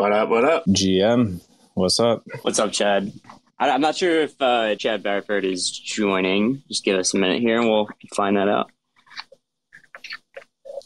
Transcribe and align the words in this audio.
What 0.00 0.12
up? 0.12 0.30
What 0.30 0.46
up? 0.46 0.64
GM, 0.64 1.42
what's 1.74 2.00
up? 2.00 2.24
What's 2.40 2.58
up, 2.58 2.72
Chad? 2.72 3.12
I, 3.58 3.68
am 3.68 3.82
not 3.82 3.96
sure 3.96 4.22
if 4.22 4.32
uh, 4.40 4.74
Chad 4.76 5.02
Barraford 5.02 5.44
is 5.44 5.70
joining. 5.70 6.62
Just 6.68 6.84
give 6.84 6.98
us 6.98 7.12
a 7.12 7.18
minute 7.18 7.42
here, 7.42 7.60
and 7.60 7.68
we'll 7.68 7.86
find 8.16 8.38
that 8.38 8.48
out. 8.48 8.70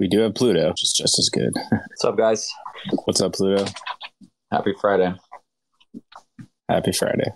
We 0.01 0.09
do 0.09 0.19
have 0.19 0.35
Pluto, 0.35 0.69
which 0.71 0.83
is 0.83 0.93
just 0.93 1.17
as 1.21 1.29
good. 1.29 1.53
What's 1.55 2.05
up, 2.05 2.17
guys? 2.17 2.53
What's 3.05 3.21
up, 3.21 3.35
Pluto? 3.35 3.65
Happy 4.51 4.75
Friday. 4.81 5.15
Happy 6.69 6.91
Friday. 6.91 7.31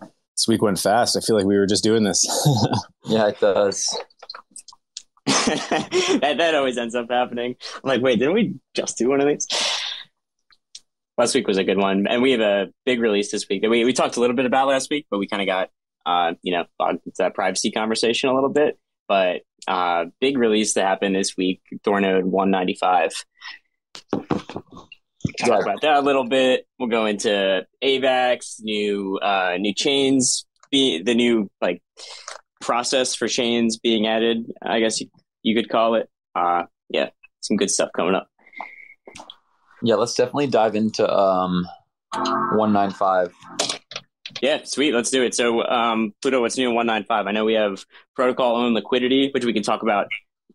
This 0.00 0.48
week 0.48 0.62
went 0.62 0.80
fast. 0.80 1.16
I 1.16 1.20
feel 1.20 1.36
like 1.36 1.46
we 1.46 1.56
were 1.56 1.66
just 1.68 1.84
doing 1.84 2.02
this. 2.02 2.26
yeah, 3.04 3.28
it 3.28 3.38
does. 3.38 3.86
that 5.26 6.34
that 6.38 6.56
always 6.56 6.76
ends 6.76 6.96
up 6.96 7.08
happening. 7.08 7.54
I'm 7.76 7.88
like, 7.88 8.02
wait, 8.02 8.18
didn't 8.18 8.34
we 8.34 8.56
just 8.74 8.98
do 8.98 9.10
one 9.10 9.20
of 9.20 9.28
these? 9.28 9.46
Last 11.18 11.34
week 11.34 11.48
was 11.48 11.58
a 11.58 11.64
good 11.64 11.78
one, 11.78 12.06
and 12.06 12.22
we 12.22 12.30
have 12.30 12.40
a 12.40 12.68
big 12.86 13.00
release 13.00 13.32
this 13.32 13.48
week 13.48 13.62
that 13.62 13.70
we 13.70 13.84
we 13.84 13.92
talked 13.92 14.16
a 14.16 14.20
little 14.20 14.36
bit 14.36 14.46
about 14.46 14.68
last 14.68 14.88
week, 14.88 15.06
but 15.10 15.18
we 15.18 15.26
kind 15.26 15.42
of 15.42 15.46
got 15.46 15.70
uh, 16.06 16.34
you 16.42 16.52
know 16.52 16.64
that 17.18 17.34
privacy 17.34 17.72
conversation 17.72 18.30
a 18.30 18.34
little 18.34 18.48
bit. 18.50 18.78
But 19.08 19.42
uh, 19.66 20.06
big 20.20 20.38
release 20.38 20.74
that 20.74 20.84
happened 20.84 21.16
this 21.16 21.36
week, 21.36 21.60
Thornode 21.84 22.22
195. 22.22 23.24
Talk 25.40 25.62
about 25.62 25.80
that 25.82 25.96
a 25.96 26.00
little 26.00 26.28
bit. 26.28 26.66
We'll 26.78 26.88
go 26.88 27.06
into 27.06 27.66
AVAX, 27.82 28.60
new 28.62 29.18
uh, 29.18 29.56
new 29.58 29.74
chains, 29.74 30.46
be 30.70 31.02
the 31.02 31.14
new 31.14 31.50
like 31.60 31.82
process 32.60 33.16
for 33.16 33.26
chains 33.26 33.76
being 33.76 34.06
added. 34.06 34.46
I 34.62 34.78
guess 34.78 35.00
you, 35.00 35.08
you 35.42 35.56
could 35.56 35.68
call 35.68 35.96
it. 35.96 36.08
Uh, 36.36 36.64
yeah, 36.90 37.10
some 37.40 37.56
good 37.56 37.72
stuff 37.72 37.90
coming 37.96 38.14
up. 38.14 38.28
Yeah, 39.82 39.94
let's 39.94 40.14
definitely 40.14 40.48
dive 40.48 40.74
into 40.74 41.08
um, 41.10 41.66
195. 42.12 43.32
Yeah, 44.42 44.62
sweet. 44.64 44.92
Let's 44.92 45.10
do 45.10 45.22
it. 45.22 45.34
So, 45.34 45.64
um, 45.64 46.14
Pluto, 46.22 46.40
what's 46.40 46.56
new 46.56 46.68
in 46.68 46.74
195? 46.74 47.26
I 47.26 47.32
know 47.32 47.44
we 47.44 47.54
have 47.54 47.84
protocol 48.14 48.56
owned 48.56 48.74
liquidity, 48.74 49.30
which 49.32 49.44
we 49.44 49.52
can 49.52 49.62
talk 49.62 49.82
about 49.82 50.08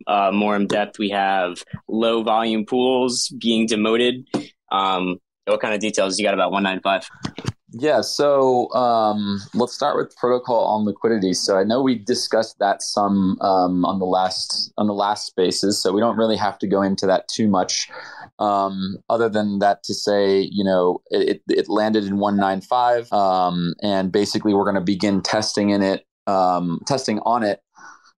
uh, 0.07 0.31
more 0.31 0.55
in 0.55 0.67
depth. 0.67 0.99
We 0.99 1.09
have 1.09 1.63
low 1.87 2.23
volume 2.23 2.65
pools 2.65 3.29
being 3.39 3.67
demoted. 3.67 4.27
Um, 4.71 5.19
what 5.45 5.61
kind 5.61 5.73
of 5.73 5.79
details 5.79 6.17
you 6.17 6.25
got 6.25 6.33
about 6.33 6.51
195? 6.51 7.52
Yeah, 7.75 8.01
so 8.01 8.71
um, 8.73 9.39
let's 9.55 9.73
start 9.73 9.97
with 9.97 10.15
protocol 10.15 10.67
owned 10.69 10.85
liquidity. 10.85 11.33
So 11.33 11.57
I 11.57 11.63
know 11.63 11.81
we 11.81 11.95
discussed 11.95 12.59
that 12.59 12.83
some 12.83 13.35
um, 13.41 13.83
on 13.83 13.97
the 13.97 14.05
last 14.05 14.71
on 14.77 14.85
the 14.85 14.93
last 14.93 15.25
spaces, 15.25 15.81
so 15.81 15.91
we 15.91 15.99
don't 15.99 16.15
really 16.15 16.35
have 16.37 16.59
to 16.59 16.67
go 16.67 16.83
into 16.83 17.07
that 17.07 17.27
too 17.27 17.47
much. 17.47 17.89
Um, 18.37 18.97
other 19.09 19.27
than 19.27 19.57
that, 19.59 19.81
to 19.85 19.93
say, 19.95 20.47
you 20.51 20.63
know, 20.63 21.01
it, 21.09 21.41
it 21.49 21.67
landed 21.67 22.03
in 22.03 22.17
195, 22.17 23.11
um, 23.11 23.73
and 23.81 24.11
basically 24.11 24.53
we're 24.53 24.65
going 24.65 24.75
to 24.75 24.81
begin 24.81 25.23
testing 25.23 25.71
in 25.71 25.81
it, 25.81 26.05
um, 26.27 26.79
testing 26.85 27.19
on 27.21 27.41
it 27.41 27.61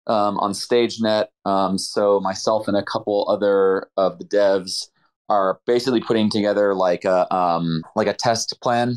um, 0.07 0.37
on 0.39 0.51
StageNet. 0.51 1.27
so 1.77 2.19
myself 2.19 2.67
and 2.67 2.75
a 2.75 2.83
couple 2.83 3.25
other 3.29 3.87
of 3.95 4.19
the 4.19 4.25
devs 4.25 4.89
are 5.29 5.59
basically 5.65 6.01
putting 6.01 6.29
together 6.29 6.75
like 6.75 7.03
a 7.05 7.33
um, 7.33 7.81
like 7.95 8.07
a 8.07 8.13
test 8.13 8.57
plan. 8.61 8.95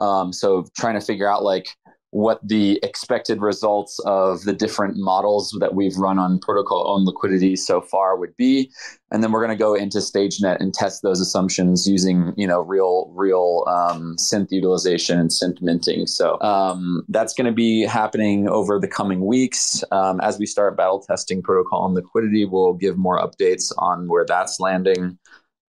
Um, 0.00 0.32
so 0.32 0.66
trying 0.76 0.98
to 0.98 1.04
figure 1.04 1.30
out 1.30 1.42
like 1.42 1.66
what 2.10 2.40
the 2.42 2.80
expected 2.82 3.42
results 3.42 3.98
of 4.06 4.42
the 4.44 4.52
different 4.52 4.96
models 4.96 5.54
that 5.60 5.74
we've 5.74 5.96
run 5.96 6.18
on 6.18 6.38
protocol 6.38 6.88
owned 6.88 7.04
liquidity 7.04 7.56
so 7.56 7.80
far 7.82 8.16
would 8.16 8.34
be, 8.36 8.70
and 9.10 9.22
then 9.22 9.32
we're 9.32 9.44
going 9.44 9.56
to 9.56 9.62
go 9.62 9.74
into 9.74 9.98
StageNet 9.98 10.58
and 10.58 10.72
test 10.72 11.02
those 11.02 11.20
assumptions 11.20 11.86
using 11.86 12.32
you 12.36 12.46
know 12.46 12.60
real 12.60 13.12
real 13.14 13.64
um, 13.66 14.16
synth 14.18 14.50
utilization 14.50 15.18
and 15.18 15.30
synth 15.30 15.60
minting. 15.60 16.06
So 16.06 16.40
um, 16.40 17.02
that's 17.08 17.34
going 17.34 17.46
to 17.46 17.52
be 17.52 17.82
happening 17.82 18.48
over 18.48 18.78
the 18.78 18.88
coming 18.88 19.26
weeks 19.26 19.84
um, 19.90 20.20
as 20.22 20.38
we 20.38 20.46
start 20.46 20.76
battle 20.76 21.00
testing 21.00 21.42
protocol 21.42 21.84
owned 21.84 21.94
liquidity. 21.94 22.46
We'll 22.46 22.74
give 22.74 22.96
more 22.96 23.18
updates 23.18 23.72
on 23.78 24.08
where 24.08 24.24
that's 24.24 24.58
landing. 24.58 25.18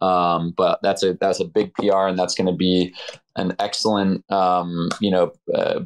Um, 0.02 0.53
but 0.56 0.80
that's 0.84 1.03
a 1.03 1.16
that's 1.16 1.40
a 1.40 1.46
big 1.46 1.74
PR, 1.74 2.08
and 2.08 2.18
that's 2.18 2.35
going 2.35 2.47
to 2.47 2.56
be 2.56 2.94
an 3.35 3.56
excellent 3.59 4.30
um, 4.31 4.90
you 5.00 5.12
know 5.12 5.31
uh, 5.53 5.81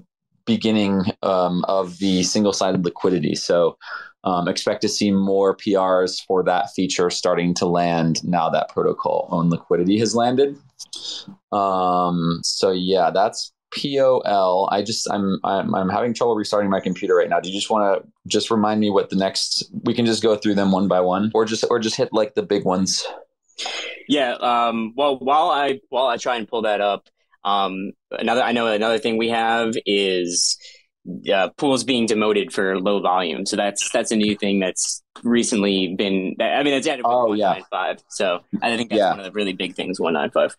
beginning 0.46 1.04
um, 1.24 1.64
of 1.68 1.98
the 2.00 2.24
single 2.24 2.54
sided 2.54 2.84
liquidity. 2.84 3.36
So 3.36 3.78
um, 4.24 4.48
expect 4.48 4.82
to 4.82 4.90
see 4.90 5.12
more 5.12 5.56
PRs 5.56 6.24
for 6.26 6.44
that 6.44 6.72
feature 6.76 7.10
starting 7.10 7.54
to 7.56 7.66
land 7.66 8.24
now 8.24 8.50
that 8.50 8.70
protocol 8.70 9.28
owned 9.32 9.50
liquidity 9.50 9.98
has 10.00 10.16
landed. 10.16 10.58
Um, 11.52 12.40
so 12.44 12.72
yeah, 12.72 13.10
that's 13.12 13.52
POL. 13.72 14.70
I 14.72 14.84
just 14.84 15.10
I'm, 15.12 15.40
I'm 15.44 15.74
I'm 15.74 15.90
having 15.90 16.14
trouble 16.14 16.36
restarting 16.36 16.70
my 16.70 16.80
computer 16.80 17.16
right 17.16 17.30
now. 17.30 17.40
Do 17.40 17.50
you 17.50 17.56
just 17.56 17.70
want 17.70 18.04
to 18.04 18.10
just 18.28 18.52
remind 18.52 18.80
me 18.80 18.90
what 18.90 19.10
the 19.10 19.16
next? 19.16 19.72
We 19.84 19.94
can 19.94 20.06
just 20.06 20.22
go 20.22 20.36
through 20.36 20.56
them 20.56 20.72
one 20.72 20.88
by 20.88 21.00
one, 21.00 21.32
or 21.34 21.46
just 21.46 21.66
or 21.70 21.80
just 21.80 21.96
hit 21.96 22.10
like 22.12 22.36
the 22.36 22.44
big 22.44 22.66
ones. 22.66 23.04
Yeah. 24.08 24.34
Um, 24.34 24.94
well, 24.96 25.18
while 25.20 25.50
I 25.50 25.80
while 25.90 26.08
I 26.08 26.18
try 26.18 26.38
and 26.38 26.48
pull 26.48 26.64
that 26.64 26.82
up, 26.82 27.08
um, 27.44 27.92
another 28.12 28.42
I 28.42 28.52
know 28.52 28.68
another 28.68 29.00
thing 29.00 29.18
we 29.18 29.30
have 29.30 29.74
is 29.86 30.58
uh, 31.32 31.50
pools 31.58 31.84
being 31.84 32.06
demoted 32.06 32.54
for 32.54 32.80
low 32.80 33.02
volume. 33.02 33.46
So 33.46 33.56
that's 33.56 33.90
that's 33.92 34.12
a 34.12 34.16
new 34.16 34.36
thing 34.36 34.60
that's 34.60 35.02
recently 35.24 35.96
been. 35.96 36.36
I 36.40 36.64
mean, 36.64 36.74
it's 36.74 36.88
added. 36.88 37.06
Oh 37.06 37.34
yeah, 37.34 37.60
five. 37.72 38.04
So 38.10 38.42
I 38.62 38.76
think 38.76 38.90
that's 38.90 39.00
yeah. 39.00 39.12
one 39.12 39.20
of 39.20 39.26
the 39.26 39.32
really 39.32 39.54
big 39.54 39.76
things. 39.76 40.00
One 40.00 40.14
nine 40.14 40.32
five. 40.32 40.56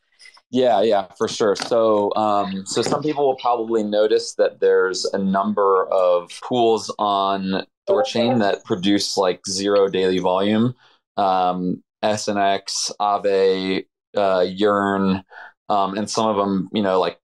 Yeah, 0.53 0.83
yeah, 0.83 1.07
for 1.17 1.29
sure. 1.29 1.57
So, 1.57 2.15
um, 2.15 2.67
so 2.67 2.83
some 2.83 3.03
people 3.03 3.27
will 3.27 3.37
probably 3.37 3.83
notice 3.83 4.35
that 4.35 4.61
there's 4.61 5.07
a 5.07 5.19
number 5.19 5.87
of 5.91 6.31
pools 6.43 6.95
on 6.99 7.65
Thorchain 7.89 8.39
that 8.41 8.63
produce 8.63 9.17
like 9.17 9.41
zero 9.49 9.89
daily 9.89 10.19
volume. 10.19 10.75
Um, 11.17 11.83
SNX, 12.03 12.91
Aave, 13.01 13.87
uh, 14.17 14.45
Yearn, 14.47 15.23
um, 15.69 15.97
and 15.97 16.09
some 16.09 16.27
of 16.27 16.37
them, 16.37 16.69
you 16.73 16.83
know, 16.83 17.01
like 17.01 17.19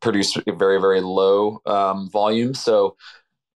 produce 0.00 0.36
very, 0.46 0.80
very 0.80 1.00
low 1.00 1.60
um, 1.66 2.10
volume. 2.10 2.54
So 2.54 2.96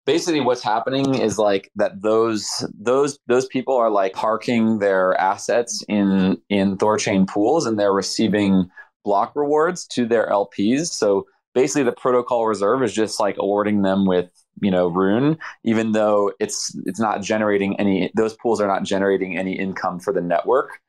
basically 0.07 0.41
what's 0.41 0.63
happening 0.63 1.15
is 1.15 1.39
like 1.39 1.71
that 1.77 2.03
those 2.03 2.47
those 2.79 3.19
those 3.27 3.47
people 3.47 3.75
are 3.75 3.91
like 3.91 4.13
parking 4.13 4.79
their 4.79 5.19
assets 5.21 5.83
in 5.89 6.39
in 6.49 6.77
Thorchain 6.77 7.27
pools 7.27 7.67
and 7.67 7.79
they're 7.79 7.93
receiving 7.93 8.69
block 9.05 9.33
rewards 9.35 9.87
to 9.89 10.07
their 10.07 10.29
LPs. 10.29 10.87
So 10.89 11.27
basically 11.55 11.85
the 11.85 11.93
protocol 11.93 12.47
reserve 12.47 12.83
is 12.83 12.93
just 12.93 13.21
like 13.21 13.37
awarding 13.39 13.83
them 13.83 14.07
with 14.07 14.31
you 14.61 14.71
know 14.71 14.89
rune 14.89 15.39
even 15.65 15.93
though 15.93 16.33
it's 16.41 16.75
it's 16.87 17.01
not 17.01 17.23
generating 17.23 17.79
any 17.79 18.11
those 18.15 18.35
pools 18.35 18.61
are 18.61 18.69
not 18.69 18.85
generating 18.85 19.37
any 19.37 19.59
income 19.59 20.01
for 20.01 20.13
the 20.13 20.21
network. 20.21 20.81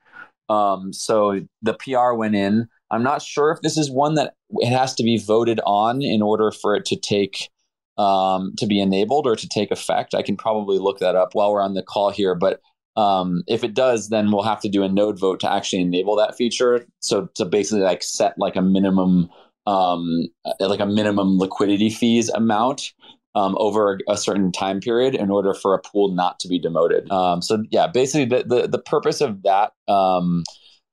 Um, 0.48 0.94
so 0.94 1.42
the 1.62 1.74
pr 1.74 2.14
went 2.14 2.36
in. 2.36 2.68
I'm 2.92 3.04
not 3.04 3.22
sure 3.22 3.52
if 3.52 3.62
this 3.62 3.78
is 3.78 3.90
one 3.90 4.14
that 4.14 4.36
it 4.58 4.72
has 4.72 4.94
to 4.96 5.04
be 5.04 5.18
voted 5.18 5.60
on 5.66 6.04
in 6.04 6.22
order 6.22 6.52
for 6.52 6.76
it 6.76 6.86
to 6.86 6.96
take 6.96 7.50
um, 7.98 8.54
to 8.58 8.68
be 8.68 8.80
enabled 8.80 9.26
or 9.26 9.36
to 9.36 9.48
take 9.48 9.72
effect. 9.72 10.14
I 10.14 10.22
can 10.22 10.38
probably 10.38 10.78
look 10.78 11.00
that 11.00 11.16
up 11.16 11.34
while 11.34 11.52
we're 11.52 11.62
on 11.62 11.74
the 11.74 11.82
call 11.82 12.12
here 12.12 12.36
but 12.36 12.62
um, 12.96 13.44
if 13.48 13.64
it 13.64 13.74
does 13.74 14.10
then 14.10 14.32
we'll 14.32 14.44
have 14.44 14.62
to 14.62 14.70
do 14.70 14.84
a 14.84 14.90
node 14.90 15.20
vote 15.20 15.40
to 15.42 15.52
actually 15.52 15.82
enable 15.82 16.16
that 16.16 16.38
feature. 16.38 16.86
So 17.00 17.28
to 17.36 17.46
basically 17.46 17.82
like 17.82 18.04
set 18.04 18.38
like 18.38 18.56
a 18.56 18.62
minimum 18.62 19.30
um, 19.68 20.28
like 20.60 20.80
a 20.80 20.86
minimum 20.86 21.40
liquidity 21.40 21.90
fees 21.90 22.30
amount 22.30 22.94
um, 23.36 23.56
over 23.60 24.00
a 24.10 24.18
certain 24.18 24.52
time 24.52 24.80
period 24.80 25.14
in 25.14 25.30
order 25.30 25.54
for 25.54 25.74
a 25.74 25.82
pool 25.82 26.14
not 26.14 26.40
to 26.40 26.48
be 26.48 26.58
demoted. 26.58 27.10
Um, 27.12 27.42
so 27.42 27.64
yeah, 27.70 27.88
basically 27.88 28.26
the, 28.26 28.44
the, 28.44 28.68
the 28.68 28.80
purpose 28.80 29.22
of 29.22 29.44
that 29.44 29.74
um, 29.88 30.44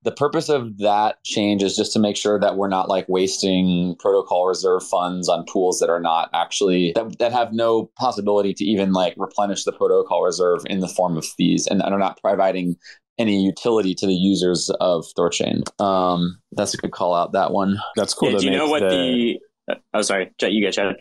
the 0.04 0.12
purpose 0.12 0.48
of 0.48 0.78
that 0.78 1.22
change 1.24 1.62
is 1.62 1.76
just 1.76 1.92
to 1.92 1.98
make 1.98 2.16
sure 2.16 2.38
that 2.40 2.56
we're 2.56 2.68
not 2.68 2.88
like 2.88 3.08
wasting 3.08 3.94
protocol 3.98 4.46
reserve 4.46 4.82
funds 4.82 5.28
on 5.28 5.44
pools 5.46 5.78
that 5.78 5.88
are 5.88 6.00
not 6.00 6.28
actually 6.34 6.92
that, 6.96 7.18
that 7.18 7.32
have 7.32 7.52
no 7.52 7.90
possibility 7.96 8.52
to 8.54 8.64
even 8.64 8.92
like 8.92 9.14
replenish 9.16 9.64
the 9.64 9.72
protocol 9.72 10.22
reserve 10.22 10.62
in 10.66 10.80
the 10.80 10.88
form 10.88 11.16
of 11.16 11.24
fees 11.24 11.66
and 11.66 11.82
are 11.82 11.98
not 11.98 12.20
providing 12.20 12.76
any 13.18 13.44
utility 13.44 13.94
to 13.94 14.06
the 14.06 14.14
users 14.14 14.70
of 14.80 15.04
Thorchain. 15.16 15.62
Um, 15.80 16.38
that's 16.52 16.74
a 16.74 16.78
good 16.78 16.92
call 16.92 17.14
out. 17.14 17.32
That 17.32 17.52
one. 17.52 17.78
That's 17.94 18.14
cool. 18.14 18.32
Yeah, 18.32 18.38
do 18.38 18.44
you 18.46 18.52
know 18.52 18.68
what 18.68 18.80
the, 18.80 19.38
the 19.68 19.76
oh 19.94 20.02
sorry, 20.02 20.32
you 20.40 20.60
get 20.60 20.72
chatted. 20.72 20.96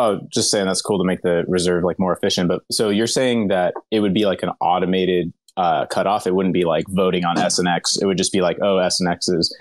Oh, 0.00 0.20
just 0.32 0.50
saying 0.50 0.66
that's 0.66 0.80
cool 0.80 0.98
to 0.98 1.04
make 1.04 1.22
the 1.22 1.44
reserve 1.46 1.84
like 1.84 1.98
more 1.98 2.14
efficient. 2.14 2.48
But 2.48 2.62
so 2.72 2.88
you're 2.88 3.06
saying 3.06 3.48
that 3.48 3.74
it 3.90 4.00
would 4.00 4.14
be 4.14 4.24
like 4.24 4.42
an 4.42 4.50
automated 4.60 5.32
uh, 5.56 5.86
cutoff. 5.86 6.26
It 6.26 6.34
wouldn't 6.34 6.54
be 6.54 6.64
like 6.64 6.86
voting 6.88 7.24
on 7.24 7.36
SNX. 7.36 8.00
It 8.00 8.06
would 8.06 8.16
just 8.16 8.32
be 8.32 8.40
like, 8.40 8.56
oh, 8.62 8.76
SNX 8.76 9.28
is 9.36 9.54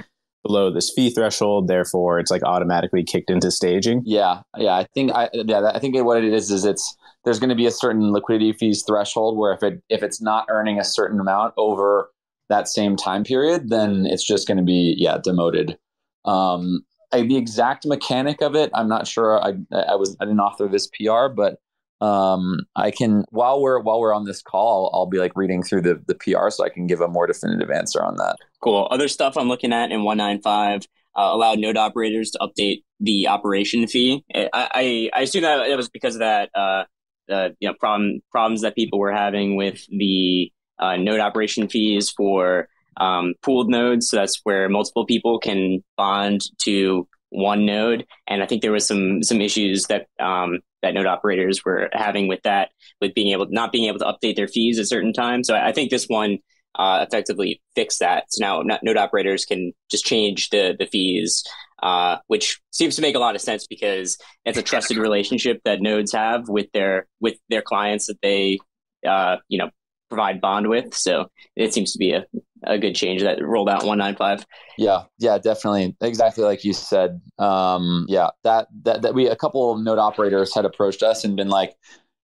below 0.43 0.71
this 0.71 0.91
fee 0.95 1.09
threshold, 1.09 1.67
therefore 1.67 2.19
it's 2.19 2.31
like 2.31 2.43
automatically 2.43 3.03
kicked 3.03 3.29
into 3.29 3.51
staging. 3.51 4.01
Yeah, 4.05 4.41
yeah. 4.57 4.75
I 4.75 4.85
think 4.93 5.11
I 5.11 5.29
yeah. 5.33 5.71
I 5.73 5.79
think 5.79 5.95
what 6.03 6.23
it 6.23 6.33
is 6.33 6.51
is 6.51 6.65
it's 6.65 6.95
there's 7.25 7.39
going 7.39 7.49
to 7.49 7.55
be 7.55 7.65
a 7.65 7.71
certain 7.71 8.11
liquidity 8.11 8.53
fees 8.53 8.83
threshold 8.87 9.37
where 9.37 9.53
if 9.53 9.63
it 9.63 9.81
if 9.89 10.03
it's 10.03 10.21
not 10.21 10.45
earning 10.49 10.79
a 10.79 10.83
certain 10.83 11.19
amount 11.19 11.53
over 11.57 12.09
that 12.49 12.67
same 12.67 12.95
time 12.95 13.23
period, 13.23 13.69
then 13.69 14.05
it's 14.05 14.25
just 14.25 14.47
going 14.47 14.57
to 14.57 14.63
be 14.63 14.95
yeah 14.97 15.17
demoted. 15.17 15.77
Um, 16.25 16.85
I, 17.11 17.21
the 17.21 17.37
exact 17.37 17.85
mechanic 17.85 18.41
of 18.41 18.55
it, 18.55 18.69
I'm 18.73 18.87
not 18.87 19.07
sure. 19.07 19.43
I 19.43 19.53
I 19.73 19.95
was 19.95 20.15
I 20.19 20.25
didn't 20.25 20.39
author 20.39 20.67
this 20.67 20.87
PR, 20.87 21.27
but 21.27 21.59
um, 22.01 22.61
I 22.75 22.91
can 22.91 23.25
while 23.29 23.61
we're 23.61 23.79
while 23.79 23.99
we're 23.99 24.13
on 24.13 24.25
this 24.25 24.41
call, 24.41 24.89
I'll, 24.93 25.01
I'll, 25.01 25.05
be 25.05 25.17
like 25.17 25.33
reading 25.35 25.63
through 25.63 25.81
the 25.81 26.01
the 26.07 26.15
PR 26.15 26.49
so 26.49 26.63
I 26.63 26.69
can 26.69 26.87
give 26.87 27.01
a 27.01 27.07
more 27.07 27.27
definitive 27.27 27.69
answer 27.69 28.03
on 28.03 28.15
that. 28.17 28.37
Cool. 28.61 28.87
Other 28.89 29.07
stuff 29.07 29.35
I'm 29.37 29.49
looking 29.49 29.73
at 29.73 29.91
in 29.91 30.03
195 30.03 30.83
uh, 31.17 31.21
allowed 31.33 31.59
node 31.59 31.77
operators 31.77 32.31
to 32.31 32.39
update 32.39 32.83
the 32.99 33.27
operation 33.27 33.85
fee. 33.87 34.23
I 34.33 34.49
I, 34.53 35.09
I 35.13 35.21
assume 35.21 35.41
that 35.41 35.67
it 35.67 35.75
was 35.75 35.89
because 35.89 36.15
of 36.15 36.19
that 36.19 36.49
uh, 36.55 36.83
uh 37.29 37.49
you 37.59 37.67
know 37.67 37.73
problem 37.73 38.21
problems 38.31 38.61
that 38.61 38.75
people 38.75 38.99
were 38.99 39.11
having 39.11 39.55
with 39.55 39.85
the 39.89 40.51
uh, 40.79 40.95
node 40.95 41.19
operation 41.19 41.67
fees 41.67 42.09
for 42.09 42.69
um, 42.97 43.33
pooled 43.41 43.69
nodes. 43.69 44.09
So 44.09 44.17
that's 44.17 44.39
where 44.43 44.69
multiple 44.69 45.05
people 45.05 45.39
can 45.39 45.83
bond 45.97 46.41
to 46.59 47.07
one 47.29 47.65
node. 47.65 48.05
And 48.27 48.41
I 48.41 48.45
think 48.45 48.61
there 48.61 48.71
was 48.71 48.87
some 48.87 49.23
some 49.23 49.41
issues 49.41 49.85
that 49.85 50.07
um, 50.19 50.59
that 50.81 50.93
node 50.93 51.05
operators 51.05 51.63
were 51.63 51.89
having 51.93 52.27
with 52.27 52.41
that, 52.43 52.69
with 53.01 53.13
being 53.13 53.31
able 53.31 53.47
not 53.49 53.71
being 53.71 53.85
able 53.85 53.99
to 53.99 54.05
update 54.05 54.35
their 54.35 54.47
fees 54.47 54.79
at 54.79 54.87
certain 54.87 55.13
times. 55.13 55.47
So 55.47 55.55
I 55.55 55.71
think 55.71 55.91
this 55.91 56.05
one 56.07 56.39
uh, 56.75 57.05
effectively 57.07 57.61
fixed 57.75 57.99
that. 57.99 58.25
So 58.29 58.41
now 58.41 58.77
node 58.83 58.97
operators 58.97 59.45
can 59.45 59.73
just 59.89 60.05
change 60.05 60.49
the 60.49 60.75
the 60.77 60.85
fees, 60.85 61.43
uh, 61.81 62.17
which 62.27 62.59
seems 62.71 62.95
to 62.95 63.01
make 63.01 63.15
a 63.15 63.19
lot 63.19 63.35
of 63.35 63.41
sense 63.41 63.67
because 63.67 64.17
it's 64.45 64.57
a 64.57 64.63
trusted 64.63 64.97
relationship 64.97 65.61
that 65.65 65.81
nodes 65.81 66.11
have 66.13 66.47
with 66.47 66.67
their 66.73 67.07
with 67.19 67.35
their 67.49 67.61
clients 67.61 68.07
that 68.07 68.21
they 68.21 68.59
uh, 69.07 69.37
you 69.47 69.57
know 69.57 69.69
provide 70.09 70.41
bond 70.41 70.67
with. 70.67 70.93
So 70.95 71.27
it 71.55 71.73
seems 71.73 71.93
to 71.93 71.99
be 71.99 72.11
a, 72.11 72.25
a 72.63 72.77
good 72.77 72.95
change 72.95 73.21
that 73.21 73.43
rolled 73.43 73.69
out 73.69 73.85
195. 73.85 74.45
Yeah, 74.77 75.03
yeah, 75.17 75.37
definitely. 75.37 75.95
Exactly 76.01 76.43
like 76.43 76.63
you 76.63 76.73
said. 76.73 77.21
Um, 77.37 78.05
yeah, 78.07 78.29
that, 78.43 78.67
that, 78.83 79.01
that 79.01 79.13
we, 79.13 79.27
a 79.27 79.35
couple 79.35 79.73
of 79.73 79.81
node 79.81 79.99
operators 79.99 80.53
had 80.53 80.65
approached 80.65 81.03
us 81.03 81.23
and 81.23 81.35
been 81.35 81.49
like, 81.49 81.75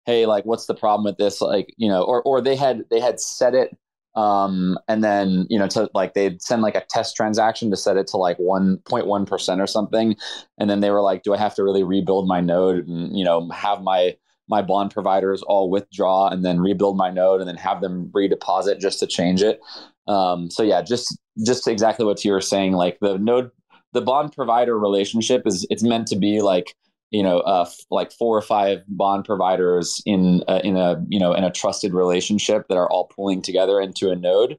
Hey, 0.06 0.26
like, 0.26 0.44
what's 0.44 0.66
the 0.66 0.76
problem 0.76 1.06
with 1.06 1.18
this? 1.18 1.40
Like, 1.40 1.74
you 1.78 1.88
know, 1.88 2.04
or, 2.04 2.22
or 2.24 2.42
they 2.42 2.58
had, 2.58 2.84
they 2.90 3.00
had 3.00 3.22
set 3.22 3.56
it 3.56 3.78
um, 4.16 4.78
and 4.88 5.04
then 5.04 5.48
you 5.50 5.58
know 5.58 5.68
to 5.68 5.90
like 5.94 6.14
they'd 6.14 6.42
send 6.42 6.62
like 6.62 6.76
a 6.76 6.86
test 6.90 7.16
transaction 7.16 7.72
to 7.72 7.78
set 7.78 7.98
it 7.98 8.08
to 8.08 8.18
like 8.18 8.38
1.1% 8.38 9.60
or 9.60 9.68
something 9.68 10.16
and 10.60 10.70
then 10.70 10.82
they 10.82 10.92
were 10.92 11.02
like 11.02 11.24
do 11.24 11.34
i 11.34 11.38
have 11.38 11.56
to 11.56 11.64
really 11.64 11.84
rebuild 11.84 12.28
my 12.28 12.40
node 12.40 12.88
and 12.88 13.18
you 13.18 13.26
know 13.26 13.50
have 13.50 13.82
my 13.82 14.16
my 14.48 14.62
bond 14.62 14.92
providers 14.92 15.42
all 15.44 15.70
withdraw 15.70 16.28
and 16.28 16.44
then 16.44 16.60
rebuild 16.60 16.98
my 16.98 17.10
node 17.10 17.40
and 17.40 17.48
then 17.48 17.56
have 17.56 17.82
them 17.82 18.10
redeposit 18.14 18.80
just 18.80 19.00
to 19.00 19.08
change 19.08 19.42
it. 19.42 19.60
Um, 20.08 20.50
so 20.52 20.64
yeah, 20.64 20.82
just 20.82 21.18
just 21.46 21.68
exactly 21.68 22.06
what 22.06 22.24
you 22.26 22.32
were 22.32 22.42
saying. 22.42 22.74
Like 22.74 22.98
the 23.00 23.18
node, 23.18 23.52
the 23.94 24.02
bond 24.02 24.34
provider 24.34 24.78
relationship 24.78 25.44
is 25.46 25.66
it's 25.70 25.84
meant 25.84 26.08
to 26.08 26.16
be 26.18 26.42
like 26.42 26.76
you 27.12 27.24
know 27.24 27.40
uh, 27.42 27.66
f- 27.68 27.86
like 27.90 28.12
four 28.12 28.38
or 28.38 28.42
five 28.42 28.80
bond 28.88 29.26
providers 29.26 30.02
in 30.06 30.44
a, 30.48 30.60
in 30.66 30.76
a 30.76 31.02
you 31.08 31.20
know 31.20 31.34
in 31.34 31.44
a 31.44 31.52
trusted 31.52 31.94
relationship 31.94 32.68
that 32.68 32.78
are 32.78 32.90
all 32.90 33.08
pulling 33.16 33.42
together 33.42 33.80
into 33.80 34.12
a 34.12 34.16
node. 34.16 34.58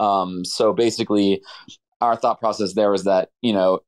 Um, 0.00 0.44
so 0.44 0.72
basically, 0.72 1.42
our 2.00 2.16
thought 2.16 2.40
process 2.40 2.74
there 2.74 2.90
was 2.90 3.04
that 3.04 3.28
you 3.42 3.52
know 3.52 3.80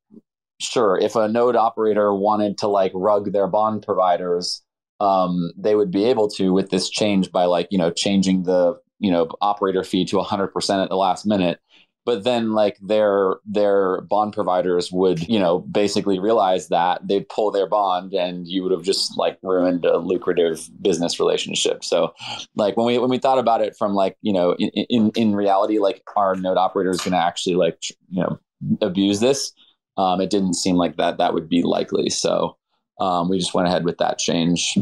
sure 0.61 0.97
if 0.99 1.17
a 1.17 1.27
node 1.27 1.56
operator 1.56 2.15
wanted 2.15 2.56
to 2.59 2.69
like 2.69 2.93
rug 2.94 3.33
their 3.33 3.49
bond 3.49 3.83
providers 3.83 4.62
um, 5.03 5.53
they 5.57 5.75
would 5.75 5.91
be 5.91 6.05
able 6.05 6.29
to 6.29 6.53
with 6.53 6.71
this 6.71 6.89
change 6.89 7.33
by 7.33 7.45
like 7.45 7.67
you 7.71 7.79
know 7.79 7.91
changing 7.91 8.45
the 8.45 8.79
you 9.01 9.11
know 9.11 9.29
operator 9.41 9.83
fee 9.83 10.05
to 10.07 10.17
100% 10.17 10.83
at 10.83 10.89
the 10.89 10.97
last 10.97 11.27
minute. 11.27 11.59
But 12.05 12.25
then 12.25 12.53
like 12.53 12.79
their 12.81 13.37
their 13.45 14.01
bond 14.03 14.33
providers 14.33 14.91
would 14.93 15.27
you 15.29 15.39
know 15.39 15.61
basically 15.61 16.19
realize 16.19 16.69
that 16.69 17.07
they'd 17.07 17.29
pull 17.29 17.51
their 17.51 17.69
bond 17.69 18.13
and 18.15 18.47
you 18.47 18.63
would 18.63 18.73
have 18.73 18.83
just 18.83 19.17
like 19.19 19.39
ruined 19.43 19.85
a 19.85 19.99
lucrative 19.99 20.69
business 20.81 21.19
relationship. 21.19 21.85
So 21.85 22.15
like 22.55 22.77
when 22.77 22.87
we 22.87 22.99
when 22.99 23.11
we 23.11 23.19
thought 23.19 23.39
about 23.39 23.61
it 23.61 23.75
from 23.77 23.95
like 23.95 24.17
you 24.23 24.33
know 24.33 24.55
in 24.55 24.69
in, 24.69 25.11
in 25.17 25.35
reality 25.35 25.79
like 25.79 26.03
our 26.17 26.37
node 26.37 26.59
operator 26.59 26.91
is 26.91 27.01
going 27.01 27.13
to 27.13 27.19
actually 27.19 27.57
like 27.57 27.79
you 28.09 28.23
know 28.23 28.39
abuse 28.81 29.19
this 29.19 29.53
um, 29.97 30.21
it 30.21 30.31
didn't 30.31 30.55
seem 30.55 30.77
like 30.77 30.97
that 30.97 31.19
that 31.19 31.35
would 31.35 31.49
be 31.49 31.63
likely. 31.63 32.09
So 32.09 32.57
um, 33.00 33.29
we 33.29 33.39
just 33.39 33.55
went 33.55 33.69
ahead 33.69 33.85
with 33.85 33.99
that 33.99 34.19
change. 34.19 34.77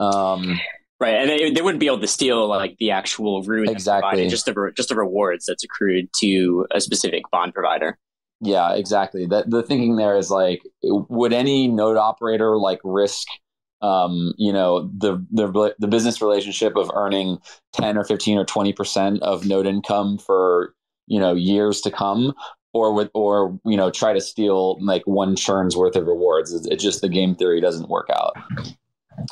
Um, 0.00 0.60
right, 1.00 1.14
and 1.14 1.30
they, 1.30 1.50
they 1.50 1.62
wouldn't 1.62 1.80
be 1.80 1.86
able 1.86 2.00
to 2.00 2.06
steal 2.06 2.48
like 2.48 2.76
the 2.78 2.90
actual 2.90 3.42
root 3.42 3.68
exactly 3.68 4.28
just 4.28 4.46
the 4.46 4.72
just 4.76 4.88
the 4.88 4.96
rewards 4.96 5.46
that's 5.46 5.64
accrued 5.64 6.08
to 6.20 6.66
a 6.72 6.80
specific 6.80 7.22
bond 7.30 7.54
provider. 7.54 7.98
Yeah, 8.40 8.74
exactly. 8.74 9.26
That 9.26 9.50
the 9.50 9.62
thinking 9.62 9.96
there 9.96 10.16
is 10.16 10.30
like, 10.30 10.62
would 10.82 11.32
any 11.32 11.66
node 11.66 11.96
operator 11.96 12.56
like 12.56 12.78
risk, 12.84 13.26
um, 13.82 14.32
you 14.38 14.52
know, 14.52 14.90
the 14.96 15.24
the 15.32 15.74
the 15.78 15.88
business 15.88 16.22
relationship 16.22 16.76
of 16.76 16.90
earning 16.94 17.38
ten 17.72 17.98
or 17.98 18.04
fifteen 18.04 18.38
or 18.38 18.44
twenty 18.44 18.72
percent 18.72 19.22
of 19.22 19.44
node 19.44 19.66
income 19.66 20.18
for 20.18 20.74
you 21.08 21.18
know 21.18 21.34
years 21.34 21.80
to 21.80 21.90
come 21.90 22.32
or 22.78 22.92
with 22.92 23.10
or 23.14 23.58
you 23.64 23.76
know 23.76 23.90
try 23.90 24.12
to 24.12 24.20
steal 24.20 24.82
like 24.84 25.02
one 25.06 25.36
churn's 25.36 25.76
worth 25.76 25.96
of 25.96 26.06
rewards. 26.06 26.52
It's, 26.52 26.66
it's 26.66 26.82
just 26.82 27.00
the 27.00 27.08
game 27.08 27.34
theory 27.34 27.60
doesn't 27.60 27.88
work 27.88 28.08
out. 28.10 28.36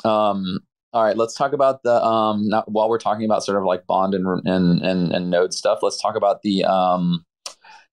Um, 0.05 0.59
all 0.93 1.03
right, 1.03 1.17
let's 1.17 1.35
talk 1.35 1.53
about 1.53 1.83
the 1.83 2.03
um. 2.03 2.47
Not, 2.47 2.71
while 2.71 2.89
we're 2.89 2.97
talking 2.97 3.25
about 3.25 3.43
sort 3.43 3.57
of 3.57 3.63
like 3.63 3.87
bond 3.87 4.13
and 4.13 4.25
and 4.45 4.81
and, 4.81 5.11
and 5.11 5.29
node 5.29 5.53
stuff, 5.53 5.79
let's 5.81 6.01
talk 6.01 6.15
about 6.15 6.41
the 6.41 6.63
um 6.65 7.25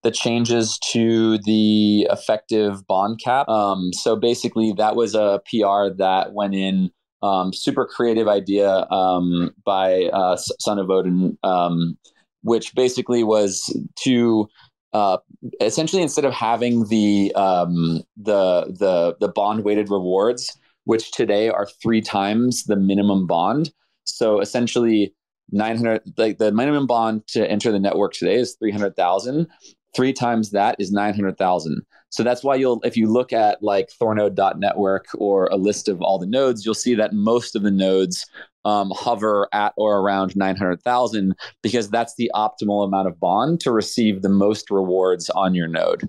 the 0.03 0.11
changes 0.11 0.79
to 0.93 1.39
the 1.39 2.07
effective 2.11 2.87
bond 2.87 3.21
cap. 3.23 3.49
Um, 3.49 3.93
so 3.93 4.17
basically, 4.17 4.73
that 4.77 4.97
was 4.97 5.15
a 5.15 5.41
PR 5.51 5.95
that 5.97 6.33
went 6.33 6.55
in. 6.55 6.91
Um, 7.23 7.55
super 7.55 7.87
creative 7.87 8.29
idea 8.29 8.87
um, 8.91 9.55
by 9.65 10.11
uh, 10.13 10.37
Son 10.37 10.79
of 10.79 10.91
Odin, 10.91 11.39
um, 11.43 11.97
which 12.43 12.75
basically 12.75 13.25
was 13.25 13.75
to 14.01 14.47
uh, 14.95 15.19
essentially 15.61 16.01
instead 16.01 16.25
of 16.25 16.33
having 16.33 16.85
the 16.85 17.33
um, 17.35 18.03
the 18.17 18.67
the 18.79 19.17
the 19.21 19.29
bond 19.29 19.65
weighted 19.65 19.91
rewards, 19.91 20.57
which 20.85 21.11
today 21.11 21.49
are 21.51 21.67
three 21.83 22.01
times 22.01 22.65
the 22.65 22.77
minimum 22.77 23.27
bond. 23.27 23.73
So 24.05 24.41
essentially, 24.41 25.13
nine 25.51 25.77
hundred 25.77 26.03
like 26.17 26.39
the 26.39 26.53
minimum 26.53 26.87
bond 26.87 27.27
to 27.29 27.51
enter 27.51 27.73
the 27.73 27.81
network 27.81 28.13
today 28.13 28.37
is 28.37 28.55
three 28.55 28.71
hundred 28.71 28.97
thousand. 28.97 29.49
Three 29.97 30.13
times 30.13 30.51
that 30.53 30.77
is 30.79 30.93
nine 30.93 31.15
hundred 31.15 31.39
thousand. 31.39 31.83
So 32.15 32.23
that's 32.23 32.45
why 32.45 32.55
you'll 32.55 32.81
if 32.85 32.97
you 32.97 33.13
look 33.13 33.33
at 33.33 33.61
like 33.61 33.91
Thornode.network 34.01 35.07
or 35.15 35.47
a 35.47 35.57
list 35.57 35.89
of 35.89 36.01
all 36.01 36.17
the 36.17 36.27
nodes, 36.27 36.65
you'll 36.65 36.73
see 36.75 36.95
that 36.95 37.13
most 37.13 37.57
of 37.57 37.63
the 37.63 37.73
nodes 37.73 38.25
um, 38.65 38.93
hover 38.95 39.49
at 39.53 39.75
or 39.77 39.99
around 39.99 40.37
900,000 40.37 41.35
because 41.61 41.91
that's 41.91 42.15
the 42.15 42.31
optimal 42.33 42.87
amount 42.87 43.09
of 43.09 43.19
bond 43.19 43.59
to 43.61 43.73
receive 43.73 44.23
the 44.23 44.29
most 44.29 44.71
rewards 44.71 45.29
on 45.31 45.57
your 45.57 45.67
node. 45.67 46.09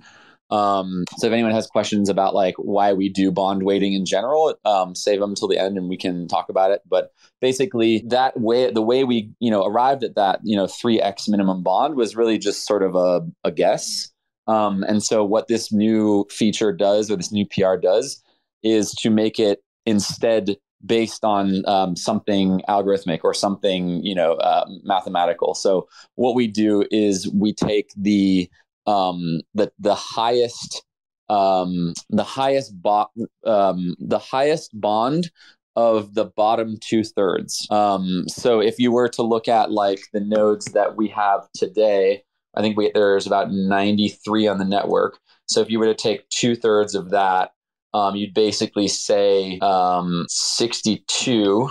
Um, 0.51 1.05
so 1.17 1.25
if 1.25 1.33
anyone 1.33 1.53
has 1.53 1.65
questions 1.65 2.07
about 2.07 2.35
like 2.35 2.53
why 2.59 2.93
we 2.93 3.09
do 3.09 3.31
bond 3.31 3.63
weighting 3.63 3.93
in 3.93 4.05
general, 4.05 4.53
um, 4.63 4.93
save 4.93 5.19
them 5.19 5.33
till 5.33 5.47
the 5.47 5.57
end 5.57 5.75
and 5.75 5.89
we 5.89 5.97
can 5.97 6.27
talk 6.27 6.49
about 6.49 6.69
it. 6.69 6.81
But 6.87 7.13
basically, 7.41 8.03
that 8.09 8.39
way, 8.39 8.69
the 8.69 8.83
way 8.83 9.03
we 9.03 9.31
you 9.39 9.49
know 9.49 9.65
arrived 9.65 10.03
at 10.03 10.13
that 10.15 10.41
you 10.43 10.55
know 10.55 10.67
three 10.67 11.01
x 11.01 11.27
minimum 11.27 11.63
bond 11.63 11.95
was 11.95 12.15
really 12.15 12.37
just 12.37 12.67
sort 12.67 12.83
of 12.83 12.93
a, 12.93 13.21
a 13.43 13.51
guess. 13.51 14.11
Um, 14.47 14.83
and 14.83 15.03
so 15.03 15.23
what 15.23 15.47
this 15.47 15.71
new 15.71 16.25
feature 16.29 16.71
does, 16.71 17.09
or 17.09 17.15
this 17.15 17.31
new 17.31 17.45
PR 17.47 17.75
does, 17.75 18.21
is 18.63 18.91
to 18.93 19.09
make 19.09 19.39
it 19.39 19.63
instead 19.85 20.57
based 20.85 21.23
on 21.23 21.67
um, 21.67 21.95
something 21.95 22.61
algorithmic 22.69 23.21
or 23.23 23.33
something 23.33 24.03
you 24.03 24.15
know 24.15 24.33
uh, 24.33 24.65
mathematical. 24.83 25.53
So 25.53 25.87
what 26.15 26.35
we 26.35 26.47
do 26.47 26.83
is 26.91 27.31
we 27.33 27.53
take 27.53 27.91
the 27.97 28.49
um, 28.87 29.41
the 29.53 29.71
the 29.79 29.95
highest 29.95 30.83
um, 31.29 31.93
the 32.09 32.23
highest 32.23 32.79
bo- 32.81 33.11
um, 33.45 33.95
the 33.99 34.19
highest 34.19 34.79
bond 34.79 35.31
of 35.75 36.13
the 36.13 36.25
bottom 36.25 36.77
two 36.79 37.03
thirds. 37.03 37.67
Um, 37.69 38.25
so 38.27 38.59
if 38.59 38.79
you 38.79 38.91
were 38.91 39.09
to 39.09 39.23
look 39.23 39.47
at 39.47 39.71
like 39.71 39.99
the 40.13 40.21
nodes 40.21 40.65
that 40.67 40.95
we 40.95 41.09
have 41.09 41.47
today, 41.53 42.23
I 42.55 42.61
think 42.61 42.77
we, 42.77 42.91
there's 42.93 43.27
about 43.27 43.51
93 43.51 44.47
on 44.47 44.57
the 44.57 44.65
network. 44.65 45.19
So 45.47 45.61
if 45.61 45.69
you 45.69 45.79
were 45.79 45.85
to 45.85 45.95
take 45.95 46.27
two 46.29 46.55
thirds 46.55 46.95
of 46.95 47.11
that 47.11 47.51
um, 47.95 48.15
you'd 48.17 48.33
basically 48.33 48.89
say 48.89 49.57
um, 49.59 50.25
62. 50.27 51.69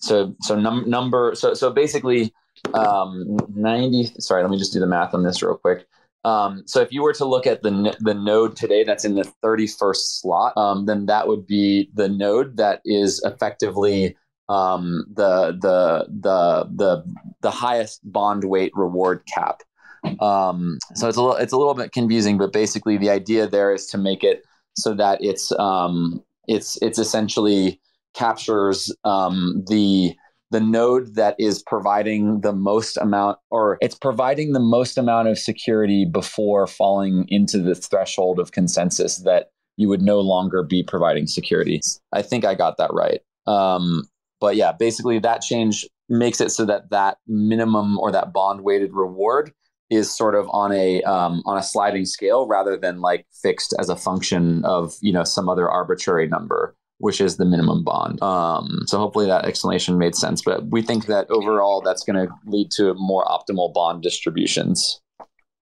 So 0.00 0.34
so 0.40 0.58
num- 0.58 0.90
number 0.90 1.36
so 1.36 1.54
so 1.54 1.70
basically 1.70 2.34
um, 2.74 3.36
90. 3.54 4.10
Sorry, 4.18 4.42
let 4.42 4.50
me 4.50 4.58
just 4.58 4.72
do 4.72 4.80
the 4.80 4.86
math 4.88 5.14
on 5.14 5.22
this 5.22 5.40
real 5.40 5.56
quick. 5.56 5.86
Um, 6.24 6.62
so 6.66 6.80
if 6.80 6.92
you 6.92 7.02
were 7.02 7.12
to 7.14 7.24
look 7.24 7.46
at 7.46 7.62
the 7.62 7.96
the 8.00 8.14
node 8.14 8.56
today 8.56 8.82
that's 8.82 9.04
in 9.04 9.14
the 9.14 9.32
31st 9.44 10.20
slot, 10.20 10.56
um, 10.56 10.86
then 10.86 11.06
that 11.06 11.28
would 11.28 11.46
be 11.46 11.90
the 11.94 12.08
node 12.08 12.56
that 12.56 12.80
is 12.84 13.22
effectively 13.24 14.16
um, 14.48 15.04
the 15.14 15.52
the 15.60 16.08
the 16.08 16.68
the 16.74 17.04
the 17.40 17.50
highest 17.52 18.00
bond 18.04 18.42
weight 18.44 18.72
reward 18.74 19.22
cap. 19.32 19.62
Um, 20.20 20.78
so 20.94 21.08
it's 21.08 21.16
a 21.16 21.22
little 21.22 21.36
it's 21.36 21.52
a 21.52 21.58
little 21.58 21.74
bit 21.74 21.92
confusing, 21.92 22.38
but 22.38 22.52
basically 22.52 22.96
the 22.96 23.10
idea 23.10 23.46
there 23.46 23.72
is 23.72 23.86
to 23.86 23.98
make 23.98 24.24
it 24.24 24.44
so 24.74 24.94
that 24.94 25.18
it's 25.22 25.52
um, 25.58 26.22
it's 26.48 26.80
it's 26.82 26.98
essentially 26.98 27.80
captures 28.14 28.94
um, 29.04 29.64
the 29.68 30.14
the 30.50 30.60
node 30.60 31.14
that 31.14 31.34
is 31.38 31.62
providing 31.62 32.42
the 32.42 32.52
most 32.52 32.98
amount 32.98 33.38
or 33.50 33.78
it's 33.80 33.94
providing 33.94 34.52
the 34.52 34.60
most 34.60 34.98
amount 34.98 35.28
of 35.28 35.38
security 35.38 36.04
before 36.04 36.66
falling 36.66 37.24
into 37.28 37.58
the 37.58 37.74
threshold 37.74 38.38
of 38.38 38.52
consensus 38.52 39.18
that 39.18 39.50
you 39.78 39.88
would 39.88 40.02
no 40.02 40.20
longer 40.20 40.62
be 40.62 40.82
providing 40.82 41.26
security. 41.26 41.80
I 42.12 42.20
think 42.20 42.44
I 42.44 42.54
got 42.54 42.76
that 42.76 42.92
right. 42.92 43.20
Um, 43.46 44.04
but 44.40 44.56
yeah, 44.56 44.72
basically 44.72 45.18
that 45.20 45.40
change 45.40 45.88
makes 46.10 46.40
it 46.40 46.50
so 46.50 46.66
that 46.66 46.90
that 46.90 47.16
minimum 47.26 47.98
or 47.98 48.12
that 48.12 48.34
bond 48.34 48.60
weighted 48.60 48.92
reward 48.92 49.52
is 49.92 50.14
sort 50.16 50.34
of 50.34 50.48
on 50.50 50.72
a 50.72 51.02
um, 51.02 51.42
on 51.44 51.58
a 51.58 51.62
sliding 51.62 52.06
scale 52.06 52.46
rather 52.46 52.76
than 52.76 53.00
like 53.00 53.26
fixed 53.42 53.74
as 53.78 53.88
a 53.88 53.96
function 53.96 54.64
of 54.64 54.94
you 55.00 55.12
know 55.12 55.24
some 55.24 55.48
other 55.48 55.68
arbitrary 55.68 56.26
number 56.26 56.74
which 56.98 57.20
is 57.20 57.36
the 57.36 57.44
minimum 57.44 57.82
bond. 57.82 58.22
Um, 58.22 58.84
so 58.86 58.96
hopefully 58.96 59.26
that 59.26 59.44
explanation 59.44 59.98
made 59.98 60.14
sense. 60.14 60.40
But 60.40 60.66
we 60.68 60.82
think 60.82 61.06
that 61.06 61.28
overall 61.30 61.80
that's 61.80 62.04
going 62.04 62.14
to 62.14 62.32
lead 62.46 62.70
to 62.76 62.94
more 62.94 63.24
optimal 63.24 63.74
bond 63.74 64.04
distributions. 64.04 65.00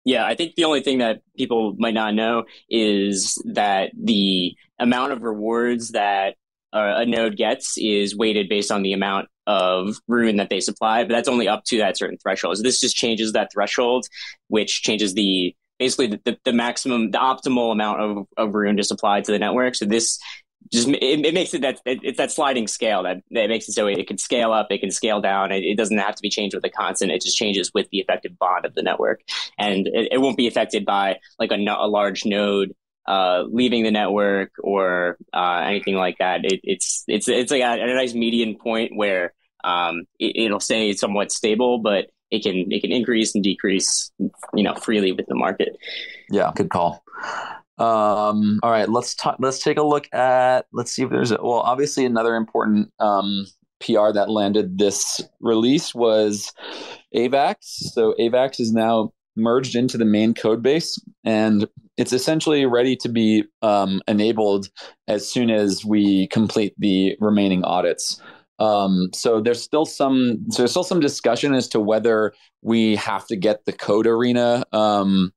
Yeah, 0.07 0.25
I 0.25 0.35
think 0.35 0.55
the 0.55 0.65
only 0.65 0.81
thing 0.81 0.97
that 0.99 1.21
people 1.37 1.75
might 1.77 1.93
not 1.93 2.15
know 2.15 2.45
is 2.71 3.43
that 3.53 3.91
the 4.03 4.55
amount 4.79 5.13
of 5.13 5.23
rewards 5.23 5.91
that 5.91 6.37
a 6.79 7.07
node 7.07 7.37
gets 7.37 7.77
is 7.79 8.17
weighted 8.17 8.49
based 8.49 8.71
on 8.71 8.83
the 8.83 8.93
amount 8.93 9.29
of 9.47 9.97
rune 10.09 10.37
that 10.37 10.51
they 10.51 10.61
supply, 10.61 11.05
but 11.05 11.11
that's 11.11 11.29
only 11.29 11.49
up 11.49 11.65
to 11.65 11.79
that 11.79 11.97
certain 11.97 12.19
threshold. 12.19 12.57
So 12.57 12.63
this 12.63 12.81
just 12.81 12.97
changes 12.97 13.33
that 13.33 13.51
threshold, 13.53 14.07
which 14.49 14.83
changes 14.83 15.15
the 15.15 15.55
basically 15.79 16.07
the, 16.09 16.21
the, 16.25 16.39
the 16.45 16.53
maximum, 16.53 17.11
the 17.11 17.19
optimal 17.19 17.73
amount 17.73 18.01
of, 18.01 18.27
of 18.37 18.55
rune 18.55 18.77
to 18.77 18.85
supply 18.85 19.21
to 19.21 19.33
the 19.33 19.39
network. 19.39 19.75
So 19.75 19.85
this 19.85 20.19
just 20.73 20.89
it, 20.89 21.25
it 21.25 21.35
makes 21.35 21.55
it 21.55 21.63
that 21.63 21.81
it, 21.85 22.01
it's 22.03 22.19
that 22.19 22.33
sliding 22.33 22.67
scale 22.67 23.03
that, 23.05 23.19
that 23.31 23.49
makes 23.49 23.69
it 23.69 23.73
so 23.73 23.87
it, 23.87 24.07
can 24.07 24.19
scale 24.19 24.53
up, 24.53 24.67
it 24.71 24.81
can 24.81 24.91
scale 24.91 25.21
down. 25.21 25.53
It, 25.53 25.63
it, 25.63 25.77
doesn't 25.77 25.99
have 25.99 26.15
to 26.17 26.23
be 26.23 26.31
changed 26.31 26.55
with 26.55 26.65
a 26.65 26.71
constant. 26.71 27.13
It 27.13 27.23
just 27.23 27.37
changes 27.37 27.71
with 27.73 27.89
the 27.91 27.99
effective 27.99 28.39
bond 28.39 28.65
of 28.65 28.75
the 28.75 28.83
network, 28.83 29.21
and 29.59 29.87
it, 29.87 30.09
it 30.13 30.19
won't 30.19 30.37
be 30.37 30.47
affected 30.47 30.85
by 30.85 31.19
like 31.39 31.53
a, 31.53 31.57
a 31.57 31.89
large 31.89 32.25
node 32.25 32.75
uh, 33.09 33.45
leaving 33.51 33.85
the 33.85 33.91
network 33.91 34.51
or 34.63 35.17
uh, 35.33 35.63
anything 35.67 35.95
like 35.95 36.19
that. 36.19 36.41
it's 36.43 37.05
it's 37.07 37.29
it's 37.29 37.51
like 37.51 37.63
a, 37.63 37.83
a 37.83 37.95
nice 37.95 38.15
median 38.15 38.57
point 38.57 38.93
where 38.95 39.33
um, 39.65 40.05
it, 40.19 40.51
will 40.51 40.61
stay 40.61 40.93
somewhat 40.93 41.33
stable, 41.33 41.79
but 41.79 42.07
it 42.31 42.43
can 42.43 42.71
it 42.71 42.81
can 42.81 42.93
increase 42.93 43.35
and 43.35 43.43
decrease, 43.43 44.11
you 44.55 44.63
know, 44.63 44.75
freely 44.75 45.13
with 45.13 45.27
the 45.27 45.35
market. 45.35 45.77
Yeah, 46.31 46.53
good 46.55 46.71
call. 46.71 47.03
Um, 47.79 48.59
all 48.63 48.71
right, 48.71 48.89
let's 48.89 49.15
talk. 49.15 49.37
Let's 49.39 49.63
take 49.63 49.79
a 49.79 49.83
look 49.83 50.13
at. 50.13 50.67
Let's 50.73 50.93
see 50.93 51.03
if 51.03 51.11
there's 51.11 51.31
a, 51.31 51.39
well, 51.43 51.61
obviously 51.61 52.05
another 52.05 52.35
important 52.35 52.93
um, 52.99 53.47
PR 53.81 54.13
that 54.13 54.31
landed 54.31 54.79
this 54.79 55.21
release 55.41 55.95
was 55.95 56.53
AVAX. 57.15 57.57
So 57.61 58.15
AVAX 58.19 58.61
is 58.61 58.73
now 58.73 59.13
merged 59.37 59.77
into 59.77 59.99
the 59.99 60.05
main 60.05 60.33
code 60.33 60.63
base, 60.63 61.01
and 61.25 61.67
it's 61.97 62.13
essentially 62.13 62.67
ready 62.67 62.97
to 62.97 63.09
be 63.09 63.45
um, 63.63 64.03
enabled 64.07 64.69
as 65.09 65.31
soon 65.31 65.51
as 65.51 65.85
we 65.85 66.29
complete 66.29 66.75
the 66.79 67.17
remaining 67.21 67.65
audits. 67.65 68.21
Um, 68.59 69.11
so 69.15 69.41
there's 69.41 69.63
still 69.63 69.85
some 69.85 70.45
so 70.51 70.63
there's 70.63 70.71
still 70.71 70.85
some 70.85 71.01
discussion 71.01 71.55
as 71.55 71.69
to 71.69 71.81
whether 71.81 72.33
we 72.63 72.97
have 72.97 73.27
to 73.27 73.37
get 73.37 73.65
the 73.67 73.73
code 73.73 74.07
arena 74.07 74.65
um, 74.73 75.33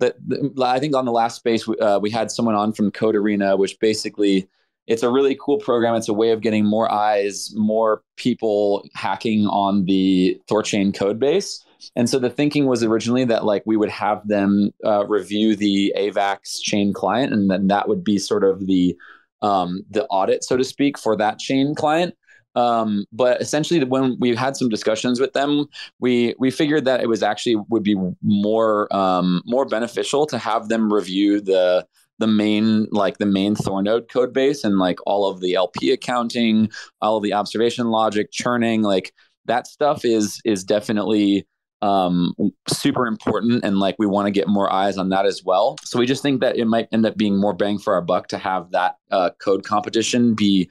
that 0.00 0.16
I 0.60 0.78
think 0.78 0.96
on 0.96 1.04
the 1.04 1.12
last 1.12 1.36
space 1.36 1.68
uh, 1.80 1.98
we 2.00 2.10
had 2.10 2.30
someone 2.30 2.54
on 2.54 2.72
from 2.72 2.90
Code 2.90 3.16
Arena, 3.16 3.56
which 3.56 3.78
basically 3.80 4.48
it's 4.86 5.02
a 5.02 5.10
really 5.10 5.36
cool 5.40 5.58
program. 5.58 5.94
It's 5.94 6.08
a 6.08 6.14
way 6.14 6.30
of 6.30 6.40
getting 6.40 6.66
more 6.66 6.90
eyes, 6.90 7.52
more 7.54 8.02
people 8.16 8.88
hacking 8.94 9.46
on 9.46 9.84
the 9.84 10.40
Thorchain 10.50 10.94
code 10.94 11.20
base. 11.20 11.64
And 11.96 12.08
so 12.08 12.18
the 12.18 12.30
thinking 12.30 12.66
was 12.66 12.82
originally 12.82 13.24
that 13.24 13.44
like 13.44 13.62
we 13.66 13.76
would 13.76 13.90
have 13.90 14.26
them 14.26 14.70
uh, 14.84 15.06
review 15.06 15.56
the 15.56 15.94
AVAX 15.96 16.60
chain 16.62 16.92
client, 16.92 17.32
and 17.32 17.50
then 17.50 17.68
that 17.68 17.88
would 17.88 18.04
be 18.04 18.18
sort 18.18 18.44
of 18.44 18.66
the 18.66 18.96
um, 19.42 19.82
the 19.90 20.06
audit, 20.06 20.44
so 20.44 20.56
to 20.56 20.64
speak, 20.64 20.98
for 20.98 21.16
that 21.16 21.38
chain 21.38 21.74
client. 21.74 22.14
Um, 22.54 23.06
but 23.12 23.40
essentially, 23.40 23.82
when 23.84 24.16
we 24.20 24.34
had 24.36 24.56
some 24.56 24.68
discussions 24.68 25.20
with 25.20 25.32
them, 25.32 25.66
we 26.00 26.34
we 26.38 26.50
figured 26.50 26.84
that 26.84 27.00
it 27.00 27.08
was 27.08 27.22
actually 27.22 27.56
would 27.68 27.82
be 27.82 27.96
more 28.22 28.94
um, 28.94 29.42
more 29.46 29.64
beneficial 29.64 30.26
to 30.26 30.38
have 30.38 30.68
them 30.68 30.92
review 30.92 31.40
the 31.40 31.86
the 32.18 32.26
main 32.26 32.86
like 32.90 33.18
the 33.18 33.26
main 33.26 33.56
Thornode 33.56 34.08
code 34.08 34.32
base 34.32 34.64
and 34.64 34.78
like 34.78 34.98
all 35.06 35.28
of 35.28 35.40
the 35.40 35.54
LP 35.54 35.90
accounting, 35.90 36.70
all 37.00 37.16
of 37.16 37.22
the 37.22 37.32
observation 37.32 37.88
logic, 37.88 38.30
churning, 38.32 38.82
like 38.82 39.12
that 39.46 39.66
stuff 39.66 40.04
is 40.04 40.40
is 40.44 40.62
definitely 40.62 41.46
um, 41.82 42.32
super 42.68 43.06
important 43.06 43.64
and 43.64 43.78
like 43.78 43.96
we 43.98 44.06
want 44.06 44.26
to 44.26 44.30
get 44.30 44.48
more 44.48 44.72
eyes 44.72 44.96
on 44.96 45.08
that 45.10 45.26
as 45.26 45.42
well. 45.44 45.76
So 45.84 45.98
we 45.98 46.06
just 46.06 46.22
think 46.22 46.40
that 46.40 46.56
it 46.56 46.66
might 46.66 46.88
end 46.92 47.04
up 47.04 47.16
being 47.16 47.38
more 47.38 47.52
bang 47.52 47.78
for 47.78 47.92
our 47.94 48.00
buck 48.00 48.28
to 48.28 48.38
have 48.38 48.70
that 48.70 48.96
uh, 49.10 49.30
code 49.42 49.64
competition 49.64 50.34
be 50.34 50.70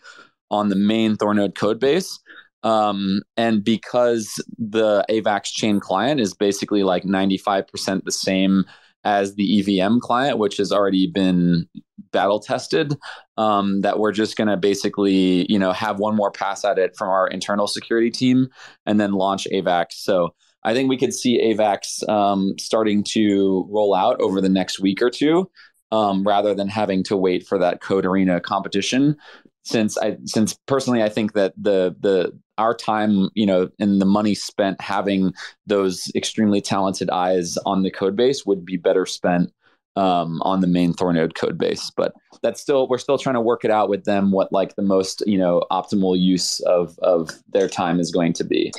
on 0.50 0.70
the 0.70 0.76
main 0.76 1.18
Thornode 1.18 1.56
code 1.56 1.80
base. 1.80 2.18
Um, 2.64 3.22
and 3.38 3.64
because 3.64 4.42
the 4.58 5.04
AVAX 5.10 5.46
chain 5.46 5.80
client 5.80 6.22
is 6.22 6.34
basically 6.34 6.84
like 6.84 7.04
95% 7.04 8.04
the 8.04 8.12
same 8.12 8.66
as 9.04 9.36
the 9.36 9.82
EVM 9.82 9.98
client, 10.00 10.38
which 10.38 10.58
has 10.58 10.72
already 10.72 11.08
been 11.08 11.68
battle 12.12 12.40
tested, 12.40 12.96
um, 13.38 13.82
that 13.82 14.00
we're 14.00 14.12
just 14.12 14.38
going 14.38 14.48
to 14.48 14.58
basically, 14.58 15.52
you 15.52 15.58
know, 15.58 15.72
have 15.72 16.00
one 16.00 16.16
more 16.16 16.32
pass 16.32 16.64
at 16.64 16.78
it 16.78 16.96
from 16.96 17.10
our 17.10 17.28
internal 17.28 17.68
security 17.68 18.12
team 18.12 18.48
and 18.86 19.00
then 19.00 19.14
launch 19.14 19.48
AVAX. 19.52 19.88
So 19.94 20.36
I 20.64 20.74
think 20.74 20.90
we 20.90 20.98
could 20.98 21.14
see 21.14 21.42
AVAX 21.42 22.08
um, 22.08 22.56
starting 22.60 23.04
to 23.06 23.68
roll 23.70 23.96
out 23.96 24.20
over 24.22 24.42
the 24.42 24.50
next 24.50 24.80
week 24.80 25.02
or 25.02 25.10
two. 25.10 25.50
Um, 25.94 26.24
rather 26.24 26.54
than 26.54 26.70
having 26.70 27.04
to 27.04 27.18
wait 27.18 27.46
for 27.46 27.58
that 27.58 27.82
code 27.82 28.06
arena 28.06 28.40
competition 28.40 29.18
since 29.64 29.98
I 29.98 30.18
since 30.26 30.58
personally 30.66 31.04
I 31.04 31.10
think 31.10 31.34
that 31.34 31.54
the 31.58 31.96
the 32.00 32.38
our 32.58 32.74
time 32.74 33.30
you 33.36 33.46
know 33.46 33.70
and 33.80 34.02
the 34.02 34.06
money 34.06 34.34
spent 34.34 34.82
having 34.82 35.34
those 35.68 36.12
extremely 36.16 36.62
talented 36.62 37.10
eyes 37.10 37.58
on 37.66 37.84
the 37.84 37.92
code 37.92 38.16
base 38.16 38.46
would 38.46 38.66
be 38.66 38.78
better 38.78 39.06
spent 39.06 39.52
um, 39.98 40.42
on 40.44 40.62
the 40.62 40.68
main 40.68 40.94
Thornode 40.94 41.36
code 41.36 41.58
base. 41.58 41.92
But 41.96 42.14
that's 42.42 42.62
still 42.62 42.88
we're 42.88 42.98
still 42.98 43.18
trying 43.18 43.36
to 43.36 43.42
work 43.42 43.64
it 43.64 43.72
out 43.72 43.90
with 43.90 44.06
them 44.06 44.32
what 44.32 44.52
like 44.52 44.76
the 44.76 44.82
most 44.82 45.24
you 45.28 45.38
know 45.38 45.64
optimal 45.72 46.20
use 46.20 46.60
of 46.62 46.98
of 47.00 47.30
their 47.50 47.68
time 47.68 48.00
is 48.00 48.12
going 48.12 48.34
to 48.34 48.44
be. 48.44 48.72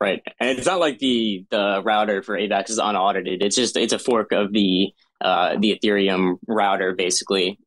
Right, 0.00 0.22
and 0.38 0.58
it's 0.58 0.66
not 0.66 0.78
like 0.78 0.98
the 0.98 1.46
the 1.50 1.82
router 1.82 2.22
for 2.22 2.36
AVAX 2.36 2.70
is 2.70 2.78
unaudited. 2.78 3.42
It's 3.42 3.56
just 3.56 3.76
it's 3.76 3.94
a 3.94 3.98
fork 3.98 4.32
of 4.32 4.52
the 4.52 4.92
uh, 5.20 5.56
the 5.58 5.78
Ethereum 5.78 6.36
router, 6.46 6.94
basically. 6.94 7.58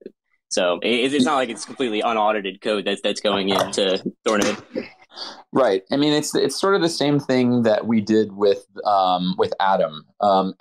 So 0.50 0.80
it, 0.82 1.14
it's 1.14 1.26
not 1.26 1.36
like 1.36 1.50
it's 1.50 1.66
completely 1.66 2.02
unaudited 2.02 2.62
code 2.62 2.86
that's 2.86 3.02
that's 3.02 3.22
going 3.22 3.50
into 3.50 4.04
Thornode. 4.28 4.62
Right. 5.52 5.84
I 5.92 5.98
mean, 5.98 6.14
it's 6.14 6.36
it's 6.36 6.60
sort 6.60 6.76
of 6.76 6.82
the 6.82 6.90
same 6.90 7.20
thing 7.20 7.64
that 7.64 7.88
we 7.88 8.02
did 8.02 8.32
with 8.34 8.66
um, 8.86 9.36
with 9.38 9.54
Atom. 9.60 10.06
Um, 10.22 10.54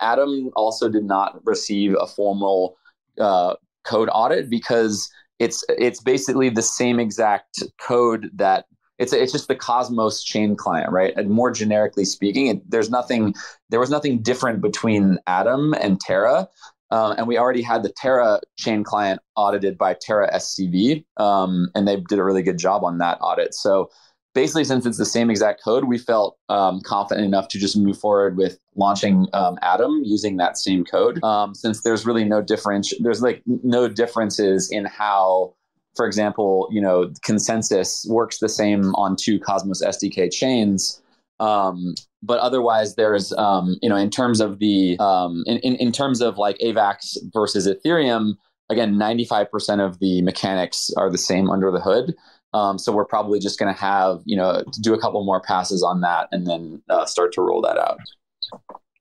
also 0.55 0.89
did 0.89 1.03
not 1.03 1.39
receive 1.45 1.95
a 1.99 2.07
formal 2.07 2.77
uh, 3.19 3.55
code 3.83 4.09
audit 4.11 4.49
because 4.49 5.09
it's 5.37 5.63
it's 5.69 6.01
basically 6.01 6.49
the 6.49 6.61
same 6.61 6.99
exact 6.99 7.63
code 7.79 8.29
that 8.33 8.65
it's 8.99 9.13
it's 9.13 9.31
just 9.31 9.47
the 9.47 9.55
Cosmos 9.55 10.23
chain 10.23 10.55
client, 10.55 10.91
right? 10.91 11.13
And 11.15 11.29
more 11.29 11.51
generically 11.51 12.05
speaking, 12.05 12.47
it, 12.47 12.69
there's 12.69 12.89
nothing 12.89 13.33
there 13.69 13.79
was 13.79 13.89
nothing 13.89 14.21
different 14.21 14.61
between 14.61 15.17
Atom 15.25 15.73
and 15.73 15.99
Terra. 15.99 16.47
Um, 16.91 17.13
and 17.17 17.27
we 17.27 17.37
already 17.37 17.61
had 17.61 17.83
the 17.83 17.93
Terra 17.95 18.41
chain 18.57 18.83
client 18.83 19.21
audited 19.35 19.77
by 19.77 19.95
Terra 19.99 20.31
SCV, 20.33 21.05
um, 21.17 21.69
and 21.75 21.87
they 21.87 21.97
did 21.97 22.17
a 22.17 22.23
really 22.23 22.41
good 22.41 22.57
job 22.57 22.83
on 22.83 22.97
that 22.97 23.19
audit. 23.21 23.53
So 23.53 23.91
basically, 24.33 24.63
since 24.63 24.87
it's 24.87 24.97
the 24.97 25.05
same 25.05 25.29
exact 25.29 25.63
code, 25.63 25.83
we 25.83 25.99
felt 25.99 26.37
um, 26.49 26.81
confident 26.81 27.27
enough 27.27 27.47
to 27.49 27.59
just 27.59 27.77
move 27.77 27.99
forward 27.99 28.37
with 28.37 28.57
launching 28.75 29.27
um, 29.33 29.59
Atom 29.61 30.01
using 30.03 30.37
that 30.37 30.57
same 30.57 30.83
code. 30.83 31.23
Um, 31.23 31.53
since 31.53 31.83
there's 31.83 32.07
really 32.07 32.23
no 32.23 32.41
difference, 32.41 32.91
there's 32.99 33.21
like 33.21 33.43
no 33.45 33.87
differences 33.87 34.71
in 34.71 34.85
how 34.85 35.53
for 35.95 36.05
example, 36.05 36.67
you 36.71 36.81
know, 36.81 37.11
consensus 37.23 38.05
works 38.09 38.39
the 38.39 38.49
same 38.49 38.93
on 38.95 39.15
two 39.15 39.39
Cosmos 39.39 39.83
SDK 39.83 40.31
chains. 40.31 41.01
Um, 41.39 41.95
but 42.21 42.39
otherwise, 42.39 42.95
there's, 42.95 43.31
um, 43.33 43.77
you 43.81 43.89
know, 43.89 43.95
in 43.95 44.09
terms 44.09 44.41
of 44.41 44.59
the, 44.59 44.97
um, 44.99 45.43
in, 45.47 45.57
in, 45.59 45.75
in 45.75 45.91
terms 45.91 46.21
of 46.21 46.37
like 46.37 46.57
AVAX 46.59 47.17
versus 47.33 47.67
Ethereum, 47.67 48.35
again, 48.69 48.95
95% 48.95 49.85
of 49.85 49.99
the 49.99 50.21
mechanics 50.21 50.91
are 50.97 51.09
the 51.09 51.17
same 51.17 51.49
under 51.49 51.71
the 51.71 51.79
hood. 51.79 52.13
Um, 52.53 52.77
so 52.77 52.91
we're 52.91 53.05
probably 53.05 53.39
just 53.39 53.59
going 53.59 53.73
to 53.73 53.79
have, 53.79 54.21
you 54.25 54.35
know, 54.35 54.63
do 54.81 54.93
a 54.93 54.99
couple 54.99 55.23
more 55.23 55.41
passes 55.41 55.83
on 55.83 56.01
that 56.01 56.27
and 56.31 56.47
then 56.47 56.81
uh, 56.89 57.05
start 57.05 57.31
to 57.33 57.41
roll 57.41 57.61
that 57.61 57.77
out. 57.77 57.99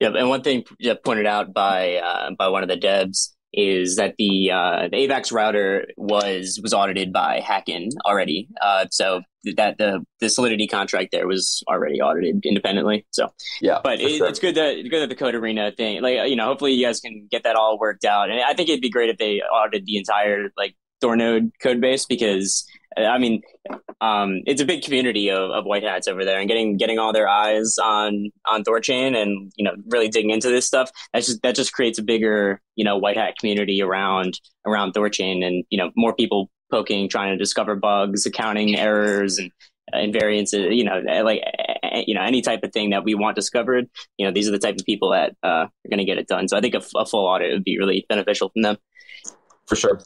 Yeah, 0.01 0.11
and 0.11 0.29
one 0.29 0.43
thing 0.43 0.65
pointed 1.05 1.27
out 1.27 1.53
by 1.53 1.97
uh, 1.97 2.31
by 2.39 2.49
one 2.49 2.63
of 2.63 2.69
the 2.69 2.77
devs 2.77 3.31
is 3.53 3.97
that 3.97 4.15
the 4.19 4.51
uh, 4.51 4.89
the 4.91 4.97
AVAX 4.97 5.33
router 5.33 5.87
was 5.97 6.61
was 6.63 6.75
audited 6.75 7.13
by 7.13 7.41
Hacken 7.41 7.89
already. 8.05 8.49
Uh, 8.61 8.87
so 8.91 9.23
that 9.57 9.79
the 9.79 10.05
the 10.21 10.29
Solidity 10.29 10.67
contract 10.67 11.11
there 11.13 11.27
was 11.27 11.63
already 11.69 12.01
audited 12.01 12.45
independently. 12.45 13.07
So 13.11 13.33
yeah, 13.61 13.81
but 13.83 14.01
it, 14.01 14.19
sure. 14.19 14.29
it's 14.29 14.39
good 14.39 14.55
that 14.57 14.83
good 14.91 15.01
that 15.01 15.09
the 15.09 15.17
Code 15.17 15.35
Arena 15.35 15.73
thing, 15.73 16.03
like 16.03 16.29
you 16.29 16.37
know, 16.37 16.47
hopefully 16.47 16.73
you 16.73 16.85
guys 16.85 17.01
can 17.01 17.27
get 17.31 17.45
that 17.45 17.57
all 17.57 17.79
worked 17.79 18.05
out. 18.05 18.31
And 18.31 18.41
I 18.41 18.55
think 18.55 18.69
it'd 18.69 18.83
be 18.83 18.91
great 18.91 19.11
if 19.11 19.19
they 19.19 19.41
audited 19.41 19.87
the 19.87 19.97
entire 19.97 20.51
like 20.57 20.75
Thornode 21.03 21.53
code 21.63 21.81
base 21.81 22.05
because 22.05 22.67
I 23.07 23.19
mean, 23.19 23.43
um, 24.01 24.41
it's 24.47 24.61
a 24.61 24.65
big 24.65 24.83
community 24.83 25.31
of, 25.31 25.51
of 25.51 25.65
white 25.65 25.83
hats 25.83 26.09
over 26.09 26.25
there, 26.25 26.39
and 26.39 26.49
getting 26.49 26.77
getting 26.77 26.99
all 26.99 27.13
their 27.13 27.29
eyes 27.29 27.77
on 27.83 28.31
on 28.47 28.65
Thorchain, 28.65 29.17
and 29.17 29.53
you 29.57 29.65
know, 29.65 29.73
really 29.89 30.09
digging 30.09 30.31
into 30.31 30.49
this 30.49 30.67
stuff. 30.67 30.91
That 31.13 31.23
just 31.23 31.43
that 31.43 31.55
just 31.55 31.73
creates 31.73 31.99
a 31.99 32.03
bigger 32.03 32.61
you 32.77 32.85
know 32.85 32.97
white 32.97 33.17
hat 33.17 33.35
community 33.39 33.83
around 33.83 34.41
around 34.67 34.95
Thorchain, 34.95 35.45
and 35.45 35.65
you 35.71 35.79
know, 35.79 35.91
more 35.97 36.15
people 36.15 36.51
poking, 36.71 37.09
trying 37.09 37.33
to 37.33 37.39
discover 37.39 37.77
bugs, 37.77 38.27
accounting 38.27 38.77
errors, 38.77 39.39
and 39.39 39.51
invariances. 39.95 40.75
You 40.77 40.85
know, 40.85 41.01
like 41.23 41.43
you 42.07 42.15
know, 42.15 42.23
any 42.23 42.43
type 42.43 42.61
of 42.63 42.73
thing 42.73 42.91
that 42.91 43.05
we 43.05 43.15
want 43.15 43.37
discovered. 43.37 43.87
You 44.17 44.27
know, 44.27 44.33
these 44.33 44.49
are 44.49 44.53
the 44.53 44.59
type 44.59 44.77
of 44.77 44.85
people 44.85 45.11
that 45.11 45.35
uh, 45.43 45.67
are 45.67 45.71
going 45.91 45.99
to 45.99 46.05
get 46.05 46.19
it 46.19 46.29
done. 46.29 46.49
So 46.49 46.57
I 46.57 46.61
think 46.61 46.75
a, 46.75 46.83
a 46.97 47.07
full 47.07 47.27
audit 47.27 47.53
would 47.53 47.65
be 47.65 47.79
really 47.79 48.07
beneficial 48.09 48.51
from 48.51 48.63
them. 48.63 48.77
For 49.67 49.77
sure 49.77 50.01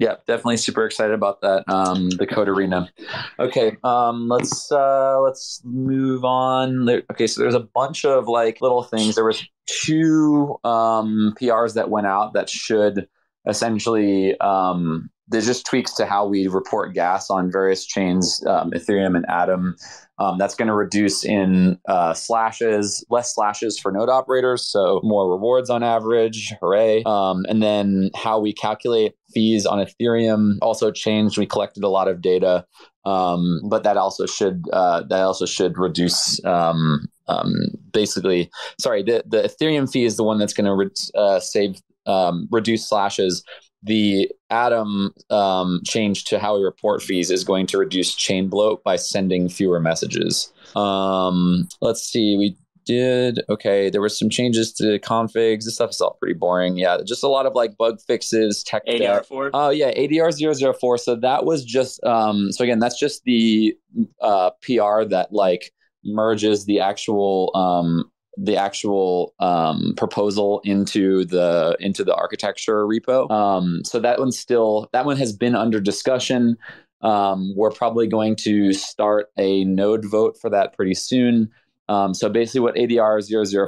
yeah, 0.00 0.16
definitely 0.26 0.56
super 0.56 0.86
excited 0.86 1.12
about 1.12 1.42
that. 1.42 1.62
Um, 1.68 2.08
the 2.08 2.26
code 2.26 2.48
arena. 2.48 2.90
Okay, 3.38 3.76
um, 3.84 4.28
let's 4.28 4.72
uh, 4.72 5.20
let's 5.20 5.60
move 5.62 6.24
on. 6.24 6.88
Okay, 7.10 7.26
so 7.26 7.42
there's 7.42 7.54
a 7.54 7.60
bunch 7.60 8.06
of 8.06 8.26
like 8.26 8.62
little 8.62 8.82
things. 8.82 9.14
There 9.14 9.26
was 9.26 9.46
two 9.66 10.58
um, 10.64 11.34
PRs 11.38 11.74
that 11.74 11.90
went 11.90 12.06
out 12.06 12.32
that 12.32 12.48
should 12.48 13.08
essentially 13.46 14.40
um, 14.40 15.10
there's 15.30 15.46
just 15.46 15.64
tweaks 15.64 15.94
to 15.94 16.06
how 16.06 16.26
we 16.26 16.48
report 16.48 16.92
gas 16.92 17.30
on 17.30 17.50
various 17.50 17.86
chains, 17.86 18.44
um, 18.46 18.72
Ethereum 18.72 19.16
and 19.16 19.24
Atom. 19.28 19.76
Um, 20.18 20.36
that's 20.36 20.54
going 20.54 20.68
to 20.68 20.74
reduce 20.74 21.24
in 21.24 21.78
uh, 21.88 22.12
slashes, 22.12 23.04
less 23.08 23.34
slashes 23.34 23.78
for 23.78 23.90
node 23.90 24.10
operators, 24.10 24.66
so 24.66 25.00
more 25.02 25.30
rewards 25.30 25.70
on 25.70 25.82
average. 25.82 26.52
Hooray! 26.60 27.02
Um, 27.06 27.46
and 27.48 27.62
then 27.62 28.10
how 28.14 28.38
we 28.38 28.52
calculate 28.52 29.14
fees 29.32 29.64
on 29.64 29.78
Ethereum 29.78 30.58
also 30.60 30.90
changed. 30.90 31.38
We 31.38 31.46
collected 31.46 31.84
a 31.84 31.88
lot 31.88 32.06
of 32.06 32.20
data, 32.20 32.66
um, 33.06 33.62
but 33.70 33.82
that 33.84 33.96
also 33.96 34.26
should 34.26 34.64
uh, 34.72 35.04
that 35.08 35.22
also 35.22 35.46
should 35.46 35.78
reduce. 35.78 36.44
Um, 36.44 37.06
um, 37.28 37.52
basically, 37.92 38.50
sorry, 38.78 39.04
the, 39.04 39.22
the 39.24 39.42
Ethereum 39.42 39.90
fee 39.90 40.04
is 40.04 40.16
the 40.16 40.24
one 40.24 40.38
that's 40.38 40.52
going 40.52 40.66
to 40.66 40.74
re- 40.74 40.90
uh, 41.14 41.38
save 41.38 41.80
um, 42.06 42.48
reduce 42.50 42.88
slashes 42.88 43.44
the 43.82 44.30
Atom 44.50 45.14
um, 45.30 45.80
change 45.84 46.24
to 46.26 46.38
how 46.38 46.56
we 46.56 46.64
report 46.64 47.02
fees 47.02 47.30
is 47.30 47.44
going 47.44 47.66
to 47.68 47.78
reduce 47.78 48.14
chain 48.14 48.48
bloat 48.48 48.82
by 48.84 48.96
sending 48.96 49.48
fewer 49.48 49.80
messages. 49.80 50.52
Um, 50.74 51.68
let's 51.80 52.02
see, 52.02 52.36
we 52.36 52.56
did 52.84 53.40
okay. 53.48 53.90
There 53.90 54.00
were 54.00 54.08
some 54.08 54.28
changes 54.28 54.72
to 54.74 54.98
configs. 54.98 55.64
This 55.64 55.74
stuff 55.74 55.90
is 55.90 56.00
all 56.00 56.16
pretty 56.20 56.34
boring. 56.34 56.76
Yeah, 56.76 56.98
just 57.06 57.22
a 57.22 57.28
lot 57.28 57.46
of 57.46 57.54
like 57.54 57.76
bug 57.76 58.00
fixes, 58.00 58.62
tech. 58.62 58.84
ADR 58.86 59.24
four. 59.24 59.50
Oh 59.54 59.70
yeah, 59.70 59.92
ADR 59.92 60.32
004. 60.78 60.98
So 60.98 61.14
that 61.16 61.44
was 61.44 61.64
just 61.64 62.02
um. 62.04 62.50
So 62.52 62.64
again, 62.64 62.80
that's 62.80 62.98
just 62.98 63.24
the 63.24 63.76
uh, 64.20 64.50
PR 64.62 65.04
that 65.04 65.28
like 65.30 65.72
merges 66.04 66.64
the 66.64 66.80
actual 66.80 67.52
um 67.54 68.10
the 68.42 68.56
actual 68.56 69.34
um, 69.38 69.92
proposal 69.96 70.60
into 70.64 71.24
the 71.26 71.76
into 71.78 72.02
the 72.02 72.14
architecture 72.14 72.86
repo. 72.86 73.30
Um, 73.30 73.84
so 73.84 74.00
that 74.00 74.18
one's 74.18 74.38
still 74.38 74.88
that 74.92 75.04
one 75.04 75.18
has 75.18 75.32
been 75.32 75.54
under 75.54 75.80
discussion. 75.80 76.56
Um, 77.02 77.54
we're 77.54 77.70
probably 77.70 78.06
going 78.06 78.36
to 78.36 78.72
start 78.72 79.28
a 79.38 79.64
node 79.64 80.04
vote 80.04 80.38
for 80.40 80.50
that 80.50 80.74
pretty 80.74 80.94
soon. 80.94 81.50
Um, 81.88 82.14
so 82.14 82.28
basically, 82.28 82.60
what 82.60 82.76
ADR 82.76 83.20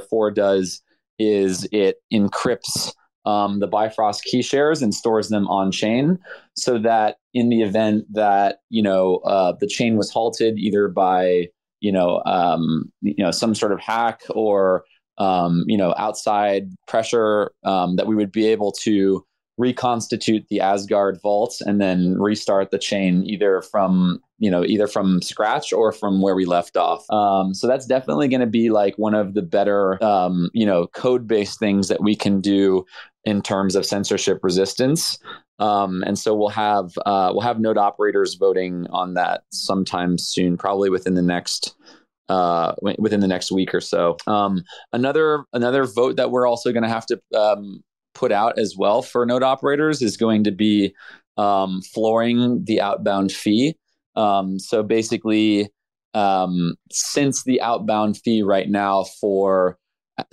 004 0.07 0.31
does 0.31 0.81
is 1.19 1.67
it 1.71 1.97
encrypts 2.11 2.93
um, 3.25 3.59
the 3.59 3.67
Bifrost 3.67 4.23
key 4.23 4.41
shares 4.41 4.81
and 4.81 4.93
stores 4.93 5.29
them 5.29 5.47
on 5.47 5.71
chain, 5.71 6.19
so 6.55 6.79
that 6.79 7.17
in 7.33 7.49
the 7.49 7.61
event 7.61 8.05
that 8.11 8.59
you 8.69 8.81
know 8.81 9.17
uh, 9.17 9.53
the 9.59 9.67
chain 9.67 9.97
was 9.97 10.09
halted 10.11 10.57
either 10.57 10.87
by 10.87 11.47
you 11.83 11.91
know, 11.91 12.23
um, 12.25 12.91
you 13.01 13.23
know, 13.23 13.31
some 13.31 13.53
sort 13.53 13.73
of 13.73 13.79
hack 13.79 14.21
or 14.29 14.85
um, 15.19 15.63
you 15.67 15.77
know, 15.77 15.93
outside 15.97 16.69
pressure 16.87 17.51
um, 17.63 17.97
that 17.97 18.07
we 18.07 18.15
would 18.15 18.31
be 18.31 18.47
able 18.47 18.71
to 18.71 19.23
reconstitute 19.57 20.47
the 20.49 20.59
Asgard 20.59 21.19
vaults 21.21 21.61
and 21.61 21.79
then 21.79 22.19
restart 22.19 22.71
the 22.71 22.79
chain 22.79 23.23
either 23.25 23.61
from 23.61 24.19
you 24.39 24.49
know 24.49 24.63
either 24.65 24.87
from 24.87 25.21
scratch 25.21 25.71
or 25.71 25.91
from 25.91 26.21
where 26.21 26.35
we 26.35 26.45
left 26.45 26.75
off. 26.77 27.07
Um, 27.11 27.53
so 27.53 27.67
that's 27.67 27.85
definitely 27.85 28.29
going 28.29 28.41
to 28.41 28.47
be 28.47 28.69
like 28.69 28.97
one 28.97 29.13
of 29.13 29.35
the 29.35 29.43
better 29.43 30.03
um, 30.03 30.49
you 30.53 30.65
know 30.65 30.87
code 30.87 31.27
based 31.27 31.59
things 31.59 31.89
that 31.89 32.01
we 32.01 32.15
can 32.15 32.41
do 32.41 32.85
in 33.25 33.41
terms 33.41 33.75
of 33.75 33.85
censorship 33.85 34.39
resistance. 34.41 35.19
Um, 35.59 36.03
and 36.05 36.17
so 36.17 36.33
we'll 36.35 36.49
have 36.49 36.91
uh, 37.05 37.31
we'll 37.31 37.41
have 37.41 37.59
node 37.59 37.77
operators 37.77 38.35
voting 38.35 38.87
on 38.89 39.13
that 39.13 39.43
sometime 39.51 40.17
soon, 40.17 40.57
probably 40.57 40.89
within 40.89 41.13
the 41.13 41.21
next 41.21 41.75
uh, 42.29 42.73
within 42.97 43.19
the 43.19 43.27
next 43.27 43.51
week 43.51 43.73
or 43.73 43.81
so. 43.81 44.17
Um, 44.27 44.63
another 44.91 45.45
another 45.53 45.85
vote 45.85 46.15
that 46.17 46.31
we're 46.31 46.47
also 46.47 46.71
going 46.71 46.83
to 46.83 46.89
have 46.89 47.05
to 47.07 47.21
um, 47.35 47.83
put 48.13 48.31
out 48.31 48.57
as 48.57 48.75
well 48.77 49.01
for 49.01 49.25
node 49.25 49.43
operators 49.43 50.01
is 50.01 50.17
going 50.17 50.43
to 50.45 50.51
be 50.51 50.93
um, 51.37 51.81
flooring 51.93 52.63
the 52.65 52.81
outbound 52.81 53.31
fee. 53.31 53.75
Um, 54.15 54.59
so 54.59 54.83
basically, 54.83 55.69
um, 56.13 56.75
since 56.91 57.43
the 57.43 57.61
outbound 57.61 58.17
fee 58.17 58.43
right 58.43 58.69
now 58.69 59.05
for 59.19 59.77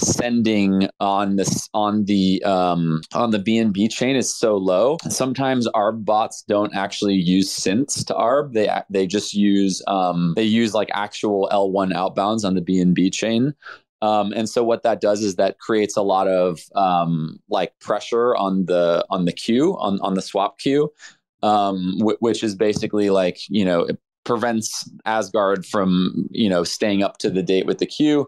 sending 0.00 0.88
on 1.00 1.37
this 1.37 1.68
on 1.74 2.05
the 2.05 2.42
um, 2.44 3.03
on 3.14 3.31
the 3.31 3.38
BNB 3.38 3.90
chain 3.90 4.16
is 4.16 4.35
so 4.35 4.57
low. 4.57 4.98
Sometimes 5.09 5.68
ARB 5.68 6.05
bots 6.05 6.42
don't 6.42 6.74
actually 6.74 7.14
use 7.14 7.50
synths 7.50 8.05
to 8.07 8.14
ARB. 8.14 8.53
They 8.53 8.68
they 8.90 9.07
just 9.07 9.35
use 9.35 9.83
um, 9.87 10.35
they 10.37 10.44
use 10.44 10.74
like 10.74 10.88
actual 10.92 11.48
L1 11.53 11.92
outbounds 11.92 12.44
on 12.44 12.55
the 12.55 12.62
BNB 12.62 13.12
chain. 13.12 13.55
Um, 14.03 14.33
and 14.35 14.48
so 14.48 14.64
what 14.64 14.83
that 14.83 15.00
does 15.00 15.22
is 15.22 15.37
that 15.37 15.59
creates 15.59 15.96
a 15.96 16.03
lot 16.03 16.26
of 16.26 16.61
um, 16.74 17.38
like 17.48 17.79
pressure 17.81 18.35
on 18.35 18.64
the 18.66 19.05
on 19.11 19.24
the 19.24 19.33
queue 19.33 19.76
on 19.79 20.00
on 20.00 20.14
the 20.14 20.22
swap 20.22 20.59
queue, 20.59 20.90
um, 21.42 21.96
w- 21.98 22.16
which 22.20 22.42
is 22.42 22.55
basically 22.55 23.11
like 23.11 23.38
you 23.48 23.64
know 23.64 23.81
it 23.83 23.98
prevents 24.24 24.90
Asgard 25.05 25.66
from 25.66 26.29
you 26.31 26.48
know 26.48 26.64
staying 26.64 27.03
up 27.03 27.18
to 27.18 27.31
the 27.31 27.42
date 27.42 27.66
with 27.66 27.79
the 27.79 27.87
queue. 27.87 28.26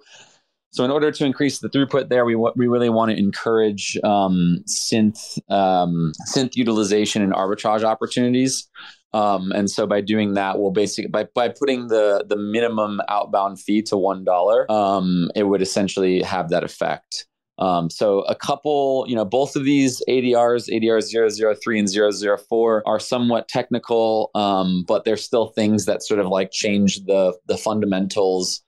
So 0.72 0.84
in 0.84 0.90
order 0.90 1.12
to 1.12 1.24
increase 1.26 1.58
the 1.58 1.68
throughput 1.68 2.08
there, 2.08 2.24
we 2.24 2.34
we 2.34 2.66
really 2.66 2.88
want 2.88 3.10
to 3.10 3.16
encourage 3.16 3.98
um, 4.02 4.64
synth 4.66 5.38
um, 5.50 6.12
synth 6.26 6.56
utilization 6.56 7.22
and 7.22 7.32
arbitrage 7.32 7.84
opportunities. 7.84 8.68
Um, 9.14 9.52
and 9.52 9.70
so 9.70 9.86
by 9.86 10.00
doing 10.00 10.32
that, 10.32 10.58
we'll 10.58 10.70
basically 10.70 11.10
by 11.10 11.28
by 11.34 11.48
putting 11.48 11.88
the 11.88 12.24
the 12.26 12.36
minimum 12.36 13.02
outbound 13.10 13.60
fee 13.60 13.82
to 13.82 13.98
one 13.98 14.24
dollar, 14.24 14.70
um, 14.72 15.30
it 15.34 15.44
would 15.44 15.60
essentially 15.60 16.22
have 16.22 16.48
that 16.48 16.64
effect. 16.64 17.26
Um, 17.58 17.90
so 17.90 18.20
a 18.22 18.34
couple, 18.34 19.04
you 19.06 19.14
know, 19.14 19.26
both 19.26 19.56
of 19.56 19.64
these 19.64 20.02
ADRs, 20.08 20.70
ADR 20.72 21.60
003 21.60 21.78
and 21.78 22.38
004 22.40 22.82
are 22.86 22.98
somewhat 22.98 23.46
technical, 23.46 24.30
um, 24.34 24.84
but 24.88 25.04
they're 25.04 25.18
still 25.18 25.48
things 25.48 25.84
that 25.84 26.02
sort 26.02 26.18
of 26.18 26.28
like 26.28 26.50
change 26.50 27.04
the 27.04 27.36
the 27.46 27.58
fundamentals 27.58 28.62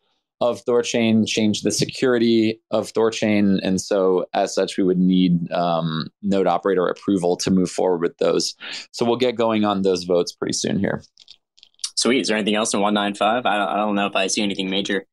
of 0.44 0.64
Thorchain, 0.64 1.26
change 1.26 1.62
the 1.62 1.72
security 1.72 2.60
of 2.70 2.92
Thorchain, 2.92 3.58
and 3.62 3.80
so 3.80 4.26
as 4.34 4.54
such, 4.54 4.76
we 4.76 4.84
would 4.84 4.98
need 4.98 5.50
um, 5.52 6.08
node 6.22 6.46
operator 6.46 6.86
approval 6.86 7.36
to 7.38 7.50
move 7.50 7.70
forward 7.70 8.00
with 8.00 8.16
those. 8.18 8.54
So 8.92 9.04
we'll 9.04 9.16
get 9.16 9.36
going 9.36 9.64
on 9.64 9.82
those 9.82 10.04
votes 10.04 10.32
pretty 10.32 10.52
soon 10.52 10.78
here. 10.78 11.02
Sweet. 11.96 12.20
Is 12.20 12.28
there 12.28 12.36
anything 12.36 12.56
else 12.56 12.74
in 12.74 12.80
195? 12.80 13.46
I 13.46 13.56
don't, 13.56 13.68
I 13.68 13.76
don't 13.76 13.94
know 13.94 14.06
if 14.06 14.16
I 14.16 14.26
see 14.26 14.42
anything 14.42 14.68
major. 14.68 15.06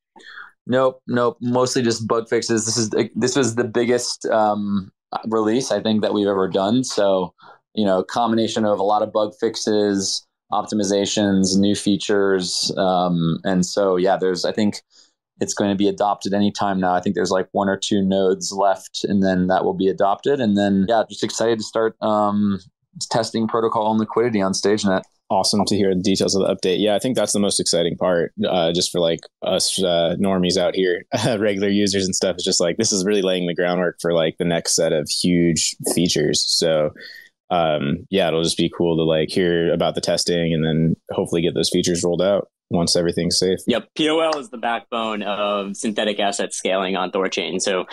Nope, 0.67 1.01
nope. 1.07 1.37
Mostly 1.41 1.81
just 1.81 2.07
bug 2.07 2.27
fixes. 2.29 2.65
This 2.65 2.77
is 2.77 2.91
this 3.15 3.35
was 3.35 3.55
the 3.55 3.63
biggest 3.63 4.25
um, 4.27 4.91
release 5.27 5.71
I 5.71 5.81
think 5.81 6.01
that 6.01 6.13
we've 6.13 6.27
ever 6.27 6.47
done. 6.47 6.83
So 6.83 7.33
you 7.73 7.85
know, 7.85 8.03
combination 8.03 8.65
of 8.65 8.79
a 8.79 8.83
lot 8.83 9.01
of 9.01 9.13
bug 9.13 9.33
fixes, 9.39 10.25
optimizations, 10.51 11.57
new 11.57 11.75
features, 11.75 12.71
um, 12.77 13.39
and 13.43 13.65
so 13.65 13.95
yeah, 13.95 14.17
there's 14.17 14.45
I 14.45 14.51
think 14.51 14.81
it's 15.41 15.55
going 15.55 15.71
to 15.71 15.75
be 15.75 15.89
adopted 15.89 16.33
anytime 16.33 16.79
now. 16.79 16.93
I 16.93 17.01
think 17.01 17.15
there's 17.15 17.31
like 17.31 17.49
one 17.51 17.67
or 17.67 17.75
two 17.75 18.03
nodes 18.03 18.51
left, 18.51 19.03
and 19.03 19.23
then 19.23 19.47
that 19.47 19.65
will 19.65 19.73
be 19.73 19.87
adopted. 19.87 20.39
And 20.39 20.55
then, 20.55 20.85
yeah, 20.87 21.03
just 21.09 21.23
excited 21.23 21.57
to 21.57 21.65
start, 21.65 21.95
um, 22.01 22.59
testing 23.09 23.47
protocol 23.47 23.87
owned 23.87 23.99
liquidity 23.99 24.39
on 24.39 24.53
StageNet. 24.53 25.01
Awesome 25.31 25.65
to 25.65 25.75
hear 25.75 25.95
the 25.95 26.01
details 26.01 26.35
of 26.35 26.45
the 26.45 26.53
update. 26.53 26.79
Yeah, 26.79 26.93
I 26.93 26.99
think 26.99 27.15
that's 27.15 27.31
the 27.31 27.39
most 27.39 27.59
exciting 27.59 27.97
part, 27.97 28.33
uh, 28.47 28.71
just 28.73 28.91
for 28.91 28.99
like 28.99 29.21
us 29.41 29.81
uh, 29.81 30.15
normies 30.19 30.57
out 30.57 30.75
here, 30.75 31.05
regular 31.39 31.69
users 31.69 32.05
and 32.05 32.13
stuff. 32.13 32.35
Is 32.37 32.43
just 32.43 32.59
like 32.59 32.77
this 32.77 32.91
is 32.91 33.05
really 33.05 33.21
laying 33.21 33.47
the 33.47 33.55
groundwork 33.55 33.97
for 33.99 34.13
like 34.13 34.35
the 34.37 34.45
next 34.45 34.75
set 34.75 34.93
of 34.93 35.09
huge 35.09 35.75
features. 35.95 36.45
So 36.47 36.91
um, 37.49 38.05
yeah, 38.09 38.27
it'll 38.27 38.43
just 38.43 38.57
be 38.57 38.71
cool 38.77 38.97
to 38.97 39.03
like 39.03 39.29
hear 39.29 39.73
about 39.73 39.95
the 39.95 40.01
testing 40.01 40.53
and 40.53 40.65
then 40.65 40.95
hopefully 41.11 41.41
get 41.41 41.55
those 41.55 41.69
features 41.69 42.03
rolled 42.03 42.21
out 42.21 42.49
once 42.71 42.95
everything's 42.95 43.37
safe. 43.37 43.59
Yep. 43.67 43.89
POL 43.97 44.37
is 44.39 44.49
the 44.49 44.57
backbone 44.57 45.21
of 45.23 45.75
synthetic 45.75 46.19
asset 46.19 46.53
scaling 46.53 46.95
on 46.95 47.11
Thorchain. 47.11 47.61
So 47.61 47.85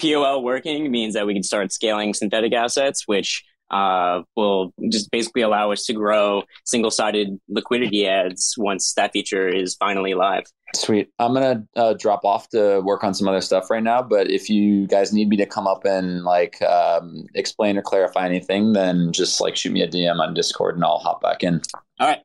POL 0.00 0.42
working 0.42 0.90
means 0.90 1.14
that 1.14 1.26
we 1.26 1.34
can 1.34 1.42
start 1.42 1.72
scaling 1.72 2.14
synthetic 2.14 2.52
assets, 2.52 3.04
which 3.06 3.44
uh, 3.70 4.22
will 4.36 4.72
just 4.90 5.10
basically 5.10 5.42
allow 5.42 5.72
us 5.72 5.84
to 5.84 5.92
grow 5.92 6.42
single 6.64 6.90
sided 6.90 7.40
liquidity 7.48 8.06
adds 8.06 8.54
once 8.58 8.92
that 8.94 9.12
feature 9.12 9.48
is 9.48 9.74
finally 9.74 10.14
live. 10.14 10.44
Sweet. 10.74 11.08
I'm 11.18 11.34
going 11.34 11.66
to 11.74 11.80
uh, 11.80 11.94
drop 11.94 12.24
off 12.24 12.48
to 12.50 12.80
work 12.80 13.04
on 13.04 13.14
some 13.14 13.28
other 13.28 13.40
stuff 13.40 13.70
right 13.70 13.82
now. 13.82 14.02
But 14.02 14.30
if 14.30 14.50
you 14.50 14.86
guys 14.86 15.12
need 15.12 15.28
me 15.28 15.36
to 15.38 15.46
come 15.46 15.66
up 15.66 15.84
and 15.84 16.24
like 16.24 16.60
um, 16.62 17.24
explain 17.34 17.78
or 17.78 17.82
clarify 17.82 18.26
anything, 18.26 18.72
then 18.72 19.12
just 19.12 19.40
like 19.40 19.56
shoot 19.56 19.72
me 19.72 19.82
a 19.82 19.88
DM 19.88 20.20
on 20.20 20.34
Discord 20.34 20.74
and 20.74 20.84
I'll 20.84 20.98
hop 20.98 21.22
back 21.22 21.42
in. 21.42 21.60
All 22.00 22.08
right. 22.08 22.20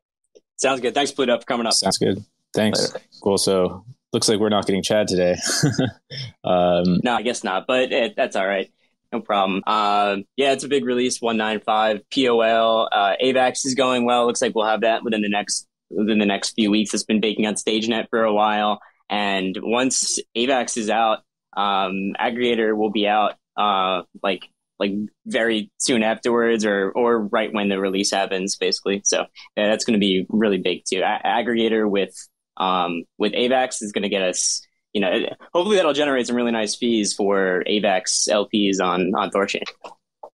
Sounds 0.60 0.80
good. 0.80 0.94
Thanks, 0.94 1.10
Pluto, 1.10 1.38
for 1.38 1.44
coming 1.44 1.66
up. 1.66 1.72
Sounds 1.72 1.96
good. 1.96 2.22
Thanks. 2.52 2.92
Later. 2.92 3.04
Cool. 3.22 3.38
So 3.38 3.84
looks 4.12 4.28
like 4.28 4.38
we're 4.38 4.50
not 4.50 4.66
getting 4.66 4.82
Chad 4.82 5.08
today. 5.08 5.36
um, 6.44 7.00
no, 7.02 7.14
I 7.14 7.22
guess 7.22 7.42
not, 7.42 7.66
but 7.66 7.90
it, 7.90 8.14
that's 8.14 8.36
all 8.36 8.46
right. 8.46 8.70
No 9.10 9.20
problem. 9.20 9.62
Uh, 9.66 10.18
yeah, 10.36 10.52
it's 10.52 10.62
a 10.62 10.68
big 10.68 10.84
release, 10.84 11.20
195 11.20 12.02
POL. 12.10 12.88
Uh, 12.92 13.14
AVAX 13.22 13.64
is 13.64 13.74
going 13.74 14.04
well. 14.04 14.26
Looks 14.26 14.42
like 14.42 14.54
we'll 14.54 14.66
have 14.66 14.82
that 14.82 15.02
within 15.02 15.22
the 15.22 15.30
next 15.30 15.66
within 15.90 16.18
the 16.18 16.26
next 16.26 16.50
few 16.50 16.70
weeks. 16.70 16.92
It's 16.92 17.04
been 17.04 17.20
baking 17.20 17.46
on 17.46 17.54
StageNet 17.54 18.08
for 18.10 18.22
a 18.22 18.32
while, 18.32 18.80
and 19.08 19.56
once 19.62 20.20
AVAX 20.36 20.76
is 20.76 20.90
out, 20.90 21.20
um, 21.56 22.12
Aggregator 22.20 22.76
will 22.76 22.90
be 22.90 23.08
out 23.08 23.34
uh, 23.56 24.02
like 24.22 24.46
like 24.80 24.92
very 25.26 25.70
soon 25.78 26.02
afterwards, 26.02 26.64
or 26.64 26.90
or 26.90 27.26
right 27.28 27.52
when 27.52 27.68
the 27.68 27.78
release 27.78 28.10
happens, 28.10 28.56
basically. 28.56 29.02
So 29.04 29.26
yeah, 29.56 29.68
that's 29.68 29.84
going 29.84 29.94
to 29.94 30.00
be 30.00 30.26
really 30.28 30.58
big 30.58 30.82
too. 30.84 31.02
A- 31.02 31.20
Aggregator 31.24 31.88
with 31.88 32.14
um, 32.56 33.04
with 33.18 33.32
AVAX 33.32 33.82
is 33.82 33.92
going 33.92 34.02
to 34.02 34.08
get 34.08 34.22
us 34.22 34.66
you 34.92 35.00
know, 35.00 35.20
hopefully 35.54 35.76
that'll 35.76 35.92
generate 35.92 36.26
some 36.26 36.36
really 36.36 36.50
nice 36.50 36.74
fees 36.74 37.12
for 37.12 37.62
AVAX 37.68 38.28
LPs 38.28 38.80
on 38.84 39.12
on 39.14 39.30
Thorchain. 39.30 39.62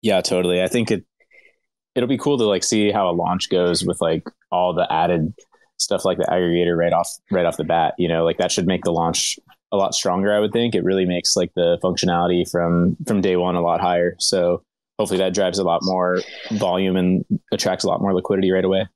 Yeah, 0.01 0.21
totally. 0.21 0.61
I 0.61 0.67
think 0.67 0.91
it 0.91 1.05
it'll 1.95 2.07
be 2.07 2.17
cool 2.17 2.37
to 2.37 2.45
like 2.45 2.63
see 2.63 2.91
how 2.91 3.09
a 3.09 3.11
launch 3.11 3.49
goes 3.49 3.83
with 3.83 3.99
like 4.01 4.23
all 4.51 4.73
the 4.73 4.91
added 4.91 5.33
stuff 5.77 6.05
like 6.05 6.17
the 6.17 6.25
aggregator 6.25 6.77
right 6.77 6.93
off 6.93 7.09
right 7.31 7.45
off 7.45 7.57
the 7.57 7.63
bat. 7.63 7.95
You 7.97 8.07
know, 8.07 8.23
like 8.23 8.37
that 8.37 8.51
should 8.51 8.67
make 8.67 8.83
the 8.83 8.91
launch 8.91 9.37
a 9.71 9.77
lot 9.77 9.93
stronger. 9.93 10.33
I 10.33 10.39
would 10.39 10.53
think 10.53 10.75
it 10.75 10.83
really 10.83 11.05
makes 11.05 11.35
like 11.35 11.51
the 11.55 11.77
functionality 11.83 12.49
from 12.49 12.97
from 13.07 13.21
day 13.21 13.35
one 13.35 13.55
a 13.55 13.61
lot 13.61 13.81
higher. 13.81 14.15
So 14.19 14.63
hopefully 14.97 15.19
that 15.19 15.33
drives 15.33 15.59
a 15.59 15.63
lot 15.63 15.81
more 15.83 16.21
volume 16.51 16.95
and 16.95 17.25
attracts 17.51 17.83
a 17.83 17.87
lot 17.87 18.01
more 18.01 18.13
liquidity 18.13 18.51
right 18.51 18.65
away. 18.65 18.87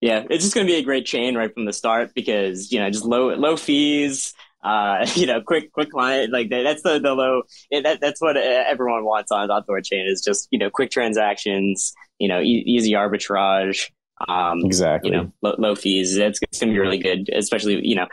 Yeah, 0.00 0.24
it's 0.30 0.42
just 0.42 0.54
going 0.54 0.66
to 0.66 0.72
be 0.72 0.78
a 0.78 0.82
great 0.82 1.06
chain 1.06 1.36
right 1.36 1.52
from 1.52 1.64
the 1.64 1.72
start 1.72 2.12
because 2.14 2.72
you 2.72 2.80
know 2.80 2.90
just 2.90 3.04
low 3.04 3.34
low 3.34 3.56
fees, 3.56 4.34
uh, 4.62 5.06
you 5.14 5.26
know, 5.26 5.40
quick, 5.40 5.72
quick 5.72 5.90
client, 5.90 6.32
like 6.32 6.50
that's 6.50 6.82
the, 6.82 6.98
the 6.98 7.14
low, 7.14 7.42
that, 7.70 8.00
that's 8.00 8.20
what 8.20 8.36
everyone 8.36 9.04
wants 9.04 9.30
on, 9.32 9.50
on 9.50 9.62
Thorchain 9.64 10.10
is 10.10 10.22
just, 10.22 10.48
you 10.50 10.58
know, 10.58 10.70
quick 10.70 10.90
transactions, 10.90 11.92
you 12.18 12.28
know, 12.28 12.40
e- 12.40 12.64
easy 12.66 12.92
arbitrage. 12.92 13.90
Um, 14.28 14.60
exactly. 14.64 15.10
You 15.10 15.16
know, 15.16 15.32
low, 15.42 15.54
low 15.58 15.74
fees. 15.74 16.16
It's, 16.16 16.38
it's 16.42 16.60
going 16.60 16.68
to 16.68 16.74
be 16.74 16.78
really 16.78 16.98
good, 16.98 17.28
especially, 17.34 17.80
you 17.82 17.96
know, 17.96 18.06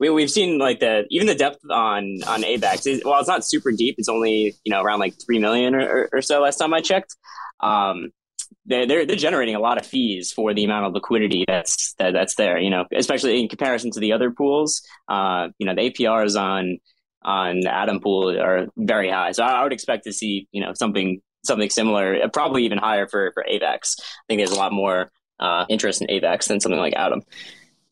we, 0.00 0.08
we've 0.08 0.30
seen 0.30 0.58
like 0.58 0.80
the, 0.80 1.04
even 1.10 1.26
the 1.26 1.34
depth 1.34 1.58
on, 1.70 2.20
on 2.26 2.42
AVAX 2.42 2.86
is, 2.86 3.02
well, 3.04 3.18
it's 3.20 3.28
not 3.28 3.44
super 3.44 3.70
deep. 3.70 3.96
It's 3.98 4.08
only, 4.08 4.54
you 4.64 4.70
know, 4.72 4.82
around 4.82 5.00
like 5.00 5.14
3 5.24 5.38
million 5.38 5.74
or, 5.74 6.08
or 6.12 6.22
so 6.22 6.40
last 6.40 6.56
time 6.56 6.72
I 6.72 6.80
checked. 6.80 7.16
Um, 7.60 8.12
they're, 8.66 8.86
they're 8.86 9.06
they're 9.06 9.16
generating 9.16 9.54
a 9.54 9.60
lot 9.60 9.78
of 9.78 9.86
fees 9.86 10.32
for 10.32 10.54
the 10.54 10.64
amount 10.64 10.86
of 10.86 10.92
liquidity 10.92 11.44
that's 11.46 11.94
that, 11.94 12.12
that's 12.12 12.36
there. 12.36 12.58
You 12.58 12.70
know, 12.70 12.84
especially 12.94 13.40
in 13.40 13.48
comparison 13.48 13.90
to 13.92 14.00
the 14.00 14.12
other 14.12 14.30
pools. 14.30 14.82
Uh, 15.08 15.48
you 15.58 15.66
know, 15.66 15.74
the 15.74 15.90
APRs 15.90 16.40
on 16.40 16.78
on 17.24 17.66
Atom 17.66 18.00
pool 18.00 18.38
are 18.38 18.66
very 18.76 19.10
high. 19.10 19.32
So 19.32 19.42
I, 19.42 19.60
I 19.60 19.62
would 19.62 19.72
expect 19.72 20.04
to 20.04 20.12
see 20.12 20.48
you 20.52 20.64
know 20.64 20.72
something 20.74 21.20
something 21.44 21.70
similar, 21.70 22.28
probably 22.32 22.64
even 22.64 22.78
higher 22.78 23.08
for 23.08 23.32
for 23.32 23.44
AVAX. 23.50 23.96
I 23.98 24.04
think 24.28 24.38
there's 24.38 24.52
a 24.52 24.56
lot 24.56 24.72
more 24.72 25.10
uh, 25.42 25.66
interest 25.68 26.00
in 26.00 26.08
AVAX 26.08 26.48
than 26.48 26.60
something 26.60 26.80
like 26.80 26.94
Atom. 26.94 27.22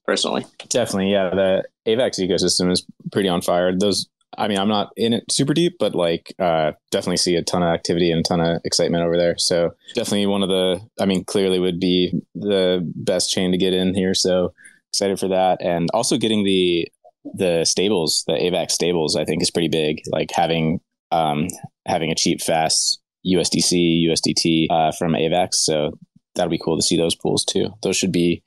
Personally, 0.06 0.44
definitely, 0.70 1.12
yeah. 1.12 1.30
The 1.30 1.64
AVAX 1.86 2.18
ecosystem 2.18 2.72
is 2.72 2.84
pretty 3.12 3.28
on 3.28 3.42
fire. 3.42 3.76
Those 3.76 4.08
I 4.38 4.48
mean, 4.48 4.58
I'm 4.58 4.68
not 4.68 4.92
in 4.96 5.12
it 5.12 5.30
super 5.30 5.54
deep, 5.54 5.76
but 5.78 5.94
like, 5.94 6.32
uh, 6.38 6.72
definitely 6.90 7.16
see 7.16 7.34
a 7.36 7.42
ton 7.42 7.62
of 7.62 7.68
activity 7.68 8.10
and 8.10 8.20
a 8.20 8.22
ton 8.22 8.40
of 8.40 8.60
excitement 8.64 9.04
over 9.04 9.16
there. 9.16 9.36
So 9.38 9.70
definitely 9.94 10.26
one 10.26 10.42
of 10.42 10.48
the, 10.48 10.80
I 11.00 11.06
mean, 11.06 11.24
clearly 11.24 11.58
would 11.58 11.80
be 11.80 12.12
the 12.34 12.80
best 12.94 13.30
chain 13.30 13.50
to 13.52 13.58
get 13.58 13.74
in 13.74 13.94
here. 13.94 14.14
So 14.14 14.52
excited 14.92 15.18
for 15.18 15.28
that. 15.28 15.60
And 15.60 15.88
also 15.92 16.16
getting 16.16 16.44
the, 16.44 16.88
the 17.34 17.64
stables, 17.64 18.24
the 18.26 18.34
AVAX 18.34 18.70
stables, 18.70 19.16
I 19.16 19.24
think 19.24 19.42
is 19.42 19.50
pretty 19.50 19.68
big. 19.68 20.00
Like 20.10 20.30
having, 20.32 20.80
um, 21.10 21.48
having 21.86 22.10
a 22.10 22.14
cheap, 22.14 22.40
fast 22.40 23.00
USDC, 23.26 24.06
USDT, 24.06 24.68
uh, 24.70 24.92
from 24.92 25.12
AVAX. 25.12 25.54
So 25.54 25.98
that'll 26.34 26.50
be 26.50 26.60
cool 26.62 26.76
to 26.76 26.82
see 26.82 26.96
those 26.96 27.14
pools 27.14 27.44
too. 27.44 27.74
Those 27.82 27.96
should 27.96 28.12
be, 28.12 28.42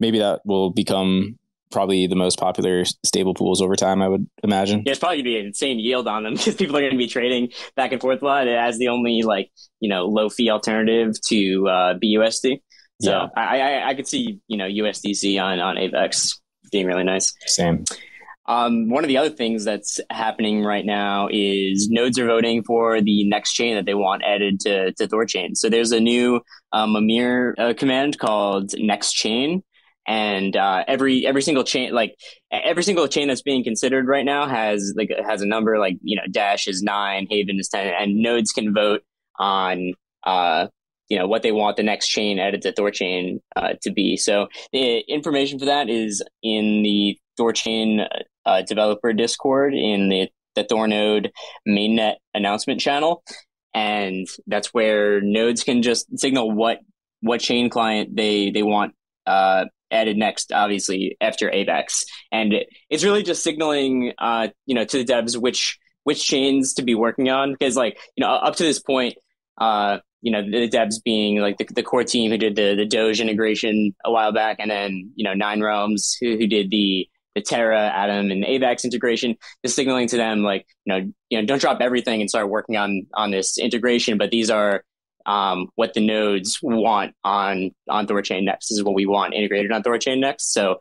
maybe 0.00 0.18
that 0.18 0.40
will 0.44 0.70
become 0.70 1.38
probably 1.70 2.06
the 2.06 2.14
most 2.14 2.38
popular 2.38 2.84
stable 3.04 3.34
pools 3.34 3.60
over 3.60 3.76
time, 3.76 4.00
I 4.00 4.08
would 4.08 4.26
imagine. 4.42 4.82
Yeah, 4.86 4.92
it's 4.92 5.00
probably 5.00 5.18
gonna 5.18 5.24
be 5.24 5.38
an 5.38 5.46
insane 5.46 5.78
yield 5.78 6.06
on 6.06 6.22
them 6.22 6.34
because 6.36 6.54
people 6.54 6.76
are 6.76 6.82
gonna 6.82 6.96
be 6.96 7.08
trading 7.08 7.50
back 7.74 7.92
and 7.92 8.00
forth 8.00 8.22
a 8.22 8.24
lot 8.24 8.46
It 8.46 8.56
as 8.56 8.78
the 8.78 8.88
only 8.88 9.22
like 9.22 9.50
you 9.80 9.88
know 9.88 10.06
low 10.06 10.30
fee 10.30 10.50
alternative 10.50 11.20
to 11.28 11.68
uh, 11.68 11.94
BUSD. 11.98 12.62
So 13.02 13.10
yeah. 13.10 13.26
I, 13.36 13.60
I 13.60 13.88
I 13.88 13.94
could 13.94 14.06
see 14.06 14.40
you 14.46 14.56
know 14.56 14.66
USDC 14.66 15.42
on 15.42 15.58
on 15.58 15.76
AVAX 15.76 16.38
being 16.70 16.86
really 16.86 17.04
nice. 17.04 17.34
Same. 17.46 17.84
Um, 18.46 18.90
one 18.90 19.04
of 19.04 19.08
the 19.08 19.16
other 19.16 19.30
things 19.30 19.64
that's 19.64 20.00
happening 20.10 20.62
right 20.62 20.84
now 20.84 21.28
is 21.30 21.88
nodes 21.88 22.18
are 22.18 22.26
voting 22.26 22.62
for 22.62 23.00
the 23.00 23.26
next 23.28 23.54
chain 23.54 23.74
that 23.76 23.86
they 23.86 23.94
want 23.94 24.22
added 24.22 24.60
to, 24.60 24.92
to 24.92 25.08
Thorchain. 25.08 25.56
So 25.56 25.70
there's 25.70 25.92
a 25.92 26.00
new 26.00 26.42
um, 26.72 26.92
Mimir 26.92 27.54
uh, 27.56 27.72
command 27.74 28.18
called 28.18 28.72
next 28.78 29.12
chain, 29.12 29.62
and 30.06 30.56
uh, 30.56 30.84
every 30.86 31.26
every 31.26 31.42
single 31.42 31.64
chain 31.64 31.92
like 31.92 32.14
every 32.50 32.82
single 32.82 33.08
chain 33.08 33.28
that's 33.28 33.42
being 33.42 33.64
considered 33.64 34.06
right 34.06 34.24
now 34.24 34.46
has 34.46 34.92
like 34.96 35.10
has 35.26 35.40
a 35.40 35.46
number 35.46 35.78
like 35.78 35.96
you 36.02 36.16
know 36.16 36.22
dash 36.30 36.68
is 36.68 36.82
nine 36.82 37.26
haven 37.30 37.58
is 37.58 37.68
10 37.68 37.94
and 37.98 38.16
nodes 38.16 38.52
can 38.52 38.74
vote 38.74 39.02
on 39.38 39.94
uh 40.24 40.66
you 41.08 41.18
know 41.18 41.26
what 41.26 41.42
they 41.42 41.52
want 41.52 41.76
the 41.76 41.82
next 41.82 42.08
chain 42.08 42.38
added 42.38 42.62
to 42.62 42.72
thorchain 42.72 43.40
uh, 43.56 43.74
to 43.82 43.90
be 43.90 44.16
so 44.16 44.46
the 44.72 44.98
information 45.08 45.58
for 45.58 45.64
that 45.64 45.88
is 45.88 46.22
in 46.42 46.82
the 46.82 47.18
thorchain 47.38 48.06
uh, 48.46 48.62
developer 48.62 49.12
discord 49.12 49.74
in 49.74 50.08
the 50.08 50.28
the 50.54 50.64
thornode 50.64 51.30
mainnet 51.68 52.14
announcement 52.32 52.80
channel. 52.80 53.22
And 53.74 54.28
that's 54.46 54.72
where 54.72 55.20
nodes 55.20 55.64
can 55.64 55.82
just 55.82 56.06
signal 56.18 56.52
what 56.52 56.78
what 57.20 57.40
chain 57.40 57.70
client 57.70 58.14
they 58.14 58.50
they 58.50 58.62
want 58.62 58.94
uh, 59.26 59.64
added 59.90 60.16
next, 60.16 60.52
obviously 60.52 61.16
after 61.20 61.50
AVAX, 61.50 62.04
and 62.30 62.54
it's 62.90 63.04
really 63.04 63.22
just 63.22 63.42
signaling, 63.42 64.12
uh, 64.18 64.48
you 64.66 64.74
know, 64.74 64.84
to 64.84 64.98
the 64.98 65.04
devs 65.04 65.36
which 65.36 65.78
which 66.02 66.24
chains 66.24 66.74
to 66.74 66.82
be 66.82 66.94
working 66.94 67.30
on. 67.30 67.52
Because, 67.52 67.76
like, 67.76 67.98
you 68.16 68.24
know, 68.24 68.30
up 68.30 68.56
to 68.56 68.62
this 68.62 68.78
point, 68.78 69.14
uh, 69.58 69.98
you 70.20 70.30
know, 70.30 70.42
the 70.42 70.68
devs 70.68 70.96
being 71.02 71.38
like 71.40 71.56
the, 71.58 71.66
the 71.74 71.82
core 71.82 72.04
team 72.04 72.30
who 72.30 72.38
did 72.38 72.56
the 72.56 72.74
the 72.74 72.86
Doge 72.86 73.20
integration 73.20 73.94
a 74.04 74.10
while 74.10 74.32
back, 74.32 74.56
and 74.60 74.70
then 74.70 75.10
you 75.16 75.24
know 75.24 75.34
Nine 75.34 75.62
Realms 75.62 76.16
who 76.20 76.36
who 76.36 76.46
did 76.46 76.70
the 76.70 77.08
the 77.34 77.42
Terra, 77.42 77.90
Atom, 77.94 78.30
and 78.30 78.44
AVAX 78.44 78.84
integration, 78.84 79.36
just 79.64 79.76
signaling 79.76 80.08
to 80.08 80.16
them 80.16 80.42
like, 80.42 80.66
you 80.84 80.92
know, 80.92 81.12
you 81.30 81.40
know, 81.40 81.46
don't 81.46 81.60
drop 81.60 81.80
everything 81.80 82.20
and 82.20 82.30
start 82.30 82.48
working 82.48 82.76
on 82.76 83.06
on 83.14 83.30
this 83.30 83.58
integration. 83.58 84.18
But 84.18 84.30
these 84.30 84.50
are 84.50 84.84
um, 85.26 85.68
what 85.74 85.94
the 85.94 86.06
nodes 86.06 86.58
want 86.62 87.14
on 87.24 87.70
on 87.88 88.06
Thorchain 88.06 88.44
next. 88.44 88.68
This 88.68 88.78
is 88.78 88.84
what 88.84 88.94
we 88.94 89.06
want 89.06 89.34
integrated 89.34 89.72
on 89.72 89.82
Thorchain 89.82 90.20
next. 90.20 90.52
So 90.52 90.78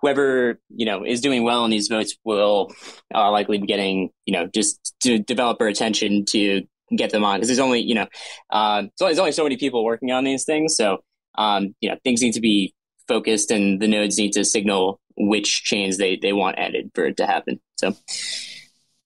whoever 0.00 0.58
you 0.74 0.86
know 0.86 1.04
is 1.04 1.20
doing 1.20 1.42
well 1.42 1.64
in 1.64 1.70
these 1.70 1.88
votes 1.88 2.16
will 2.24 2.72
uh, 3.14 3.30
likely 3.30 3.58
be 3.58 3.66
getting 3.66 4.10
you 4.24 4.32
know 4.32 4.46
just 4.46 4.94
to 5.02 5.18
developer 5.18 5.66
attention 5.66 6.24
to 6.24 6.62
get 6.96 7.10
them 7.10 7.24
on 7.24 7.36
because 7.36 7.48
there's 7.48 7.58
only 7.58 7.80
you 7.80 7.94
know 7.94 8.06
uh, 8.50 8.84
there's 8.98 9.18
only 9.18 9.32
so 9.32 9.42
many 9.42 9.56
people 9.56 9.84
working 9.84 10.10
on 10.10 10.24
these 10.24 10.44
things. 10.44 10.76
So 10.76 10.98
um, 11.36 11.74
you 11.80 11.88
know 11.88 11.96
things 12.04 12.22
need 12.22 12.34
to 12.34 12.40
be 12.40 12.74
focused 13.08 13.50
and 13.50 13.80
the 13.80 13.88
nodes 13.88 14.18
need 14.18 14.32
to 14.32 14.44
signal 14.44 14.99
which 15.28 15.64
chains 15.64 15.98
they 15.98 16.16
they 16.16 16.32
want 16.32 16.58
added 16.58 16.90
for 16.94 17.06
it 17.06 17.16
to 17.18 17.26
happen. 17.26 17.60
So 17.76 17.94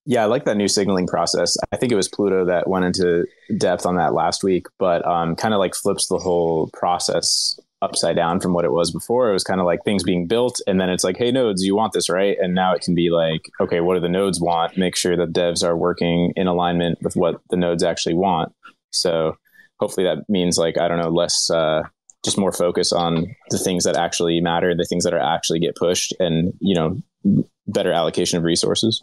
Yeah, 0.06 0.22
I 0.22 0.26
like 0.26 0.44
that 0.44 0.56
new 0.56 0.68
signaling 0.68 1.06
process. 1.06 1.56
I 1.72 1.76
think 1.76 1.92
it 1.92 1.96
was 1.96 2.08
Pluto 2.08 2.44
that 2.44 2.68
went 2.68 2.84
into 2.84 3.26
depth 3.56 3.86
on 3.86 3.96
that 3.96 4.12
last 4.12 4.44
week, 4.44 4.66
but 4.78 5.06
um, 5.06 5.34
kind 5.34 5.54
of 5.54 5.58
like 5.58 5.74
flips 5.74 6.08
the 6.08 6.18
whole 6.18 6.68
process 6.72 7.58
upside 7.80 8.16
down 8.16 8.40
from 8.40 8.54
what 8.54 8.64
it 8.64 8.72
was 8.72 8.90
before. 8.90 9.30
It 9.30 9.32
was 9.32 9.44
kind 9.44 9.60
of 9.60 9.66
like 9.66 9.80
things 9.84 10.02
being 10.02 10.26
built, 10.26 10.60
and 10.66 10.80
then 10.80 10.90
it's 10.90 11.04
like, 11.04 11.16
hey, 11.16 11.30
nodes, 11.30 11.62
you 11.62 11.74
want 11.74 11.92
this, 11.92 12.10
right? 12.10 12.36
And 12.40 12.54
now 12.54 12.74
it 12.74 12.82
can 12.82 12.94
be 12.94 13.10
like, 13.10 13.42
okay, 13.60 13.80
what 13.80 13.94
do 13.94 14.00
the 14.00 14.08
nodes 14.08 14.40
want? 14.40 14.76
Make 14.76 14.96
sure 14.96 15.16
that 15.16 15.32
devs 15.32 15.64
are 15.64 15.76
working 15.76 16.32
in 16.36 16.46
alignment 16.46 16.98
with 17.02 17.16
what 17.16 17.40
the 17.50 17.56
nodes 17.56 17.82
actually 17.82 18.14
want. 18.14 18.52
So 18.90 19.36
hopefully 19.78 20.06
that 20.06 20.28
means 20.28 20.58
like, 20.58 20.78
I 20.78 20.88
don't 20.88 21.00
know, 21.00 21.10
less, 21.10 21.50
uh, 21.50 21.82
just 22.24 22.38
more 22.38 22.52
focus 22.52 22.92
on 22.92 23.34
the 23.50 23.58
things 23.58 23.84
that 23.84 23.96
actually 23.96 24.40
matter, 24.40 24.74
the 24.74 24.84
things 24.84 25.04
that 25.04 25.14
are 25.14 25.18
actually 25.18 25.60
get 25.60 25.76
pushed, 25.76 26.14
and 26.18 26.52
you 26.60 26.74
know, 26.74 27.44
better 27.66 27.92
allocation 27.92 28.38
of 28.38 28.44
resources. 28.44 29.02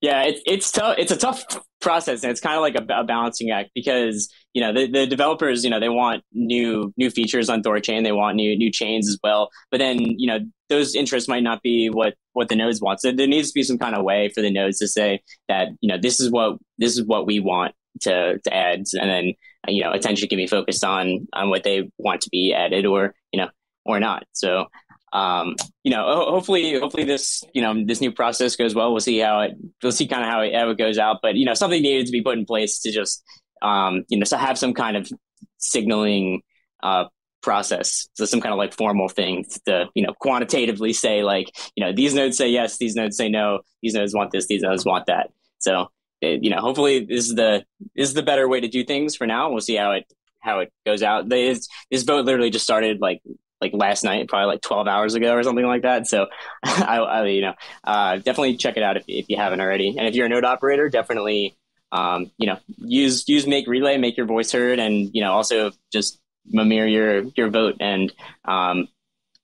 Yeah, 0.00 0.22
it's 0.22 0.40
it's 0.46 0.70
tough. 0.70 0.96
It's 0.98 1.10
a 1.10 1.16
tough 1.16 1.44
process, 1.80 2.22
and 2.22 2.30
it's 2.30 2.40
kind 2.40 2.56
of 2.56 2.62
like 2.62 2.76
a, 2.76 3.00
a, 3.00 3.04
balancing 3.04 3.50
act 3.50 3.70
because 3.74 4.32
you 4.54 4.60
know 4.60 4.72
the, 4.72 4.86
the 4.86 5.06
developers, 5.06 5.64
you 5.64 5.70
know, 5.70 5.80
they 5.80 5.88
want 5.88 6.22
new 6.32 6.92
new 6.96 7.10
features 7.10 7.48
on 7.48 7.62
Thorchain, 7.62 8.04
they 8.04 8.12
want 8.12 8.36
new 8.36 8.56
new 8.56 8.70
chains 8.70 9.08
as 9.08 9.18
well. 9.22 9.50
But 9.70 9.78
then 9.78 9.98
you 9.98 10.28
know 10.28 10.38
those 10.68 10.94
interests 10.94 11.28
might 11.28 11.42
not 11.42 11.62
be 11.62 11.88
what 11.88 12.14
what 12.32 12.48
the 12.48 12.56
nodes 12.56 12.80
want. 12.80 13.00
So 13.00 13.10
there 13.10 13.26
needs 13.26 13.48
to 13.48 13.54
be 13.54 13.64
some 13.64 13.78
kind 13.78 13.96
of 13.96 14.04
way 14.04 14.30
for 14.32 14.40
the 14.40 14.52
nodes 14.52 14.78
to 14.78 14.88
say 14.88 15.20
that 15.48 15.68
you 15.80 15.88
know 15.88 15.98
this 16.00 16.20
is 16.20 16.30
what 16.30 16.58
this 16.78 16.96
is 16.96 17.04
what 17.04 17.26
we 17.26 17.40
want 17.40 17.74
to 18.02 18.38
to 18.38 18.54
add, 18.54 18.84
and 18.94 19.10
then 19.10 19.34
you 19.68 19.82
know 19.82 19.92
attention 19.92 20.28
can 20.28 20.36
be 20.36 20.46
focused 20.46 20.84
on 20.84 21.28
on 21.32 21.50
what 21.50 21.64
they 21.64 21.90
want 21.98 22.20
to 22.22 22.30
be 22.30 22.52
added 22.54 22.86
or 22.86 23.14
you 23.32 23.40
know 23.40 23.48
or 23.84 24.00
not. 24.00 24.24
So 24.32 24.66
um, 25.12 25.56
you 25.84 25.90
know, 25.90 26.04
hopefully, 26.04 26.78
hopefully 26.78 27.04
this, 27.04 27.42
you 27.54 27.62
know, 27.62 27.84
this 27.86 28.00
new 28.00 28.12
process 28.12 28.56
goes 28.56 28.74
well. 28.74 28.90
We'll 28.90 29.00
see 29.00 29.18
how 29.18 29.40
it, 29.40 29.52
we'll 29.82 29.92
see 29.92 30.06
kind 30.06 30.22
of 30.22 30.28
how 30.28 30.40
it, 30.42 30.54
how 30.54 30.68
it 30.70 30.78
goes 30.78 30.98
out. 30.98 31.18
But 31.22 31.36
you 31.36 31.44
know, 31.46 31.54
something 31.54 31.80
needed 31.80 32.06
to 32.06 32.12
be 32.12 32.22
put 32.22 32.38
in 32.38 32.44
place 32.44 32.80
to 32.80 32.92
just, 32.92 33.22
um, 33.62 34.04
you 34.08 34.18
know, 34.18 34.24
to 34.24 34.36
have 34.36 34.58
some 34.58 34.74
kind 34.74 34.96
of 34.96 35.10
signaling 35.58 36.42
uh, 36.82 37.06
process. 37.42 38.08
So 38.14 38.24
some 38.24 38.40
kind 38.40 38.52
of 38.52 38.58
like 38.58 38.74
formal 38.74 39.08
thing 39.08 39.46
to, 39.66 39.86
you 39.94 40.06
know, 40.06 40.12
quantitatively 40.20 40.92
say 40.92 41.22
like, 41.22 41.48
you 41.74 41.84
know, 41.84 41.92
these 41.92 42.14
nodes 42.14 42.36
say 42.36 42.50
yes, 42.50 42.78
these 42.78 42.94
nodes 42.94 43.16
say 43.16 43.28
no, 43.28 43.60
these 43.82 43.94
nodes 43.94 44.14
want 44.14 44.30
this, 44.30 44.46
these 44.46 44.62
nodes 44.62 44.84
want 44.84 45.06
that. 45.06 45.30
So, 45.58 45.90
it, 46.20 46.42
you 46.42 46.50
know, 46.50 46.60
hopefully 46.60 47.04
this 47.04 47.28
is 47.28 47.34
the 47.34 47.64
is 47.94 48.14
the 48.14 48.22
better 48.22 48.48
way 48.48 48.60
to 48.60 48.68
do 48.68 48.84
things 48.84 49.16
for 49.16 49.26
now. 49.26 49.50
We'll 49.50 49.60
see 49.60 49.76
how 49.76 49.92
it 49.92 50.04
how 50.40 50.60
it 50.60 50.72
goes 50.86 51.02
out. 51.02 51.28
This 51.28 51.68
this 51.90 52.02
vote 52.02 52.24
literally 52.24 52.50
just 52.50 52.64
started 52.64 53.00
like 53.00 53.22
like 53.60 53.72
last 53.72 54.04
night, 54.04 54.28
probably 54.28 54.46
like 54.46 54.60
12 54.62 54.86
hours 54.86 55.14
ago 55.14 55.34
or 55.34 55.42
something 55.42 55.66
like 55.66 55.82
that. 55.82 56.06
So 56.06 56.26
I, 56.64 56.98
I 56.98 57.26
you 57.26 57.40
know, 57.42 57.54
uh, 57.84 58.16
definitely 58.16 58.56
check 58.56 58.76
it 58.76 58.82
out 58.82 58.96
if, 58.96 59.04
if 59.08 59.26
you 59.28 59.36
haven't 59.36 59.60
already. 59.60 59.96
And 59.98 60.06
if 60.06 60.14
you're 60.14 60.26
a 60.26 60.28
node 60.28 60.44
operator, 60.44 60.88
definitely, 60.88 61.56
um, 61.90 62.30
you 62.38 62.46
know, 62.46 62.58
use, 62.76 63.28
use 63.28 63.46
make 63.46 63.66
relay, 63.66 63.96
make 63.96 64.16
your 64.16 64.26
voice 64.26 64.52
heard. 64.52 64.78
And, 64.78 65.10
you 65.12 65.22
know, 65.22 65.32
also 65.32 65.72
just 65.92 66.20
Mimir 66.46 66.86
your, 66.86 67.22
your 67.36 67.50
vote 67.50 67.76
and, 67.80 68.12
um, 68.44 68.88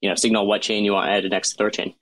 you 0.00 0.08
know, 0.08 0.14
signal 0.14 0.46
what 0.46 0.62
chain 0.62 0.84
you 0.84 0.92
want 0.92 1.10
added 1.10 1.32
next 1.32 1.54
to 1.54 1.62
Thorchain. 1.62 1.94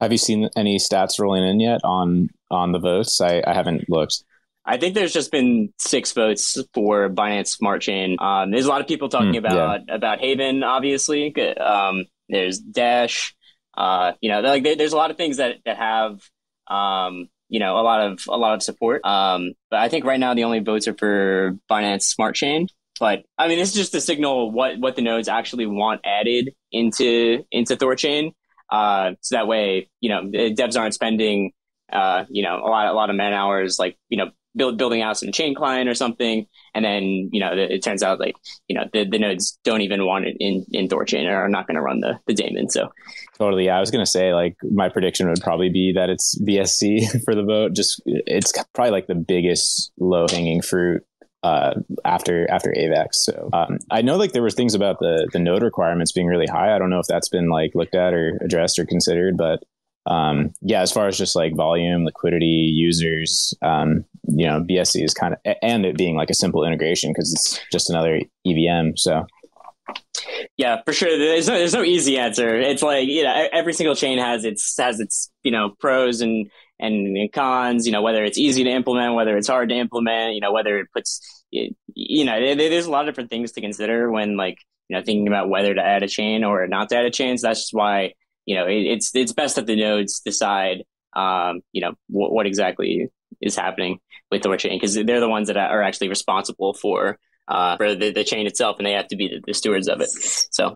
Have 0.00 0.12
you 0.12 0.18
seen 0.18 0.48
any 0.56 0.78
stats 0.78 1.18
rolling 1.18 1.44
in 1.44 1.60
yet 1.60 1.80
on, 1.84 2.28
on 2.50 2.72
the 2.72 2.78
votes? 2.78 3.20
I, 3.20 3.42
I 3.46 3.54
haven't 3.54 3.88
looked. 3.88 4.22
I 4.66 4.78
think 4.78 4.94
there's 4.94 5.12
just 5.12 5.30
been 5.30 5.72
six 5.78 6.12
votes 6.12 6.58
for 6.74 7.08
Binance 7.08 7.48
Smart 7.48 7.82
Chain. 7.82 8.16
Um, 8.18 8.50
there's 8.50 8.66
a 8.66 8.68
lot 8.68 8.80
of 8.80 8.88
people 8.88 9.08
talking 9.08 9.34
mm, 9.34 9.38
about 9.38 9.82
yeah. 9.86 9.94
about 9.94 10.18
Haven, 10.18 10.64
obviously. 10.64 11.34
Um, 11.56 12.04
there's 12.28 12.58
Dash. 12.58 13.34
Uh, 13.76 14.12
you 14.20 14.28
know, 14.28 14.40
like 14.40 14.64
there's 14.64 14.92
a 14.92 14.96
lot 14.96 15.12
of 15.12 15.16
things 15.16 15.36
that 15.36 15.58
that 15.64 15.76
have 15.76 16.20
um, 16.66 17.28
you 17.48 17.60
know 17.60 17.78
a 17.78 17.82
lot 17.82 18.00
of 18.00 18.20
a 18.28 18.36
lot 18.36 18.54
of 18.54 18.62
support. 18.62 19.04
Um, 19.04 19.52
but 19.70 19.78
I 19.78 19.88
think 19.88 20.04
right 20.04 20.18
now 20.18 20.34
the 20.34 20.44
only 20.44 20.58
votes 20.58 20.88
are 20.88 20.94
for 20.94 21.56
Binance 21.70 22.02
Smart 22.02 22.34
Chain. 22.34 22.66
But 22.98 23.24
I 23.38 23.46
mean, 23.46 23.58
this 23.58 23.68
is 23.70 23.76
just 23.76 23.92
to 23.92 24.00
signal 24.00 24.50
what 24.50 24.78
what 24.80 24.96
the 24.96 25.02
nodes 25.02 25.28
actually 25.28 25.66
want 25.66 26.00
added 26.04 26.52
into 26.72 27.44
into 27.52 27.76
Thorchain. 27.76 28.32
Uh, 28.70 29.12
so 29.20 29.36
that 29.36 29.46
way, 29.46 29.88
you 30.00 30.08
know, 30.08 30.22
devs 30.24 30.78
aren't 30.78 30.94
spending 30.94 31.52
uh, 31.92 32.24
you 32.28 32.42
know, 32.42 32.58
a 32.58 32.68
lot, 32.68 32.86
a 32.86 32.92
lot 32.92 33.10
of 33.10 33.16
man 33.16 33.32
hours, 33.32 33.78
like, 33.78 33.96
you 34.08 34.18
know, 34.18 34.30
build, 34.56 34.78
building 34.78 35.02
out 35.02 35.16
some 35.16 35.30
chain 35.32 35.54
client 35.54 35.88
or 35.88 35.94
something. 35.94 36.46
And 36.74 36.84
then, 36.84 37.30
you 37.32 37.40
know, 37.40 37.52
it, 37.52 37.70
it 37.70 37.82
turns 37.82 38.02
out 38.02 38.18
like, 38.18 38.34
you 38.68 38.76
know, 38.76 38.84
the, 38.92 39.04
the 39.04 39.18
nodes 39.18 39.58
don't 39.64 39.82
even 39.82 40.04
want 40.04 40.26
it 40.26 40.36
in, 40.40 40.64
in 40.72 40.88
Thorchain 40.88 41.30
or 41.30 41.36
are 41.36 41.48
not 41.48 41.66
going 41.66 41.76
to 41.76 41.82
run 41.82 42.00
the, 42.00 42.18
the 42.26 42.34
daemon. 42.34 42.70
So 42.70 42.90
totally. 43.38 43.66
Yeah. 43.66 43.76
I 43.76 43.80
was 43.80 43.90
going 43.90 44.04
to 44.04 44.10
say 44.10 44.34
like 44.34 44.56
my 44.62 44.88
prediction 44.88 45.28
would 45.28 45.40
probably 45.40 45.68
be 45.68 45.92
that 45.92 46.10
it's 46.10 46.40
BSC 46.42 47.22
for 47.24 47.34
the 47.34 47.44
vote. 47.44 47.74
Just 47.74 48.02
it's 48.06 48.52
probably 48.72 48.90
like 48.90 49.06
the 49.06 49.14
biggest 49.14 49.92
low 49.98 50.26
hanging 50.28 50.62
fruit 50.62 51.04
uh, 51.42 51.74
after 52.04 52.50
after 52.50 52.72
AVAX. 52.76 53.14
So 53.14 53.50
um, 53.52 53.78
I 53.90 54.02
know 54.02 54.16
like 54.16 54.32
there 54.32 54.42
were 54.42 54.50
things 54.50 54.74
about 54.74 54.98
the 54.98 55.28
the 55.32 55.38
node 55.38 55.62
requirements 55.62 56.12
being 56.12 56.26
really 56.26 56.46
high. 56.46 56.74
I 56.74 56.78
don't 56.78 56.90
know 56.90 57.00
if 57.00 57.06
that's 57.06 57.28
been 57.28 57.48
like 57.48 57.74
looked 57.74 57.94
at 57.94 58.14
or 58.14 58.38
addressed 58.42 58.78
or 58.78 58.86
considered, 58.86 59.36
but 59.36 59.62
um, 60.06 60.52
yeah, 60.60 60.82
as 60.82 60.92
far 60.92 61.08
as 61.08 61.18
just 61.18 61.34
like 61.34 61.54
volume, 61.56 62.04
liquidity, 62.04 62.70
users, 62.72 63.54
um, 63.62 64.04
you 64.28 64.46
know, 64.46 64.60
BSC 64.60 65.04
is 65.04 65.12
kind 65.12 65.34
of, 65.34 65.54
and 65.62 65.84
it 65.84 65.96
being 65.96 66.16
like 66.16 66.30
a 66.30 66.34
simple 66.34 66.64
integration 66.64 67.10
because 67.10 67.32
it's 67.32 67.60
just 67.72 67.90
another 67.90 68.20
EVM. 68.46 68.90
So, 68.94 69.26
yeah, 70.56 70.82
for 70.84 70.92
sure. 70.92 71.18
There's 71.18 71.48
no, 71.48 71.54
there's 71.54 71.74
no 71.74 71.82
easy 71.82 72.18
answer. 72.18 72.56
It's 72.56 72.82
like 72.82 73.08
you 73.08 73.24
know, 73.24 73.48
every 73.52 73.72
single 73.72 73.96
chain 73.96 74.18
has 74.18 74.44
its 74.44 74.76
has 74.78 75.00
its 75.00 75.30
you 75.42 75.50
know 75.50 75.74
pros 75.80 76.20
and 76.20 76.48
and 76.78 77.32
cons. 77.32 77.86
You 77.86 77.92
know, 77.92 78.02
whether 78.02 78.24
it's 78.24 78.38
easy 78.38 78.64
to 78.64 78.70
implement, 78.70 79.14
whether 79.14 79.36
it's 79.36 79.48
hard 79.48 79.68
to 79.70 79.74
implement. 79.74 80.34
You 80.34 80.40
know, 80.40 80.52
whether 80.52 80.78
it 80.78 80.88
puts 80.92 81.44
you 81.50 82.24
know, 82.24 82.54
there's 82.54 82.86
a 82.86 82.90
lot 82.90 83.08
of 83.08 83.14
different 83.14 83.30
things 83.30 83.52
to 83.52 83.60
consider 83.60 84.10
when 84.10 84.36
like 84.36 84.58
you 84.88 84.96
know 84.96 85.02
thinking 85.02 85.28
about 85.28 85.48
whether 85.48 85.74
to 85.74 85.82
add 85.82 86.02
a 86.02 86.08
chain 86.08 86.44
or 86.44 86.66
not 86.66 86.88
to 86.90 86.96
add 86.96 87.04
a 87.04 87.10
chain. 87.10 87.38
So 87.38 87.48
that's 87.48 87.60
just 87.60 87.74
why 87.74 88.12
you 88.46 88.54
know, 88.54 88.66
it, 88.66 88.86
it's 88.86 89.14
it's 89.14 89.32
best 89.32 89.56
that 89.56 89.66
the 89.66 89.76
nodes 89.76 90.20
decide, 90.20 90.84
um, 91.14 91.60
you 91.72 91.82
know, 91.82 91.92
what, 92.08 92.32
what 92.32 92.46
exactly 92.46 93.08
is 93.40 93.56
happening 93.56 93.98
with 94.30 94.42
the 94.42 94.56
chain 94.56 94.78
because 94.78 94.94
they're 94.94 95.20
the 95.20 95.28
ones 95.28 95.48
that 95.48 95.56
are 95.56 95.82
actually 95.82 96.08
responsible 96.08 96.72
for 96.72 97.18
uh, 97.48 97.76
for 97.76 97.94
the, 97.94 98.10
the 98.10 98.24
chain 98.24 98.46
itself, 98.46 98.76
and 98.78 98.86
they 98.86 98.92
have 98.92 99.08
to 99.08 99.16
be 99.16 99.28
the, 99.28 99.42
the 99.46 99.52
stewards 99.54 99.88
of 99.88 100.00
it. 100.00 100.08
So. 100.50 100.74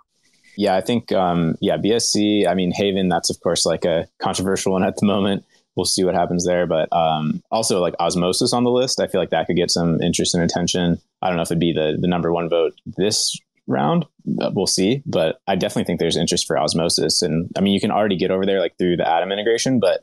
Yeah, 0.57 0.77
I 0.77 0.81
think 0.81 1.13
um, 1.13 1.55
yeah, 1.61 1.77
BSC. 1.79 2.47
I 2.47 2.55
mean, 2.55 2.73
Haven. 2.73 3.09
That's 3.09 3.31
of 3.31 3.41
course 3.41 3.65
like 3.65 3.85
a 3.85 4.09
controversial 4.21 4.73
one 4.73 4.83
at 4.83 4.97
the 4.97 5.07
moment. 5.07 5.45
We'll 5.81 5.87
see 5.87 6.05
what 6.05 6.15
happens 6.15 6.45
there, 6.45 6.67
but 6.67 6.93
um, 6.93 7.43
also 7.51 7.81
like 7.81 7.95
Osmosis 7.99 8.53
on 8.53 8.65
the 8.65 8.71
list. 8.71 9.01
I 9.01 9.07
feel 9.07 9.19
like 9.19 9.31
that 9.31 9.47
could 9.47 9.57
get 9.57 9.71
some 9.71 9.99
interest 10.03 10.35
and 10.35 10.45
attention. 10.45 11.01
I 11.23 11.29
don't 11.29 11.37
know 11.37 11.43
if 11.43 11.51
it'd 11.51 11.59
be 11.59 11.73
the 11.73 11.97
the 11.99 12.07
number 12.07 12.31
one 12.31 12.51
vote 12.51 12.75
this 12.85 13.35
round. 13.67 14.05
We'll 14.27 14.67
see, 14.67 15.03
but 15.07 15.41
I 15.47 15.55
definitely 15.55 15.85
think 15.85 15.99
there's 15.99 16.19
interest 16.19 16.47
for 16.47 16.59
osmosis, 16.59 17.23
and 17.23 17.51
I 17.57 17.63
mean 17.63 17.73
you 17.73 17.81
can 17.81 17.91
already 17.91 18.19
get 18.19 18.31
over 18.31 18.45
there 18.45 18.61
like 18.61 18.77
through 18.77 18.99
the 18.99 19.09
Atom 19.09 19.33
integration, 19.33 19.81
but 19.81 20.03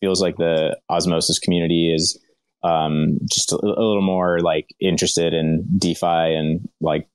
feels 0.00 0.22
like 0.22 0.36
the 0.36 0.78
osmosis 0.88 1.40
community 1.40 1.92
is 1.92 2.22
um, 2.62 3.18
just 3.28 3.50
a, 3.50 3.56
a, 3.56 3.66
little 3.66 4.02
more 4.02 4.38
like 4.38 4.68
interested 4.78 5.34
in 5.34 5.66
DeFi 5.76 6.06
and 6.36 6.68
like 6.80 7.08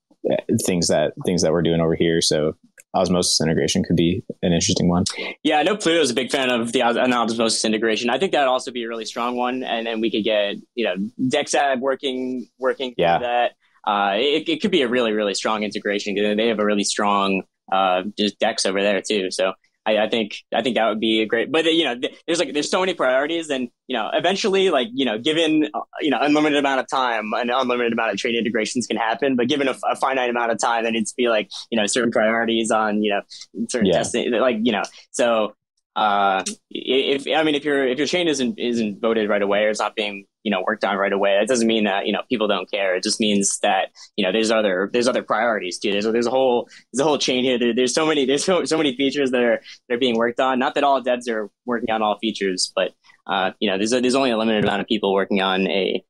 things 0.66 0.88
that 0.88 1.14
things 1.24 1.40
that 1.40 1.52
we're 1.52 1.62
doing 1.62 1.80
over 1.80 1.94
here. 1.94 2.20
So 2.20 2.56
osmosis 2.94 3.40
integration 3.40 3.82
could 3.84 3.96
be 3.96 4.22
an 4.42 4.52
interesting 4.52 4.88
one. 4.88 5.04
Yeah, 5.42 5.58
I 5.58 5.62
know 5.62 5.76
Pluto 5.76 6.00
is 6.00 6.10
a 6.10 6.14
big 6.14 6.30
fan 6.30 6.50
of 6.50 6.72
the 6.72 6.82
osmosis 6.82 7.64
integration. 7.64 8.10
I 8.10 8.18
think 8.18 8.32
that'd 8.32 8.48
also 8.48 8.70
be 8.70 8.84
a 8.84 8.88
really 8.88 9.04
strong 9.04 9.36
one, 9.36 9.62
and 9.62 9.86
then 9.86 10.00
we 10.00 10.10
could 10.10 10.24
get 10.24 10.56
you 10.74 10.84
know 10.84 10.94
Dexab 11.20 11.80
working 11.80 12.48
working 12.58 12.94
yeah. 12.96 13.18
that 13.18 13.52
uh, 13.84 14.12
it, 14.16 14.48
it 14.48 14.62
could 14.62 14.70
be 14.70 14.82
a 14.82 14.88
really, 14.88 15.12
really 15.12 15.34
strong 15.34 15.62
integration 15.62 16.14
because 16.14 16.36
they 16.36 16.48
have 16.48 16.58
a 16.58 16.64
really 16.64 16.84
strong 16.84 17.42
uh, 17.72 18.02
just 18.16 18.38
DEX 18.38 18.66
over 18.66 18.82
there 18.82 19.00
too. 19.00 19.30
So 19.30 19.54
I, 19.84 19.98
I, 19.98 20.08
think 20.08 20.36
I 20.54 20.62
think 20.62 20.76
that 20.76 20.88
would 20.88 21.00
be 21.00 21.22
a 21.22 21.26
great. 21.26 21.50
But 21.50 21.64
you 21.64 21.84
know, 21.84 21.96
there's 22.26 22.38
like 22.38 22.52
there's 22.52 22.70
so 22.70 22.80
many 22.80 22.94
priorities, 22.94 23.50
and 23.50 23.68
you 23.88 23.96
know, 23.96 24.10
eventually, 24.12 24.70
like 24.70 24.88
you 24.92 25.04
know, 25.04 25.18
given 25.18 25.68
you 26.00 26.10
know 26.10 26.18
unlimited 26.20 26.58
amount 26.58 26.80
of 26.80 26.88
time, 26.88 27.32
an 27.34 27.50
unlimited 27.50 27.92
amount 27.92 28.12
of 28.12 28.16
trade 28.16 28.36
integrations 28.36 28.86
can 28.86 28.96
happen. 28.96 29.34
But 29.34 29.48
given 29.48 29.68
a, 29.68 29.76
a 29.90 29.96
finite 29.96 30.30
amount 30.30 30.52
of 30.52 30.60
time, 30.60 30.84
there 30.84 30.92
needs 30.92 31.10
to 31.10 31.16
be 31.16 31.28
like 31.28 31.50
you 31.70 31.76
know 31.76 31.86
certain 31.86 32.12
priorities 32.12 32.70
on 32.70 33.02
you 33.02 33.10
know 33.10 33.22
certain 33.68 33.86
yeah. 33.86 33.94
testing, 33.94 34.30
like 34.32 34.58
you 34.62 34.72
know. 34.72 34.82
So 35.10 35.54
uh, 35.96 36.44
if 36.70 37.26
I 37.26 37.42
mean 37.42 37.54
if 37.54 37.64
your 37.64 37.86
if 37.86 37.98
your 37.98 38.06
chain 38.06 38.28
isn't 38.28 38.58
isn't 38.58 39.00
voted 39.00 39.28
right 39.28 39.42
away 39.42 39.64
or 39.64 39.70
it's 39.70 39.80
not 39.80 39.96
being 39.96 40.26
you 40.44 40.50
know 40.50 40.62
worked 40.66 40.84
on 40.84 40.96
right 40.96 41.12
away, 41.12 41.36
That 41.38 41.48
doesn't 41.48 41.66
mean 41.66 41.84
that 41.84 42.06
you 42.06 42.12
know 42.12 42.22
people 42.28 42.48
don't 42.48 42.70
care. 42.70 42.96
It 42.96 43.02
just 43.02 43.20
means 43.20 43.58
that 43.60 43.88
you 44.16 44.24
know 44.24 44.32
there's 44.32 44.50
other 44.50 44.90
there's 44.92 45.08
other 45.08 45.22
priorities 45.22 45.78
too. 45.78 45.92
There's 45.92 46.04
there's 46.04 46.26
a 46.26 46.30
whole 46.30 46.68
there's 46.92 47.00
a 47.00 47.04
whole 47.04 47.18
chain 47.18 47.44
here. 47.44 47.58
There, 47.58 47.74
there's 47.74 47.94
so 47.94 48.06
many 48.06 48.24
there's 48.24 48.44
so, 48.44 48.64
so 48.64 48.76
many 48.76 48.96
features 48.96 49.30
that 49.30 49.42
are 49.42 49.62
that 49.88 49.94
are 49.94 49.98
being 49.98 50.16
worked 50.16 50.40
on. 50.40 50.58
Not 50.58 50.74
that 50.74 50.84
all 50.84 51.02
devs 51.02 51.28
are 51.28 51.50
working 51.66 51.90
on 51.90 52.02
all 52.02 52.18
features, 52.18 52.72
but 52.74 52.92
uh, 53.26 53.52
you 53.60 53.70
know 53.70 53.78
there's 53.78 53.92
a, 53.92 54.00
there's 54.00 54.14
only 54.14 54.30
a 54.30 54.38
limited 54.38 54.64
amount 54.64 54.80
of 54.80 54.86
people 54.86 55.12
working 55.12 55.40
on 55.40 55.66
a, 55.68 56.04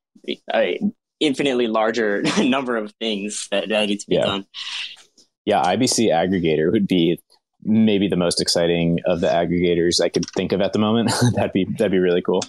a 0.55 0.81
infinitely 1.21 1.69
larger 1.69 2.23
number 2.43 2.77
of 2.77 2.93
things 3.01 3.49
that, 3.51 3.69
that 3.69 3.89
need 3.89 4.01
to 4.01 4.07
be 4.09 4.17
yeah. 4.17 4.25
done. 4.25 4.47
Yeah, 5.45 5.63
IBC 5.63 6.09
aggregator 6.11 6.71
would 6.71 6.87
be 6.87 7.21
maybe 7.65 8.09
the 8.09 8.17
most 8.17 8.41
exciting 8.41 8.99
of 9.07 9.21
the 9.21 9.29
aggregators 9.29 10.01
I 10.01 10.09
could 10.09 10.25
think 10.31 10.53
of 10.53 10.61
at 10.61 10.73
the 10.73 10.79
moment. 10.79 11.11
that'd 11.35 11.53
be 11.53 11.65
that'd 11.65 11.93
be 11.93 11.99
really 11.99 12.23
cool. 12.23 12.43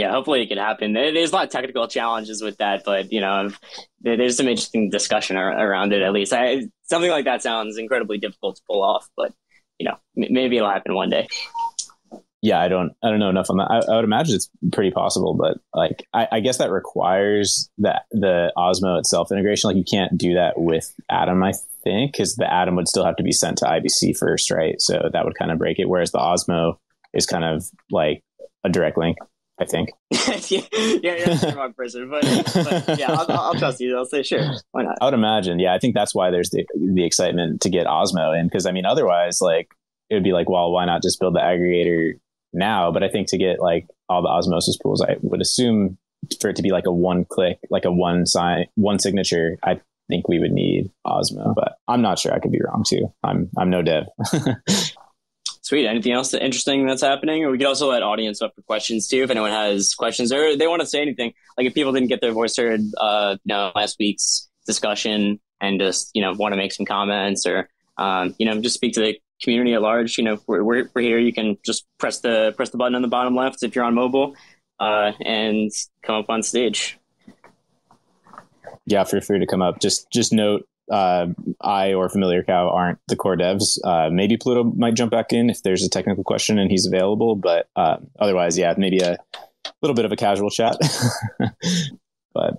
Yeah, 0.00 0.10
hopefully 0.12 0.42
it 0.42 0.48
can 0.48 0.58
happen. 0.58 0.92
There's 0.92 1.30
a 1.30 1.34
lot 1.34 1.44
of 1.44 1.50
technical 1.50 1.86
challenges 1.86 2.42
with 2.42 2.56
that, 2.58 2.84
but 2.84 3.12
you 3.12 3.20
know, 3.20 3.50
there's 4.00 4.36
some 4.36 4.48
interesting 4.48 4.90
discussion 4.90 5.36
around 5.36 5.92
it. 5.92 6.02
At 6.02 6.12
least 6.12 6.32
I, 6.32 6.62
something 6.84 7.10
like 7.10 7.26
that 7.26 7.42
sounds 7.42 7.76
incredibly 7.76 8.18
difficult 8.18 8.56
to 8.56 8.62
pull 8.66 8.82
off, 8.82 9.08
but 9.16 9.32
you 9.78 9.88
know, 9.88 9.96
maybe 10.14 10.56
it'll 10.56 10.70
happen 10.70 10.94
one 10.94 11.10
day 11.10 11.26
yeah, 12.42 12.60
I 12.60 12.68
don't, 12.68 12.92
I 13.02 13.10
don't 13.10 13.18
know 13.18 13.28
enough 13.28 13.50
on 13.50 13.58
that. 13.58 13.70
I, 13.70 13.92
I 13.92 13.96
would 13.96 14.04
imagine 14.04 14.34
it's 14.34 14.48
pretty 14.72 14.90
possible, 14.90 15.34
but 15.34 15.58
like, 15.74 16.06
I, 16.14 16.26
I, 16.32 16.40
guess 16.40 16.56
that 16.56 16.70
requires 16.70 17.70
that 17.78 18.04
the 18.12 18.50
Osmo 18.56 18.98
itself 18.98 19.30
integration. 19.30 19.68
Like, 19.68 19.76
you 19.76 19.84
can't 19.84 20.16
do 20.16 20.34
that 20.34 20.54
with 20.58 20.94
Atom, 21.10 21.42
I 21.42 21.52
think, 21.84 22.12
because 22.12 22.36
the 22.36 22.50
Atom 22.50 22.76
would 22.76 22.88
still 22.88 23.04
have 23.04 23.16
to 23.16 23.22
be 23.22 23.32
sent 23.32 23.58
to 23.58 23.66
IBC 23.66 24.16
first, 24.16 24.50
right? 24.50 24.80
So 24.80 25.10
that 25.12 25.24
would 25.24 25.38
kind 25.38 25.50
of 25.50 25.58
break 25.58 25.78
it. 25.78 25.88
Whereas 25.88 26.12
the 26.12 26.18
Osmo 26.18 26.76
is 27.12 27.26
kind 27.26 27.44
of 27.44 27.64
like 27.90 28.22
a 28.64 28.70
direct 28.70 28.96
link. 28.96 29.18
I 29.60 29.66
think. 29.66 29.90
yeah, 30.10 30.62
yeah, 31.02 31.16
you're 31.16 31.34
the 31.34 31.54
wrong 31.56 31.74
person, 31.74 32.08
but, 32.08 32.22
but 32.24 32.98
yeah, 32.98 33.12
I'll, 33.12 33.26
I'll, 33.30 33.54
trust 33.54 33.78
you. 33.80 33.96
I'll 33.96 34.06
say 34.06 34.22
sure. 34.22 34.42
Why 34.72 34.84
not? 34.84 34.96
I 35.00 35.04
would 35.04 35.14
imagine. 35.14 35.58
Yeah, 35.58 35.74
I 35.74 35.78
think 35.78 35.94
that's 35.94 36.14
why 36.14 36.30
there's 36.30 36.50
the 36.50 36.66
the 36.74 37.04
excitement 37.04 37.60
to 37.62 37.68
get 37.68 37.86
Osmo 37.86 38.38
in 38.38 38.46
because 38.46 38.64
I 38.64 38.72
mean, 38.72 38.86
otherwise, 38.86 39.40
like 39.40 39.68
it 40.08 40.14
would 40.14 40.24
be 40.24 40.32
like, 40.32 40.48
well, 40.48 40.72
why 40.72 40.86
not 40.86 41.02
just 41.02 41.20
build 41.20 41.34
the 41.34 41.40
aggregator 41.40 42.14
now, 42.52 42.90
but 42.90 43.02
I 43.02 43.08
think 43.08 43.28
to 43.28 43.38
get 43.38 43.60
like 43.60 43.86
all 44.08 44.22
the 44.22 44.28
osmosis 44.28 44.76
pools, 44.78 45.02
I 45.02 45.16
would 45.20 45.40
assume 45.40 45.98
for 46.40 46.50
it 46.50 46.56
to 46.56 46.62
be 46.62 46.70
like 46.70 46.86
a 46.86 46.92
one 46.92 47.24
click, 47.24 47.58
like 47.70 47.84
a 47.84 47.92
one 47.92 48.26
sign, 48.26 48.66
one 48.74 48.98
signature, 48.98 49.56
I 49.62 49.80
think 50.08 50.28
we 50.28 50.38
would 50.38 50.52
need 50.52 50.90
Osmo, 51.06 51.54
but 51.54 51.76
I'm 51.86 52.02
not 52.02 52.18
sure. 52.18 52.32
I 52.32 52.40
could 52.40 52.52
be 52.52 52.60
wrong 52.62 52.84
too. 52.86 53.12
I'm 53.22 53.48
I'm 53.56 53.70
no 53.70 53.82
dev. 53.82 54.06
Sweet. 55.70 55.86
Anything 55.86 56.10
else 56.10 56.34
interesting 56.34 56.84
that's 56.84 57.00
happening? 57.00 57.48
We 57.48 57.56
could 57.56 57.68
also 57.68 57.90
let 57.90 58.02
audience 58.02 58.42
up 58.42 58.56
for 58.56 58.62
questions 58.62 59.06
too. 59.06 59.22
If 59.22 59.30
anyone 59.30 59.52
has 59.52 59.94
questions 59.94 60.32
or 60.32 60.56
they 60.56 60.66
want 60.66 60.80
to 60.80 60.86
say 60.86 61.00
anything, 61.00 61.32
like 61.56 61.64
if 61.64 61.74
people 61.74 61.92
didn't 61.92 62.08
get 62.08 62.20
their 62.20 62.32
voice 62.32 62.56
heard, 62.56 62.80
uh, 62.98 63.36
you 63.44 63.54
know, 63.54 63.70
last 63.76 63.94
week's 64.00 64.48
discussion 64.66 65.38
and 65.60 65.78
just, 65.78 66.10
you 66.12 66.22
know, 66.22 66.32
want 66.32 66.54
to 66.54 66.56
make 66.56 66.72
some 66.72 66.84
comments 66.84 67.46
or, 67.46 67.68
um, 67.98 68.34
you 68.36 68.46
know, 68.46 68.60
just 68.60 68.74
speak 68.74 68.94
to 68.94 69.00
the 69.00 69.16
community 69.40 69.72
at 69.74 69.80
large, 69.80 70.18
you 70.18 70.24
know, 70.24 70.40
we're, 70.48 70.64
we're, 70.64 70.88
we're, 70.92 71.02
here. 71.02 71.18
You 71.18 71.32
can 71.32 71.56
just 71.64 71.86
press 71.98 72.18
the 72.18 72.52
press 72.56 72.70
the 72.70 72.76
button 72.76 72.96
on 72.96 73.02
the 73.02 73.06
bottom 73.06 73.36
left 73.36 73.62
if 73.62 73.76
you're 73.76 73.84
on 73.84 73.94
mobile, 73.94 74.34
uh, 74.80 75.12
and 75.20 75.70
come 76.02 76.16
up 76.16 76.28
on 76.30 76.42
stage. 76.42 76.98
Yeah, 78.86 79.04
feel 79.04 79.20
free 79.20 79.38
to 79.38 79.46
come 79.46 79.62
up. 79.62 79.78
Just 79.78 80.10
just 80.10 80.32
note, 80.32 80.66
uh, 80.90 81.28
I 81.60 81.94
or 81.94 82.08
Familiar 82.08 82.42
Cow 82.42 82.68
aren't 82.70 82.98
the 83.08 83.16
core 83.16 83.36
devs. 83.36 83.78
Uh, 83.84 84.10
maybe 84.10 84.36
Pluto 84.36 84.64
might 84.64 84.94
jump 84.94 85.10
back 85.10 85.32
in 85.32 85.50
if 85.50 85.62
there's 85.62 85.84
a 85.84 85.88
technical 85.88 86.24
question 86.24 86.58
and 86.58 86.70
he's 86.70 86.86
available. 86.86 87.36
But 87.36 87.68
uh, 87.76 87.96
otherwise, 88.18 88.58
yeah, 88.58 88.74
maybe 88.76 88.98
a 88.98 89.16
little 89.82 89.94
bit 89.94 90.04
of 90.04 90.12
a 90.12 90.16
casual 90.16 90.50
chat. 90.50 90.76
but 92.34 92.54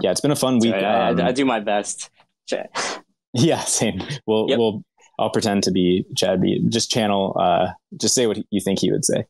yeah, 0.00 0.10
it's 0.10 0.20
been 0.20 0.30
a 0.30 0.36
fun 0.36 0.58
week. 0.58 0.74
I, 0.74 1.10
um, 1.10 1.20
I, 1.20 1.28
I 1.28 1.32
do 1.32 1.44
my 1.44 1.60
best. 1.60 2.10
Yeah, 3.36 3.58
same. 3.64 4.00
We'll 4.26 4.46
yep. 4.48 4.58
we'll 4.60 4.84
I'll 5.18 5.30
pretend 5.30 5.64
to 5.64 5.72
be 5.72 6.04
Chad 6.16 6.40
B. 6.40 6.64
Just 6.68 6.88
channel, 6.88 7.36
uh, 7.36 7.72
just 7.96 8.14
say 8.14 8.28
what 8.28 8.38
you 8.50 8.60
think 8.60 8.78
he 8.78 8.92
would 8.92 9.04
say. 9.04 9.24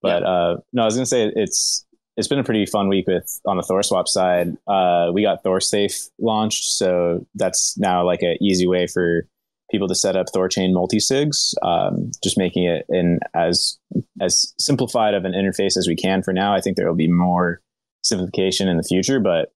but 0.00 0.22
yeah. 0.22 0.28
uh, 0.28 0.56
no, 0.72 0.82
I 0.82 0.84
was 0.86 0.94
gonna 0.94 1.04
say 1.04 1.30
it's 1.36 1.84
it's 2.16 2.28
been 2.28 2.38
a 2.38 2.44
pretty 2.44 2.66
fun 2.66 2.88
week 2.88 3.06
with 3.06 3.40
on 3.46 3.56
the 3.56 3.62
ThorSwap 3.62 4.06
side. 4.06 4.56
Uh, 4.66 5.10
we 5.12 5.22
got 5.22 5.42
ThorSafe 5.42 6.10
launched, 6.18 6.64
so 6.64 7.26
that's 7.34 7.76
now 7.78 8.04
like 8.04 8.22
an 8.22 8.36
easy 8.40 8.66
way 8.66 8.86
for 8.86 9.26
people 9.70 9.88
to 9.88 9.94
set 9.94 10.16
up 10.16 10.26
ThorChain 10.34 10.72
multi-sigs, 10.72 11.54
um, 11.62 12.12
just 12.22 12.38
making 12.38 12.64
it 12.64 12.86
in 12.88 13.18
as 13.34 13.78
as 14.20 14.54
simplified 14.58 15.14
of 15.14 15.24
an 15.24 15.32
interface 15.32 15.76
as 15.76 15.86
we 15.88 15.96
can 15.96 16.22
for 16.22 16.32
now. 16.32 16.54
I 16.54 16.60
think 16.60 16.76
there 16.76 16.86
will 16.86 16.96
be 16.96 17.10
more 17.10 17.60
simplification 18.02 18.68
in 18.68 18.76
the 18.76 18.82
future, 18.84 19.18
but 19.18 19.52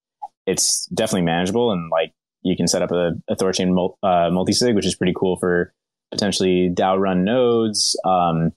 it's 0.47 0.87
definitely 0.87 1.27
manageable 1.27 1.71
and 1.71 1.91
like 1.91 2.13
you 2.43 2.57
can 2.57 2.67
set 2.67 2.83
up 2.83 2.91
a, 2.91 3.13
a 3.29 3.37
ThorChain 3.37 3.73
mul- 3.73 3.99
uh, 4.03 4.31
multisig, 4.31 4.75
which 4.75 4.87
is 4.87 4.95
pretty 4.95 5.15
cool 5.15 5.37
for 5.37 5.73
potentially 6.11 6.71
DAO 6.73 6.99
run 6.99 7.25
nodes, 7.25 7.99
um, 8.05 8.53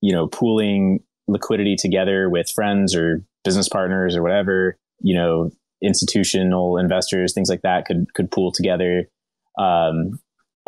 you 0.00 0.12
know, 0.12 0.26
pooling 0.28 1.00
liquidity 1.28 1.76
together 1.76 2.28
with 2.28 2.50
friends 2.50 2.94
or 2.94 3.24
business 3.44 3.68
partners 3.68 4.16
or 4.16 4.22
whatever, 4.22 4.76
you 5.00 5.14
know, 5.14 5.50
institutional 5.82 6.78
investors, 6.78 7.32
things 7.32 7.48
like 7.48 7.62
that 7.62 7.84
could, 7.84 8.12
could 8.14 8.30
pool 8.30 8.50
together. 8.52 9.08
Um, 9.58 10.18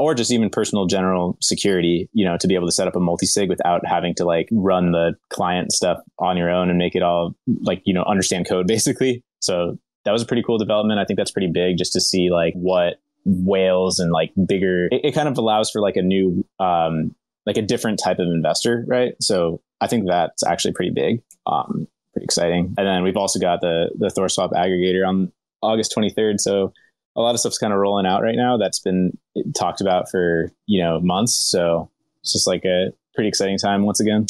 or 0.01 0.15
just 0.15 0.33
even 0.33 0.49
personal 0.49 0.87
general 0.87 1.37
security, 1.43 2.09
you 2.15 2.25
know, 2.25 2.39
to 2.39 2.49
be 2.49 2.55
able 2.55 2.67
to 2.67 2.73
set 2.73 2.89
up 2.89 2.97
a 2.97 3.01
multi-sig 3.01 3.51
without 3.51 3.87
having 3.87 4.15
to 4.15 4.25
like 4.25 4.49
run 4.51 4.93
the 4.93 5.15
client 5.29 5.73
stuff 5.73 5.99
on 6.19 6.39
your 6.39 6.49
own 6.49 6.71
and 6.71 6.79
make 6.79 6.95
it 6.95 7.03
all 7.03 7.35
like, 7.63 7.83
you 7.85 7.93
know, 7.93 8.03
understand 8.05 8.49
code 8.49 8.67
basically. 8.67 9.23
So 9.41 9.79
that 10.07 10.13
was 10.13 10.23
a 10.23 10.27
pretty 10.27 10.43
cool 10.43 10.57
development. 10.57 10.99
I 10.99 11.05
think 11.05 11.19
that's 11.19 11.31
pretty 11.31 11.51
big 11.53 11.77
just 11.77 11.93
to 11.93 12.01
see 12.01 12.31
like 12.31 12.55
what 12.55 12.95
whales 13.27 13.99
and 13.99 14.11
like 14.11 14.33
bigger, 14.49 14.87
it, 14.87 15.03
it 15.05 15.15
kind 15.15 15.29
of 15.29 15.37
allows 15.37 15.71
for 15.71 15.83
like 15.83 15.97
a 15.97 16.03
new, 16.03 16.47
um, 16.59 17.15
like 17.45 17.59
a 17.59 17.63
different 17.63 18.01
type 18.03 18.19
of 18.19 18.27
investor, 18.27 18.85
right? 18.89 19.13
So 19.21 19.61
I 19.81 19.87
think 19.87 20.07
that's 20.07 20.45
actually 20.45 20.73
pretty 20.73 20.93
big, 20.93 21.23
um, 21.47 21.87
pretty 22.13 22.25
exciting. 22.25 22.75
And 22.77 22.87
then 22.87 23.03
we've 23.03 23.17
also 23.17 23.39
got 23.39 23.61
the 23.61 23.91
the 23.99 24.09
ThorSwap 24.09 24.53
aggregator 24.53 25.07
on 25.07 25.33
August 25.63 25.95
23rd. 25.97 26.41
So 26.41 26.73
a 27.17 27.21
lot 27.21 27.35
of 27.35 27.41
stuff's 27.41 27.59
kind 27.59 27.73
of 27.73 27.79
rolling 27.79 28.07
out 28.07 28.23
right 28.23 28.37
now. 28.37 28.57
That's 28.57 28.79
been 28.79 29.17
talked 29.55 29.81
about 29.81 30.11
for 30.11 30.53
you 30.67 30.83
know 30.83 31.01
months. 31.01 31.35
So 31.35 31.91
it's 32.23 32.33
just 32.33 32.47
like 32.47 32.65
a 32.65 32.93
pretty 33.15 33.29
exciting 33.29 33.59
time 33.59 33.85
once 33.85 34.01
again. 34.01 34.27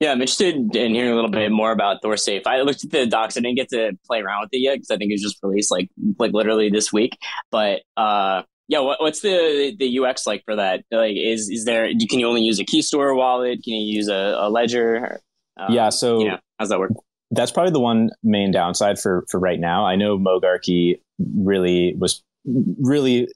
Yeah, 0.00 0.12
I'm 0.12 0.20
interested 0.20 0.54
in 0.74 0.94
hearing 0.94 1.12
a 1.12 1.14
little 1.14 1.30
bit 1.30 1.50
more 1.50 1.72
about 1.72 2.02
ThorSafe. 2.02 2.46
I 2.46 2.62
looked 2.62 2.84
at 2.84 2.90
the 2.90 3.06
docs. 3.06 3.36
I 3.36 3.40
didn't 3.40 3.56
get 3.56 3.68
to 3.70 3.92
play 4.06 4.20
around 4.20 4.42
with 4.42 4.50
it 4.52 4.58
yet 4.58 4.74
because 4.74 4.90
I 4.90 4.96
think 4.96 5.10
it 5.10 5.14
was 5.14 5.22
just 5.22 5.38
released 5.42 5.70
like 5.70 5.90
like 6.18 6.32
literally 6.32 6.70
this 6.70 6.92
week. 6.92 7.18
But 7.50 7.82
uh, 7.96 8.42
yeah, 8.68 8.80
what, 8.80 9.00
what's 9.00 9.20
the 9.20 9.74
the 9.78 9.98
UX 9.98 10.26
like 10.26 10.44
for 10.44 10.56
that? 10.56 10.84
Like, 10.90 11.16
is 11.16 11.48
is 11.50 11.64
there? 11.64 11.88
Can 12.08 12.18
you 12.18 12.26
only 12.26 12.42
use 12.42 12.58
a 12.58 12.64
key 12.64 12.82
store 12.82 13.14
wallet? 13.14 13.62
Can 13.62 13.74
you 13.74 13.94
use 13.96 14.08
a, 14.08 14.36
a 14.38 14.48
Ledger? 14.50 15.20
Um, 15.58 15.72
yeah. 15.72 15.90
So 15.90 16.20
you 16.20 16.28
know, 16.28 16.38
how's 16.58 16.68
that 16.70 16.78
work? 16.78 16.92
That's 17.30 17.50
probably 17.50 17.72
the 17.72 17.80
one 17.80 18.10
main 18.22 18.52
downside 18.52 18.98
for 18.98 19.24
for 19.30 19.40
right 19.40 19.60
now. 19.60 19.86
I 19.86 19.96
know 19.96 20.18
Mogarchy 20.18 21.00
really 21.36 21.94
was 21.98 22.22
really 22.80 23.28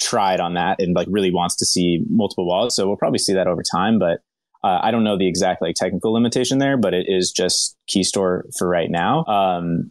tried 0.00 0.40
on 0.40 0.54
that 0.54 0.80
and 0.80 0.94
like 0.94 1.08
really 1.10 1.32
wants 1.32 1.56
to 1.56 1.66
see 1.66 2.02
multiple 2.08 2.46
wallets. 2.46 2.76
So 2.76 2.86
we'll 2.86 2.96
probably 2.96 3.18
see 3.18 3.32
that 3.32 3.46
over 3.46 3.62
time, 3.62 3.98
but 3.98 4.20
uh, 4.62 4.80
I 4.82 4.90
don't 4.90 5.04
know 5.04 5.16
the 5.16 5.28
exact 5.28 5.62
like 5.62 5.74
technical 5.76 6.12
limitation 6.12 6.58
there, 6.58 6.76
but 6.76 6.92
it 6.92 7.06
is 7.08 7.30
just 7.30 7.76
key 7.86 8.02
store 8.02 8.44
for 8.58 8.68
right 8.68 8.90
now. 8.90 9.24
Um, 9.24 9.90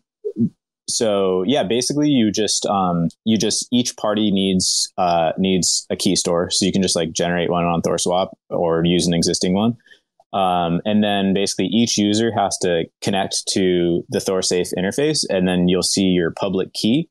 so 0.87 1.43
yeah, 1.47 1.63
basically 1.63 2.09
you 2.09 2.31
just 2.31 2.65
um, 2.65 3.09
you 3.23 3.37
just 3.37 3.67
each 3.71 3.95
party 3.97 4.31
needs 4.31 4.91
uh, 4.97 5.31
needs 5.37 5.85
a 5.89 5.95
Keystore, 5.95 6.51
so 6.51 6.65
you 6.65 6.71
can 6.71 6.81
just 6.81 6.95
like 6.95 7.11
generate 7.11 7.49
one 7.49 7.65
on 7.65 7.81
ThorSwap 7.81 8.29
or 8.49 8.85
use 8.85 9.07
an 9.07 9.13
existing 9.13 9.53
one. 9.53 9.77
Um, 10.33 10.81
and 10.83 11.03
then 11.03 11.33
basically 11.33 11.67
each 11.67 11.97
user 11.97 12.31
has 12.31 12.57
to 12.57 12.85
connect 13.01 13.47
to 13.53 14.03
the 14.09 14.19
ThorSafe 14.19 14.73
interface, 14.77 15.25
and 15.29 15.47
then 15.47 15.67
you'll 15.67 15.81
see 15.81 16.01
your 16.01 16.31
public 16.31 16.73
key. 16.73 17.09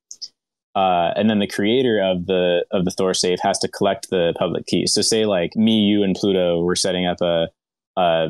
Uh, 0.76 1.12
and 1.16 1.30
then 1.30 1.38
the 1.38 1.46
creator 1.46 2.00
of 2.02 2.26
the 2.26 2.64
of 2.70 2.84
the 2.84 2.90
ThorSafe 2.90 3.38
has 3.42 3.58
to 3.60 3.68
collect 3.68 4.10
the 4.10 4.34
public 4.38 4.66
keys. 4.66 4.92
So 4.92 5.02
say 5.02 5.24
like 5.24 5.56
me, 5.56 5.78
you, 5.78 6.02
and 6.02 6.14
Pluto 6.14 6.62
were 6.62 6.76
setting 6.76 7.06
up 7.06 7.20
a 7.20 7.48
a, 7.96 8.28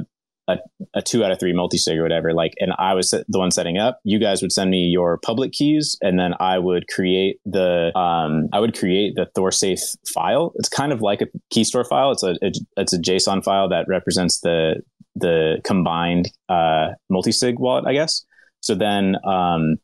a, 0.48 0.58
a 0.94 1.02
two 1.02 1.24
out 1.24 1.30
of 1.30 1.40
three 1.40 1.52
multi-sig 1.52 1.98
or 1.98 2.02
whatever. 2.02 2.32
Like, 2.32 2.52
and 2.58 2.72
I 2.78 2.94
was 2.94 3.10
the 3.10 3.38
one 3.38 3.50
setting 3.50 3.78
up. 3.78 4.00
You 4.04 4.18
guys 4.18 4.42
would 4.42 4.52
send 4.52 4.70
me 4.70 4.84
your 4.84 5.18
public 5.18 5.52
keys, 5.52 5.96
and 6.00 6.18
then 6.18 6.34
I 6.40 6.58
would 6.58 6.88
create 6.88 7.38
the 7.44 7.96
um, 7.98 8.48
I 8.52 8.60
would 8.60 8.76
create 8.76 9.14
the 9.16 9.26
ThorSafe 9.36 9.96
file. 10.12 10.52
It's 10.56 10.68
kind 10.68 10.92
of 10.92 11.00
like 11.00 11.22
a 11.22 11.26
key 11.50 11.64
store 11.64 11.84
file. 11.84 12.12
It's 12.12 12.22
a, 12.22 12.36
a 12.42 12.52
it's 12.76 12.92
a 12.92 12.98
JSON 12.98 13.42
file 13.42 13.68
that 13.68 13.86
represents 13.88 14.40
the 14.40 14.82
the 15.16 15.60
combined 15.64 16.30
uh, 16.48 16.88
multi-sig 17.08 17.58
wallet, 17.58 17.86
I 17.86 17.94
guess. 17.94 18.24
So 18.60 18.74
then 18.74 19.16
um, 19.26 19.76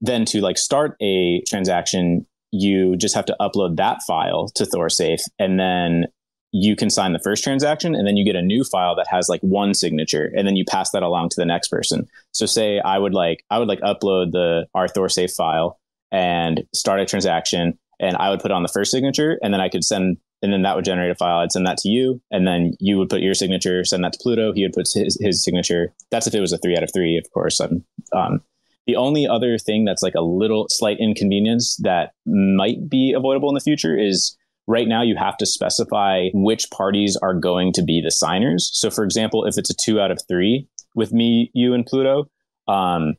then 0.00 0.24
to 0.26 0.40
like 0.40 0.58
start 0.58 0.96
a 1.02 1.42
transaction, 1.48 2.26
you 2.52 2.96
just 2.96 3.14
have 3.14 3.26
to 3.26 3.36
upload 3.40 3.76
that 3.76 4.00
file 4.06 4.48
to 4.54 4.64
ThorSafe 4.64 5.22
and 5.38 5.58
then 5.58 6.06
you 6.52 6.74
can 6.74 6.90
sign 6.90 7.12
the 7.12 7.20
first 7.20 7.44
transaction 7.44 7.94
and 7.94 8.06
then 8.06 8.16
you 8.16 8.24
get 8.24 8.36
a 8.36 8.42
new 8.42 8.64
file 8.64 8.96
that 8.96 9.06
has 9.06 9.28
like 9.28 9.40
one 9.40 9.74
signature 9.74 10.32
and 10.36 10.46
then 10.46 10.56
you 10.56 10.64
pass 10.64 10.90
that 10.90 11.02
along 11.02 11.28
to 11.28 11.36
the 11.36 11.44
next 11.44 11.68
person. 11.68 12.08
So 12.32 12.46
say 12.46 12.80
I 12.80 12.98
would 12.98 13.14
like 13.14 13.44
I 13.50 13.58
would 13.58 13.68
like 13.68 13.80
upload 13.80 14.32
the 14.32 14.66
a 14.74 14.78
ThorSafe 14.86 15.34
file 15.34 15.78
and 16.10 16.64
start 16.74 17.00
a 17.00 17.06
transaction 17.06 17.78
and 18.00 18.16
I 18.16 18.30
would 18.30 18.40
put 18.40 18.50
on 18.50 18.62
the 18.62 18.68
first 18.68 18.90
signature 18.90 19.38
and 19.42 19.54
then 19.54 19.60
I 19.60 19.68
could 19.68 19.84
send 19.84 20.16
and 20.42 20.52
then 20.52 20.62
that 20.62 20.74
would 20.74 20.86
generate 20.86 21.10
a 21.10 21.14
file. 21.14 21.38
I'd 21.38 21.52
send 21.52 21.66
that 21.66 21.78
to 21.78 21.88
you 21.88 22.20
and 22.30 22.46
then 22.46 22.74
you 22.80 22.98
would 22.98 23.10
put 23.10 23.20
your 23.20 23.34
signature, 23.34 23.84
send 23.84 24.02
that 24.04 24.14
to 24.14 24.18
Pluto. 24.22 24.52
He 24.52 24.62
would 24.62 24.72
put 24.72 24.88
his, 24.92 25.18
his 25.20 25.44
signature. 25.44 25.92
That's 26.10 26.26
if 26.26 26.34
it 26.34 26.40
was 26.40 26.52
a 26.52 26.58
three 26.58 26.76
out 26.76 26.82
of 26.82 26.90
three, 26.92 27.18
of 27.18 27.30
course. 27.32 27.60
Um, 27.60 27.84
um, 28.12 28.40
the 28.86 28.96
only 28.96 29.28
other 29.28 29.58
thing 29.58 29.84
that's 29.84 30.02
like 30.02 30.14
a 30.14 30.22
little 30.22 30.66
slight 30.70 30.98
inconvenience 30.98 31.76
that 31.82 32.12
might 32.26 32.88
be 32.88 33.12
avoidable 33.16 33.48
in 33.48 33.54
the 33.54 33.60
future 33.60 33.96
is 33.96 34.36
right 34.70 34.86
now 34.86 35.02
you 35.02 35.16
have 35.16 35.36
to 35.36 35.46
specify 35.46 36.28
which 36.32 36.70
parties 36.70 37.18
are 37.20 37.34
going 37.34 37.72
to 37.72 37.82
be 37.82 38.00
the 38.00 38.10
signers. 38.10 38.70
So 38.72 38.88
for 38.88 39.02
example, 39.02 39.44
if 39.44 39.58
it's 39.58 39.70
a 39.70 39.74
two 39.74 40.00
out 40.00 40.12
of 40.12 40.20
three, 40.28 40.68
with 40.94 41.12
me, 41.12 41.50
you, 41.54 41.74
and 41.74 41.84
Pluto, 41.84 42.30
um, 42.68 43.14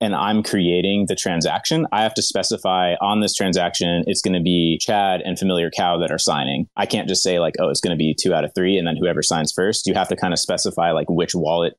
and 0.00 0.14
I'm 0.14 0.42
creating 0.42 1.06
the 1.08 1.14
transaction, 1.14 1.86
I 1.92 2.02
have 2.02 2.14
to 2.14 2.22
specify 2.22 2.94
on 3.00 3.20
this 3.20 3.34
transaction, 3.34 4.04
it's 4.06 4.20
going 4.20 4.34
to 4.34 4.42
be 4.42 4.78
Chad 4.80 5.22
and 5.22 5.38
Familiar 5.38 5.70
Cow 5.70 5.98
that 5.98 6.10
are 6.10 6.18
signing. 6.18 6.68
I 6.76 6.84
can't 6.84 7.08
just 7.08 7.22
say 7.22 7.38
like, 7.38 7.54
oh, 7.60 7.70
it's 7.70 7.80
going 7.80 7.96
to 7.96 7.98
be 7.98 8.14
two 8.14 8.34
out 8.34 8.44
of 8.44 8.52
three, 8.54 8.76
and 8.76 8.86
then 8.86 8.96
whoever 8.96 9.22
signs 9.22 9.52
first. 9.52 9.86
You 9.86 9.94
have 9.94 10.08
to 10.08 10.16
kind 10.16 10.32
of 10.32 10.38
specify 10.38 10.90
like 10.90 11.08
which 11.08 11.34
wallet 11.34 11.74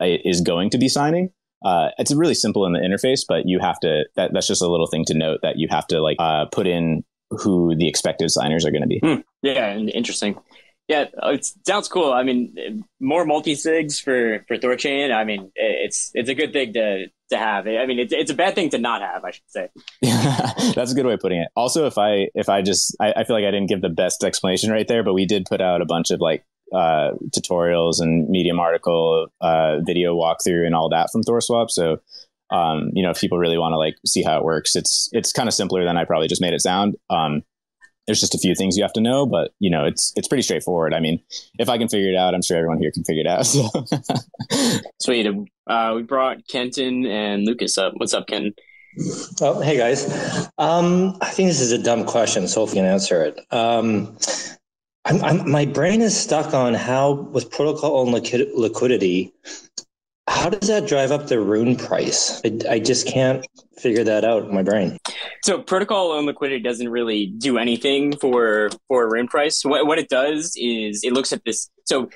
is 0.00 0.40
going 0.40 0.70
to 0.70 0.78
be 0.78 0.88
signing. 0.88 1.30
Uh, 1.64 1.88
it's 1.96 2.12
really 2.12 2.34
simple 2.34 2.66
in 2.66 2.72
the 2.72 2.80
interface, 2.80 3.22
but 3.26 3.46
you 3.46 3.58
have 3.60 3.80
to. 3.80 4.04
That, 4.16 4.32
that's 4.34 4.48
just 4.48 4.62
a 4.62 4.68
little 4.68 4.86
thing 4.86 5.04
to 5.06 5.14
note 5.14 5.40
that 5.42 5.56
you 5.56 5.68
have 5.70 5.86
to 5.88 6.02
like 6.02 6.16
uh, 6.20 6.46
put 6.52 6.66
in 6.66 7.04
who 7.30 7.74
the 7.76 7.88
expected 7.88 8.30
signers 8.30 8.64
are 8.64 8.70
going 8.70 8.82
to 8.82 8.88
be. 8.88 9.00
Hmm. 9.02 9.20
Yeah, 9.42 9.76
interesting. 9.76 10.38
Yeah, 10.88 11.06
uh, 11.20 11.30
it 11.30 11.44
sounds 11.66 11.88
cool. 11.88 12.12
I 12.12 12.22
mean, 12.22 12.84
more 13.00 13.24
multi 13.24 13.54
sigs 13.54 14.00
for 14.00 14.44
for 14.46 14.56
Thorchain. 14.56 15.12
I 15.12 15.24
mean, 15.24 15.50
it's 15.56 16.12
it's 16.14 16.28
a 16.28 16.34
good 16.34 16.52
thing 16.52 16.74
to 16.74 17.06
to 17.30 17.36
have. 17.36 17.66
I 17.66 17.86
mean, 17.86 17.98
it's 17.98 18.12
it's 18.12 18.30
a 18.30 18.34
bad 18.34 18.54
thing 18.54 18.70
to 18.70 18.78
not 18.78 19.02
have. 19.02 19.24
I 19.24 19.32
should 19.32 19.42
say. 19.48 19.68
That's 20.74 20.92
a 20.92 20.94
good 20.94 21.06
way 21.06 21.14
of 21.14 21.20
putting 21.20 21.40
it. 21.40 21.48
Also, 21.56 21.86
if 21.86 21.98
I 21.98 22.28
if 22.34 22.48
I 22.48 22.62
just 22.62 22.96
I, 23.00 23.12
I, 23.16 23.24
feel 23.24 23.34
like 23.34 23.44
I 23.44 23.50
didn't 23.50 23.68
give 23.68 23.82
the 23.82 23.88
best 23.88 24.22
explanation 24.22 24.70
right 24.70 24.86
there, 24.86 25.02
but 25.02 25.14
we 25.14 25.26
did 25.26 25.46
put 25.46 25.60
out 25.60 25.82
a 25.82 25.86
bunch 25.86 26.12
of 26.12 26.20
like 26.20 26.44
uh, 26.72 27.12
tutorials 27.36 28.00
and 28.00 28.28
Medium 28.28 28.60
article, 28.60 29.26
uh, 29.40 29.80
video 29.80 30.14
walkthrough, 30.14 30.64
and 30.64 30.74
all 30.74 30.88
that 30.90 31.10
from 31.10 31.22
ThorSwap. 31.22 31.70
So. 31.70 31.98
Um, 32.50 32.90
you 32.92 33.02
know, 33.02 33.10
if 33.10 33.20
people 33.20 33.38
really 33.38 33.58
want 33.58 33.72
to 33.72 33.76
like 33.76 33.96
see 34.06 34.22
how 34.22 34.38
it 34.38 34.44
works, 34.44 34.76
it's 34.76 35.08
it's 35.12 35.32
kind 35.32 35.48
of 35.48 35.54
simpler 35.54 35.84
than 35.84 35.96
I 35.96 36.04
probably 36.04 36.28
just 36.28 36.40
made 36.40 36.54
it 36.54 36.60
sound. 36.60 36.96
Um, 37.10 37.42
there's 38.06 38.20
just 38.20 38.34
a 38.34 38.38
few 38.38 38.54
things 38.54 38.76
you 38.76 38.84
have 38.84 38.92
to 38.92 39.00
know, 39.00 39.26
but 39.26 39.52
you 39.58 39.70
know, 39.70 39.84
it's 39.84 40.12
it's 40.16 40.28
pretty 40.28 40.42
straightforward. 40.42 40.94
I 40.94 41.00
mean, 41.00 41.20
if 41.58 41.68
I 41.68 41.76
can 41.78 41.88
figure 41.88 42.10
it 42.10 42.16
out, 42.16 42.34
I'm 42.34 42.42
sure 42.42 42.56
everyone 42.56 42.78
here 42.78 42.92
can 42.92 43.04
figure 43.04 43.22
it 43.22 43.26
out. 43.26 43.46
So. 43.46 44.80
Sweet. 45.00 45.26
Uh, 45.66 45.92
we 45.96 46.02
brought 46.02 46.46
Kenton 46.46 47.06
and 47.06 47.44
Lucas 47.44 47.76
up. 47.78 47.94
What's 47.96 48.14
up, 48.14 48.26
Kenton? 48.26 48.54
Oh, 49.40 49.60
hey 49.60 49.76
guys. 49.76 50.48
Um, 50.58 51.18
I 51.20 51.30
think 51.30 51.48
this 51.48 51.60
is 51.60 51.72
a 51.72 51.82
dumb 51.82 52.04
question, 52.04 52.48
so 52.48 52.64
if 52.64 52.70
you 52.70 52.76
can 52.76 52.86
answer 52.86 53.24
it. 53.24 53.40
Um, 53.52 54.16
I'm, 55.04 55.22
I'm, 55.22 55.50
my 55.50 55.66
brain 55.66 56.00
is 56.00 56.18
stuck 56.18 56.54
on 56.54 56.74
how, 56.74 57.12
with 57.12 57.50
protocol 57.50 58.00
on 58.00 58.12
liquid, 58.12 58.48
liquidity, 58.54 59.32
how 60.28 60.50
does 60.50 60.68
that 60.68 60.86
drive 60.86 61.12
up 61.12 61.28
the 61.28 61.40
rune 61.40 61.76
price? 61.76 62.40
I, 62.44 62.58
I, 62.68 62.78
just 62.80 63.06
can't 63.06 63.46
figure 63.78 64.02
that 64.04 64.24
out 64.24 64.44
in 64.44 64.54
my 64.54 64.62
brain. 64.62 64.98
So 65.44 65.62
protocol 65.62 66.12
owned 66.12 66.26
liquidity 66.26 66.60
doesn't 66.60 66.88
really 66.88 67.26
do 67.26 67.58
anything 67.58 68.16
for 68.16 68.70
for 68.88 69.08
rune 69.08 69.28
price. 69.28 69.64
What 69.64 69.86
what 69.86 69.98
it 69.98 70.08
does 70.08 70.54
is 70.56 71.04
it 71.04 71.12
looks 71.12 71.32
at 71.32 71.44
this. 71.44 71.70
So 71.84 72.10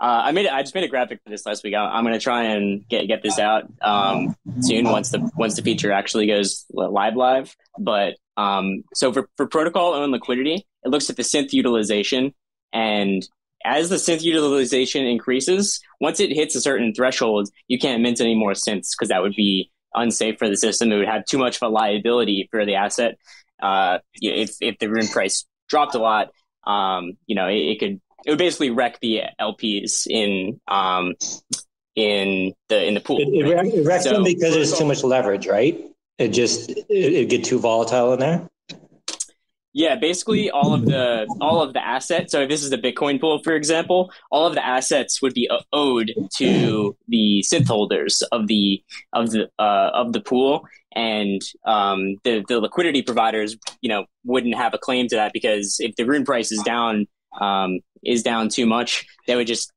uh, 0.00 0.22
I 0.24 0.32
made 0.32 0.46
I 0.46 0.60
just 0.62 0.74
made 0.74 0.84
a 0.84 0.88
graphic 0.88 1.20
for 1.24 1.30
this 1.30 1.46
last 1.46 1.64
week. 1.64 1.74
I, 1.74 1.98
am 1.98 2.04
going 2.04 2.14
to 2.14 2.20
try 2.20 2.44
and 2.44 2.86
get 2.88 3.06
get 3.06 3.22
this 3.22 3.38
out 3.38 3.64
um, 3.80 4.36
soon 4.60 4.84
once 4.84 5.10
the 5.10 5.30
once 5.36 5.56
the 5.56 5.62
feature 5.62 5.92
actually 5.92 6.26
goes 6.26 6.66
live 6.70 7.16
live. 7.16 7.54
But 7.78 8.16
um, 8.36 8.84
so 8.92 9.12
for 9.12 9.28
for 9.36 9.46
protocol 9.46 9.94
owned 9.94 10.12
liquidity, 10.12 10.66
it 10.84 10.88
looks 10.88 11.08
at 11.08 11.16
the 11.16 11.22
synth 11.22 11.52
utilization 11.52 12.34
and 12.72 13.26
as 13.64 13.88
the 13.88 13.96
synth 13.96 14.22
utilization 14.22 15.06
increases, 15.06 15.80
once 16.00 16.20
it 16.20 16.30
hits 16.30 16.54
a 16.54 16.60
certain 16.60 16.92
threshold, 16.94 17.48
you 17.68 17.78
can't 17.78 18.02
mint 18.02 18.20
any 18.20 18.34
more 18.34 18.52
synths 18.52 18.90
because 18.92 19.08
that 19.08 19.22
would 19.22 19.34
be 19.34 19.70
unsafe 19.94 20.38
for 20.38 20.48
the 20.48 20.56
system. 20.56 20.92
It 20.92 20.98
would 20.98 21.08
have 21.08 21.24
too 21.24 21.38
much 21.38 21.56
of 21.56 21.62
a 21.62 21.68
liability 21.68 22.48
for 22.50 22.66
the 22.66 22.74
asset. 22.74 23.18
Uh, 23.62 23.98
if 24.14 24.56
if 24.60 24.78
the 24.78 24.88
rune 24.88 25.08
price 25.08 25.46
dropped 25.68 25.94
a 25.94 25.98
lot, 25.98 26.28
um, 26.66 27.16
you 27.26 27.34
know, 27.34 27.48
it, 27.48 27.56
it, 27.56 27.78
could 27.78 28.00
it 28.26 28.30
would 28.30 28.38
basically 28.38 28.70
wreck 28.70 29.00
the 29.00 29.22
LPs 29.40 30.06
in 30.08 30.60
um, 30.68 31.14
in 31.94 32.52
the 32.68 32.86
in 32.86 32.94
the 32.94 33.00
pool. 33.00 33.18
It, 33.20 33.46
it, 33.46 33.74
it 33.74 33.86
wrecks 33.86 34.04
so, 34.04 34.12
them 34.12 34.24
because 34.24 34.54
there's 34.54 34.76
too 34.76 34.84
much 34.84 35.02
leverage, 35.02 35.46
right? 35.46 35.80
It 36.18 36.28
just 36.28 36.70
it, 36.70 36.84
it 36.90 37.28
get 37.28 37.44
too 37.44 37.58
volatile 37.58 38.12
in 38.12 38.20
there. 38.20 38.48
Yeah, 39.76 39.96
basically 39.96 40.50
all 40.50 40.72
of 40.72 40.86
the 40.86 41.26
all 41.40 41.60
of 41.60 41.72
the 41.72 41.84
assets. 41.84 42.30
So 42.30 42.42
if 42.42 42.48
this 42.48 42.62
is 42.62 42.70
the 42.70 42.78
Bitcoin 42.78 43.20
pool, 43.20 43.42
for 43.42 43.56
example, 43.56 44.12
all 44.30 44.46
of 44.46 44.54
the 44.54 44.64
assets 44.64 45.20
would 45.20 45.34
be 45.34 45.50
owed 45.72 46.12
to 46.36 46.96
the 47.08 47.44
synth 47.44 47.66
holders 47.66 48.22
of 48.30 48.46
the 48.46 48.80
of 49.12 49.32
the 49.32 49.50
uh, 49.58 49.90
of 49.92 50.12
the 50.12 50.20
pool, 50.20 50.64
and 50.94 51.42
um, 51.66 52.14
the 52.22 52.44
the 52.46 52.60
liquidity 52.60 53.02
providers, 53.02 53.56
you 53.80 53.88
know, 53.88 54.06
wouldn't 54.24 54.54
have 54.54 54.74
a 54.74 54.78
claim 54.78 55.08
to 55.08 55.16
that 55.16 55.32
because 55.32 55.78
if 55.80 55.96
the 55.96 56.04
rune 56.04 56.24
price 56.24 56.52
is 56.52 56.62
down 56.62 57.08
um, 57.40 57.80
is 58.04 58.22
down 58.22 58.48
too 58.48 58.66
much, 58.66 59.04
they 59.26 59.34
would 59.34 59.48
just 59.48 59.72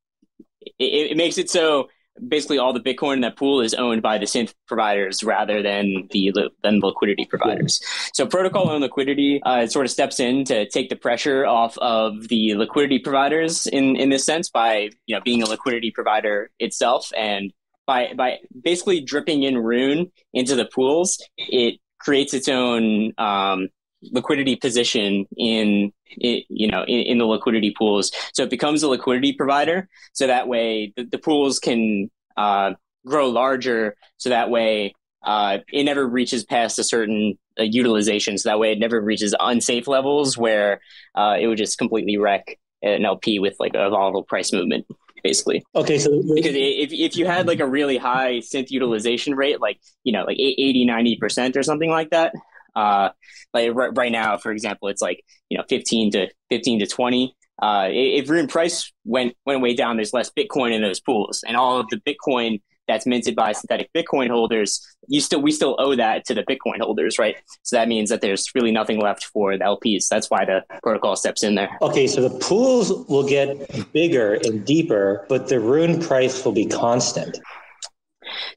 it, 0.78 1.12
it 1.12 1.18
makes 1.18 1.39
it 1.39 1.50
so 1.50 1.89
basically 2.26 2.57
all 2.57 2.74
the 2.74 2.80
Bitcoin 2.80 3.15
in 3.15 3.22
that 3.22 3.36
pool 3.36 3.61
is 3.61 3.74
owned 3.74 4.01
by 4.01 4.18
the 4.18 4.26
synth 4.26 4.53
providers 4.68 5.24
rather 5.24 5.61
than 5.61 6.07
the 6.11 6.32
than 6.63 6.80
liquidity 6.80 7.26
providers. 7.26 7.82
So 8.13 8.26
protocol 8.26 8.70
owned 8.70 8.82
liquidity 8.82 9.41
uh, 9.45 9.68
sort 9.68 9.86
of 9.86 9.91
steps 9.91 10.20
in 10.20 10.45
to 10.45 10.68
take 10.70 10.89
the 10.89 10.95
pressure 10.95 11.45
off 11.45 11.78
of 11.80 12.28
the 12.28 12.55
liquidity 12.55 12.99
providers 12.99 13.68
in 13.68 13.95
in 13.95 14.09
this 14.09 14.26
sense 14.26 14.49
by 14.49 14.89
you 15.05 15.15
know 15.15 15.22
being 15.24 15.43
a 15.43 15.47
liquidity 15.47 15.91
provider 15.91 16.51
itself 16.59 17.11
and 17.18 17.53
by 17.86 18.13
by 18.15 18.38
basically 18.63 19.01
dripping 19.01 19.43
in 19.43 19.57
Rune 19.57 20.11
into 20.34 20.55
the 20.55 20.65
pools, 20.65 21.24
it 21.38 21.80
creates 21.99 22.34
its 22.34 22.47
own 22.47 23.13
um, 23.18 23.70
liquidity 24.03 24.55
position 24.55 25.26
in 25.36 25.91
you 26.18 26.68
know 26.68 26.84
in, 26.84 26.99
in, 27.01 27.18
the 27.18 27.26
liquidity 27.26 27.74
pools. 27.78 28.12
So 28.34 28.43
it 28.43 28.49
becomes 28.49 28.84
a 28.84 28.89
liquidity 28.89 29.34
provider. 29.34 29.88
So 30.14 30.28
that 30.28 30.47
way 30.47 30.93
the, 30.95 31.03
the 31.03 31.18
pools 31.18 31.60
can 31.60 32.10
uh, 32.36 32.74
grow 33.05 33.30
larger. 33.30 33.95
So 34.18 34.30
that 34.30 34.49
way 34.49 34.95
uh, 35.24 35.60
it 35.72 35.84
never 35.84 36.08
reaches 36.08 36.43
past 36.43 36.80
a 36.80 36.84
certain 36.84 37.38
uh, 37.60 37.64
utilization. 37.64 38.38
So 38.38 38.49
that 38.49 38.60
way 38.60 38.72
it 38.72 38.80
never 38.80 39.01
reaches 39.01 39.36
unsafe 39.39 39.88
levels 39.88 40.38
where 40.38 40.80
uh, 41.16 41.38
it 41.39 41.47
would 41.47 41.58
just 41.58 41.78
completely 41.78 42.18
wreck 42.18 42.58
an 42.84 43.05
lp 43.05 43.39
with 43.39 43.55
like 43.60 43.74
a 43.74 43.89
volatile 43.89 44.24
price 44.24 44.53
movement 44.53 44.86
basically. 45.24 45.64
Okay 45.76 45.97
so 45.97 46.12
because 46.36 46.53
if, 46.53 46.93
if 46.93 47.18
you 47.18 47.26
had 47.26 47.47
like 47.47 47.60
a 47.60 47.68
really 47.68 47.97
high 47.97 48.36
synth 48.36 48.70
utilization 48.70 49.36
rate 49.36 49.60
like 49.60 49.80
you 50.03 50.14
know 50.14 50.24
like 50.24 50.38
80 50.38 50.86
90% 50.88 51.58
or 51.58 51.64
something 51.64 51.89
like 51.89 52.12
that 52.12 52.34
uh, 52.78 53.09
like 53.53 53.75
r- 53.75 53.91
right 53.91 54.11
now, 54.11 54.38
for 54.38 54.51
example, 54.51 54.88
it's 54.88 55.01
like 55.01 55.23
you 55.49 55.57
know 55.57 55.63
15 55.67 56.11
to 56.11 56.28
15 56.49 56.80
to 56.80 56.88
20. 56.88 57.36
Uh, 57.59 57.88
if 57.89 58.30
rune 58.30 58.47
price 58.47 58.91
went 59.03 59.36
went 59.45 59.61
way 59.61 59.73
down, 59.73 59.97
there's 59.97 60.13
less 60.13 60.30
Bitcoin 60.30 60.73
in 60.73 60.82
those 60.82 60.99
pools, 60.99 61.43
and 61.47 61.57
all 61.57 61.80
of 61.80 61.88
the 61.89 61.97
Bitcoin 61.97 62.61
that's 62.88 63.05
minted 63.05 63.36
by 63.36 63.51
synthetic 63.51 63.89
Bitcoin 63.93 64.30
holders, 64.30 64.80
you 65.07 65.19
still 65.19 65.41
we 65.41 65.51
still 65.51 65.75
owe 65.80 65.95
that 65.95 66.23
to 66.25 66.36
the 66.36 66.43
Bitcoin 66.43 66.80
holders, 66.80 67.17
right? 67.17 67.36
So 67.63 67.75
that 67.75 67.88
means 67.88 68.09
that 68.11 68.21
there's 68.21 68.47
really 68.53 68.71
nothing 68.71 69.01
left 69.01 69.25
for 69.25 69.57
the 69.57 69.63
LPs. 69.63 70.07
That's 70.07 70.30
why 70.30 70.45
the 70.45 70.61
protocol 70.84 71.15
steps 71.15 71.43
in 71.43 71.55
there. 71.55 71.69
Okay, 71.82 72.05
so 72.07 72.28
the 72.28 72.38
pools 72.39 72.91
will 73.09 73.28
get 73.28 73.91
bigger 73.91 74.36
and 74.36 74.63
deeper, 74.63 75.25
but 75.28 75.49
the 75.49 75.59
rune 75.59 75.99
price 75.99 76.45
will 76.45 76.53
be 76.53 76.65
constant. 76.65 77.39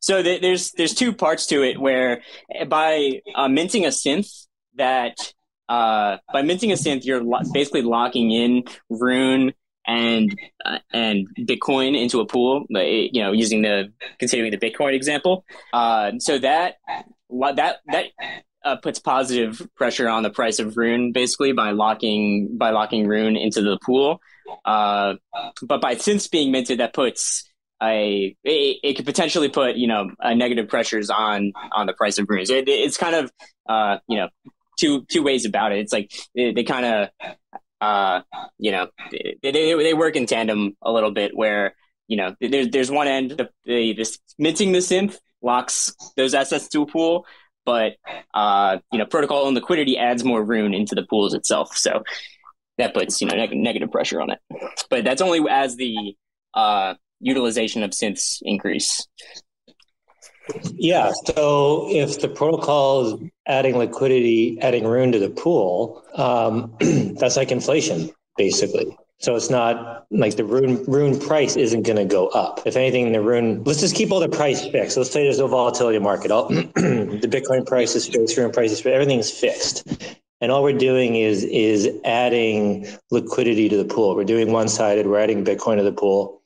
So 0.00 0.22
th- 0.22 0.40
there's 0.40 0.72
there's 0.72 0.94
two 0.94 1.12
parts 1.12 1.46
to 1.46 1.62
it 1.62 1.80
where 1.80 2.22
by 2.68 3.20
uh, 3.34 3.48
minting 3.48 3.84
a 3.84 3.88
synth 3.88 4.46
that 4.76 5.32
uh, 5.68 6.18
by 6.32 6.42
minting 6.42 6.72
a 6.72 6.74
synth 6.74 7.04
you're 7.04 7.22
lo- 7.22 7.40
basically 7.52 7.82
locking 7.82 8.30
in 8.30 8.64
Rune 8.88 9.52
and 9.86 10.38
uh, 10.64 10.78
and 10.92 11.26
Bitcoin 11.38 12.00
into 12.00 12.20
a 12.20 12.26
pool. 12.26 12.66
You 12.70 13.22
know, 13.22 13.32
using 13.32 13.62
the 13.62 13.92
considering 14.18 14.50
the 14.50 14.58
Bitcoin 14.58 14.94
example. 14.94 15.44
Uh, 15.72 16.12
so 16.18 16.38
that 16.38 16.76
that 17.30 17.78
that 17.86 18.04
uh, 18.64 18.76
puts 18.76 18.98
positive 18.98 19.66
pressure 19.76 20.08
on 20.08 20.22
the 20.22 20.30
price 20.30 20.58
of 20.58 20.76
Rune, 20.76 21.12
basically 21.12 21.52
by 21.52 21.70
locking 21.70 22.56
by 22.56 22.70
locking 22.70 23.06
Rune 23.06 23.36
into 23.36 23.62
the 23.62 23.78
pool. 23.84 24.20
Uh, 24.64 25.14
but 25.62 25.80
by 25.80 25.94
synths 25.94 26.30
being 26.30 26.50
minted, 26.50 26.80
that 26.80 26.92
puts 26.92 27.49
a 27.82 28.36
it, 28.44 28.78
it, 28.82 28.94
could 28.96 29.06
potentially 29.06 29.48
put 29.48 29.76
you 29.76 29.86
know 29.86 30.10
uh, 30.20 30.34
negative 30.34 30.68
pressures 30.68 31.10
on 31.10 31.52
on 31.72 31.86
the 31.86 31.92
price 31.92 32.18
of 32.18 32.26
runes. 32.28 32.50
It, 32.50 32.68
it's 32.68 32.96
kind 32.96 33.14
of 33.14 33.32
uh, 33.68 33.98
you 34.08 34.18
know 34.18 34.28
two 34.78 35.04
two 35.06 35.22
ways 35.22 35.44
about 35.44 35.72
it. 35.72 35.78
It's 35.78 35.92
like 35.92 36.12
they, 36.34 36.52
they 36.52 36.64
kind 36.64 36.86
of 36.86 37.30
uh, 37.80 38.22
you 38.58 38.72
know 38.72 38.88
they, 39.10 39.36
they, 39.42 39.74
they 39.74 39.94
work 39.94 40.16
in 40.16 40.26
tandem 40.26 40.76
a 40.82 40.92
little 40.92 41.10
bit 41.10 41.36
where 41.36 41.74
you 42.08 42.16
know 42.16 42.34
there's 42.40 42.68
there's 42.68 42.90
one 42.90 43.08
end 43.08 43.30
the, 43.32 43.48
the 43.64 43.92
this 43.94 44.18
minting 44.38 44.72
the 44.72 44.78
synth 44.78 45.18
locks 45.42 45.94
those 46.16 46.34
assets 46.34 46.68
to 46.68 46.82
a 46.82 46.86
pool 46.86 47.24
but 47.64 47.92
uh, 48.34 48.78
you 48.92 48.98
know 48.98 49.06
protocol 49.06 49.46
owned 49.46 49.54
liquidity 49.54 49.96
adds 49.96 50.24
more 50.24 50.42
rune 50.42 50.74
into 50.74 50.94
the 50.94 51.04
pools 51.04 51.32
itself 51.34 51.74
so 51.76 52.02
that 52.78 52.92
puts 52.92 53.20
you 53.20 53.28
know 53.28 53.36
neg- 53.36 53.56
negative 53.56 53.90
pressure 53.90 54.20
on 54.20 54.30
it 54.30 54.38
but 54.90 55.04
that's 55.04 55.22
only 55.22 55.40
as 55.48 55.76
the 55.76 56.14
uh, 56.54 56.94
utilization 57.20 57.82
of 57.82 57.90
synths 57.90 58.38
increase. 58.42 59.06
Yeah. 60.72 61.12
So 61.26 61.86
if 61.90 62.20
the 62.20 62.28
protocol 62.28 63.06
is 63.06 63.30
adding 63.46 63.76
liquidity, 63.76 64.58
adding 64.60 64.84
rune 64.84 65.12
to 65.12 65.18
the 65.18 65.30
pool, 65.30 66.04
um, 66.14 66.74
that's 67.18 67.36
like 67.36 67.52
inflation, 67.52 68.10
basically. 68.36 68.96
So 69.18 69.36
it's 69.36 69.50
not 69.50 70.06
like 70.10 70.36
the 70.36 70.44
rune 70.44 70.82
rune 70.86 71.20
price 71.20 71.54
isn't 71.54 71.82
going 71.82 71.98
to 71.98 72.06
go 72.06 72.28
up. 72.28 72.62
If 72.64 72.74
anything, 72.74 73.12
the 73.12 73.20
rune 73.20 73.62
let's 73.64 73.80
just 73.80 73.94
keep 73.94 74.10
all 74.10 74.20
the 74.20 74.30
price 74.30 74.66
fixed. 74.66 74.96
Let's 74.96 75.10
say 75.10 75.24
there's 75.24 75.38
no 75.38 75.46
volatility 75.46 75.98
market. 75.98 76.30
All, 76.30 76.48
the 76.48 77.28
Bitcoin 77.28 77.66
price 77.66 77.94
is 77.94 78.08
fixed, 78.08 78.38
rune 78.38 78.50
price 78.50 78.72
is 78.72 78.80
fixed, 78.80 78.94
everything's 78.94 79.30
fixed. 79.30 79.86
And 80.40 80.50
all 80.50 80.62
we're 80.62 80.78
doing 80.78 81.16
is 81.16 81.44
is 81.44 81.90
adding 82.04 82.86
liquidity 83.10 83.68
to 83.68 83.76
the 83.76 83.84
pool. 83.84 84.16
We're 84.16 84.24
doing 84.24 84.52
one 84.52 84.68
sided. 84.68 85.06
We're 85.06 85.20
adding 85.20 85.44
Bitcoin 85.44 85.76
to 85.76 85.82
the 85.82 85.92
pool, 85.92 86.40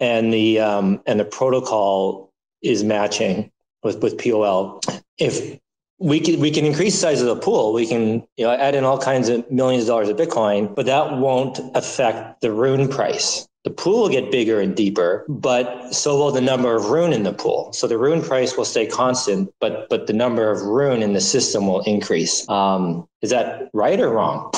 and 0.00 0.32
the 0.32 0.60
um, 0.60 1.02
and 1.06 1.18
the 1.20 1.24
protocol 1.24 2.32
is 2.62 2.84
matching 2.84 3.50
with 3.82 4.02
with 4.02 4.22
POL. 4.22 4.80
If 5.18 5.58
we 5.98 6.20
can 6.20 6.38
we 6.40 6.50
can 6.50 6.64
increase 6.64 6.94
the 6.94 7.00
size 7.00 7.20
of 7.20 7.26
the 7.26 7.36
pool. 7.36 7.72
We 7.72 7.86
can 7.86 8.26
you 8.36 8.44
know 8.44 8.52
add 8.52 8.74
in 8.74 8.84
all 8.84 8.98
kinds 8.98 9.28
of 9.28 9.50
millions 9.50 9.84
of 9.84 9.88
dollars 9.88 10.08
of 10.08 10.16
Bitcoin, 10.16 10.74
but 10.74 10.86
that 10.86 11.18
won't 11.18 11.58
affect 11.74 12.40
the 12.40 12.52
rune 12.52 12.88
price. 12.88 13.48
The 13.64 13.70
pool 13.70 14.02
will 14.02 14.08
get 14.08 14.30
bigger 14.30 14.60
and 14.60 14.74
deeper, 14.74 15.26
but 15.28 15.92
so 15.92 16.16
will 16.16 16.30
the 16.30 16.40
number 16.40 16.74
of 16.76 16.86
rune 16.86 17.12
in 17.12 17.24
the 17.24 17.32
pool. 17.32 17.72
So 17.72 17.88
the 17.88 17.98
rune 17.98 18.22
price 18.22 18.56
will 18.56 18.64
stay 18.64 18.86
constant, 18.86 19.52
but 19.60 19.88
but 19.90 20.06
the 20.06 20.12
number 20.12 20.50
of 20.50 20.62
rune 20.62 21.02
in 21.02 21.12
the 21.12 21.20
system 21.20 21.66
will 21.66 21.80
increase. 21.80 22.48
Um, 22.48 23.08
is 23.20 23.30
that 23.30 23.68
right 23.74 23.98
or 23.98 24.10
wrong? 24.10 24.52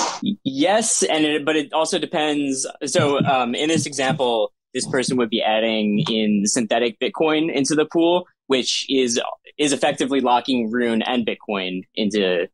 Yes, 0.45 1.03
and 1.03 1.25
it, 1.25 1.45
but 1.47 1.57
it 1.57 1.73
also 1.73 1.99
depends. 1.99 2.67
So 2.85 3.25
um, 3.25 3.55
in 3.55 3.69
this 3.69 3.87
example, 3.87 4.53
this 4.75 4.87
person 4.89 5.17
would 5.17 5.31
be 5.31 5.43
adding 5.43 6.05
in 6.11 6.47
synthetic 6.47 6.99
Bitcoin 7.01 7.53
into 7.53 7.75
the 7.75 7.87
pool, 7.87 8.27
which 8.47 8.87
is 8.89 9.21
is 9.59 9.73
effectively 9.73 10.21
locking 10.21 10.71
Rune 10.71 11.03
and 11.03 11.27
Bitcoin 11.27 11.83
into. 11.95 12.49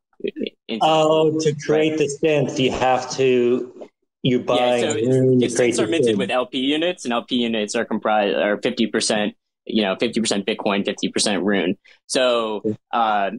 into 0.69 0.81
oh, 0.83 1.39
to 1.41 1.55
create 1.55 1.99
the 1.99 2.11
synth, 2.23 2.59
you 2.59 2.73
have 2.73 3.11
to 3.13 3.89
you 4.23 4.41
buy. 4.41 4.77
Yeah, 4.77 4.93
so 4.93 4.97
if 4.97 5.53
synths 5.53 5.79
are 5.79 5.87
minted 5.87 6.19
with 6.19 6.31
LP 6.31 6.59
units, 6.59 7.05
and 7.05 7.13
LP 7.13 7.37
units 7.37 7.75
are 7.75 7.85
comprised 7.85 8.37
are 8.37 8.61
fifty 8.61 8.87
percent, 8.87 9.35
you 9.65 9.83
know, 9.83 9.97
fifty 9.97 10.21
percent 10.21 10.47
Bitcoin, 10.47 10.85
fifty 10.85 11.09
percent 11.09 11.45
Rune. 11.45 11.77
So, 12.07 12.63
uh, 12.93 13.31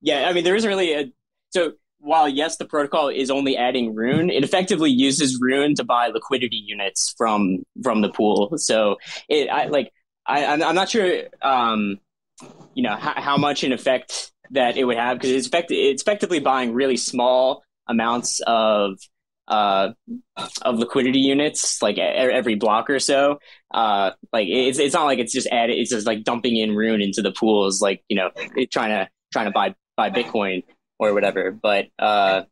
yeah, 0.00 0.28
I 0.28 0.32
mean, 0.32 0.44
there 0.44 0.54
isn't 0.54 0.68
really 0.68 0.92
a 0.92 1.12
so 1.50 1.72
while 2.06 2.28
yes, 2.28 2.56
the 2.56 2.64
protocol 2.64 3.08
is 3.08 3.30
only 3.30 3.56
adding 3.56 3.94
Rune, 3.94 4.30
it 4.30 4.44
effectively 4.44 4.90
uses 4.90 5.38
Rune 5.40 5.74
to 5.74 5.84
buy 5.84 6.06
liquidity 6.08 6.62
units 6.64 7.14
from 7.18 7.58
from 7.82 8.00
the 8.00 8.08
pool. 8.08 8.56
So 8.56 8.96
it, 9.28 9.48
I 9.48 9.66
like, 9.66 9.92
I, 10.24 10.46
I'm, 10.46 10.62
I'm 10.62 10.74
not 10.74 10.88
sure, 10.88 11.24
um, 11.42 11.98
you 12.74 12.82
know, 12.82 12.94
how, 12.94 13.14
how 13.20 13.36
much 13.36 13.64
in 13.64 13.72
effect 13.72 14.32
that 14.52 14.76
it 14.76 14.84
would 14.84 14.96
have 14.96 15.18
because 15.18 15.30
it's, 15.30 15.48
effect, 15.48 15.70
it's 15.70 16.02
effectively 16.02 16.38
buying 16.38 16.72
really 16.72 16.96
small 16.96 17.64
amounts 17.88 18.40
of 18.46 18.98
uh, 19.48 19.90
of 20.62 20.78
liquidity 20.78 21.20
units 21.20 21.80
like 21.82 21.98
every 21.98 22.54
block 22.54 22.88
or 22.88 23.00
so. 23.00 23.40
Uh, 23.72 24.12
like 24.32 24.46
it's 24.48 24.78
it's 24.78 24.94
not 24.94 25.04
like 25.04 25.18
it's 25.18 25.32
just 25.32 25.48
added. 25.48 25.76
It's 25.76 25.90
just 25.90 26.06
like 26.06 26.22
dumping 26.22 26.56
in 26.56 26.76
Rune 26.76 27.02
into 27.02 27.20
the 27.20 27.32
pools, 27.32 27.82
like 27.82 28.04
you 28.08 28.16
know, 28.16 28.30
trying 28.70 28.90
to 28.90 29.08
trying 29.32 29.46
to 29.46 29.52
buy 29.52 29.74
buy 29.96 30.10
Bitcoin 30.10 30.62
or 30.98 31.14
whatever. 31.14 31.50
But 31.50 31.86
uh, 31.98 32.42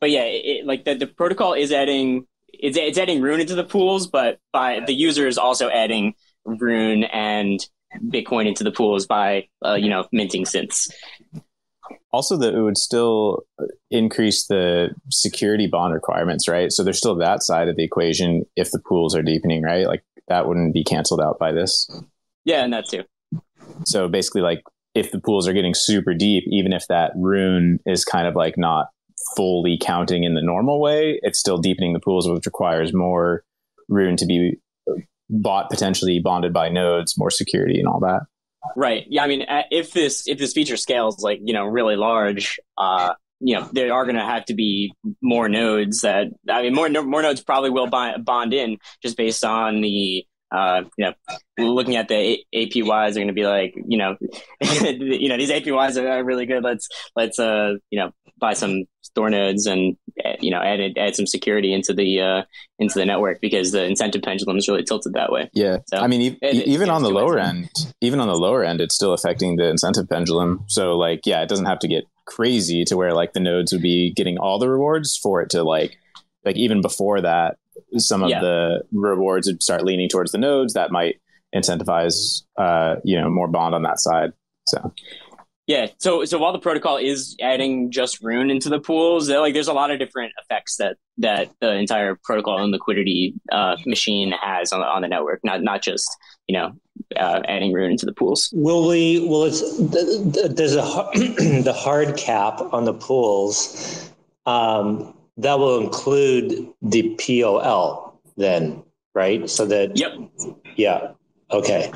but 0.00 0.10
yeah, 0.10 0.24
it, 0.24 0.66
like 0.66 0.84
the, 0.84 0.94
the 0.94 1.06
protocol 1.06 1.54
is 1.54 1.72
adding 1.72 2.26
it's 2.52 2.76
it's 2.76 2.98
adding 2.98 3.20
Rune 3.20 3.40
into 3.40 3.54
the 3.54 3.64
pools, 3.64 4.06
but 4.06 4.38
by 4.52 4.80
the 4.86 4.94
user 4.94 5.26
is 5.26 5.38
also 5.38 5.68
adding 5.68 6.14
Rune 6.44 7.04
and 7.04 7.60
Bitcoin 8.08 8.46
into 8.46 8.64
the 8.64 8.72
pools 8.72 9.06
by 9.06 9.48
uh, 9.64 9.74
you 9.74 9.88
know 9.88 10.06
minting 10.12 10.44
synths. 10.44 10.90
Also, 12.12 12.36
that 12.36 12.54
it 12.54 12.62
would 12.62 12.78
still 12.78 13.42
increase 13.90 14.46
the 14.46 14.90
security 15.10 15.66
bond 15.66 15.92
requirements, 15.92 16.48
right? 16.48 16.70
So 16.70 16.84
there's 16.84 16.98
still 16.98 17.16
that 17.16 17.42
side 17.42 17.68
of 17.68 17.76
the 17.76 17.82
equation 17.82 18.44
if 18.56 18.70
the 18.70 18.78
pools 18.78 19.16
are 19.16 19.22
deepening, 19.22 19.62
right? 19.62 19.86
Like 19.86 20.04
that 20.28 20.46
wouldn't 20.46 20.72
be 20.74 20.84
canceled 20.84 21.20
out 21.20 21.38
by 21.38 21.52
this. 21.52 21.90
Yeah, 22.44 22.62
and 22.62 22.72
that 22.72 22.86
too. 22.88 23.02
So 23.84 24.08
basically, 24.08 24.42
like 24.42 24.62
if 24.94 25.10
the 25.10 25.20
pools 25.20 25.48
are 25.48 25.52
getting 25.52 25.74
super 25.74 26.14
deep, 26.14 26.44
even 26.48 26.72
if 26.72 26.86
that 26.88 27.12
rune 27.16 27.80
is 27.86 28.04
kind 28.04 28.26
of 28.26 28.36
like 28.36 28.56
not 28.56 28.86
fully 29.36 29.78
counting 29.80 30.24
in 30.24 30.34
the 30.34 30.42
normal 30.42 30.80
way, 30.80 31.18
it's 31.22 31.38
still 31.38 31.58
deepening 31.58 31.92
the 31.92 32.00
pools, 32.00 32.28
which 32.28 32.46
requires 32.46 32.92
more 32.92 33.42
rune 33.88 34.16
to 34.16 34.26
be 34.26 34.56
bought 35.28 35.70
potentially 35.70 36.20
bonded 36.20 36.52
by 36.52 36.68
nodes, 36.68 37.18
more 37.18 37.30
security 37.30 37.78
and 37.78 37.88
all 37.88 38.00
that. 38.00 38.20
Right. 38.76 39.04
Yeah. 39.08 39.24
I 39.24 39.26
mean, 39.26 39.44
if 39.70 39.92
this 39.92 40.26
if 40.26 40.38
this 40.38 40.52
feature 40.52 40.76
scales 40.76 41.22
like 41.22 41.40
you 41.42 41.52
know 41.52 41.64
really 41.64 41.96
large, 41.96 42.58
uh, 42.78 43.14
you 43.40 43.56
know 43.56 43.68
there 43.72 43.92
are 43.92 44.04
going 44.04 44.16
to 44.16 44.24
have 44.24 44.44
to 44.46 44.54
be 44.54 44.92
more 45.20 45.48
nodes 45.48 46.00
that 46.00 46.28
I 46.48 46.62
mean 46.62 46.74
more 46.74 46.88
more 46.88 47.20
nodes 47.20 47.42
probably 47.42 47.70
will 47.70 47.88
bond 47.88 48.54
in 48.54 48.78
just 49.02 49.16
based 49.16 49.44
on 49.44 49.80
the 49.82 50.24
uh, 50.54 50.82
you 50.96 51.06
know, 51.06 51.14
looking 51.58 51.96
at 51.96 52.08
the 52.08 52.38
APYs 52.54 53.10
are 53.10 53.14
going 53.14 53.26
to 53.28 53.32
be 53.32 53.46
like, 53.46 53.74
you 53.86 53.98
know, 53.98 54.16
you 54.60 55.28
know, 55.28 55.36
these 55.36 55.50
APYs 55.50 55.96
are 55.96 56.24
really 56.24 56.46
good. 56.46 56.62
Let's 56.62 56.88
let's 57.16 57.38
uh, 57.38 57.74
you 57.90 57.98
know, 57.98 58.12
buy 58.38 58.54
some 58.54 58.84
store 59.02 59.30
nodes 59.30 59.66
and 59.66 59.96
you 60.40 60.50
know, 60.50 60.58
add 60.58 60.80
add 60.96 61.16
some 61.16 61.26
security 61.26 61.72
into 61.72 61.92
the 61.92 62.20
uh, 62.20 62.42
into 62.78 62.98
the 62.98 63.04
network 63.04 63.40
because 63.40 63.72
the 63.72 63.84
incentive 63.84 64.22
pendulum 64.22 64.56
is 64.56 64.68
really 64.68 64.84
tilted 64.84 65.14
that 65.14 65.32
way. 65.32 65.50
Yeah, 65.52 65.78
so 65.86 65.98
I 65.98 66.06
mean, 66.06 66.20
e- 66.20 66.38
it, 66.40 66.66
even 66.66 66.88
on 66.88 67.02
the 67.02 67.10
lower 67.10 67.38
end, 67.38 67.70
even 68.00 68.20
on 68.20 68.28
the 68.28 68.36
lower 68.36 68.62
end, 68.62 68.80
it's 68.80 68.94
still 68.94 69.12
affecting 69.12 69.56
the 69.56 69.68
incentive 69.68 70.08
pendulum. 70.08 70.64
So, 70.68 70.96
like, 70.96 71.20
yeah, 71.24 71.42
it 71.42 71.48
doesn't 71.48 71.66
have 71.66 71.80
to 71.80 71.88
get 71.88 72.04
crazy 72.26 72.84
to 72.84 72.96
where 72.96 73.12
like 73.12 73.32
the 73.32 73.40
nodes 73.40 73.72
would 73.72 73.82
be 73.82 74.12
getting 74.12 74.38
all 74.38 74.58
the 74.58 74.68
rewards 74.68 75.16
for 75.16 75.42
it 75.42 75.50
to 75.50 75.62
like 75.62 75.98
like 76.44 76.56
even 76.56 76.80
before 76.80 77.20
that 77.20 77.58
some 77.98 78.22
of 78.22 78.30
yeah. 78.30 78.40
the 78.40 78.82
rewards 78.92 79.46
would 79.46 79.62
start 79.62 79.84
leaning 79.84 80.08
towards 80.08 80.32
the 80.32 80.38
nodes 80.38 80.74
that 80.74 80.90
might 80.90 81.20
incentivize 81.54 82.42
uh, 82.58 82.96
you 83.04 83.18
know 83.18 83.30
more 83.30 83.48
bond 83.48 83.74
on 83.74 83.82
that 83.82 84.00
side 84.00 84.32
so 84.66 84.92
yeah 85.66 85.86
so 85.98 86.24
so 86.24 86.38
while 86.38 86.52
the 86.52 86.58
protocol 86.58 86.96
is 86.96 87.36
adding 87.40 87.90
just 87.90 88.22
rune 88.22 88.50
into 88.50 88.68
the 88.68 88.80
pools 88.80 89.30
like 89.30 89.54
there's 89.54 89.68
a 89.68 89.72
lot 89.72 89.90
of 89.90 89.98
different 89.98 90.32
effects 90.42 90.76
that 90.76 90.96
that 91.16 91.50
the 91.60 91.72
entire 91.72 92.18
protocol 92.24 92.58
owned 92.58 92.72
liquidity 92.72 93.34
uh, 93.52 93.76
machine 93.86 94.32
has 94.32 94.72
on 94.72 94.80
the, 94.80 94.86
on 94.86 95.02
the 95.02 95.08
network 95.08 95.40
not 95.44 95.62
not 95.62 95.82
just 95.82 96.08
you 96.48 96.56
know 96.56 96.72
uh, 97.16 97.40
adding 97.46 97.72
rune 97.72 97.92
into 97.92 98.06
the 98.06 98.12
pools 98.12 98.50
will 98.52 98.88
we 98.88 99.20
will 99.20 99.44
it's 99.44 99.62
there's 100.54 100.74
a 100.74 100.82
the 101.62 101.74
hard 101.76 102.16
cap 102.16 102.60
on 102.72 102.84
the 102.84 102.94
pools 102.94 104.10
um, 104.46 105.14
that 105.36 105.58
will 105.58 105.80
include 105.80 106.68
the 106.82 107.16
POL 107.18 108.20
then, 108.36 108.82
right? 109.14 109.48
So 109.48 109.66
that 109.66 109.96
Yep. 109.96 110.12
Yeah. 110.76 111.12
Okay. 111.50 111.90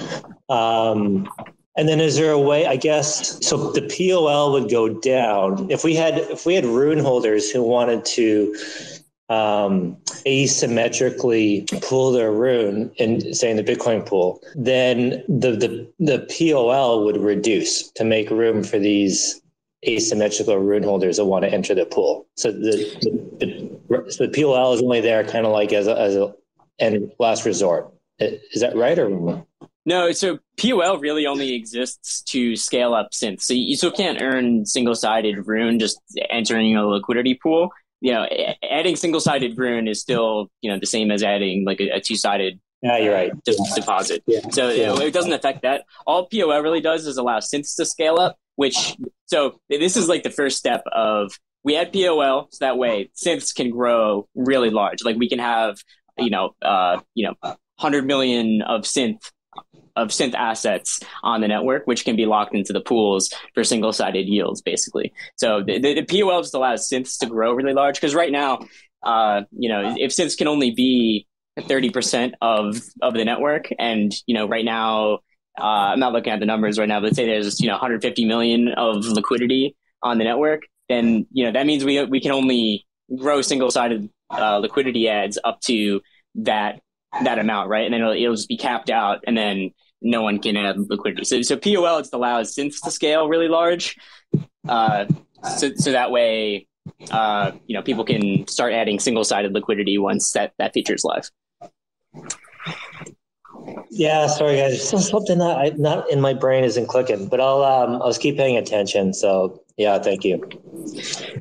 Um, 0.49 1.29
and 1.77 1.89
then 1.89 2.01
is 2.01 2.17
there 2.17 2.33
a 2.33 2.41
way, 2.41 2.67
I 2.67 2.77
guess, 2.77 3.45
so 3.47 3.71
the 3.71 3.83
POL 3.83 4.53
would 4.53 4.69
go 4.69 4.89
down 4.89 5.71
if 5.71 5.85
we 5.85 5.95
had 5.95 6.19
if 6.19 6.45
we 6.45 6.55
had 6.55 6.65
rune 6.65 6.99
holders 6.99 7.51
who 7.51 7.63
wanted 7.63 8.05
to 8.07 8.55
um, 9.29 9.97
asymmetrically 10.27 11.71
pool 11.83 12.13
their 12.13 12.33
rune 12.33 12.91
and 12.99 13.37
say 13.37 13.51
in 13.51 13.57
the 13.57 13.63
Bitcoin 13.63 14.05
pool, 14.05 14.41
then 14.57 15.23
the 15.29 15.53
the 15.53 15.89
the 16.01 16.27
POL 16.37 17.05
would 17.05 17.19
reduce 17.19 17.91
to 17.93 18.05
make 18.05 18.31
room 18.31 18.65
for 18.65 18.79
these 18.79 19.41
asymmetrical 19.87 20.57
rune 20.57 20.83
holders 20.83 21.17
that 21.17 21.25
want 21.25 21.45
to 21.45 21.53
enter 21.53 21.75
the 21.75 21.87
pool. 21.87 22.27
So 22.37 22.51
the, 22.51 22.99
the, 23.01 23.47
the 23.89 24.11
so 24.11 24.27
the 24.27 24.43
POL 24.43 24.75
is 24.75 24.83
only 24.83 25.01
there 25.01 25.25
kind 25.25 25.47
of 25.47 25.53
like 25.53 25.73
as 25.73 25.87
a, 25.87 25.99
as 25.99 26.17
a 26.17 26.35
and 26.79 27.11
last 27.19 27.45
resort. 27.45 27.93
Is 28.19 28.61
that 28.61 28.77
right 28.77 28.99
or 28.99 29.45
no? 29.85 30.13
So 30.13 30.39
POL 30.61 30.99
really 30.99 31.27
only 31.27 31.55
exists 31.55 32.23
to 32.23 32.57
scale 32.57 32.95
up 32.95 33.11
synths. 33.13 33.43
So 33.43 33.55
you 33.55 33.77
still 33.77 33.93
can't 33.93 34.21
earn 34.21 34.67
single 34.67 34.95
sided 34.95 35.47
rune 35.47 35.79
just 35.79 36.01
entering 36.31 36.77
a 36.77 36.87
liquidity 36.87 37.35
pool. 37.35 37.71
You 38.01 38.13
know, 38.13 38.29
adding 38.69 38.97
single 38.97 39.21
sided 39.21 39.57
rune 39.57 39.89
is 39.89 40.01
still 40.01 40.51
you 40.61 40.71
know 40.71 40.79
the 40.79 40.87
same 40.87 41.11
as 41.11 41.23
adding 41.23 41.65
like 41.65 41.81
a, 41.81 41.91
a 41.91 42.01
two 42.01 42.17
sided 42.17 42.61
yeah, 42.83 42.99
you're 42.99 43.15
uh, 43.15 43.19
right. 43.19 43.33
Just 43.45 43.75
deposit. 43.75 44.23
Yeah. 44.27 44.41
So 44.51 44.69
yeah. 44.69 45.01
it 45.01 45.13
doesn't 45.13 45.33
affect 45.33 45.63
that. 45.63 45.85
All 46.07 46.27
POL 46.27 46.63
really 46.63 46.81
does 46.81 47.07
is 47.07 47.17
allow 47.17 47.39
synths 47.39 47.75
to 47.77 47.85
scale 47.85 48.19
up, 48.19 48.39
which 48.59 48.97
so 49.27 49.61
this 49.71 49.97
is 49.97 50.09
like 50.09 50.25
the 50.25 50.31
first 50.31 50.59
step 50.59 50.83
of 50.91 51.31
we 51.63 51.77
add 51.77 51.93
POL 51.93 52.49
so 52.51 52.59
that 52.65 52.77
way 52.77 53.09
synths 53.15 53.55
can 53.55 53.71
grow 53.71 54.27
really 54.35 54.71
large. 54.71 55.05
Like 55.05 55.17
we 55.17 55.29
can 55.29 55.39
have 55.39 55.79
you 56.19 56.31
know 56.31 56.57
uh, 56.61 56.99
you 57.15 57.29
know 57.29 57.55
hundred 57.79 58.05
million 58.05 58.63
of 58.63 58.83
synth 58.83 59.31
of 59.95 60.09
synth 60.09 60.35
assets 60.35 60.99
on 61.23 61.41
the 61.41 61.47
network, 61.47 61.87
which 61.87 62.05
can 62.05 62.17
be 62.17 62.27
locked 62.27 62.53
into 62.53 62.73
the 62.73 62.81
pools 62.81 63.33
for 63.55 63.63
single 63.63 63.93
sided 63.93 64.27
yields, 64.27 64.61
basically. 64.61 65.13
So 65.37 65.63
the, 65.63 65.79
the, 65.79 66.01
the 66.01 66.21
POL 66.21 66.43
just 66.43 66.55
allows 66.55 66.89
synths 66.89 67.17
to 67.21 67.27
grow 67.27 67.53
really 67.53 67.75
large 67.75 67.95
because 67.95 68.15
right 68.15 68.33
now, 68.33 68.59
uh, 69.05 69.43
you 69.53 69.69
know, 69.69 69.95
if 69.97 70.11
synths 70.11 70.37
can 70.37 70.49
only 70.49 70.73
be 70.73 71.29
30% 71.61 72.33
of 72.43 72.81
of 73.03 73.15
the 73.15 73.25
network 73.25 73.69
and 73.79 74.13
you 74.27 74.35
know 74.35 74.49
right 74.49 74.65
now 74.65 75.21
uh, 75.61 75.93
i'm 75.93 76.01
not 76.01 76.13
looking 76.13 76.33
at 76.33 76.41
the 76.41 76.47
numbers 76.47 76.79
right 76.79 76.89
now 76.89 77.01
but 77.01 77.15
say 77.15 77.27
there's 77.27 77.61
you 77.61 77.67
know 77.67 77.75
150 77.75 78.25
million 78.25 78.69
of 78.77 79.05
liquidity 79.07 79.77
on 80.03 80.19
the 80.19 80.25
network 80.25 80.63
then 80.89 81.27
you 81.33 81.45
know 81.45 81.53
that 81.53 81.67
means 81.67 81.85
we 81.85 82.03
we 82.05 82.21
can 82.21 82.33
only 82.33 82.87
grow 83.17 83.43
single 83.43 83.71
sided 83.71 84.09
uh, 84.31 84.59
liquidity 84.59 85.09
ads 85.09 85.39
up 85.45 85.61
to 85.61 86.01
that 86.35 86.81
that 87.23 87.39
amount, 87.39 87.69
right? 87.69 87.85
And 87.85 87.95
then 87.95 88.01
it'll, 88.01 88.13
it'll 88.13 88.35
just 88.35 88.49
be 88.49 88.57
capped 88.57 88.91
out, 88.91 89.25
and 89.27 89.37
then 89.37 89.71
no 90.01 90.23
one 90.23 90.39
can 90.39 90.57
add 90.57 90.77
liquidity. 90.79 91.25
So, 91.25 91.43
so 91.43 91.57
POL 91.57 92.01
just 92.01 92.15
allows 92.15 92.55
synths 92.55 92.81
to 92.85 92.91
scale 92.91 93.29
really 93.29 93.49
large, 93.49 93.97
uh, 94.69 95.07
so 95.57 95.75
so 95.75 95.93
that 95.93 96.11
way, 96.11 96.69
uh, 97.11 97.53
you 97.67 97.75
know, 97.75 97.83
people 97.83 98.05
can 98.05 98.47
start 98.47 98.73
adding 98.73 99.01
single 99.01 99.25
sided 99.25 99.53
liquidity 99.53 99.99
once 99.99 100.33
that 100.33 100.53
that 100.59 100.73
feature 100.75 100.95
is 100.95 101.05
live. 101.05 101.31
Yeah, 103.91 104.27
sorry 104.27 104.57
guys. 104.57 104.89
Something 104.89 105.39
that 105.39 105.57
I 105.59 105.73
not 105.77 106.11
in 106.11 106.21
my 106.21 106.35
brain 106.35 106.65
isn't 106.65 106.87
clicking, 106.87 107.29
but 107.29 107.41
I'll 107.41 107.63
um 107.65 108.01
I'll 108.03 108.15
keep 108.15 108.37
paying 108.37 108.57
attention. 108.57 109.13
So 109.13 109.63
yeah, 109.77 109.99
thank 109.99 110.25
you. 110.25 110.43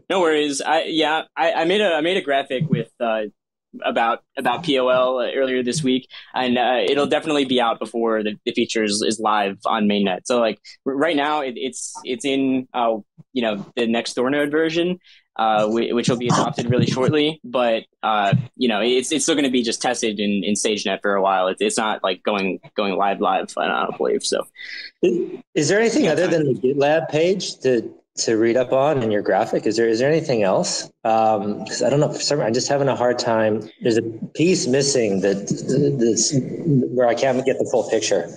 No 0.09 0.21
worries. 0.21 0.61
I 0.61 0.83
yeah, 0.83 1.23
I, 1.35 1.51
I 1.53 1.65
made 1.65 1.81
a 1.81 1.93
I 1.93 2.01
made 2.01 2.17
a 2.17 2.21
graphic 2.21 2.63
with 2.69 2.89
uh, 2.99 3.23
about 3.83 4.23
about 4.37 4.65
POL 4.65 5.21
earlier 5.35 5.63
this 5.63 5.83
week, 5.83 6.07
and 6.33 6.57
uh, 6.57 6.81
it'll 6.87 7.07
definitely 7.07 7.45
be 7.45 7.59
out 7.59 7.79
before 7.79 8.23
the, 8.23 8.35
the 8.45 8.51
feature 8.53 8.83
is, 8.83 9.19
live 9.21 9.57
on 9.65 9.85
mainnet. 9.85 10.21
So 10.25 10.39
like 10.39 10.59
right 10.85 11.15
now, 11.15 11.41
it, 11.41 11.53
it's 11.55 11.93
it's 12.03 12.25
in 12.25 12.67
uh, 12.73 12.97
you 13.33 13.41
know 13.41 13.65
the 13.75 13.87
next 13.87 14.15
Thornode 14.15 14.51
version, 14.51 14.99
uh, 15.37 15.67
which 15.67 16.09
will 16.09 16.17
be 16.17 16.27
adopted 16.27 16.69
really 16.69 16.87
shortly. 16.87 17.39
But 17.43 17.83
uh, 18.03 18.35
you 18.55 18.67
know, 18.67 18.81
it's 18.81 19.11
it's 19.11 19.23
still 19.25 19.35
going 19.35 19.45
to 19.45 19.51
be 19.51 19.63
just 19.63 19.81
tested 19.81 20.19
in, 20.19 20.43
in 20.43 20.55
stagenet 20.55 21.01
for 21.01 21.15
a 21.15 21.21
while. 21.21 21.47
It's, 21.47 21.61
it's 21.61 21.77
not 21.77 22.03
like 22.03 22.23
going 22.23 22.59
going 22.75 22.95
live 22.95 23.21
live. 23.21 23.53
I 23.57 23.67
don't 23.67 23.97
believe 23.97 24.23
so. 24.23 24.47
Is 25.01 25.67
there 25.69 25.79
anything 25.79 26.07
other 26.07 26.27
than 26.27 26.45
the 26.45 26.59
GitLab 26.59 27.09
page 27.09 27.59
to 27.59 27.93
to 28.17 28.35
read 28.35 28.57
up 28.57 28.73
on 28.73 29.03
in 29.03 29.11
your 29.11 29.21
graphic? 29.21 29.65
Is 29.65 29.77
there 29.77 29.87
is 29.87 29.99
there 29.99 30.09
anything 30.09 30.43
else? 30.43 30.89
Um, 31.03 31.63
I 31.85 31.89
don't 31.89 31.99
know. 31.99 32.11
For 32.11 32.19
some, 32.19 32.41
I'm 32.41 32.53
just 32.53 32.67
having 32.67 32.87
a 32.87 32.95
hard 32.95 33.19
time. 33.19 33.69
There's 33.81 33.97
a 33.97 34.03
piece 34.35 34.67
missing 34.67 35.21
that 35.21 35.47
this, 35.99 36.35
where 36.95 37.07
I 37.07 37.13
can't 37.15 37.45
get 37.45 37.59
the 37.59 37.67
full 37.71 37.89
picture. 37.89 38.27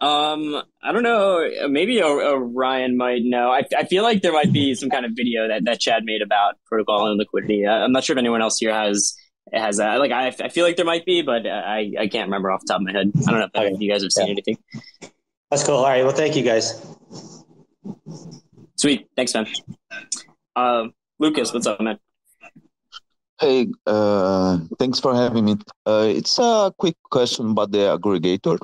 Um, 0.00 0.62
I 0.82 0.92
don't 0.92 1.02
know. 1.02 1.46
Maybe 1.68 2.00
Ryan 2.00 2.96
might 2.96 3.22
know. 3.22 3.50
I, 3.50 3.64
I 3.76 3.84
feel 3.84 4.02
like 4.02 4.22
there 4.22 4.32
might 4.32 4.52
be 4.52 4.74
some 4.80 4.88
kind 4.88 5.04
of 5.04 5.12
video 5.14 5.48
that, 5.48 5.64
that 5.64 5.80
Chad 5.80 6.04
made 6.04 6.22
about 6.22 6.56
protocol 6.66 7.06
owned 7.06 7.18
liquidity. 7.18 7.66
I'm 7.66 7.92
not 7.92 8.04
sure 8.04 8.14
if 8.14 8.18
anyone 8.18 8.42
else 8.42 8.58
here 8.58 8.72
has 8.72 9.14
has 9.52 9.78
that. 9.78 9.98
Like 9.98 10.12
I, 10.12 10.28
I 10.28 10.48
feel 10.48 10.64
like 10.64 10.76
there 10.76 10.86
might 10.86 11.04
be, 11.04 11.22
but 11.22 11.46
I, 11.46 11.92
I 11.98 12.06
can't 12.08 12.28
remember 12.28 12.50
off 12.50 12.60
the 12.62 12.72
top 12.72 12.80
of 12.80 12.86
my 12.86 12.92
head. 12.92 13.10
I 13.26 13.30
don't 13.30 13.40
know 13.40 13.48
if 13.52 13.72
okay. 13.72 13.76
you 13.78 13.90
guys 13.90 14.02
have 14.02 14.12
seen 14.12 14.26
yeah. 14.26 14.32
anything. 14.32 14.58
That's 15.50 15.64
cool. 15.64 15.76
All 15.76 15.84
right. 15.84 16.04
Well, 16.04 16.14
thank 16.14 16.36
you 16.36 16.42
guys. 16.42 16.80
Sweet. 18.76 19.08
Thanks, 19.16 19.34
man. 19.34 19.46
Uh, 20.54 20.86
Lucas, 21.18 21.52
what's 21.52 21.66
up, 21.66 21.80
man? 21.80 21.98
Hey, 23.40 23.68
uh, 23.86 24.58
thanks 24.78 25.00
for 25.00 25.14
having 25.14 25.46
me. 25.46 25.56
Uh, 25.86 26.04
it's 26.06 26.38
a 26.38 26.74
quick 26.76 26.96
question 27.10 27.52
about 27.52 27.72
the 27.72 27.96
aggregator. 27.96 28.58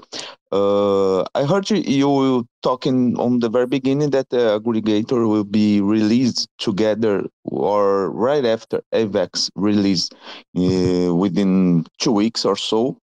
Uh, 0.52 1.22
I 1.34 1.44
heard 1.44 1.70
you, 1.70 1.78
you 1.78 2.46
talking 2.62 3.18
on 3.18 3.38
the 3.38 3.48
very 3.48 3.66
beginning 3.66 4.10
that 4.10 4.28
the 4.28 4.60
aggregator 4.60 5.26
will 5.30 5.44
be 5.44 5.80
released 5.80 6.48
together 6.58 7.24
or 7.44 8.10
right 8.10 8.44
after 8.44 8.82
AVAX 8.92 9.48
release 9.54 10.10
uh, 10.58 11.14
within 11.14 11.86
two 11.98 12.12
weeks 12.12 12.44
or 12.44 12.56
so. 12.56 12.98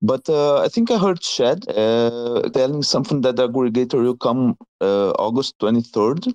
But 0.00 0.26
uh, 0.30 0.62
I 0.62 0.68
think 0.68 0.90
I 0.90 0.96
heard 0.96 1.20
Chad 1.20 1.68
uh, 1.68 2.48
telling 2.54 2.82
something 2.82 3.20
that 3.20 3.36
the 3.36 3.50
aggregator 3.50 4.02
will 4.02 4.16
come 4.16 4.56
August 4.80 5.58
23rd. 5.58 6.32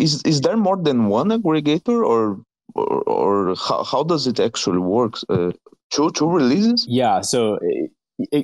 is 0.00 0.22
is 0.24 0.40
there 0.40 0.56
more 0.56 0.76
than 0.76 1.06
one 1.06 1.28
aggregator 1.28 2.04
or 2.04 2.42
or, 2.74 3.02
or 3.02 3.54
how, 3.56 3.84
how 3.84 4.02
does 4.02 4.26
it 4.26 4.40
actually 4.40 4.78
work? 4.78 5.14
Uh, 5.28 5.52
two 5.90 6.10
two 6.12 6.30
releases? 6.30 6.86
Yeah, 6.88 7.20
so 7.20 7.58
it, 7.62 7.90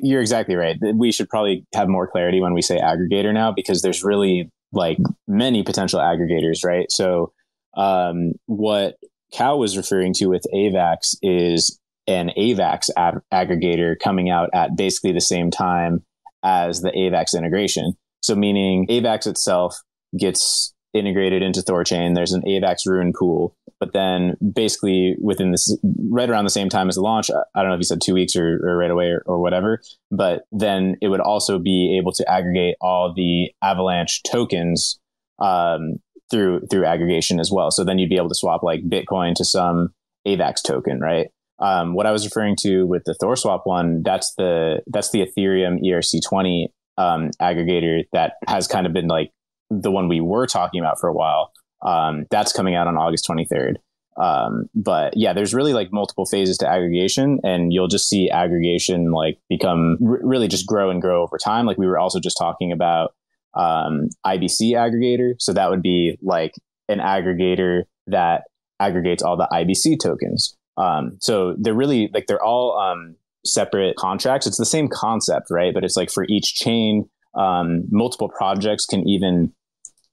you're 0.03 0.21
exactly 0.21 0.57
right. 0.57 0.77
We 0.95 1.13
should 1.13 1.29
probably 1.29 1.67
have 1.75 1.89
more 1.89 2.07
clarity 2.07 2.41
when 2.41 2.55
we 2.55 2.63
say 2.63 2.79
aggregator 2.79 3.33
now 3.33 3.53
because 3.53 3.83
there's 3.83 4.03
really 4.03 4.51
like 4.73 4.99
many 5.27 5.63
potential 5.63 6.01
aggregators, 6.01 6.65
right? 6.65 6.91
So 6.91 7.33
um, 7.77 8.33
what 8.47 8.97
Cow 9.33 9.57
was 9.57 9.77
referring 9.77 10.15
to 10.15 10.27
with 10.27 10.45
AVAX 10.55 11.17
is 11.23 11.79
an 12.07 12.31
AVAX 12.37 12.91
ag- 12.97 13.21
aggregator 13.33 13.95
coming 13.99 14.31
out 14.31 14.51
at 14.55 14.77
basically 14.77 15.13
the 15.13 15.21
same 15.21 15.51
time 15.51 16.05
as 16.43 16.81
the 16.81 16.91
AVAX 16.91 17.37
integration. 17.37 17.93
So 18.23 18.35
meaning 18.35 18.87
AVAX 18.89 19.27
itself 19.27 19.77
gets 20.19 20.75
integrated 20.95 21.43
into 21.43 21.61
Thorchain. 21.61 22.15
There's 22.15 22.33
an 22.33 22.43
AVAX 22.43 22.87
rune 22.87 23.13
pool, 23.13 23.55
but 23.79 23.93
then 23.93 24.37
basically 24.55 25.17
within 25.21 25.51
this, 25.51 25.77
right 26.11 26.29
around 26.29 26.45
the 26.45 26.51
same 26.51 26.69
time 26.69 26.89
as 26.89 26.95
the 26.95 27.03
launch, 27.03 27.31
I 27.31 27.61
don't 27.61 27.69
know 27.69 27.75
if 27.75 27.81
you 27.81 27.85
said 27.85 28.01
two 28.03 28.15
weeks 28.15 28.37
or, 28.37 28.61
or 28.63 28.77
right 28.77 28.91
away 28.91 29.07
or, 29.07 29.23
or, 29.27 29.41
whatever, 29.41 29.81
but 30.11 30.45
then 30.51 30.97
it 31.03 31.09
would 31.09 31.21
also 31.21 31.59
be 31.59 31.99
able 32.01 32.13
to 32.13 32.31
aggregate 32.31 32.77
all 32.81 33.13
the 33.15 33.51
Avalanche 33.63 34.23
tokens 34.23 34.99
um, 35.39 35.97
through 36.31 36.61
through 36.71 36.85
aggregation 36.85 37.41
as 37.41 37.51
well. 37.51 37.71
So 37.71 37.85
then 37.85 37.99
you'd 37.99 38.11
be 38.11 38.17
able 38.17 38.29
to 38.29 38.35
swap 38.35 38.63
like 38.63 38.89
Bitcoin 38.89 39.35
to 39.37 39.45
some 39.45 39.91
AVAX 40.27 40.63
token, 40.63 41.01
right? 41.01 41.29
Um, 41.61 41.95
what 41.95 42.07
I 42.07 42.13
was 42.13 42.25
referring 42.25 42.57
to 42.61 42.85
with 42.85 43.03
the 43.05 43.17
ThorSwap 43.21 43.61
one, 43.65 44.03
that's 44.03 44.35
the 44.37 44.81
that's 44.87 45.11
the 45.11 45.27
Ethereum 45.27 45.83
ERC20 45.83 46.69
um, 46.99 47.31
aggregator 47.41 48.05
that 48.13 48.35
has 48.47 48.67
kind 48.67 48.87
of 48.87 48.93
been 48.93 49.09
like 49.09 49.33
the 49.71 49.91
one 49.91 50.09
we 50.09 50.21
were 50.21 50.47
talking 50.47 50.81
about 50.81 51.01
for 51.01 51.09
a 51.09 51.13
while. 51.13 51.53
Um, 51.83 52.27
that's 52.31 52.53
coming 52.53 52.75
out 52.75 52.87
on 52.87 52.97
August 52.97 53.27
23rd. 53.29 53.77
Um, 54.19 54.69
but 54.75 55.17
yeah, 55.17 55.33
there's 55.33 55.55
really 55.55 55.73
like 55.73 55.93
multiple 55.93 56.27
phases 56.27 56.59
to 56.59 56.69
aggregation, 56.69 57.39
and 57.45 57.73
you'll 57.73 57.89
just 57.89 58.09
see 58.09 58.29
aggregation 58.31 59.13
like 59.13 59.39
become 59.49 59.97
r- 60.05 60.19
really 60.23 60.49
just 60.49 60.67
grow 60.67 60.91
and 60.91 61.01
grow 61.01 61.23
over 61.23 61.39
time. 61.39 61.67
Like 61.67 61.79
we 61.79 61.87
were 61.87 61.99
also 61.99 62.19
just 62.19 62.37
talking 62.37 62.73
about 62.73 63.15
um, 63.55 64.09
IBC 64.27 64.73
aggregator, 64.73 65.35
so 65.39 65.53
that 65.53 65.71
would 65.71 65.83
be 65.83 66.19
like 66.21 66.55
an 66.89 66.99
aggregator 66.99 67.85
that 68.09 68.45
aggregates 68.81 69.23
all 69.23 69.37
the 69.37 69.49
IBC 69.53 70.01
tokens. 70.01 70.57
Um, 70.77 71.17
so 71.21 71.55
they're 71.57 71.75
really 71.75 72.11
like 72.13 72.27
they're 72.27 72.43
all 72.43 72.77
um, 72.77 73.15
separate 73.45 73.95
contracts. 73.97 74.49
It's 74.49 74.59
the 74.59 74.67
same 74.67 74.89
concept, 74.89 75.47
right? 75.51 75.73
But 75.73 75.85
it's 75.85 75.97
like 75.97 76.11
for 76.11 76.25
each 76.29 76.55
chain, 76.55 77.09
um, 77.37 77.85
multiple 77.91 78.29
projects 78.29 78.85
can 78.85 79.09
even 79.09 79.53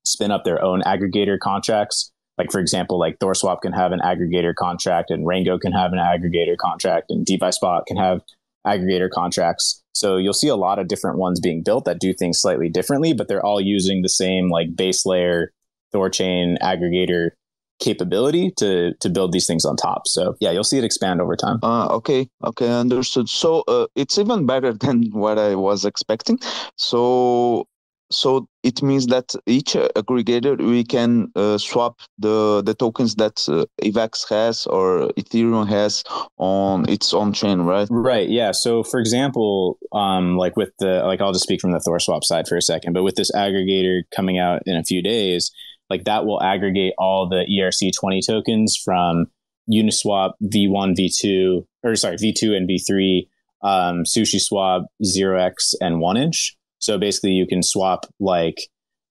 spin 0.06 0.32
up 0.32 0.44
their 0.44 0.64
own 0.64 0.82
aggregator 0.84 1.40
contracts. 1.40 2.12
Like 2.38 2.52
for 2.52 2.60
example, 2.60 3.00
like 3.00 3.20
ThorSwap 3.20 3.62
can 3.62 3.72
have 3.72 3.92
an 3.92 4.00
aggregator 4.00 4.54
contract, 4.54 5.10
and 5.10 5.26
Rango 5.26 5.58
can 5.58 5.72
have 5.72 5.94
an 5.94 6.00
aggregator 6.00 6.58
contract, 6.58 7.10
and 7.10 7.26
DeFi 7.26 7.52
Spot 7.52 7.86
can 7.86 7.98
have 7.98 8.22
aggregator 8.68 9.10
contracts. 9.10 9.82
So 9.94 10.18
you'll 10.18 10.34
see 10.34 10.50
a 10.50 10.58
lot 10.58 10.80
of 10.80 10.88
different 10.88 11.18
ones 11.18 11.40
being 11.40 11.64
built 11.64 11.86
that 11.86 12.00
do 12.00 12.14
things 12.14 12.42
slightly 12.42 12.68
differently, 12.68 13.14
but 13.14 13.30
they're 13.30 13.46
all 13.46 13.62
using 13.62 14.02
the 14.02 14.10
same 14.10 14.50
like 14.50 14.76
base 14.76 15.06
layer 15.06 15.54
Thorchain 15.94 16.58
aggregator 16.62 17.32
capability 17.80 18.52
to 18.58 18.94
to 19.00 19.10
build 19.10 19.32
these 19.32 19.48
things 19.48 19.66
on 19.66 19.76
top. 19.76 20.08
So 20.08 20.36
yeah, 20.40 20.52
you'll 20.52 20.64
see 20.64 20.78
it 20.78 20.84
expand 20.84 21.22
over 21.22 21.36
time. 21.36 21.60
Uh, 21.64 21.88
okay, 21.96 22.28
okay, 22.44 22.70
understood. 22.70 23.30
So 23.30 23.64
uh, 23.68 23.88
it's 23.96 24.18
even 24.18 24.46
better 24.46 24.74
than 24.86 25.10
what 25.12 25.40
I 25.40 25.56
was 25.56 25.86
expecting. 25.86 26.40
So 26.76 27.68
so 28.12 28.48
it 28.64 28.82
means 28.82 29.08
that 29.08 29.34
each 29.46 29.74
aggregator 29.74 30.58
we 30.58 30.84
can 30.84 31.32
uh, 31.36 31.58
swap 31.58 32.00
the 32.20 32.62
the 32.66 32.74
tokens 32.74 33.16
that 33.16 33.44
uh, 33.48 33.66
AVAX 33.82 34.30
has 34.30 34.68
or 34.68 35.10
Ethereum 35.18 35.68
has 35.68 36.04
on 36.38 36.88
its 36.90 37.14
own 37.14 37.34
chain, 37.34 37.62
right? 37.62 37.88
Right. 37.90 38.30
Yeah. 38.30 38.52
So 38.52 38.84
for 38.84 39.00
example, 39.00 39.78
um, 39.92 40.38
like 40.38 40.56
with 40.56 40.72
the 40.80 41.04
like 41.06 41.22
I'll 41.22 41.34
just 41.34 41.44
speak 41.44 41.62
from 41.62 41.72
the 41.72 41.80
ThorSwap 41.80 42.24
side 42.24 42.48
for 42.48 42.58
a 42.58 42.62
second, 42.62 42.94
but 42.94 43.04
with 43.04 43.16
this 43.16 43.32
aggregator 43.32 44.02
coming 44.16 44.38
out 44.38 44.62
in 44.66 44.76
a 44.76 44.84
few 44.84 45.02
days, 45.02 45.52
like 45.90 46.06
that 46.06 46.26
will 46.26 46.42
aggregate 46.42 46.94
all 46.98 47.28
the 47.28 47.46
ERC20 47.50 48.26
tokens 48.26 48.78
from 48.78 49.28
Uniswap 49.72 50.34
V1, 50.44 50.96
V2, 50.96 51.66
or 51.84 51.96
sorry, 51.96 52.18
V2 52.18 52.56
and 52.56 52.70
V3, 52.70 53.28
um, 53.64 54.04
SushiSwap, 54.04 54.86
0x, 55.04 55.74
and 55.82 55.96
1inch. 55.96 56.52
So 56.80 56.98
basically, 56.98 57.32
you 57.32 57.48
can 57.48 57.64
swap 57.64 58.06
like, 58.20 58.58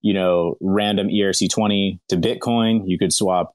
you 0.02 0.14
know, 0.14 0.56
random 0.60 1.08
ERC20 1.08 1.98
to 2.08 2.16
Bitcoin. 2.16 2.82
You 2.86 2.98
could 2.98 3.12
swap 3.12 3.52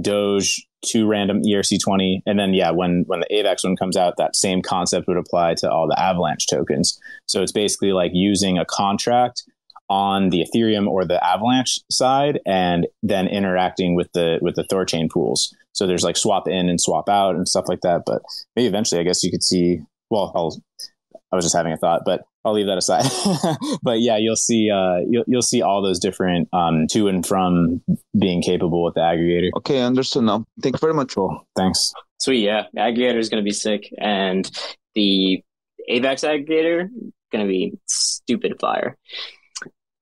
Doge 0.00 0.66
to 0.86 1.06
random 1.06 1.42
ERC20. 1.42 2.20
And 2.26 2.38
then, 2.38 2.54
yeah, 2.54 2.70
when, 2.70 3.04
when 3.06 3.20
the 3.20 3.26
AVAX 3.32 3.64
one 3.64 3.76
comes 3.76 3.96
out, 3.96 4.14
that 4.18 4.36
same 4.36 4.62
concept 4.62 5.08
would 5.08 5.16
apply 5.16 5.54
to 5.54 5.70
all 5.70 5.88
the 5.88 6.00
Avalanche 6.00 6.46
tokens. 6.46 6.98
So 7.26 7.42
it's 7.42 7.52
basically 7.52 7.92
like 7.92 8.12
using 8.14 8.58
a 8.58 8.64
contract 8.64 9.42
on 9.90 10.28
the 10.30 10.44
Ethereum 10.44 10.86
or 10.86 11.04
the 11.04 11.22
Avalanche 11.24 11.80
side 11.90 12.40
and 12.46 12.86
then 13.02 13.26
interacting 13.26 13.94
with 13.94 14.12
the 14.12 14.38
with 14.42 14.54
the 14.54 14.64
Thorchain 14.64 15.10
pools. 15.10 15.54
So 15.72 15.86
there's 15.86 16.04
like 16.04 16.16
swap 16.16 16.46
in 16.46 16.68
and 16.68 16.80
swap 16.80 17.08
out 17.08 17.36
and 17.36 17.48
stuff 17.48 17.68
like 17.68 17.80
that. 17.82 18.02
But 18.04 18.22
maybe 18.54 18.68
eventually, 18.68 19.00
I 19.00 19.04
guess 19.04 19.22
you 19.22 19.30
could 19.30 19.42
see. 19.42 19.80
Well, 20.10 20.32
I'll 20.34 20.60
I 21.32 21.36
was 21.36 21.44
just 21.44 21.56
having 21.56 21.72
a 21.72 21.76
thought, 21.76 22.02
but 22.04 22.22
I'll 22.44 22.54
leave 22.54 22.66
that 22.66 22.78
aside. 22.78 23.04
but 23.82 24.00
yeah, 24.00 24.16
you'll 24.16 24.36
see 24.36 24.70
uh, 24.70 24.98
you'll 25.08 25.24
you'll 25.26 25.42
see 25.42 25.62
all 25.62 25.82
those 25.82 25.98
different 25.98 26.48
um, 26.52 26.86
to 26.92 27.08
and 27.08 27.26
from 27.26 27.82
being 28.18 28.42
capable 28.42 28.84
with 28.84 28.94
the 28.94 29.00
aggregator. 29.00 29.50
Okay, 29.56 29.80
understood 29.80 30.24
now. 30.24 30.46
Thank 30.62 30.76
you 30.76 30.80
very 30.80 30.94
much. 30.94 31.14
Cool. 31.14 31.46
Thanks. 31.56 31.92
Sweet, 32.18 32.44
yeah. 32.44 32.64
Aggregator 32.76 33.18
is 33.18 33.28
going 33.28 33.42
to 33.42 33.44
be 33.44 33.52
sick, 33.52 33.92
and 33.98 34.50
the 34.94 35.42
AVAX 35.90 36.24
aggregator 36.24 36.88
going 37.32 37.44
to 37.44 37.48
be 37.48 37.74
stupid 37.86 38.58
fire. 38.60 38.96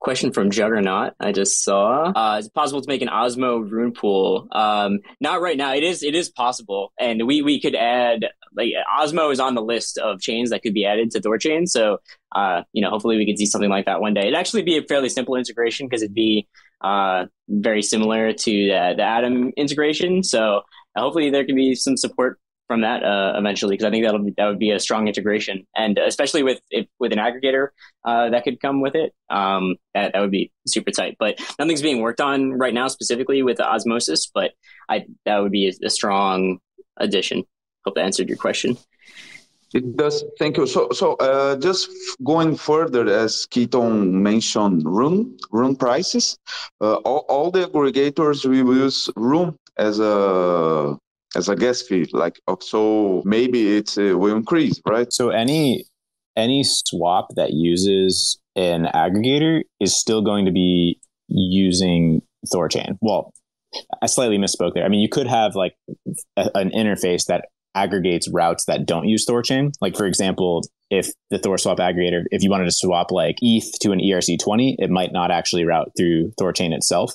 Question 0.01 0.33
from 0.33 0.51
Juggernaut. 0.51 1.15
I 1.19 1.33
just 1.33 1.65
saw. 1.65 2.13
Uh, 2.15 2.37
is 2.39 2.47
it 2.47 2.55
possible 2.55 2.83
to 2.83 2.89
make 2.89 3.03
an 3.03 3.09
Osmo 3.09 3.69
rune 3.69 3.93
pool? 3.93 4.47
Um, 4.53 5.01
not 5.21 5.41
right 5.41 5.57
now. 5.57 5.75
It 5.75 5.83
is. 5.83 6.03
It 6.03 6.15
is 6.15 6.29
possible, 6.29 6.93
and 7.01 7.27
we 7.27 7.43
we 7.43 7.61
could 7.61 7.75
add 7.75 8.27
like 8.57 8.73
Osmo 9.01 9.33
is 9.33 9.41
on 9.41 9.55
the 9.55 9.63
list 9.63 9.99
of 9.99 10.21
chains 10.21 10.51
that 10.51 10.63
could 10.63 10.75
be 10.75 10.85
added 10.85 11.11
to 11.13 11.21
Thorchain. 11.21 11.69
So, 11.69 11.99
uh, 12.35 12.63
you 12.73 12.83
know, 12.83 12.91
hopefully 12.91 13.17
we 13.17 13.27
could 13.27 13.39
see 13.39 13.47
something 13.47 13.71
like 13.71 13.87
that 13.87 14.01
one 14.01 14.15
day. 14.15 14.23
It'd 14.23 14.35
actually 14.35 14.63
be 14.63 14.77
a 14.77 14.83
fairly 14.83 15.09
simple 15.09 15.35
integration 15.35 15.87
because 15.87 16.03
it'd 16.03 16.15
be 16.15 16.47
uh, 16.83 17.27
very 17.49 17.83
similar 17.83 18.33
to 18.33 18.51
the, 18.51 18.95
the 18.97 19.03
Atom 19.03 19.53
integration. 19.57 20.23
So, 20.23 20.63
hopefully 20.97 21.31
there 21.31 21.45
can 21.45 21.57
be 21.57 21.75
some 21.75 21.97
support 21.97 22.39
from 22.67 22.81
that 22.83 23.03
uh, 23.03 23.35
eventually 23.37 23.75
because 23.75 23.85
I 23.85 23.91
think 23.91 24.05
that'll 24.05 24.25
that 24.37 24.47
would 24.47 24.59
be 24.59 24.71
a 24.71 24.81
strong 24.81 25.07
integration, 25.07 25.67
and 25.75 25.99
especially 25.99 26.43
with 26.43 26.61
if, 26.71 26.87
with 26.99 27.13
an 27.13 27.19
aggregator 27.19 27.69
uh, 28.05 28.31
that 28.31 28.45
could 28.45 28.61
come 28.61 28.81
with 28.81 28.95
it, 28.95 29.13
um, 29.31 29.77
that 29.95 30.13
that 30.13 30.21
would 30.21 30.31
be 30.31 30.53
super 30.67 30.91
tight. 30.91 31.17
But 31.19 31.41
nothing's 31.59 31.83
being 31.83 32.01
worked 32.01 32.21
on 32.21 32.53
right 32.53 32.75
now 32.75 32.89
specifically 32.89 33.43
with 33.43 33.61
osmosis, 33.61 34.31
but 34.33 34.53
I 34.89 35.07
that 35.25 35.39
would 35.39 35.53
be 35.53 35.69
a, 35.69 35.87
a 35.87 35.91
strong 35.91 36.59
addition. 36.97 37.45
Hope 37.85 37.95
that 37.95 38.05
answered 38.05 38.29
your 38.29 38.39
question. 38.39 38.77
It 39.75 39.97
does. 39.97 40.25
Thank 40.39 40.57
you. 40.57 40.67
So, 40.67 40.89
so 40.93 41.15
uh, 41.15 41.57
just 41.57 41.91
going 42.25 42.57
further, 42.57 43.07
as 43.09 43.47
Keaton 43.47 44.23
mentioned, 44.23 44.85
room 44.85 45.37
rune 45.51 45.77
prices. 45.77 46.39
Uh, 46.81 46.95
all, 47.05 47.27
all 47.29 47.51
the 47.51 47.67
aggregators 47.67 48.45
will 48.45 48.77
use 48.77 49.11
rune 49.17 49.59
as 49.77 49.99
a 49.99 50.97
as 51.35 51.49
a 51.49 51.57
gas 51.57 51.83
fee 51.83 52.09
like 52.13 52.41
so 52.61 53.23
maybe 53.25 53.77
it 53.77 53.97
uh, 53.99 54.17
will 54.17 54.37
increase 54.37 54.81
right? 54.87 55.13
So 55.13 55.31
any 55.31 55.85
any 56.37 56.63
swap 56.65 57.29
that 57.37 57.53
uses 57.53 58.39
an 58.55 58.85
aggregator 58.95 59.63
is 59.81 59.97
still 59.97 60.23
going 60.23 60.45
to 60.45 60.53
be 60.53 61.01
using 61.29 62.23
thorchain 62.55 62.97
well 63.01 63.33
i 64.01 64.07
slightly 64.07 64.39
misspoke 64.39 64.75
there. 64.75 64.85
I 64.85 64.89
mean 64.89 65.01
you 65.01 65.09
could 65.09 65.27
have 65.27 65.57
like 65.57 65.75
a, 66.37 66.51
an 66.55 66.71
interface 66.71 67.27
that 67.27 67.47
aggregates 67.75 68.29
routes 68.33 68.65
that 68.67 68.87
don't 68.87 69.09
use 69.09 69.27
thorchain 69.27 69.73
like 69.81 69.97
for 69.97 70.07
example 70.07 70.63
if 70.89 71.11
the 71.31 71.39
ThorSwap 71.39 71.79
aggregator 71.79 72.23
if 72.31 72.43
you 72.43 72.51
wanted 72.51 72.65
to 72.65 72.71
swap 72.71 73.11
like 73.11 73.37
eth 73.43 73.79
to 73.81 73.93
an 73.93 73.99
erc20 73.99 74.77
it 74.79 74.89
might 74.89 75.13
not 75.13 75.31
actually 75.31 75.65
route 75.65 75.91
through 75.97 76.33
thorchain 76.41 76.73
itself 76.73 77.13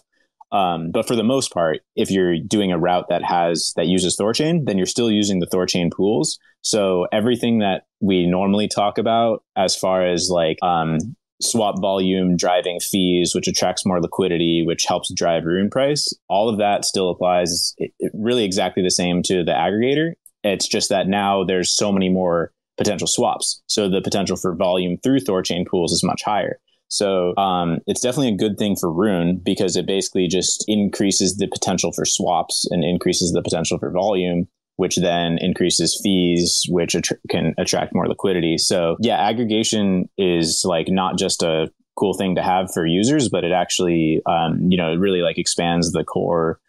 um, 0.51 0.91
but 0.91 1.07
for 1.07 1.15
the 1.15 1.23
most 1.23 1.53
part, 1.53 1.79
if 1.95 2.11
you're 2.11 2.37
doing 2.37 2.71
a 2.71 2.77
route 2.77 3.07
that 3.09 3.23
has 3.23 3.73
that 3.75 3.87
uses 3.87 4.17
Thorchain, 4.17 4.65
then 4.65 4.77
you're 4.77 4.85
still 4.85 5.11
using 5.11 5.39
the 5.39 5.47
Thorchain 5.47 5.91
pools. 5.91 6.39
So 6.61 7.07
everything 7.11 7.59
that 7.59 7.83
we 8.01 8.27
normally 8.27 8.67
talk 8.67 8.97
about 8.97 9.43
as 9.55 9.75
far 9.75 10.05
as 10.05 10.29
like 10.29 10.57
um, 10.61 10.99
swap 11.41 11.79
volume 11.79 12.35
driving 12.35 12.79
fees, 12.79 13.33
which 13.33 13.47
attracts 13.47 13.85
more 13.85 14.01
liquidity, 14.01 14.63
which 14.65 14.85
helps 14.87 15.13
drive 15.13 15.45
rune 15.45 15.69
price, 15.69 16.13
all 16.27 16.49
of 16.49 16.57
that 16.57 16.85
still 16.85 17.09
applies 17.09 17.73
it, 17.77 17.91
it 17.99 18.11
really 18.13 18.43
exactly 18.43 18.83
the 18.83 18.91
same 18.91 19.23
to 19.23 19.43
the 19.43 19.53
aggregator. 19.53 20.13
It's 20.43 20.67
just 20.67 20.89
that 20.89 21.07
now 21.07 21.43
there's 21.43 21.71
so 21.71 21.91
many 21.91 22.09
more 22.09 22.51
potential 22.77 23.07
swaps. 23.07 23.61
So 23.67 23.89
the 23.89 24.01
potential 24.01 24.35
for 24.35 24.55
volume 24.55 24.97
through 24.97 25.19
Thorchain 25.19 25.65
pools 25.67 25.93
is 25.93 26.03
much 26.03 26.23
higher. 26.23 26.59
So 26.91 27.33
um, 27.37 27.79
it's 27.87 28.01
definitely 28.01 28.33
a 28.33 28.37
good 28.37 28.57
thing 28.57 28.75
for 28.75 28.91
Rune 28.91 29.39
because 29.41 29.77
it 29.77 29.87
basically 29.87 30.27
just 30.27 30.65
increases 30.67 31.37
the 31.37 31.47
potential 31.47 31.93
for 31.93 32.03
swaps 32.03 32.67
and 32.69 32.83
increases 32.83 33.31
the 33.31 33.41
potential 33.41 33.79
for 33.79 33.91
volume, 33.91 34.45
which 34.75 34.97
then 34.97 35.37
increases 35.39 35.97
fees, 36.03 36.65
which 36.67 36.97
can 37.29 37.55
attract 37.57 37.95
more 37.95 38.09
liquidity. 38.09 38.57
So 38.57 38.97
yeah, 38.99 39.25
aggregation 39.25 40.09
is 40.17 40.63
like 40.65 40.87
not 40.89 41.17
just 41.17 41.41
a 41.41 41.71
cool 41.95 42.13
thing 42.13 42.35
to 42.35 42.43
have 42.43 42.73
for 42.73 42.85
users, 42.85 43.29
but 43.29 43.45
it 43.45 43.53
actually, 43.53 44.21
um, 44.25 44.59
you 44.69 44.75
know, 44.77 44.91
it 44.91 44.97
really 44.99 45.21
like 45.21 45.37
expands 45.37 45.93
the 45.93 46.03
core 46.03 46.59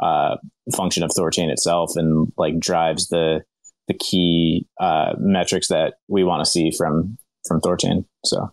uh, 0.00 0.36
function 0.76 1.02
of 1.02 1.10
Thorchain 1.10 1.50
itself 1.50 1.96
and 1.96 2.32
like 2.38 2.60
drives 2.60 3.08
the 3.08 3.42
the 3.88 3.94
key 3.94 4.64
uh, 4.80 5.14
metrics 5.18 5.66
that 5.68 5.94
we 6.06 6.22
want 6.22 6.44
to 6.44 6.48
see 6.48 6.70
from 6.70 7.18
from 7.48 7.60
Thorchain. 7.60 8.04
So. 8.24 8.52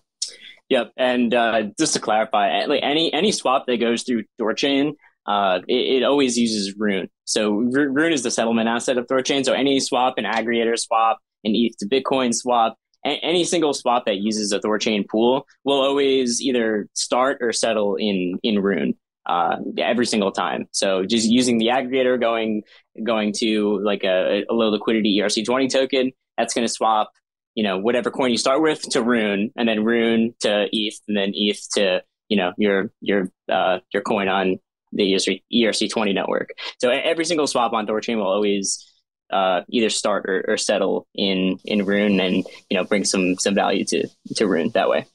Yep, 0.70 0.94
and 0.98 1.34
uh, 1.34 1.64
just 1.80 1.94
to 1.94 2.00
clarify, 2.00 2.50
any 2.50 3.12
any 3.12 3.32
swap 3.32 3.66
that 3.66 3.78
goes 3.78 4.04
through 4.04 4.26
Thorchain, 4.40 4.94
uh, 5.26 5.60
it, 5.68 6.02
it, 6.02 6.04
always 6.04 6.38
uses 6.38 6.76
Rune. 6.78 7.10
So 7.26 7.52
Rune 7.52 8.14
is 8.14 8.22
the 8.22 8.30
settlement 8.30 8.70
asset 8.70 8.98
of 8.98 9.08
Thorchain. 9.08 9.44
So 9.44 9.54
any 9.54 9.80
swap, 9.80 10.16
an 10.18 10.26
aggregator 10.26 10.78
swap, 10.78 11.18
an 11.44 11.54
ETH 11.56 11.76
to 11.80 11.88
Bitcoin 11.88 12.36
swap, 12.36 12.78
a- 13.06 13.20
any 13.24 13.44
single 13.44 13.74
swap 13.74 14.06
that 14.06 14.18
uses 14.18 14.52
a 14.52 14.60
Thorchain 14.60 15.08
pool 15.08 15.46
will 15.64 15.82
always 15.82 16.40
either 16.42 16.88
start 16.94 17.40
or 17.42 17.52
settle 17.52 17.96
in 17.96 18.38
in 18.44 18.60
Rune. 18.60 18.96
Uh, 19.26 19.58
every 19.78 20.08
single 20.08 20.32
time. 20.32 20.66
So 20.72 21.06
just 21.06 21.28
using 21.28 21.60
the 21.60 21.68
aggregator 21.68 22.20
going 22.20 22.64
going 23.04 23.32
to 23.38 23.80
like 23.84 24.04
a, 24.04 24.44
a 24.50 24.54
low 24.54 24.70
liquidity 24.70 25.20
ERC20 25.20 25.72
token, 25.72 26.12
that's 26.36 26.56
going 26.56 26.66
to 26.66 26.74
swap 26.74 27.12
you 27.60 27.64
know 27.64 27.78
whatever 27.78 28.10
coin 28.10 28.32
you 28.32 28.38
start 28.38 28.62
with 28.62 28.82
to 28.92 29.04
Rune, 29.04 29.52
and 29.58 29.68
then 29.68 29.84
Rune 29.84 30.34
to 30.40 30.70
ETH, 30.72 30.98
and 31.10 31.18
then 31.18 31.34
ETH 31.36 31.60
to 31.74 32.02
you 32.30 32.38
know 32.38 32.54
your 32.58 32.90
your 33.02 33.30
uh, 33.52 33.80
your 33.94 34.02
coin 34.02 34.30
on 34.30 34.60
the 34.94 35.14
ERC 35.54 35.92
twenty 35.92 36.14
network. 36.14 36.52
So 36.78 36.90
every 36.90 37.26
single 37.26 37.48
swap 37.48 37.74
on 37.74 37.86
Thorchain 37.86 38.16
will 38.16 38.32
always 38.32 38.90
uh, 39.30 39.64
either 39.70 39.90
start 39.90 40.26
or, 40.26 40.46
or, 40.48 40.56
settle 40.56 41.06
in 41.14 41.60
in 41.66 41.84
Rune, 41.84 42.22
and 42.22 42.48
you 42.70 42.78
know 42.78 42.86
bring 42.86 43.04
some 43.04 43.36
some 43.38 43.56
value 43.56 43.84
to 43.88 44.08
to 44.38 44.48
Rune 44.48 44.72
that 44.74 44.88
way. 44.88 45.06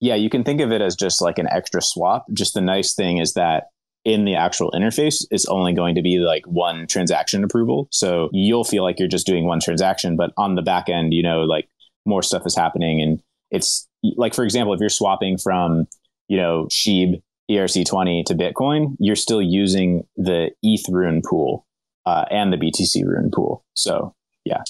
Yeah, 0.00 0.14
you 0.14 0.30
can 0.30 0.42
think 0.42 0.62
of 0.62 0.72
it 0.72 0.80
as 0.80 0.96
just 0.96 1.20
like 1.20 1.38
an 1.38 1.48
extra 1.50 1.82
swap. 1.82 2.24
Just 2.32 2.54
the 2.54 2.62
nice 2.62 2.94
thing 2.94 3.18
is 3.18 3.34
that 3.34 3.64
in 4.06 4.24
the 4.24 4.36
actual 4.36 4.70
interface 4.70 5.26
is 5.32 5.44
only 5.46 5.72
going 5.72 5.96
to 5.96 6.00
be 6.00 6.20
like 6.20 6.46
one 6.46 6.86
transaction 6.86 7.42
approval. 7.42 7.88
So 7.90 8.30
you'll 8.32 8.62
feel 8.62 8.84
like 8.84 9.00
you're 9.00 9.08
just 9.08 9.26
doing 9.26 9.46
one 9.46 9.58
transaction, 9.58 10.16
but 10.16 10.32
on 10.36 10.54
the 10.54 10.62
back 10.62 10.88
end, 10.88 11.12
you 11.12 11.24
know, 11.24 11.40
like 11.40 11.68
more 12.04 12.22
stuff 12.22 12.46
is 12.46 12.54
happening. 12.54 13.02
And 13.02 13.20
it's 13.50 13.88
like, 14.16 14.32
for 14.32 14.44
example, 14.44 14.72
if 14.72 14.78
you're 14.78 14.88
swapping 14.90 15.36
from, 15.36 15.88
you 16.28 16.36
know, 16.36 16.68
SHIB 16.70 17.20
ERC20 17.50 18.24
to 18.26 18.34
Bitcoin, 18.36 18.94
you're 19.00 19.16
still 19.16 19.42
using 19.42 20.06
the 20.16 20.52
ETH 20.62 20.88
rune 20.88 21.20
pool 21.28 21.66
uh, 22.06 22.26
and 22.30 22.52
the 22.52 22.56
BTC 22.56 23.04
rune 23.04 23.32
pool. 23.34 23.64
So 23.74 24.14
yeah. 24.44 24.62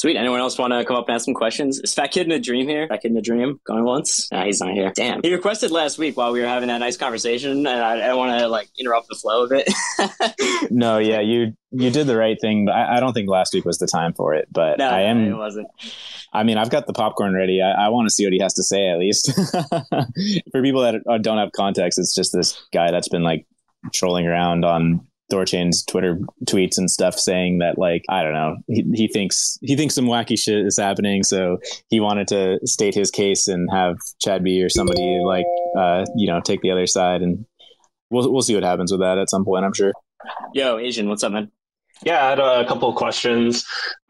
Sweet. 0.00 0.16
Anyone 0.16 0.40
else 0.40 0.56
want 0.56 0.72
to 0.72 0.82
come 0.82 0.96
up 0.96 1.08
and 1.08 1.14
ask 1.14 1.26
some 1.26 1.34
questions? 1.34 1.78
Is 1.78 1.92
Fat 1.92 2.06
Kid 2.06 2.24
in 2.24 2.32
a 2.32 2.38
Dream 2.38 2.66
here? 2.66 2.88
Fat 2.88 3.02
Kid 3.02 3.10
in 3.10 3.18
a 3.18 3.20
Dream 3.20 3.60
going 3.64 3.84
once? 3.84 4.32
Nah, 4.32 4.46
he's 4.46 4.58
not 4.58 4.72
here. 4.72 4.90
Damn. 4.96 5.20
He 5.22 5.30
requested 5.30 5.70
last 5.70 5.98
week 5.98 6.16
while 6.16 6.32
we 6.32 6.40
were 6.40 6.46
having 6.46 6.68
that 6.68 6.78
nice 6.78 6.96
conversation, 6.96 7.66
and 7.66 7.68
I, 7.68 7.96
I 7.96 8.06
don't 8.06 8.16
want 8.16 8.40
to 8.40 8.48
like 8.48 8.70
interrupt 8.78 9.08
the 9.08 9.14
flow 9.14 9.44
of 9.44 9.52
it. 9.52 10.70
no, 10.70 10.96
yeah, 10.96 11.20
you 11.20 11.52
you 11.70 11.90
did 11.90 12.06
the 12.06 12.16
right 12.16 12.38
thing, 12.40 12.64
but 12.64 12.76
I, 12.76 12.96
I, 12.96 13.00
don't 13.00 13.12
think 13.12 13.28
last 13.28 13.52
week 13.52 13.66
was 13.66 13.76
the 13.76 13.86
time 13.86 14.14
for 14.14 14.32
it. 14.32 14.48
But 14.50 14.78
no, 14.78 14.88
I 14.88 15.02
am. 15.02 15.22
it 15.22 15.36
wasn't. 15.36 15.68
I 16.32 16.44
mean, 16.44 16.56
I've 16.56 16.70
got 16.70 16.86
the 16.86 16.94
popcorn 16.94 17.34
ready. 17.34 17.60
I, 17.60 17.72
I 17.72 17.88
want 17.90 18.08
to 18.08 18.10
see 18.14 18.24
what 18.24 18.32
he 18.32 18.40
has 18.40 18.54
to 18.54 18.62
say 18.62 18.88
at 18.88 18.98
least. 18.98 19.30
for 20.50 20.62
people 20.62 20.80
that 20.80 21.20
don't 21.20 21.36
have 21.36 21.52
context, 21.52 21.98
it's 21.98 22.14
just 22.14 22.32
this 22.32 22.58
guy 22.72 22.90
that's 22.90 23.10
been 23.10 23.22
like 23.22 23.44
trolling 23.92 24.26
around 24.26 24.64
on 24.64 25.06
Thorchain's 25.30 25.84
Twitter 25.84 26.18
tweets 26.44 26.76
and 26.78 26.90
stuff 26.90 27.18
saying 27.18 27.58
that 27.58 27.78
like 27.78 28.04
I 28.08 28.22
don't 28.22 28.32
know 28.32 28.56
he, 28.66 28.84
he 28.94 29.08
thinks 29.08 29.58
he 29.62 29.76
thinks 29.76 29.94
some 29.94 30.06
wacky 30.06 30.38
shit 30.38 30.66
is 30.66 30.78
happening 30.78 31.22
so 31.22 31.58
he 31.88 32.00
wanted 32.00 32.28
to 32.28 32.58
state 32.66 32.94
his 32.94 33.10
case 33.10 33.48
and 33.48 33.68
have 33.72 33.96
Chad 34.20 34.44
B 34.44 34.62
or 34.62 34.68
somebody 34.68 35.20
like 35.24 35.46
uh, 35.76 36.04
you 36.16 36.26
know 36.26 36.40
take 36.40 36.62
the 36.62 36.70
other 36.70 36.86
side 36.86 37.22
and 37.22 37.44
we'll 38.10 38.30
we'll 38.32 38.42
see 38.42 38.54
what 38.54 38.64
happens 38.64 38.90
with 38.90 39.00
that 39.00 39.18
at 39.18 39.30
some 39.30 39.44
point 39.44 39.64
I'm 39.64 39.74
sure. 39.74 39.92
Yo, 40.52 40.78
Asian, 40.78 41.08
what's 41.08 41.24
up, 41.24 41.32
man? 41.32 41.50
Yeah, 42.04 42.24
I 42.24 42.30
had 42.30 42.38
a 42.38 42.66
couple 42.66 42.88
of 42.88 42.94
questions. 42.94 43.64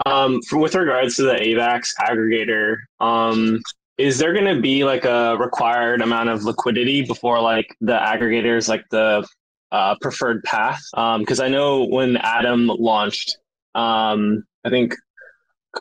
Um, 0.06 0.40
for, 0.42 0.58
with 0.58 0.74
regards 0.74 1.16
to 1.16 1.22
the 1.22 1.34
AVAX 1.34 1.88
aggregator, 2.00 2.76
um, 3.00 3.60
is 3.98 4.18
there 4.18 4.32
going 4.32 4.52
to 4.52 4.60
be 4.60 4.84
like 4.84 5.04
a 5.04 5.36
required 5.38 6.00
amount 6.00 6.28
of 6.28 6.44
liquidity 6.44 7.02
before 7.02 7.40
like 7.40 7.76
the 7.80 7.98
aggregators, 7.98 8.68
like 8.68 8.84
the 8.90 9.26
uh, 9.72 9.96
preferred 10.00 10.42
path 10.42 10.82
because 10.92 11.40
um, 11.40 11.46
I 11.46 11.48
know 11.48 11.84
when 11.84 12.16
Atom 12.16 12.66
launched, 12.66 13.38
um, 13.74 14.44
I 14.64 14.70
think 14.70 14.94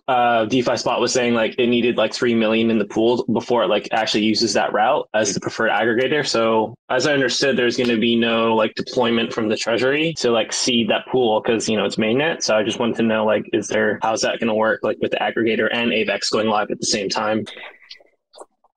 uh, 0.08 0.46
DeFi 0.46 0.78
Spot 0.78 1.02
was 1.02 1.12
saying 1.12 1.34
like 1.34 1.56
it 1.58 1.68
needed 1.68 1.98
like 1.98 2.14
three 2.14 2.36
million 2.36 2.70
in 2.70 2.78
the 2.78 2.86
pool 2.86 3.26
before 3.34 3.64
it 3.64 3.68
like 3.68 3.90
actually 3.92 4.24
uses 4.24 4.54
that 4.54 4.72
route 4.72 5.10
as 5.14 5.34
the 5.34 5.40
preferred 5.40 5.72
aggregator. 5.72 6.26
So 6.26 6.76
as 6.90 7.08
I 7.08 7.14
understood, 7.14 7.58
there's 7.58 7.76
going 7.76 7.90
to 7.90 8.00
be 8.00 8.16
no 8.16 8.56
like 8.56 8.76
deployment 8.76 9.34
from 9.34 9.50
the 9.50 9.58
treasury 9.58 10.14
to 10.18 10.30
like 10.30 10.54
seed 10.54 10.90
that 10.90 11.08
pool 11.12 11.42
because 11.42 11.68
you 11.68 11.76
know 11.76 11.86
it's 11.86 11.96
mainnet. 11.96 12.44
So 12.44 12.56
I 12.56 12.64
just 12.64 12.80
wanted 12.80 12.98
to 12.98 13.04
know 13.04 13.26
like 13.26 13.50
is 13.52 13.68
there 13.68 14.00
how's 14.04 14.22
that 14.22 14.40
going 14.40 14.50
to 14.50 14.54
work 14.54 14.82
like 14.84 14.98
with 15.02 15.12
the 15.12 15.18
aggregator 15.18 15.70
and 15.72 15.92
AVAX 15.92 16.32
going 16.32 16.48
live 16.48 16.70
at 16.70 16.80
the 16.80 16.86
same 16.86 17.10
time? 17.10 17.46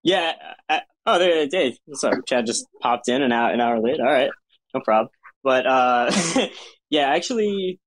Yeah. 0.03 0.33
I, 0.69 0.81
oh, 1.07 1.19
there 1.19 1.43
it 1.43 1.53
is. 1.53 1.79
Sorry, 2.01 2.21
Chad 2.27 2.47
just 2.47 2.67
popped 2.81 3.09
in 3.09 3.23
an 3.23 3.33
hour, 3.33 3.51
an 3.51 3.61
hour 3.61 3.79
late. 3.81 4.01
All 4.01 4.07
right, 4.07 4.31
no 4.75 4.81
problem. 4.81 5.11
But 5.43 5.66
uh, 5.66 6.11
yeah, 6.91 7.09
actually, 7.09 7.81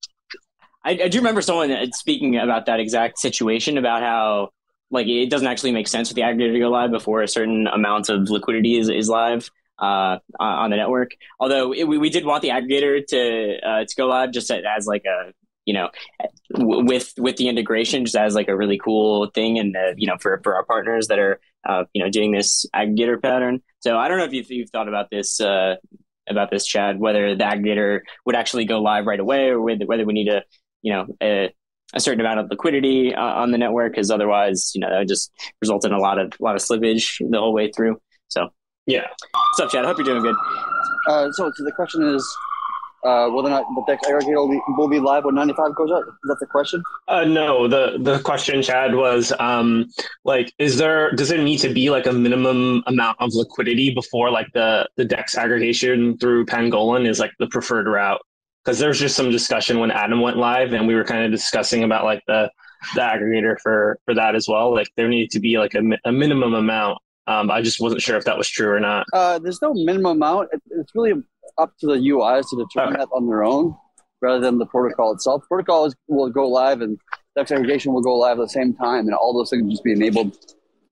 I, 0.83 0.91
I 0.91 1.07
do 1.07 1.19
remember 1.19 1.41
someone 1.41 1.91
speaking 1.93 2.37
about 2.37 2.65
that 2.67 2.79
exact 2.79 3.19
situation 3.19 3.77
about 3.77 4.01
how 4.01 4.49
like 4.91 5.07
it 5.07 5.29
doesn't 5.29 5.47
actually 5.47 5.71
make 5.71 5.87
sense 5.87 6.09
for 6.09 6.13
the 6.13 6.21
aggregator 6.21 6.53
to 6.53 6.59
go 6.59 6.69
live 6.69 6.91
before 6.91 7.21
a 7.21 7.27
certain 7.27 7.67
amount 7.67 8.09
of 8.09 8.29
liquidity 8.29 8.77
is, 8.77 8.87
is 8.87 9.09
live 9.09 9.49
uh, 9.79 10.17
on 10.39 10.69
the 10.69 10.77
network. 10.77 11.11
Although 11.39 11.73
it, 11.73 11.85
we, 11.85 11.97
we 11.97 12.09
did 12.09 12.25
want 12.25 12.41
the 12.41 12.49
aggregator 12.49 13.05
to 13.07 13.57
uh, 13.67 13.85
to 13.85 13.95
go 13.97 14.07
live 14.07 14.31
just 14.31 14.51
as 14.51 14.87
like 14.87 15.03
a 15.05 15.33
you 15.65 15.73
know 15.73 15.89
with 16.51 17.13
with 17.17 17.37
the 17.37 17.49
integration 17.49 18.05
just 18.05 18.15
as 18.15 18.35
like 18.35 18.47
a 18.47 18.55
really 18.55 18.77
cool 18.77 19.27
thing 19.33 19.57
and 19.57 19.75
uh, 19.75 19.93
you 19.97 20.07
know 20.07 20.17
for 20.19 20.39
for 20.43 20.55
our 20.55 20.63
partners 20.63 21.07
that 21.07 21.19
are 21.19 21.39
uh, 21.67 21.83
you 21.93 22.03
know 22.03 22.09
doing 22.09 22.31
this 22.31 22.65
aggregator 22.75 23.21
pattern. 23.21 23.61
So 23.79 23.97
I 23.97 24.07
don't 24.07 24.17
know 24.17 24.25
if 24.25 24.33
you've, 24.33 24.49
you've 24.51 24.69
thought 24.69 24.87
about 24.87 25.09
this. 25.09 25.41
Uh, 25.41 25.75
about 26.29 26.51
this, 26.51 26.65
Chad, 26.65 26.99
whether 26.99 27.35
the 27.35 27.43
aggregator 27.43 28.01
would 28.25 28.35
actually 28.35 28.65
go 28.65 28.81
live 28.81 29.05
right 29.05 29.19
away, 29.19 29.49
or 29.49 29.61
whether, 29.61 29.85
whether 29.85 30.05
we 30.05 30.13
need 30.13 30.25
to, 30.25 30.43
you 30.81 30.93
know, 30.93 31.05
a, 31.21 31.53
a 31.93 31.99
certain 31.99 32.19
amount 32.19 32.39
of 32.39 32.49
liquidity 32.49 33.13
uh, 33.13 33.21
on 33.21 33.51
the 33.51 33.57
network, 33.57 33.93
because 33.93 34.09
otherwise, 34.09 34.71
you 34.73 34.81
know, 34.81 34.89
that 34.89 34.99
would 34.99 35.07
just 35.07 35.31
result 35.61 35.85
in 35.85 35.93
a 35.93 35.99
lot 35.99 36.19
of 36.19 36.33
a 36.39 36.43
lot 36.43 36.55
of 36.55 36.61
slippage 36.61 37.17
the 37.29 37.37
whole 37.37 37.53
way 37.53 37.71
through. 37.71 37.97
So 38.27 38.49
yeah. 38.87 39.07
What's 39.33 39.59
up, 39.59 39.69
Chad? 39.71 39.85
I 39.85 39.87
hope 39.87 39.97
you're 39.97 40.05
doing 40.05 40.21
good. 40.21 40.35
Uh, 41.07 41.31
so, 41.31 41.51
so 41.55 41.63
the 41.63 41.71
question 41.71 42.03
is, 42.03 42.37
uh, 43.05 43.29
whether 43.29 43.47
or 43.47 43.51
not 43.51 43.65
the 43.75 43.83
Dex 43.87 44.07
aggregator 44.07 44.35
will 44.35 44.49
be, 44.49 44.59
will 44.77 44.87
be 44.87 44.99
live 44.99 45.25
when 45.25 45.35
95 45.35 45.75
goes 45.75 45.91
up? 45.91 46.03
Is 46.07 46.13
that 46.23 46.37
the 46.39 46.47
question? 46.47 46.83
Uh, 47.07 47.23
no, 47.23 47.67
the 47.67 47.97
the 47.99 48.19
question, 48.19 48.61
Chad, 48.61 48.95
was 48.95 49.31
um, 49.39 49.87
like, 50.23 50.51
is 50.57 50.77
there 50.77 51.11
does 51.11 51.29
there 51.29 51.41
need 51.41 51.57
to 51.57 51.69
be 51.69 51.89
like 51.89 52.07
a 52.07 52.13
minimum 52.13 52.83
amount 52.87 53.17
of 53.19 53.33
liquidity 53.33 53.93
before 53.93 54.31
like 54.31 54.47
the 54.53 54.87
the 54.97 55.05
Dex 55.05 55.37
aggregation 55.37 56.17
through 56.17 56.45
Pangolin 56.45 57.07
is 57.07 57.19
like 57.19 57.31
the 57.39 57.47
preferred 57.47 57.87
route? 57.87 58.21
Because 58.63 58.79
there's 58.79 58.99
just 58.99 59.15
some 59.15 59.29
discussion 59.29 59.79
when 59.79 59.91
Atom 59.91 60.21
went 60.21 60.37
live, 60.37 60.73
and 60.73 60.87
we 60.87 60.95
were 60.95 61.05
kind 61.05 61.23
of 61.23 61.31
discussing 61.31 61.83
about 61.83 62.03
like 62.03 62.23
the 62.27 62.49
the 62.95 63.01
aggregator 63.01 63.55
for 63.61 63.99
for 64.05 64.15
that 64.15 64.35
as 64.35 64.47
well. 64.47 64.73
Like 64.73 64.87
there 64.97 65.07
needed 65.07 65.29
to 65.31 65.39
be 65.39 65.59
like 65.59 65.75
a, 65.75 65.83
a 66.05 66.11
minimum 66.11 66.55
amount 66.55 66.97
um, 67.27 67.49
I 67.49 67.61
just 67.61 67.81
wasn't 67.81 68.01
sure 68.01 68.17
if 68.17 68.25
that 68.25 68.37
was 68.37 68.47
true 68.47 68.69
or 68.69 68.79
not. 68.79 69.07
Uh, 69.11 69.39
there's 69.39 69.61
no 69.61 69.73
minimum 69.73 70.17
amount. 70.17 70.49
It, 70.53 70.61
it's 70.69 70.93
really 70.93 71.13
up 71.57 71.73
to 71.79 71.87
the 71.87 71.95
UIs 71.95 72.49
to 72.49 72.55
determine 72.57 72.95
okay. 72.95 73.03
that 73.03 73.09
on 73.15 73.27
their 73.27 73.43
own 73.43 73.75
rather 74.21 74.39
than 74.39 74.57
the 74.57 74.65
protocol 74.65 75.13
itself. 75.13 75.43
Protocol 75.47 75.85
is, 75.85 75.95
will 76.07 76.29
go 76.29 76.47
live 76.47 76.81
and 76.81 76.99
Dex 77.35 77.51
aggregation 77.51 77.91
will 77.91 78.01
go 78.01 78.15
live 78.15 78.39
at 78.39 78.43
the 78.43 78.49
same 78.49 78.73
time, 78.73 79.07
and 79.07 79.13
all 79.13 79.33
those 79.33 79.49
things 79.49 79.63
will 79.63 79.71
just 79.71 79.83
be 79.83 79.91
enabled 79.91 80.37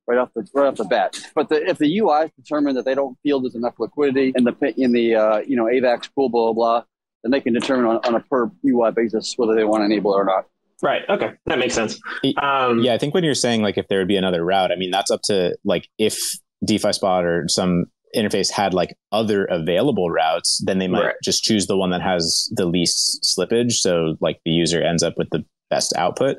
right 0.07 0.18
off 0.18 0.30
the 0.36 0.45
right 0.53 0.68
off 0.68 0.76
the 0.76 0.84
bat. 0.84 1.18
But 1.34 1.47
the, 1.47 1.66
if 1.66 1.78
the 1.78 1.99
UIs 1.99 2.32
determine 2.36 2.76
that 2.76 2.84
they 2.84 2.95
don't 2.95 3.18
feel 3.24 3.39
there's 3.39 3.55
enough 3.55 3.76
liquidity 3.80 4.34
in 4.36 4.43
the 4.43 4.74
in 4.76 4.91
the 4.91 5.16
uh, 5.16 5.38
you 5.39 5.55
know 5.55 5.66
AVAX 5.66 6.14
pool, 6.14 6.28
blah 6.28 6.51
blah 6.51 6.53
blah, 6.53 6.84
then 7.24 7.32
they 7.32 7.39
can 7.39 7.53
determine 7.53 7.86
on, 7.86 7.97
on 8.05 8.16
a 8.16 8.20
per 8.20 8.51
UI 8.66 8.91
basis 8.91 9.36
whether 9.38 9.55
they 9.55 9.64
want 9.64 9.82
to 9.82 9.86
enable 9.86 10.14
it 10.14 10.18
or 10.18 10.26
not. 10.26 10.45
Right. 10.82 11.03
Okay. 11.07 11.32
That 11.45 11.59
makes 11.59 11.76
sense. 11.76 11.97
Um, 12.41 12.80
yeah, 12.80 12.93
I 12.93 12.97
think 12.97 13.14
when 13.14 13.24
you're 13.24 13.36
saying 13.36 13.61
like 13.61 13.78
if 13.78 13.88
there 13.88 13.99
would 13.99 14.09
be 14.09 14.18
another 14.18 14.43
route, 14.43 14.74
I 14.74 14.76
mean 14.76 14.91
that's 14.91 15.11
up 15.11 15.22
to 15.26 15.55
like 15.64 15.88
if 15.97 16.20
DeFi 16.66 16.91
Spot 16.91 17.24
or 17.24 17.45
some 17.47 17.86
interface 18.16 18.51
had 18.51 18.74
like 18.74 18.95
other 19.11 19.45
available 19.45 20.09
routes, 20.09 20.61
then 20.66 20.80
they 20.80 20.88
might 20.88 21.05
right. 21.05 21.16
just 21.24 21.43
choose 21.43 21.68
the 21.68 21.78
one 21.78 21.91
that 21.91 22.01
has 22.01 22.49
the 22.53 22.66
least 22.66 23.24
slippage. 23.24 23.74
So 23.74 24.18
like 24.20 24.39
the 24.45 24.51
user 24.51 24.82
ends 24.82 25.03
up 25.03 25.18
with 25.18 25.30
the 25.32 25.43
best 25.70 25.93
output. 25.97 26.38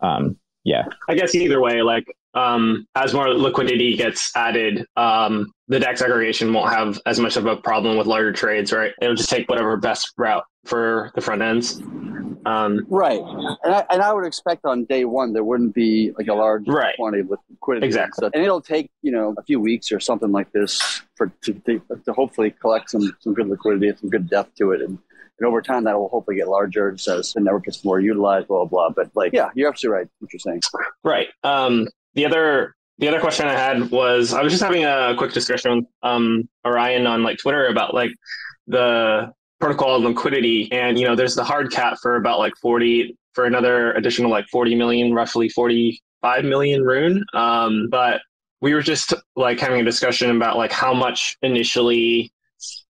Um, 0.00 0.36
yeah. 0.64 0.84
I 1.08 1.14
guess 1.14 1.34
either 1.34 1.60
way, 1.60 1.82
like 1.82 2.04
um, 2.34 2.86
as 2.94 3.14
more 3.14 3.28
liquidity 3.28 3.96
gets 3.96 4.34
added, 4.34 4.86
um, 4.96 5.52
the 5.68 5.78
DEX 5.78 6.02
aggregation 6.02 6.52
won't 6.52 6.72
have 6.72 7.00
as 7.06 7.20
much 7.20 7.36
of 7.36 7.46
a 7.46 7.56
problem 7.56 7.96
with 7.96 8.06
larger 8.06 8.32
trades, 8.32 8.72
right? 8.72 8.92
It'll 9.00 9.14
just 9.14 9.30
take 9.30 9.48
whatever 9.48 9.76
best 9.76 10.12
route 10.16 10.44
for 10.64 11.10
the 11.14 11.20
front 11.20 11.42
ends. 11.42 11.80
Um, 12.46 12.86
right, 12.88 13.20
and 13.64 13.74
I, 13.74 13.86
and 13.90 14.02
I 14.02 14.12
would 14.12 14.26
expect 14.26 14.66
on 14.66 14.84
day 14.84 15.04
one 15.04 15.32
there 15.32 15.44
wouldn't 15.44 15.74
be 15.74 16.12
like 16.18 16.28
a 16.28 16.34
large 16.34 16.68
right. 16.68 16.94
quantity 16.96 17.22
of 17.22 17.30
liquidity. 17.50 17.86
Exactly, 17.86 18.28
and 18.34 18.44
it'll 18.44 18.60
take 18.60 18.90
you 19.02 19.12
know 19.12 19.34
a 19.38 19.42
few 19.42 19.60
weeks 19.60 19.90
or 19.90 20.00
something 20.00 20.30
like 20.30 20.52
this 20.52 21.02
for 21.14 21.32
to, 21.42 21.54
to, 21.54 21.80
to 22.04 22.12
hopefully 22.12 22.50
collect 22.50 22.90
some 22.90 23.16
some 23.20 23.32
good 23.32 23.48
liquidity 23.48 23.88
and 23.88 23.98
some 23.98 24.10
good 24.10 24.28
depth 24.28 24.54
to 24.56 24.72
it, 24.72 24.82
and, 24.82 24.98
and 25.38 25.46
over 25.46 25.62
time 25.62 25.84
that 25.84 25.98
will 25.98 26.08
hopefully 26.08 26.36
get 26.36 26.48
larger 26.48 26.90
as 26.92 27.04
the 27.04 27.40
network 27.40 27.64
gets 27.64 27.82
more 27.82 27.98
utilized, 27.98 28.48
blah 28.48 28.66
blah. 28.66 28.88
blah. 28.88 28.90
But 28.90 29.10
like, 29.14 29.32
yeah, 29.32 29.48
you're 29.54 29.70
absolutely 29.70 30.00
right. 30.00 30.08
What 30.18 30.32
you're 30.32 30.40
saying. 30.40 30.60
Right. 31.02 31.28
Um, 31.44 31.88
the 32.12 32.26
other 32.26 32.74
the 32.98 33.08
other 33.08 33.20
question 33.20 33.46
I 33.46 33.54
had 33.54 33.90
was 33.90 34.32
I 34.32 34.42
was 34.42 34.52
just 34.52 34.62
having 34.62 34.84
a 34.84 35.14
quick 35.16 35.32
discussion 35.32 35.76
with 35.76 35.86
um, 36.02 36.48
Orion 36.64 37.06
on 37.06 37.22
like 37.22 37.38
Twitter 37.38 37.66
about 37.66 37.94
like 37.94 38.10
the 38.66 39.32
protocol 39.64 39.96
of 39.96 40.02
liquidity 40.02 40.70
and 40.72 40.98
you 40.98 41.06
know 41.06 41.16
there's 41.16 41.34
the 41.34 41.42
hard 41.42 41.72
cap 41.72 41.96
for 42.02 42.16
about 42.16 42.38
like 42.38 42.52
40 42.60 43.16
for 43.32 43.46
another 43.46 43.92
additional 43.92 44.30
like 44.30 44.46
40 44.52 44.74
million 44.74 45.14
roughly 45.14 45.48
45 45.48 46.44
million 46.44 46.82
rune. 46.82 47.24
Um, 47.32 47.88
but 47.90 48.20
we 48.60 48.74
were 48.74 48.82
just 48.82 49.14
like 49.36 49.58
having 49.58 49.80
a 49.80 49.84
discussion 49.84 50.36
about 50.36 50.58
like 50.58 50.70
how 50.70 50.92
much 50.92 51.38
initially 51.40 52.30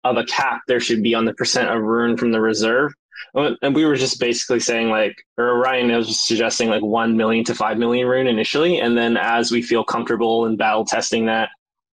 of 0.04 0.18
a 0.18 0.24
cap 0.24 0.60
there 0.68 0.78
should 0.78 1.02
be 1.02 1.14
on 1.14 1.24
the 1.24 1.32
percent 1.32 1.70
of 1.70 1.82
rune 1.82 2.18
from 2.18 2.32
the 2.32 2.40
reserve. 2.40 2.92
And 3.34 3.74
we 3.74 3.86
were 3.86 3.96
just 3.96 4.20
basically 4.20 4.60
saying 4.60 4.90
like 4.90 5.16
Orion 5.38 5.90
was 5.90 6.20
suggesting 6.26 6.68
like 6.68 6.82
1 6.82 7.16
million 7.16 7.46
to 7.46 7.54
5 7.54 7.78
million 7.78 8.06
rune 8.06 8.26
initially. 8.26 8.78
And 8.78 8.94
then 8.94 9.16
as 9.16 9.50
we 9.50 9.62
feel 9.62 9.84
comfortable 9.84 10.44
in 10.44 10.58
battle 10.58 10.84
testing 10.84 11.24
that 11.26 11.48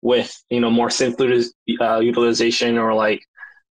with 0.03 0.31
you 0.51 0.59
know 0.59 0.69
more 0.69 0.89
synth 0.89 1.49
uh, 1.81 1.99
utilization 1.99 2.77
or 2.77 2.93
like 2.93 3.21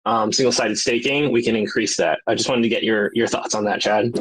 um, 0.05 0.31
single-sided 0.31 0.77
staking, 0.77 1.31
we 1.31 1.43
can 1.43 1.55
increase 1.55 1.97
that. 1.97 2.19
I 2.27 2.35
just 2.35 2.49
wanted 2.49 2.63
to 2.63 2.69
get 2.69 2.83
your 2.83 3.11
your 3.13 3.27
thoughts 3.27 3.55
on 3.55 3.63
that, 3.65 3.81
Chad. 3.81 4.17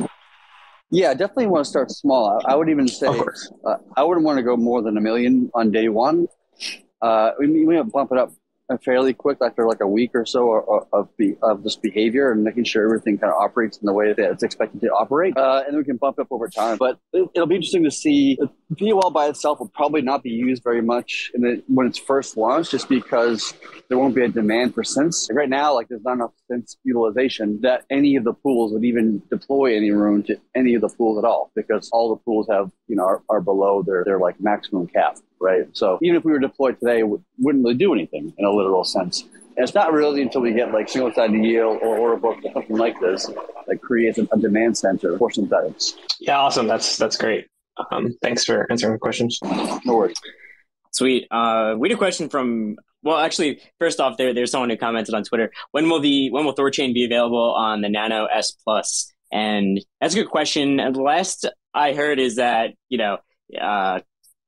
Yeah, 0.91 1.15
definitely 1.15 1.47
want 1.47 1.65
to 1.65 1.71
start 1.71 1.91
small. 1.91 2.41
I, 2.45 2.53
I 2.53 2.55
would 2.55 2.69
even 2.69 2.87
say 2.87 3.07
uh, 3.09 3.77
I 3.97 4.05
wouldn't 4.05 4.27
want 4.27 4.37
to 4.37 4.43
go 4.43 4.57
more 4.57 4.83
than 4.83 4.97
a 4.97 5.01
million 5.01 5.51
on 5.55 5.71
day 5.71 5.89
one. 5.89 6.29
Uh, 7.01 7.31
we, 7.39 7.65
we 7.65 7.83
bump 7.83 8.13
it 8.13 8.19
up 8.19 8.31
fairly 8.85 9.13
quick 9.13 9.39
after 9.45 9.67
like 9.67 9.81
a 9.81 9.87
week 9.87 10.11
or 10.15 10.25
so 10.25 10.87
of, 10.93 11.09
the, 11.19 11.37
of 11.43 11.63
this 11.63 11.77
behavior 11.77 12.33
and 12.33 12.43
making 12.43 12.65
sure 12.65 12.85
everything 12.85 13.19
kind 13.19 13.33
of 13.33 13.41
operates 13.41 13.79
in 13.79 13.87
the 13.87 13.93
way 13.93 14.13
that 14.13 14.31
it's 14.31 14.43
expected 14.43 14.81
to 14.81 14.89
operate. 14.89 15.37
Uh, 15.37 15.63
and 15.67 15.75
then 15.75 15.79
we 15.79 15.85
can 15.85 15.97
bump 15.97 16.19
up 16.19 16.29
over 16.31 16.49
time. 16.49 16.77
But 16.79 16.99
it, 17.13 17.29
will 17.35 17.47
be 17.47 17.57
interesting 17.57 17.85
to 17.85 17.91
see. 17.91 18.39
The 18.71 18.77
POL 18.77 19.11
by 19.11 19.27
itself 19.27 19.61
will 19.61 19.69
probably 19.69 20.03
not 20.03 20.23
be 20.23 20.31
used 20.31 20.63
very 20.63 20.83
much 20.83 21.31
in 21.35 21.43
the, 21.43 21.63
when 21.69 21.87
it's 21.87 21.99
first 21.99 22.37
launched, 22.37 22.71
just 22.71 22.89
because 22.89 23.55
there 23.89 23.99
won't 23.99 24.15
be 24.15 24.25
a 24.25 24.29
demand 24.29 24.75
for 24.75 24.83
synths. 24.83 25.29
Right 25.33 25.49
now, 25.49 25.75
like 25.75 25.89
there's 25.89 26.03
not 26.05 26.15
enough 26.15 26.33
synths 26.53 26.77
utilization 26.85 27.61
that 27.63 27.85
any 27.91 28.17
of 28.17 28.25
the 28.25 28.33
pools 28.33 28.73
would 28.73 28.85
even 28.85 29.23
deploy 29.31 29.77
any 29.77 29.91
rune 29.91 30.23
to 30.25 30.37
any 30.55 30.75
of 30.75 30.83
the 30.83 30.89
pools 30.89 31.19
at 31.19 31.25
all, 31.25 31.51
because 31.55 31.89
all 31.93 32.11
the 32.11 32.21
pools 32.25 32.47
have 32.51 32.71
you 32.89 32.97
know 32.97 33.05
are, 33.05 33.23
are 33.29 33.41
below 33.41 33.83
their 33.83 34.05
their 34.05 34.19
like 34.19 34.41
maximum 34.41 34.87
cap 34.87 35.17
right? 35.43 35.67
So 35.73 35.99
even 36.01 36.17
if 36.17 36.25
we 36.25 36.33
were 36.33 36.39
deployed 36.39 36.79
today, 36.79 37.01
it 37.01 37.09
wouldn't 37.39 37.65
really 37.65 37.75
do 37.75 37.93
anything 37.93 38.33
in 38.39 38.45
a 38.45 38.51
literal 38.51 38.85
sense. 38.85 39.23
And 39.57 39.65
it's 39.65 39.75
not 39.75 39.93
really 39.93 40.23
until 40.23 40.41
we 40.41 40.53
get 40.53 40.73
like 40.73 40.89
single-sided 40.89 41.45
yield 41.45 41.81
or 41.83 41.99
order 41.99 42.17
book 42.17 42.39
or 42.43 42.53
something 42.53 42.77
like 42.77 42.99
this 43.01 43.29
that 43.67 43.83
creates 43.83 44.19
a, 44.19 44.27
demand 44.39 44.79
center 44.79 45.19
for 45.19 45.31
synthetics. 45.31 45.95
Yeah, 46.21 46.39
awesome. 46.39 46.67
That's 46.67 46.97
that's 46.97 47.19
great. 47.19 47.49
Um, 47.91 48.17
thanks 48.23 48.45
for 48.45 48.67
answering 48.71 48.95
the 48.95 48.99
questions. 48.99 49.39
No 49.85 49.97
worries. 49.97 50.17
Sweet. 50.93 51.27
Uh, 51.31 51.75
we 51.77 51.89
had 51.89 51.97
a 51.97 51.99
question 51.99 52.29
from. 52.31 52.77
Well, 53.03 53.19
actually, 53.19 53.61
first 53.79 54.01
off, 54.01 54.17
there 54.17 54.33
there's 54.33 54.51
someone 54.51 54.71
who 54.71 54.77
commented 54.77 55.15
on 55.15 55.25
Twitter. 55.25 55.51
When 55.73 55.89
will 55.89 56.01
the 56.01 56.31
when 56.31 56.45
will 56.45 56.55
Thorchain 56.55 56.95
be 56.95 57.05
available 57.05 57.53
on 57.55 57.81
the 57.81 57.89
Nano 57.89 58.27
S 58.27 58.53
Plus? 58.53 59.13
And 59.33 59.85
that's 60.01 60.15
a 60.15 60.19
good 60.19 60.31
question. 60.31 60.79
And 60.79 60.95
the 60.95 61.03
last 61.03 61.49
I 61.75 61.95
heard 61.95 62.19
is 62.21 62.37
that 62.37 62.75
you 62.89 62.99
know 62.99 63.19
uh, 63.61 64.01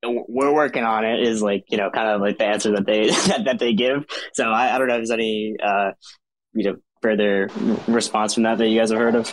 we're 0.07 0.53
working 0.53 0.83
on 0.83 1.05
it 1.05 1.21
is 1.21 1.41
like 1.41 1.65
you 1.69 1.77
know 1.77 1.89
kind 1.89 2.09
of 2.09 2.21
like 2.21 2.37
the 2.37 2.45
answer 2.45 2.71
that 2.71 2.85
they 2.85 3.09
that, 3.43 3.59
they 3.59 3.73
give 3.73 4.05
so 4.33 4.45
I, 4.45 4.75
I 4.75 4.77
don't 4.77 4.87
know 4.87 4.95
if 4.95 4.99
there's 4.99 5.11
any 5.11 5.55
uh 5.63 5.91
you 6.53 6.63
know 6.63 6.75
further 7.01 7.49
response 7.87 8.33
from 8.33 8.43
that 8.43 8.57
that 8.57 8.67
you 8.67 8.79
guys 8.79 8.89
have 8.89 8.99
heard 8.99 9.15
of 9.15 9.31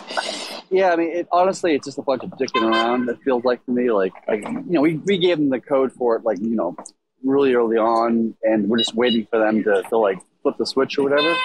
yeah 0.69 0.91
i 0.91 0.95
mean 0.95 1.11
it, 1.11 1.27
honestly 1.31 1.75
it's 1.75 1.85
just 1.85 1.97
a 1.97 2.01
bunch 2.01 2.23
of 2.23 2.29
dicking 2.31 2.63
around 2.63 3.09
it 3.09 3.17
feels 3.23 3.43
like 3.43 3.63
to 3.65 3.71
me 3.71 3.91
like, 3.91 4.13
like 4.27 4.43
you 4.43 4.63
know 4.67 4.81
we, 4.81 4.95
we 5.05 5.17
gave 5.17 5.37
them 5.37 5.49
the 5.49 5.59
code 5.59 5.91
for 5.91 6.15
it 6.15 6.23
like 6.23 6.39
you 6.39 6.55
know 6.55 6.75
really 7.23 7.53
early 7.53 7.77
on 7.77 8.35
and 8.43 8.69
we're 8.69 8.77
just 8.77 8.95
waiting 8.95 9.25
for 9.29 9.39
them 9.39 9.63
to, 9.63 9.83
to 9.89 9.97
like 9.97 10.19
flip 10.41 10.55
the 10.57 10.65
switch 10.65 10.97
or 10.97 11.03
whatever 11.03 11.35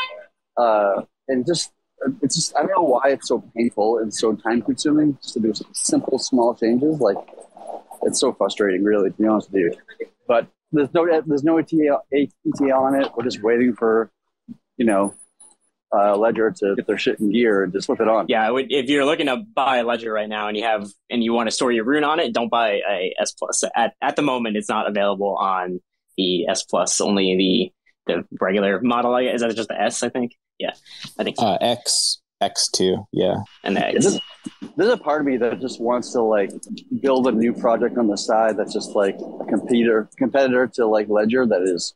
uh 0.57 1.03
and 1.29 1.47
just 1.47 1.73
it's 2.23 2.35
just 2.37 2.57
i 2.57 2.61
don't 2.61 2.71
know 2.71 2.83
why 2.83 3.03
it's 3.07 3.29
so 3.29 3.43
painful 3.57 3.99
and 3.99 4.13
so 4.13 4.35
time 4.35 4.61
consuming 4.63 5.17
just 5.23 5.35
to 5.35 5.41
do 5.41 5.53
simple 5.73 6.19
small 6.19 6.55
changes 6.55 7.01
like 7.01 7.17
it's 8.03 8.21
so 8.21 8.33
frustrating, 8.33 8.85
really, 8.85 9.11
to 9.11 9.17
be 9.17 9.27
honest 9.27 9.51
with 9.53 9.61
you. 9.61 9.75
But 10.27 10.47
there's 10.73 10.93
no 10.93 11.07
there's 11.27 11.45
no 11.45 11.59
ETL, 11.59 12.07
ETL 12.13 12.73
on 12.73 13.01
it. 13.01 13.11
We're 13.17 13.25
just 13.25 13.43
waiting 13.43 13.75
for, 13.75 14.11
you 14.77 14.87
know, 14.87 15.15
uh, 15.95 16.17
Ledger 16.17 16.51
to 16.51 16.75
get 16.77 16.87
their 16.87 16.99
shit 16.99 17.19
in 17.21 17.33
gear 17.33 17.65
and 17.65 17.73
just 17.73 17.87
flip 17.87 18.01
it 18.01 18.09
on. 18.09 18.27
Yeah, 18.29 18.51
would, 18.51 18.71
if 18.71 18.89
you're 18.91 19.05
looking 19.05 19.27
to 19.27 19.37
buy 19.55 19.79
a 19.79 19.85
Ledger 19.85 20.13
right 20.13 20.29
now 20.29 20.49
and 20.49 20.57
you 20.57 20.65
have 20.65 20.87
and 21.11 21.23
you 21.25 21.33
want 21.33 21.47
to 21.49 21.51
store 21.51 21.73
your 21.73 21.85
rune 21.85 22.05
on 22.05 22.21
it, 22.21 22.33
don't 22.35 22.51
buy 22.51 22.81
a 22.89 23.15
S 23.21 23.33
plus. 23.33 23.65
At 23.75 23.95
at 24.03 24.17
the 24.17 24.23
moment, 24.23 24.57
it's 24.57 24.69
not 24.69 24.87
available 24.87 25.37
on 25.37 25.81
the 26.17 26.47
S 26.49 26.63
plus, 26.65 27.01
only 27.01 27.37
the 27.37 27.73
the 28.13 28.25
regular 28.41 28.81
model. 28.81 29.17
Is 29.17 29.41
that 29.41 29.55
just 29.55 29.69
the 29.69 29.81
S? 29.81 30.03
I 30.03 30.09
think. 30.09 30.33
Yeah, 30.59 30.73
I 31.19 31.25
think. 31.25 31.37
So. 31.39 31.47
Uh, 31.47 31.59
X 31.61 32.21
X 32.41 32.69
two, 32.71 33.07
yeah. 33.13 33.37
And 33.65 33.77
the 33.77 33.97
Is 33.97 34.07
X. 34.07 34.17
it- 34.17 34.23
There's 34.77 34.93
a 34.93 34.97
part 34.97 35.21
of 35.21 35.27
me 35.27 35.37
that 35.39 35.61
just 35.61 35.81
wants 35.81 36.13
to 36.13 36.23
like 36.23 36.51
build 37.01 37.27
a 37.27 37.33
new 37.33 37.53
project 37.53 37.97
on 37.99 38.07
the 38.09 38.17
side 38.17 38.57
that's 38.57 38.73
just 38.73 38.91
like 38.95 39.17
a 39.17 39.45
competitor 39.47 40.09
competitor 40.17 40.67
to 40.75 40.87
like 40.87 41.09
Ledger 41.09 41.47
that 41.47 41.63
is 41.63 41.95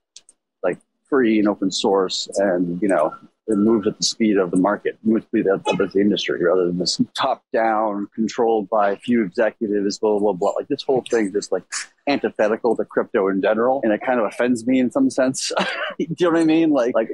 like 0.62 0.78
free 1.09 1.38
and 1.38 1.49
open 1.49 1.70
source 1.70 2.28
and 2.36 2.80
you 2.82 2.88
know 2.88 3.14
it 3.49 3.57
moves 3.57 3.86
at 3.86 3.97
the 3.97 4.05
speed 4.05 4.36
of 4.36 4.51
the 4.51 4.57
market, 4.57 4.99
moves 5.03 5.24
at 5.24 5.32
the 5.32 5.59
speed 5.59 5.80
of 5.80 5.93
the 5.93 6.01
industry 6.01 6.43
rather 6.45 6.66
than 6.66 6.78
this 6.78 7.01
top 7.14 7.43
down 7.53 8.09
controlled 8.14 8.68
by 8.68 8.93
a 8.93 8.97
few 8.97 9.24
executives, 9.24 9.99
blah 9.99 10.18
blah 10.18 10.32
blah. 10.32 10.51
Like 10.51 10.68
this 10.68 10.82
whole 10.82 11.03
thing 11.11 11.32
just 11.32 11.53
like 11.53 11.64
antithetical 12.09 12.76
to 12.76 12.84
crypto 12.84 13.28
in 13.28 13.43
general, 13.43 13.80
and 13.82 13.93
it 13.93 14.01
kind 14.03 14.20
of 14.20 14.26
offends 14.26 14.66
me 14.66 14.78
in 14.78 14.90
some 14.90 15.11
sense. 15.11 15.53
Do 15.99 16.07
you 16.07 16.14
know 16.20 16.30
what 16.30 16.40
I 16.40 16.45
mean? 16.45 16.70
Like 16.70 16.95
like. 16.95 17.11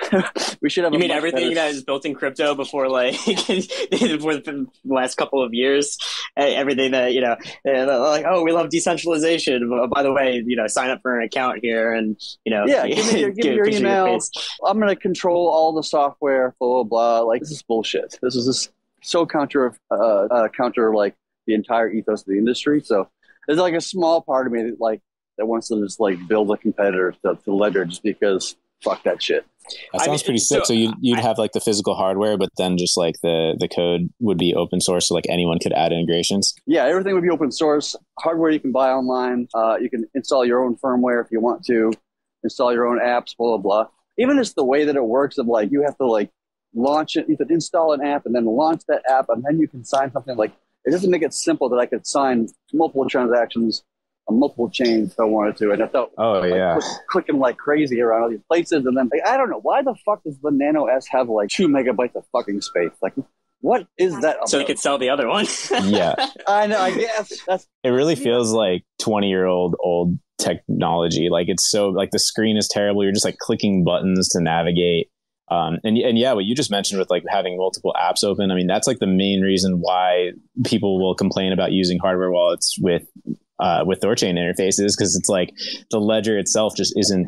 we 0.62 0.70
should 0.70 0.84
have. 0.84 0.92
You 0.92 0.98
mean 0.98 1.10
everything 1.10 1.50
better- 1.50 1.54
that 1.54 1.70
is 1.70 1.82
built 1.84 2.04
in 2.06 2.14
crypto 2.14 2.54
before 2.54 2.88
like 2.88 3.14
before 3.26 4.36
the 4.36 4.66
last 4.84 5.16
couple 5.16 5.42
of 5.42 5.52
years? 5.54 5.98
Everything 6.36 6.92
that 6.92 7.12
you 7.14 7.20
know, 7.20 7.36
like 7.64 8.24
oh, 8.26 8.42
we 8.42 8.52
love 8.52 8.70
decentralization. 8.70 9.88
By 9.92 10.02
the 10.02 10.12
way, 10.12 10.42
you 10.46 10.56
know, 10.56 10.66
sign 10.66 10.90
up 10.90 11.02
for 11.02 11.18
an 11.18 11.24
account 11.24 11.60
here, 11.62 11.92
and 11.92 12.16
you 12.44 12.52
know, 12.52 12.64
Yeah, 12.66 12.86
give 12.86 13.12
me 13.12 13.20
your- 13.20 13.30
give 13.32 13.44
me 13.46 13.54
your 13.54 13.68
email. 13.68 14.06
face. 14.06 14.30
I'm 14.64 14.76
going 14.78 14.88
to 14.88 14.96
control 14.96 15.48
all 15.48 15.72
the 15.72 15.82
software, 15.82 16.54
blah, 16.58 16.68
blah, 16.68 16.84
blah. 16.84 17.20
Like, 17.20 17.40
this 17.40 17.50
is 17.50 17.62
bullshit. 17.62 18.18
This 18.22 18.34
is 18.36 18.46
just 18.46 18.72
so 19.02 19.26
counter, 19.26 19.74
uh, 19.90 19.94
uh, 19.94 20.48
counter, 20.48 20.94
like, 20.94 21.14
the 21.46 21.54
entire 21.54 21.88
ethos 21.90 22.20
of 22.22 22.26
the 22.26 22.38
industry. 22.38 22.80
So 22.82 23.08
there's, 23.46 23.58
like, 23.58 23.74
a 23.74 23.80
small 23.80 24.20
part 24.20 24.46
of 24.46 24.52
me 24.52 24.62
that, 24.64 24.80
like, 24.80 25.00
that 25.36 25.46
wants 25.46 25.68
to 25.68 25.80
just, 25.80 26.00
like, 26.00 26.18
build 26.26 26.50
a 26.50 26.56
competitor 26.56 27.14
to, 27.24 27.38
to 27.44 27.52
Ledger 27.54 27.84
just 27.84 28.02
because 28.02 28.56
fuck 28.82 29.02
that 29.04 29.22
shit. 29.22 29.44
That 29.92 30.02
I 30.02 30.04
sounds 30.06 30.22
mean, 30.22 30.24
pretty 30.26 30.38
sick. 30.38 30.58
so 30.60 30.64
So 30.64 30.72
you'd, 30.74 30.94
you'd 31.00 31.18
I- 31.18 31.22
have 31.22 31.38
like 31.38 31.52
the 31.52 31.60
physical 31.60 31.94
hardware, 31.94 32.36
but 32.36 32.50
then 32.56 32.76
just 32.78 32.96
like 32.96 33.16
the 33.22 33.56
the 33.58 33.68
code 33.68 34.08
would 34.20 34.38
be 34.38 34.54
open 34.54 34.80
source, 34.80 35.08
so 35.08 35.14
like 35.14 35.26
anyone 35.28 35.58
could 35.58 35.72
add 35.72 35.92
integrations. 35.92 36.54
Yeah, 36.66 36.84
everything 36.84 37.14
would 37.14 37.22
be 37.22 37.30
open 37.30 37.50
source. 37.52 37.94
Hardware 38.18 38.50
you 38.50 38.60
can 38.60 38.72
buy 38.72 38.90
online. 38.90 39.48
Uh, 39.54 39.76
you 39.80 39.90
can 39.90 40.06
install 40.14 40.44
your 40.44 40.64
own 40.64 40.76
firmware 40.76 41.24
if 41.24 41.30
you 41.30 41.40
want 41.40 41.64
to. 41.66 41.92
Install 42.44 42.72
your 42.72 42.86
own 42.86 42.98
apps. 43.00 43.36
Blah 43.36 43.56
blah 43.56 43.84
blah. 43.84 43.86
Even 44.18 44.36
just 44.36 44.54
the 44.56 44.64
way 44.64 44.84
that 44.84 44.96
it 44.96 45.04
works 45.04 45.38
of 45.38 45.46
like 45.46 45.70
you 45.72 45.82
have 45.82 45.96
to 45.98 46.06
like 46.06 46.30
launch 46.74 47.16
it. 47.16 47.28
You 47.28 47.36
can 47.36 47.50
install 47.52 47.92
an 47.92 48.04
app 48.04 48.26
and 48.26 48.34
then 48.34 48.44
launch 48.44 48.82
that 48.88 49.02
app, 49.10 49.26
and 49.28 49.42
then 49.44 49.58
you 49.58 49.66
can 49.68 49.84
sign 49.84 50.12
something. 50.12 50.36
Like 50.36 50.52
it 50.84 50.90
doesn't 50.90 51.10
make 51.10 51.22
it 51.22 51.34
simple 51.34 51.68
that 51.70 51.76
I 51.76 51.86
could 51.86 52.06
sign 52.06 52.48
multiple 52.72 53.08
transactions 53.08 53.82
on 53.82 53.84
multiple 54.30 54.68
chains 54.70 55.12
if 55.12 55.20
I 55.20 55.24
wanted 55.24 55.56
to. 55.58 55.72
And 55.72 55.82
I 55.82 55.86
thought 55.86 56.10
Oh 56.18 56.40
like, 56.40 56.52
yeah, 56.52 56.78
click- 56.78 57.06
clicking 57.08 57.38
like 57.38 57.56
crazy 57.56 58.00
around 58.00 58.22
all 58.22 58.30
these 58.30 58.42
places, 58.48 58.84
and 58.86 58.96
then 58.96 59.08
like, 59.12 59.26
I 59.26 59.36
don't 59.36 59.50
know 59.50 59.60
why 59.60 59.82
the 59.82 59.94
fuck 60.04 60.22
does 60.24 60.38
the 60.42 60.50
Nano 60.50 60.86
S 60.86 61.06
have 61.08 61.28
like 61.28 61.48
two 61.48 61.68
megabytes 61.68 62.14
of 62.16 62.24
fucking 62.32 62.60
space? 62.60 62.90
Like, 63.02 63.14
what 63.60 63.86
is 63.98 64.18
that? 64.20 64.48
So 64.48 64.56
they 64.56 64.62
about? 64.62 64.66
could 64.68 64.78
sell 64.78 64.98
the 64.98 65.10
other 65.10 65.26
one. 65.28 65.46
yeah. 65.84 66.14
I 66.46 66.66
know. 66.66 66.78
I 66.78 66.94
guess 66.94 67.32
that's 67.46 67.66
It 67.82 67.90
really 67.90 68.14
feels 68.14 68.52
like 68.52 68.84
twenty 68.98 69.28
year 69.28 69.46
old 69.46 69.76
old 69.80 70.18
technology. 70.38 71.28
Like 71.30 71.48
it's 71.48 71.68
so 71.68 71.88
like 71.88 72.10
the 72.10 72.18
screen 72.18 72.56
is 72.56 72.68
terrible. 72.68 73.02
You're 73.02 73.12
just 73.12 73.24
like 73.24 73.38
clicking 73.38 73.84
buttons 73.84 74.28
to 74.30 74.40
navigate. 74.40 75.10
Um, 75.50 75.78
and 75.84 75.96
and 75.96 76.18
yeah, 76.18 76.32
what 76.32 76.44
you 76.44 76.54
just 76.54 76.70
mentioned 76.70 76.98
with 76.98 77.10
like 77.10 77.24
having 77.28 77.56
multiple 77.56 77.94
apps 78.00 78.22
open. 78.22 78.50
I 78.50 78.54
mean, 78.54 78.66
that's 78.66 78.86
like 78.86 78.98
the 78.98 79.06
main 79.06 79.40
reason 79.40 79.80
why 79.80 80.32
people 80.64 81.00
will 81.00 81.14
complain 81.14 81.52
about 81.52 81.72
using 81.72 81.98
hardware 81.98 82.30
wallets 82.30 82.76
with 82.80 83.06
uh, 83.58 83.84
with 83.86 84.00
Thorchain 84.00 84.34
interfaces 84.34 84.96
because 84.96 85.16
it's 85.16 85.28
like 85.28 85.54
the 85.90 86.00
ledger 86.00 86.38
itself 86.38 86.74
just 86.76 86.96
isn't. 86.98 87.26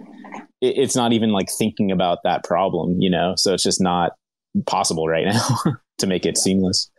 It, 0.60 0.78
it's 0.78 0.96
not 0.96 1.12
even 1.12 1.30
like 1.30 1.48
thinking 1.50 1.90
about 1.90 2.18
that 2.24 2.44
problem, 2.44 3.00
you 3.00 3.10
know. 3.10 3.34
So 3.36 3.54
it's 3.54 3.62
just 3.62 3.80
not 3.80 4.12
possible 4.66 5.08
right 5.08 5.26
now 5.32 5.56
to 5.98 6.06
make 6.06 6.26
it 6.26 6.36
seamless. 6.36 6.90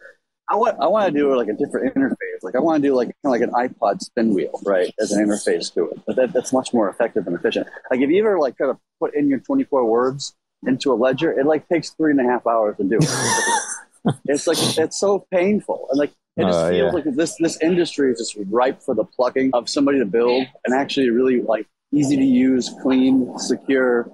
I 0.49 0.55
want 0.55 0.78
I 0.82 0.88
want 0.88 1.13
to 1.13 1.17
do 1.17 1.36
like 1.36 1.47
a 1.47 1.53
different 1.53 1.95
interface. 1.95 2.41
Like 2.41 2.55
I 2.55 2.59
want 2.59 2.82
to 2.82 2.89
do 2.89 2.95
like 2.95 3.07
kind 3.24 3.26
of 3.26 3.32
like 3.32 3.41
an 3.41 3.51
iPod 3.51 4.01
spin 4.01 4.34
wheel, 4.34 4.59
right, 4.65 4.93
as 4.99 5.11
an 5.11 5.26
interface 5.26 5.74
to 5.76 5.89
it. 5.91 5.99
But 6.05 6.15
that, 6.17 6.34
that's 6.34 6.51
much 6.51 6.74
more 6.74 6.89
effective 6.89 7.26
and 7.28 7.36
efficient. 7.36 7.67
Like 7.89 8.01
if 8.01 8.09
you 8.09 8.19
ever 8.19 8.38
like 8.39 8.57
try 8.57 8.67
to 8.67 8.78
put 8.99 9.15
in 9.15 9.30
your 9.30 9.39
24 9.39 9.86
words 9.86 10.36
into 10.68 10.91
a 10.91 10.95
ledger, 10.95 11.32
it 11.32 11.45
like 11.45 11.68
takes 11.68 11.89
three 11.91 12.12
and 12.12 12.20
a 12.20 12.24
half 12.24 12.45
hours 12.47 12.78
to 12.78 12.84
do. 12.84 12.97
it. 13.01 14.16
it's 14.26 14.47
like 14.47 14.57
it's 14.78 14.99
so 14.99 15.26
painful 15.32 15.88
and 15.91 15.99
like 15.99 16.12
it 16.38 16.43
just 16.43 16.57
Oh, 16.57 16.70
feels 16.70 16.78
yeah. 16.80 16.91
like 16.91 17.16
this 17.16 17.36
this 17.39 17.62
industry 17.62 18.12
is 18.12 18.18
just 18.20 18.38
ripe 18.49 18.82
for 18.82 18.95
the 18.95 19.03
plucking 19.03 19.51
of 19.53 19.70
somebody 19.70 19.99
to 19.99 20.05
build 20.05 20.45
and 20.66 20.74
actually 20.74 21.09
really 21.09 21.41
like 21.41 21.68
easy 21.93 22.16
to 22.16 22.24
use, 22.24 22.74
clean, 22.82 23.38
secure, 23.38 24.09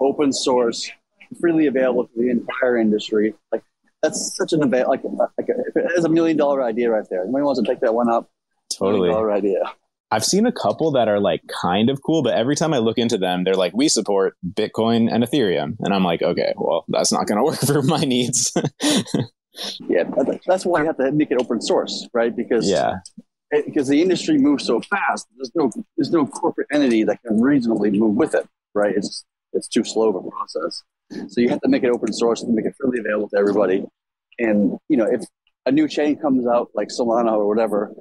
open 0.00 0.32
source, 0.32 0.90
freely 1.40 1.66
available 1.66 2.06
to 2.06 2.12
the 2.16 2.28
entire 2.30 2.76
industry. 2.76 3.34
Like 3.50 3.62
that's 4.02 4.36
such 4.36 4.52
an 4.52 4.62
avail 4.62 4.88
like 4.88 5.02
like 5.38 5.48
a, 5.48 5.54
it's 5.96 6.04
a 6.04 6.08
million 6.08 6.36
dollar 6.36 6.62
idea 6.62 6.90
right 6.90 7.06
there. 7.10 7.22
Anybody 7.22 7.42
wants 7.44 7.60
to 7.60 7.66
take 7.66 7.80
that 7.80 7.94
one 7.94 8.10
up? 8.10 8.30
Totally. 8.72 9.08
Million 9.08 9.14
dollar 9.14 9.32
idea. 9.32 9.62
I've 10.12 10.24
seen 10.24 10.46
a 10.46 10.52
couple 10.52 10.92
that 10.92 11.08
are 11.08 11.20
like 11.20 11.40
kind 11.62 11.88
of 11.88 12.02
cool, 12.02 12.22
but 12.22 12.34
every 12.34 12.54
time 12.54 12.74
I 12.74 12.78
look 12.78 12.98
into 12.98 13.16
them, 13.18 13.44
they're 13.44 13.54
like, 13.54 13.72
we 13.74 13.88
support 13.88 14.36
Bitcoin 14.46 15.12
and 15.12 15.24
Ethereum. 15.24 15.76
And 15.80 15.94
I'm 15.94 16.04
like, 16.04 16.22
okay, 16.22 16.52
well, 16.56 16.84
that's 16.88 17.12
not 17.12 17.26
going 17.26 17.38
to 17.40 17.44
work 17.44 17.60
for 17.60 17.82
my 17.82 18.00
needs. 18.00 18.52
Yeah, 19.80 20.04
that's 20.46 20.64
why 20.64 20.80
you 20.80 20.86
have 20.86 20.96
to 20.96 21.12
make 21.12 21.30
it 21.30 21.38
open 21.38 21.60
source, 21.60 22.08
right? 22.14 22.34
Because 22.34 22.68
yeah. 22.68 22.96
because 23.50 23.88
the 23.88 24.00
industry 24.00 24.38
moves 24.38 24.64
so 24.64 24.80
fast. 24.80 25.26
There's 25.36 25.52
no 25.54 25.70
there's 25.96 26.10
no 26.10 26.26
corporate 26.26 26.68
entity 26.72 27.04
that 27.04 27.22
can 27.22 27.40
reasonably 27.40 27.90
move 27.90 28.16
with 28.16 28.34
it, 28.34 28.48
right? 28.74 28.94
It's 28.96 29.24
it's 29.52 29.68
too 29.68 29.84
slow 29.84 30.08
of 30.08 30.24
a 30.24 30.30
process. 30.30 30.82
So 31.28 31.42
you 31.42 31.50
have 31.50 31.60
to 31.60 31.68
make 31.68 31.84
it 31.84 31.90
open 31.90 32.12
source 32.14 32.42
and 32.42 32.54
make 32.54 32.64
it 32.64 32.74
freely 32.80 33.00
available 33.00 33.28
to 33.28 33.36
everybody. 33.36 33.84
And 34.38 34.78
you 34.88 34.96
know, 34.96 35.06
if 35.06 35.22
a 35.66 35.70
new 35.70 35.86
chain 35.86 36.16
comes 36.16 36.46
out 36.46 36.70
like 36.74 36.88
Solana 36.88 37.32
or 37.32 37.46
whatever, 37.46 37.92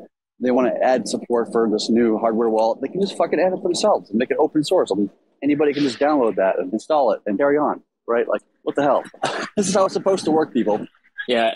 they 0.42 0.52
want 0.52 0.74
to 0.74 0.84
add 0.84 1.08
support 1.08 1.52
for 1.52 1.70
this 1.70 1.90
new 1.90 2.18
hardware 2.18 2.50
wallet, 2.50 2.82
they 2.82 2.88
can 2.88 3.02
just 3.02 3.16
fucking 3.18 3.40
add 3.40 3.54
it 3.54 3.64
themselves 3.64 4.10
and 4.10 4.18
make 4.18 4.32
it 4.32 4.38
open 4.40 4.64
source. 4.64 4.92
I 4.92 4.96
mean, 4.96 5.10
anybody 5.44 5.74
can 5.74 5.84
just 5.84 6.00
download 6.00 6.36
that 6.36 6.60
and 6.60 6.72
install 6.74 7.12
it 7.12 7.22
and 7.26 7.38
carry 7.38 7.58
on, 7.58 7.82
right? 8.08 8.28
Like, 8.28 8.42
what 8.64 8.76
the 8.76 8.84
hell? 8.84 9.04
this 9.56 9.68
is 9.68 9.74
how 9.74 9.86
it's 9.86 9.94
supposed 9.94 10.26
to 10.26 10.32
work, 10.32 10.54
people. 10.54 10.86
Yeah, 11.28 11.52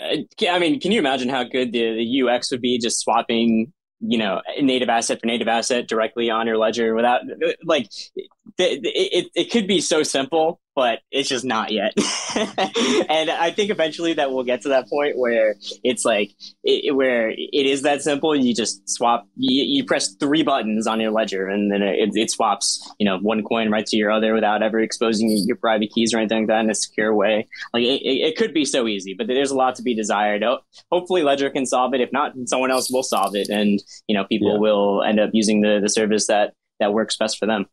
I- 0.48 0.58
mean, 0.58 0.80
can 0.80 0.92
you 0.92 0.98
imagine 0.98 1.28
how 1.28 1.44
good 1.44 1.72
the, 1.72 1.94
the 1.94 2.22
UX 2.22 2.50
would 2.52 2.60
be 2.60 2.78
just 2.78 3.00
swapping, 3.00 3.72
you 4.00 4.18
know, 4.18 4.40
native 4.60 4.88
asset 4.88 5.20
for 5.20 5.26
native 5.26 5.48
asset 5.48 5.88
directly 5.88 6.30
on 6.30 6.46
your 6.46 6.56
ledger 6.56 6.94
without, 6.94 7.22
like, 7.64 7.88
it, 8.14 8.28
it, 8.58 9.26
it 9.34 9.50
could 9.50 9.66
be 9.66 9.80
so 9.80 10.02
simple, 10.02 10.60
but 10.76 11.00
it's 11.10 11.28
just 11.28 11.44
not 11.44 11.72
yet. 11.72 11.94
and 12.36 13.30
I 13.30 13.50
think 13.50 13.70
eventually 13.70 14.12
that 14.12 14.30
we'll 14.30 14.44
get 14.44 14.60
to 14.62 14.68
that 14.68 14.88
point 14.90 15.16
where 15.16 15.56
it's 15.82 16.04
like, 16.04 16.32
it, 16.62 16.94
where 16.94 17.30
it 17.30 17.66
is 17.66 17.82
that 17.82 18.02
simple. 18.02 18.36
You 18.36 18.54
just 18.54 18.88
swap, 18.88 19.26
you, 19.36 19.64
you 19.64 19.84
press 19.84 20.14
three 20.14 20.42
buttons 20.42 20.86
on 20.86 21.00
your 21.00 21.10
ledger 21.10 21.48
and 21.48 21.72
then 21.72 21.80
it, 21.80 22.10
it 22.14 22.30
swaps, 22.30 22.88
you 22.98 23.06
know, 23.06 23.18
one 23.18 23.42
coin 23.42 23.70
right 23.70 23.86
to 23.86 23.96
your 23.96 24.10
other 24.10 24.34
without 24.34 24.62
ever 24.62 24.78
exposing 24.78 25.30
your 25.46 25.56
private 25.56 25.90
keys 25.92 26.12
or 26.12 26.18
anything 26.18 26.40
like 26.40 26.48
that 26.48 26.60
in 26.60 26.70
a 26.70 26.74
secure 26.74 27.14
way. 27.14 27.48
Like 27.72 27.82
it, 27.82 28.02
it, 28.02 28.36
could 28.36 28.52
be 28.52 28.66
so 28.66 28.86
easy, 28.86 29.14
but 29.14 29.28
there's 29.28 29.50
a 29.50 29.56
lot 29.56 29.76
to 29.76 29.82
be 29.82 29.94
desired. 29.94 30.42
Oh, 30.42 30.58
hopefully, 30.92 31.22
Ledger 31.22 31.48
can 31.48 31.64
solve 31.64 31.94
it. 31.94 32.02
If 32.02 32.12
not, 32.12 32.34
someone 32.44 32.70
else 32.70 32.90
will 32.90 33.02
solve 33.02 33.34
it, 33.34 33.48
and 33.48 33.82
you 34.08 34.14
know, 34.14 34.24
people 34.24 34.52
Yeah. 34.52 34.58
will 34.58 35.02
end 35.02 35.18
up 35.18 35.30
using 35.32 35.62
the 35.62 35.80
the 35.80 35.88
service 35.88 36.26
that 36.26 36.52
that 36.80 36.92
works 36.92 37.16
best 37.16 37.38
for 37.38 37.46
them. 37.46 37.64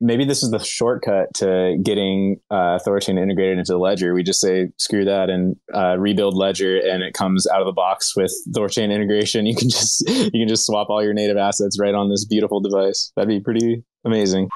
Maybe 0.00 0.24
this 0.24 0.42
is 0.42 0.50
the 0.50 0.58
shortcut 0.58 1.32
to 1.36 1.76
getting 1.82 2.40
uh, 2.50 2.78
Thorchain 2.86 3.20
integrated 3.20 3.58
into 3.58 3.76
Ledger. 3.78 4.14
We 4.14 4.22
just 4.22 4.40
say, 4.40 4.68
screw 4.78 5.04
that 5.04 5.30
and 5.30 5.56
uh, 5.72 5.96
rebuild 5.98 6.36
Ledger, 6.36 6.76
and 6.78 7.02
it 7.02 7.14
comes 7.14 7.46
out 7.46 7.60
of 7.60 7.66
the 7.66 7.72
box 7.72 8.16
with 8.16 8.32
Thorchain 8.50 8.92
integration. 8.92 9.46
You 9.46 9.54
can 9.56 9.68
just 9.70 10.08
you 10.08 10.30
can 10.30 10.48
just 10.48 10.66
swap 10.66 10.88
all 10.90 11.02
your 11.02 11.14
native 11.14 11.36
assets 11.36 11.78
right 11.80 11.94
on 11.94 12.08
this 12.10 12.24
beautiful 12.24 12.60
device. 12.60 13.12
That'd 13.16 13.28
be 13.28 13.40
pretty 13.40 13.84
amazing. 14.04 14.48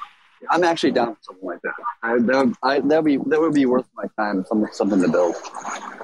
I'm 0.50 0.62
actually 0.64 0.92
down 0.92 1.14
for 1.14 1.18
something 1.22 1.46
like 1.48 1.60
that. 1.62 1.72
I, 2.02 2.18
that, 2.18 2.46
would, 2.46 2.54
I, 2.62 2.80
that 2.80 3.04
be 3.04 3.16
that 3.16 3.40
would 3.40 3.54
be 3.54 3.66
worth 3.66 3.86
my 3.96 4.04
time. 4.18 4.44
Something 4.46 4.68
something 4.72 5.02
to 5.02 5.08
build. 5.08 5.34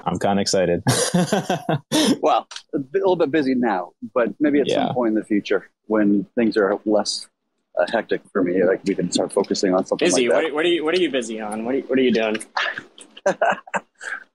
I'm 0.04 0.18
kind 0.18 0.38
of 0.38 0.42
excited. 0.42 0.82
Well, 2.20 2.46
a 2.74 2.78
bit- 2.78 3.02
a 3.02 3.04
little 3.04 3.16
bit 3.16 3.30
busy 3.30 3.54
now, 3.54 3.92
but 4.14 4.28
maybe 4.40 4.60
at 4.60 4.68
Yeah. 4.68 4.86
some 4.86 4.94
point 4.94 5.08
in 5.10 5.14
the 5.14 5.24
future 5.24 5.68
when 5.86 6.24
things 6.36 6.56
are 6.56 6.78
less 6.86 7.26
uh, 7.78 7.86
hectic 7.90 8.20
for 8.32 8.42
me, 8.42 8.62
like 8.64 8.82
we 8.84 8.94
can 8.94 9.10
start 9.10 9.32
focusing 9.32 9.74
on 9.74 9.86
something 9.86 10.06
Busy. 10.06 10.28
like 10.28 10.44
What, 10.44 10.54
what 10.54 10.64
are 10.64 10.68
you 10.68 10.84
What 10.84 10.94
are 10.94 11.00
you 11.00 11.10
busy 11.10 11.40
on? 11.40 11.64
What 11.64 11.74
are, 11.74 11.78
you- 11.78 11.84
What 11.84 11.98
are 11.98 12.02
you 12.02 12.12
doing? 12.12 12.42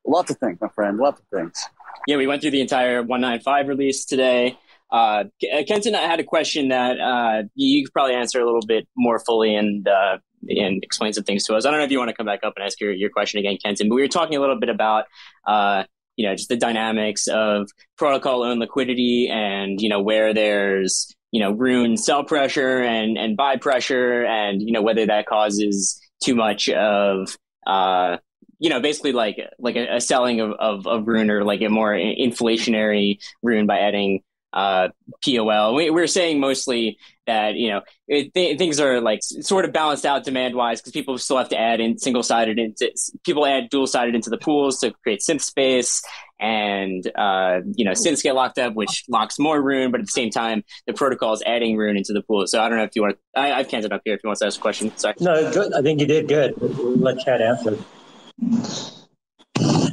Lots 0.05 0.31
of 0.31 0.37
things, 0.37 0.57
my 0.61 0.69
friend. 0.69 0.97
Lots 0.97 1.19
of 1.19 1.25
things. 1.27 1.61
Yeah, 2.07 2.15
we 2.15 2.27
went 2.27 2.41
through 2.41 2.51
the 2.51 2.61
entire 2.61 3.01
195 3.01 3.67
release 3.67 4.05
today. 4.05 4.57
Uh, 4.89 5.25
uh, 5.53 5.63
Kenton, 5.67 5.95
I 5.95 6.03
had 6.03 6.21
a 6.21 6.23
question 6.23 6.69
that 6.69 6.97
uh, 6.99 7.43
you 7.55 7.83
could 7.83 7.91
probably 7.91 8.15
answer 8.15 8.39
a 8.39 8.45
little 8.45 8.65
bit 8.65 8.87
more 8.95 9.19
fully 9.19 9.53
and 9.53 9.85
uh, 9.87 10.17
and 10.47 10.81
explain 10.83 11.11
some 11.11 11.25
things 11.25 11.43
to 11.45 11.55
us. 11.55 11.65
I 11.65 11.71
don't 11.71 11.79
know 11.79 11.85
if 11.85 11.91
you 11.91 11.97
want 11.97 12.09
to 12.09 12.15
come 12.15 12.25
back 12.25 12.39
up 12.43 12.53
and 12.55 12.65
ask 12.65 12.79
your, 12.79 12.93
your 12.93 13.09
question 13.09 13.39
again, 13.39 13.57
Kenton, 13.61 13.89
but 13.89 13.95
we 13.95 14.01
were 14.01 14.07
talking 14.07 14.37
a 14.37 14.39
little 14.39 14.59
bit 14.59 14.69
about 14.69 15.05
uh, 15.45 15.83
you 16.15 16.27
know 16.27 16.35
just 16.35 16.47
the 16.47 16.55
dynamics 16.55 17.27
of 17.27 17.69
protocol 17.97 18.43
owned 18.43 18.61
liquidity 18.61 19.29
and 19.29 19.81
you 19.81 19.89
know 19.89 20.01
where 20.01 20.33
there's 20.33 21.13
you 21.31 21.41
know 21.41 21.51
rune 21.51 21.97
sell 21.97 22.23
pressure 22.23 22.81
and 22.81 23.17
and 23.17 23.35
buy 23.37 23.57
pressure 23.57 24.25
and 24.25 24.61
you 24.61 24.71
know 24.71 24.81
whether 24.81 25.05
that 25.05 25.25
causes 25.25 25.99
too 26.23 26.35
much 26.35 26.69
of 26.69 27.37
uh 27.65 28.17
you 28.59 28.69
know 28.69 28.79
basically 28.79 29.11
like 29.11 29.37
like 29.59 29.75
a, 29.75 29.95
a 29.95 30.01
selling 30.01 30.39
of, 30.39 30.51
of 30.59 30.87
of 30.87 31.07
rune 31.07 31.29
or 31.29 31.43
like 31.43 31.61
a 31.61 31.69
more 31.69 31.93
inflationary 31.93 33.19
rune 33.43 33.67
by 33.67 33.79
adding 33.79 34.21
uh 34.57 34.87
pol 35.23 35.75
we, 35.75 35.91
we're 35.91 36.07
saying 36.07 36.39
mostly 36.39 36.97
that 37.27 37.53
you 37.53 37.69
know 37.69 37.81
it, 38.07 38.33
th- 38.33 38.57
things 38.57 38.79
are 38.79 38.99
like 38.99 39.19
sort 39.21 39.65
of 39.65 39.71
balanced 39.71 40.03
out 40.03 40.23
demand 40.23 40.55
wise 40.55 40.81
because 40.81 40.93
people 40.93 41.15
still 41.19 41.37
have 41.37 41.49
to 41.49 41.59
add 41.59 41.79
in 41.79 41.95
single 41.99 42.23
sided 42.23 42.57
into 42.57 42.91
people 43.23 43.45
add 43.45 43.69
dual 43.69 43.85
sided 43.85 44.15
into 44.15 44.31
the 44.31 44.37
pools 44.37 44.79
to 44.79 44.91
create 45.03 45.19
synth 45.19 45.41
space 45.41 46.01
and 46.39 47.11
uh, 47.15 47.59
you 47.75 47.85
know 47.85 47.91
synths 47.91 48.23
get 48.23 48.33
locked 48.33 48.57
up 48.57 48.73
which 48.73 49.03
locks 49.07 49.37
more 49.37 49.61
rune 49.61 49.91
but 49.91 49.99
at 49.99 50.07
the 50.07 50.11
same 50.11 50.31
time 50.31 50.63
the 50.87 50.93
protocol 50.93 51.33
is 51.33 51.43
adding 51.45 51.77
rune 51.77 51.95
into 51.95 52.11
the 52.13 52.23
pool. 52.23 52.47
So 52.47 52.59
i 52.59 52.67
don't 52.67 52.79
know 52.79 52.83
if 52.83 52.95
you 52.95 53.03
want 53.03 53.15
to 53.35 53.39
I, 53.39 53.59
i've 53.59 53.67
Kenton 53.67 53.93
up 53.93 54.01
here 54.05 54.15
if 54.15 54.21
you 54.23 54.27
want 54.27 54.39
to 54.39 54.47
ask 54.47 54.57
a 54.57 54.61
question. 54.61 54.95
Sorry. 54.97 55.13
No 55.19 55.51
good. 55.53 55.71
I 55.73 55.83
think 55.83 55.99
you 55.99 56.07
did 56.07 56.27
good. 56.27 56.55
We'll 56.57 56.97
let 56.97 57.19
chad 57.19 57.41
answer. 57.41 57.77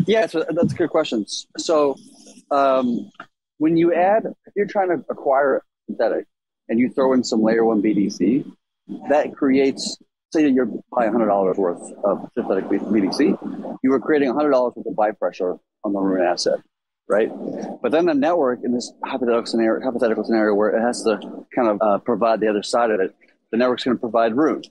Yeah 0.06 0.26
so 0.26 0.44
that's 0.48 0.72
a 0.72 0.76
good 0.76 0.90
question 0.90 1.26
so 1.58 1.96
um, 2.50 3.10
when 3.64 3.78
you 3.78 3.94
add 3.94 4.26
if 4.26 4.52
you're 4.54 4.66
trying 4.66 4.90
to 4.90 5.02
acquire 5.08 5.62
synthetic 5.86 6.26
and 6.68 6.78
you 6.78 6.90
throw 6.90 7.14
in 7.14 7.24
some 7.24 7.42
layer 7.42 7.64
one 7.64 7.80
BTC, 7.80 8.44
that 9.08 9.34
creates, 9.34 9.96
say 10.34 10.46
you're 10.48 10.68
buying 10.94 11.12
$100 11.12 11.56
worth 11.56 11.80
of 12.04 12.28
synthetic 12.34 12.64
BTC, 12.66 13.78
you 13.82 13.90
are 13.94 14.00
creating 14.00 14.30
$100 14.30 14.76
worth 14.76 14.86
of 14.86 14.94
buy 14.94 15.12
pressure 15.12 15.56
on 15.82 15.94
the 15.94 15.98
Rune 15.98 16.26
asset, 16.26 16.58
right? 17.08 17.30
But 17.80 17.90
then 17.90 18.04
the 18.04 18.12
network 18.12 18.60
in 18.62 18.74
this 18.74 18.92
hypothetical 19.02 19.46
scenario, 19.46 19.82
hypothetical 19.82 20.24
scenario 20.24 20.52
where 20.52 20.68
it 20.68 20.82
has 20.82 21.02
to 21.04 21.18
kind 21.56 21.68
of 21.68 21.78
uh, 21.80 21.98
provide 22.00 22.40
the 22.40 22.48
other 22.48 22.62
side 22.62 22.90
of 22.90 23.00
it, 23.00 23.14
the 23.50 23.56
network's 23.56 23.84
going 23.84 23.96
to 23.96 24.00
provide 24.00 24.36
Rune. 24.36 24.62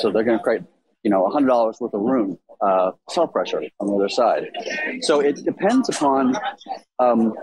So 0.00 0.10
they're 0.10 0.24
going 0.24 0.38
to 0.38 0.42
create, 0.42 0.62
you 1.02 1.10
know, 1.10 1.28
$100 1.28 1.82
worth 1.82 1.92
of 1.92 2.00
Rune 2.00 2.38
uh, 2.62 2.92
sell 3.10 3.28
pressure 3.28 3.62
on 3.78 3.88
the 3.88 3.94
other 3.94 4.08
side. 4.08 4.44
So 5.02 5.20
it 5.20 5.44
depends 5.44 5.90
upon 5.90 6.34
um, 6.98 7.34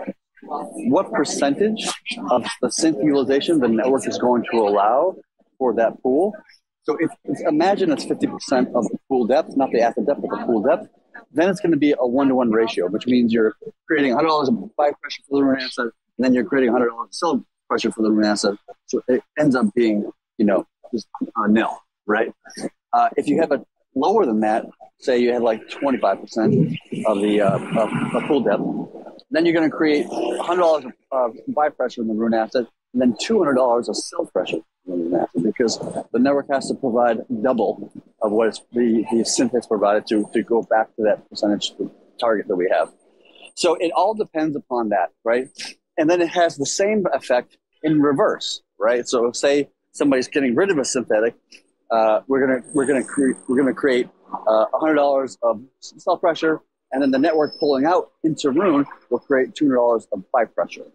what 0.46 1.12
percentage 1.12 1.86
of 2.30 2.44
the 2.60 2.68
synth 2.68 3.02
utilization 3.02 3.58
the 3.58 3.68
network 3.68 4.06
is 4.06 4.18
going 4.18 4.44
to 4.50 4.58
allow 4.58 5.14
for 5.58 5.74
that 5.74 6.00
pool. 6.02 6.34
So 6.84 6.96
if, 7.00 7.10
if 7.24 7.40
imagine 7.46 7.90
it's 7.90 8.04
50% 8.04 8.72
of 8.74 8.84
the 8.88 8.98
pool 9.08 9.26
depth, 9.26 9.56
not 9.56 9.70
the 9.72 9.80
asset 9.80 10.06
depth, 10.06 10.20
but 10.22 10.30
the 10.30 10.46
pool 10.46 10.62
depth, 10.62 10.88
then 11.32 11.48
it's 11.48 11.60
going 11.60 11.72
to 11.72 11.78
be 11.78 11.94
a 11.98 12.06
one-to-one 12.06 12.50
ratio, 12.50 12.86
which 12.88 13.06
means 13.06 13.32
you're 13.32 13.54
creating 13.86 14.14
$100 14.14 14.48
of 14.48 14.76
buy 14.76 14.90
pressure 15.00 15.22
for 15.28 15.38
the 15.38 15.44
Rune 15.44 15.60
asset, 15.60 15.86
and 15.86 16.24
then 16.24 16.34
you're 16.34 16.44
creating 16.44 16.72
$100 16.72 16.88
of 16.88 17.12
sell 17.12 17.44
pressure 17.68 17.90
for 17.90 18.02
the 18.02 18.10
Rune 18.10 18.24
asset. 18.24 18.54
So 18.86 19.02
it 19.08 19.22
ends 19.38 19.56
up 19.56 19.66
being, 19.74 20.10
you 20.38 20.46
know, 20.46 20.66
just 20.92 21.08
uh, 21.36 21.46
nil, 21.48 21.76
right? 22.06 22.32
Uh, 22.92 23.08
if 23.16 23.26
you 23.26 23.40
have 23.40 23.50
a 23.50 23.64
lower 23.94 24.24
than 24.24 24.40
that, 24.40 24.66
say 25.00 25.18
you 25.18 25.32
had 25.32 25.42
like 25.42 25.68
25% 25.68 26.76
of 27.06 27.20
the 27.20 27.40
uh, 27.40 27.58
of, 27.58 28.14
of 28.14 28.22
pool 28.28 28.40
depth, 28.40 28.62
then 29.30 29.44
you're 29.44 29.54
going 29.54 29.68
to 29.68 29.76
create 29.76 30.06
$100 30.06 30.92
of 31.12 31.36
buy 31.48 31.68
pressure 31.68 32.02
in 32.02 32.08
the 32.08 32.14
Rune 32.14 32.34
asset, 32.34 32.66
and 32.92 33.02
then 33.02 33.14
$200 33.14 33.88
of 33.88 33.96
sell 33.96 34.26
pressure 34.26 34.56
in 34.56 34.62
the 34.86 34.94
Rune 34.94 35.14
asset 35.14 35.42
because 35.42 35.78
the 36.12 36.18
network 36.18 36.46
has 36.50 36.68
to 36.68 36.74
provide 36.74 37.18
double 37.42 37.92
of 38.22 38.32
what 38.32 38.58
the, 38.72 39.04
the 39.10 39.18
synths 39.18 39.68
provided 39.68 40.06
to, 40.08 40.28
to 40.32 40.42
go 40.42 40.62
back 40.62 40.94
to 40.96 41.02
that 41.02 41.28
percentage 41.28 41.72
target 42.20 42.48
that 42.48 42.56
we 42.56 42.68
have. 42.70 42.92
So 43.54 43.74
it 43.74 43.90
all 43.92 44.14
depends 44.14 44.54
upon 44.54 44.90
that, 44.90 45.10
right? 45.24 45.48
And 45.98 46.10
then 46.10 46.20
it 46.20 46.28
has 46.28 46.56
the 46.56 46.66
same 46.66 47.06
effect 47.12 47.56
in 47.82 48.00
reverse, 48.00 48.62
right? 48.78 49.08
So 49.08 49.32
say 49.32 49.70
somebody's 49.92 50.28
getting 50.28 50.54
rid 50.54 50.70
of 50.70 50.78
a 50.78 50.84
synthetic, 50.84 51.34
uh, 51.90 52.20
we're 52.26 52.46
gonna 52.46 52.62
we're 52.74 52.86
gonna 52.86 53.04
create 53.04 53.36
we're 53.48 53.56
gonna 53.56 53.72
create 53.72 54.08
uh, 54.46 54.66
$100 54.74 55.36
of 55.42 55.62
sell 55.80 56.16
pressure 56.18 56.60
and 56.92 57.02
then 57.02 57.10
the 57.10 57.18
network 57.18 57.58
pulling 57.58 57.84
out 57.84 58.12
into 58.22 58.50
Rune 58.50 58.86
will 59.10 59.18
create 59.18 59.54
$200 59.54 60.06
of 60.12 60.30
buy 60.32 60.44
pressure, 60.44 60.86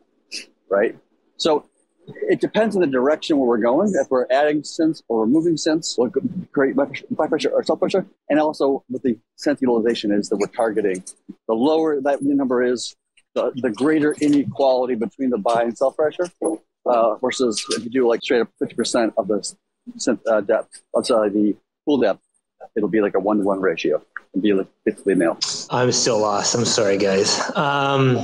right? 0.69 0.97
So 1.37 1.65
it 2.07 2.39
depends 2.39 2.75
on 2.75 2.81
the 2.81 2.87
direction 2.87 3.37
where 3.37 3.47
we're 3.47 3.57
going. 3.57 3.91
If 3.95 4.09
we're 4.09 4.25
adding 4.31 4.61
synths 4.61 5.01
or 5.07 5.21
removing 5.21 5.55
synths, 5.55 5.97
we'll 5.97 6.11
create 6.51 6.75
buy 6.75 7.27
pressure 7.27 7.49
or 7.49 7.63
sell 7.63 7.77
pressure. 7.77 8.05
And 8.29 8.39
also 8.39 8.83
what 8.87 9.03
the 9.03 9.17
synth 9.37 9.61
utilization 9.61 10.11
is 10.11 10.29
that 10.29 10.37
we're 10.37 10.47
targeting. 10.47 11.03
The 11.47 11.53
lower 11.53 12.01
that 12.01 12.21
number 12.21 12.63
is, 12.63 12.95
the, 13.33 13.51
the 13.55 13.69
greater 13.69 14.13
inequality 14.19 14.95
between 14.95 15.29
the 15.29 15.37
buy 15.37 15.63
and 15.63 15.77
sell 15.77 15.91
pressure 15.91 16.29
uh, 16.85 17.15
versus 17.15 17.63
if 17.69 17.83
you 17.83 17.89
do 17.89 18.07
like 18.07 18.21
straight 18.21 18.41
up 18.41 18.49
50% 18.61 19.13
of 19.17 19.27
the 19.27 20.19
uh, 20.29 20.41
depth, 20.41 20.81
I'm 20.95 21.03
sorry, 21.03 21.29
the 21.29 21.55
pool 21.85 21.99
depth, 21.99 22.21
it'll 22.75 22.89
be 22.89 23.01
like 23.01 23.15
a 23.15 23.19
one 23.19 23.37
to 23.37 23.43
one 23.43 23.61
ratio 23.61 24.03
and 24.33 24.43
be 24.43 24.53
like 24.53 24.67
basically 24.85 25.15
nil. 25.15 25.37
I'm 25.69 25.91
still 25.91 26.19
lost. 26.19 26.55
I'm 26.55 26.65
sorry, 26.65 26.97
guys. 26.97 27.39
Um, 27.55 28.17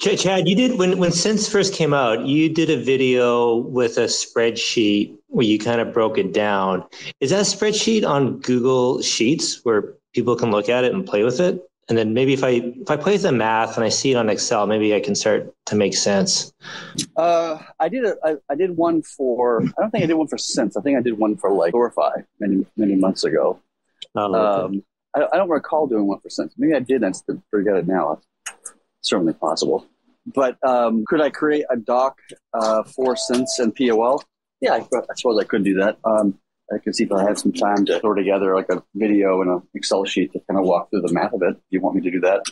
Ch- 0.00 0.20
Chad, 0.20 0.46
you 0.46 0.54
did 0.54 0.78
when 0.78 0.98
when 0.98 1.10
Synths 1.10 1.50
first 1.50 1.72
came 1.72 1.94
out. 1.94 2.26
You 2.26 2.48
did 2.48 2.70
a 2.70 2.76
video 2.76 3.56
with 3.56 3.96
a 3.98 4.04
spreadsheet 4.04 5.16
where 5.28 5.46
you 5.46 5.58
kind 5.58 5.80
of 5.80 5.92
broke 5.92 6.18
it 6.18 6.32
down. 6.32 6.84
Is 7.20 7.30
that 7.30 7.46
spreadsheet 7.46 8.06
on 8.06 8.38
Google 8.40 9.00
Sheets 9.02 9.64
where 9.64 9.94
people 10.14 10.36
can 10.36 10.50
look 10.50 10.68
at 10.68 10.84
it 10.84 10.92
and 10.92 11.06
play 11.06 11.24
with 11.24 11.40
it? 11.40 11.62
And 11.88 11.96
then 11.96 12.14
maybe 12.14 12.32
if 12.32 12.42
I 12.42 12.74
if 12.80 12.90
I 12.90 12.96
play 12.96 13.12
with 13.12 13.22
the 13.22 13.32
math 13.32 13.76
and 13.76 13.84
I 13.84 13.88
see 13.88 14.10
it 14.10 14.16
on 14.16 14.28
Excel, 14.28 14.66
maybe 14.66 14.94
I 14.94 15.00
can 15.00 15.14
start 15.14 15.54
to 15.66 15.76
make 15.76 15.94
sense. 15.94 16.52
Uh, 17.16 17.58
I 17.78 17.88
did 17.88 18.04
a 18.04 18.16
I, 18.24 18.36
I 18.50 18.54
did 18.54 18.76
one 18.76 19.02
for 19.02 19.62
I 19.62 19.80
don't 19.80 19.90
think 19.90 20.04
I 20.04 20.06
did 20.06 20.14
one 20.14 20.26
for 20.26 20.36
Synths. 20.36 20.76
I 20.76 20.82
think 20.82 20.98
I 20.98 21.00
did 21.00 21.16
one 21.16 21.36
for 21.36 21.50
like 21.50 21.72
Thorify 21.72 22.24
many 22.40 22.66
many 22.76 22.96
months 22.96 23.24
ago. 23.24 23.60
Oh, 24.14 24.34
okay. 24.34 24.64
Um, 24.64 24.82
I, 25.16 25.26
I 25.32 25.36
don't 25.36 25.48
recall 25.48 25.86
doing 25.86 26.06
one 26.06 26.20
for 26.20 26.28
Synths. 26.28 26.52
Maybe 26.56 26.74
I 26.74 26.80
did. 26.80 27.02
I 27.02 27.12
forget 27.50 27.76
it 27.76 27.88
now. 27.88 28.20
It's 28.46 28.72
certainly 29.02 29.32
possible. 29.32 29.86
But 30.26 30.62
um, 30.66 31.04
could 31.06 31.20
I 31.20 31.30
create 31.30 31.64
a 31.70 31.76
doc 31.76 32.18
uh, 32.52 32.82
for 32.84 33.14
Synths 33.14 33.58
and 33.58 33.74
POL? 33.74 34.22
Yeah, 34.60 34.74
I, 34.74 34.78
I 34.78 35.14
suppose 35.14 35.38
I 35.40 35.44
could 35.44 35.64
do 35.64 35.74
that. 35.74 35.98
Um, 36.04 36.38
I 36.72 36.78
can 36.78 36.92
see 36.92 37.04
if 37.04 37.12
I 37.12 37.22
had 37.22 37.38
some 37.38 37.52
time 37.52 37.86
to 37.86 38.00
throw 38.00 38.14
together 38.14 38.54
like 38.54 38.68
a 38.70 38.82
video 38.94 39.40
and 39.40 39.50
an 39.50 39.62
Excel 39.74 40.04
sheet 40.04 40.32
to 40.32 40.40
kind 40.48 40.58
of 40.58 40.66
walk 40.66 40.90
through 40.90 41.02
the 41.02 41.12
math 41.12 41.32
of 41.32 41.42
it. 41.42 41.54
Do 41.54 41.60
you 41.70 41.80
want 41.80 41.94
me 41.94 42.02
to 42.02 42.10
do 42.10 42.20
that? 42.20 42.42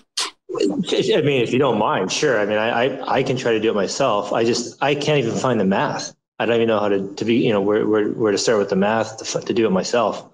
I 0.56 1.20
mean, 1.22 1.42
if 1.42 1.52
you 1.52 1.58
don't 1.58 1.78
mind, 1.78 2.12
sure. 2.12 2.38
I 2.38 2.46
mean, 2.46 2.58
I, 2.58 2.84
I, 2.84 3.16
I 3.16 3.22
can 3.24 3.36
try 3.36 3.52
to 3.52 3.60
do 3.60 3.70
it 3.70 3.74
myself. 3.74 4.32
I 4.32 4.44
just 4.44 4.80
I 4.80 4.94
can't 4.94 5.18
even 5.18 5.36
find 5.36 5.58
the 5.58 5.64
math. 5.64 6.14
I 6.38 6.46
don't 6.46 6.56
even 6.56 6.68
know 6.68 6.78
how 6.78 6.88
to, 6.88 7.12
to 7.14 7.24
be, 7.24 7.36
you 7.36 7.52
know, 7.52 7.60
where, 7.60 7.86
where, 7.86 8.08
where 8.10 8.32
to 8.32 8.38
start 8.38 8.58
with 8.58 8.68
the 8.68 8.76
math 8.76 9.18
to, 9.18 9.40
to 9.40 9.52
do 9.52 9.66
it 9.66 9.70
myself. 9.70 10.28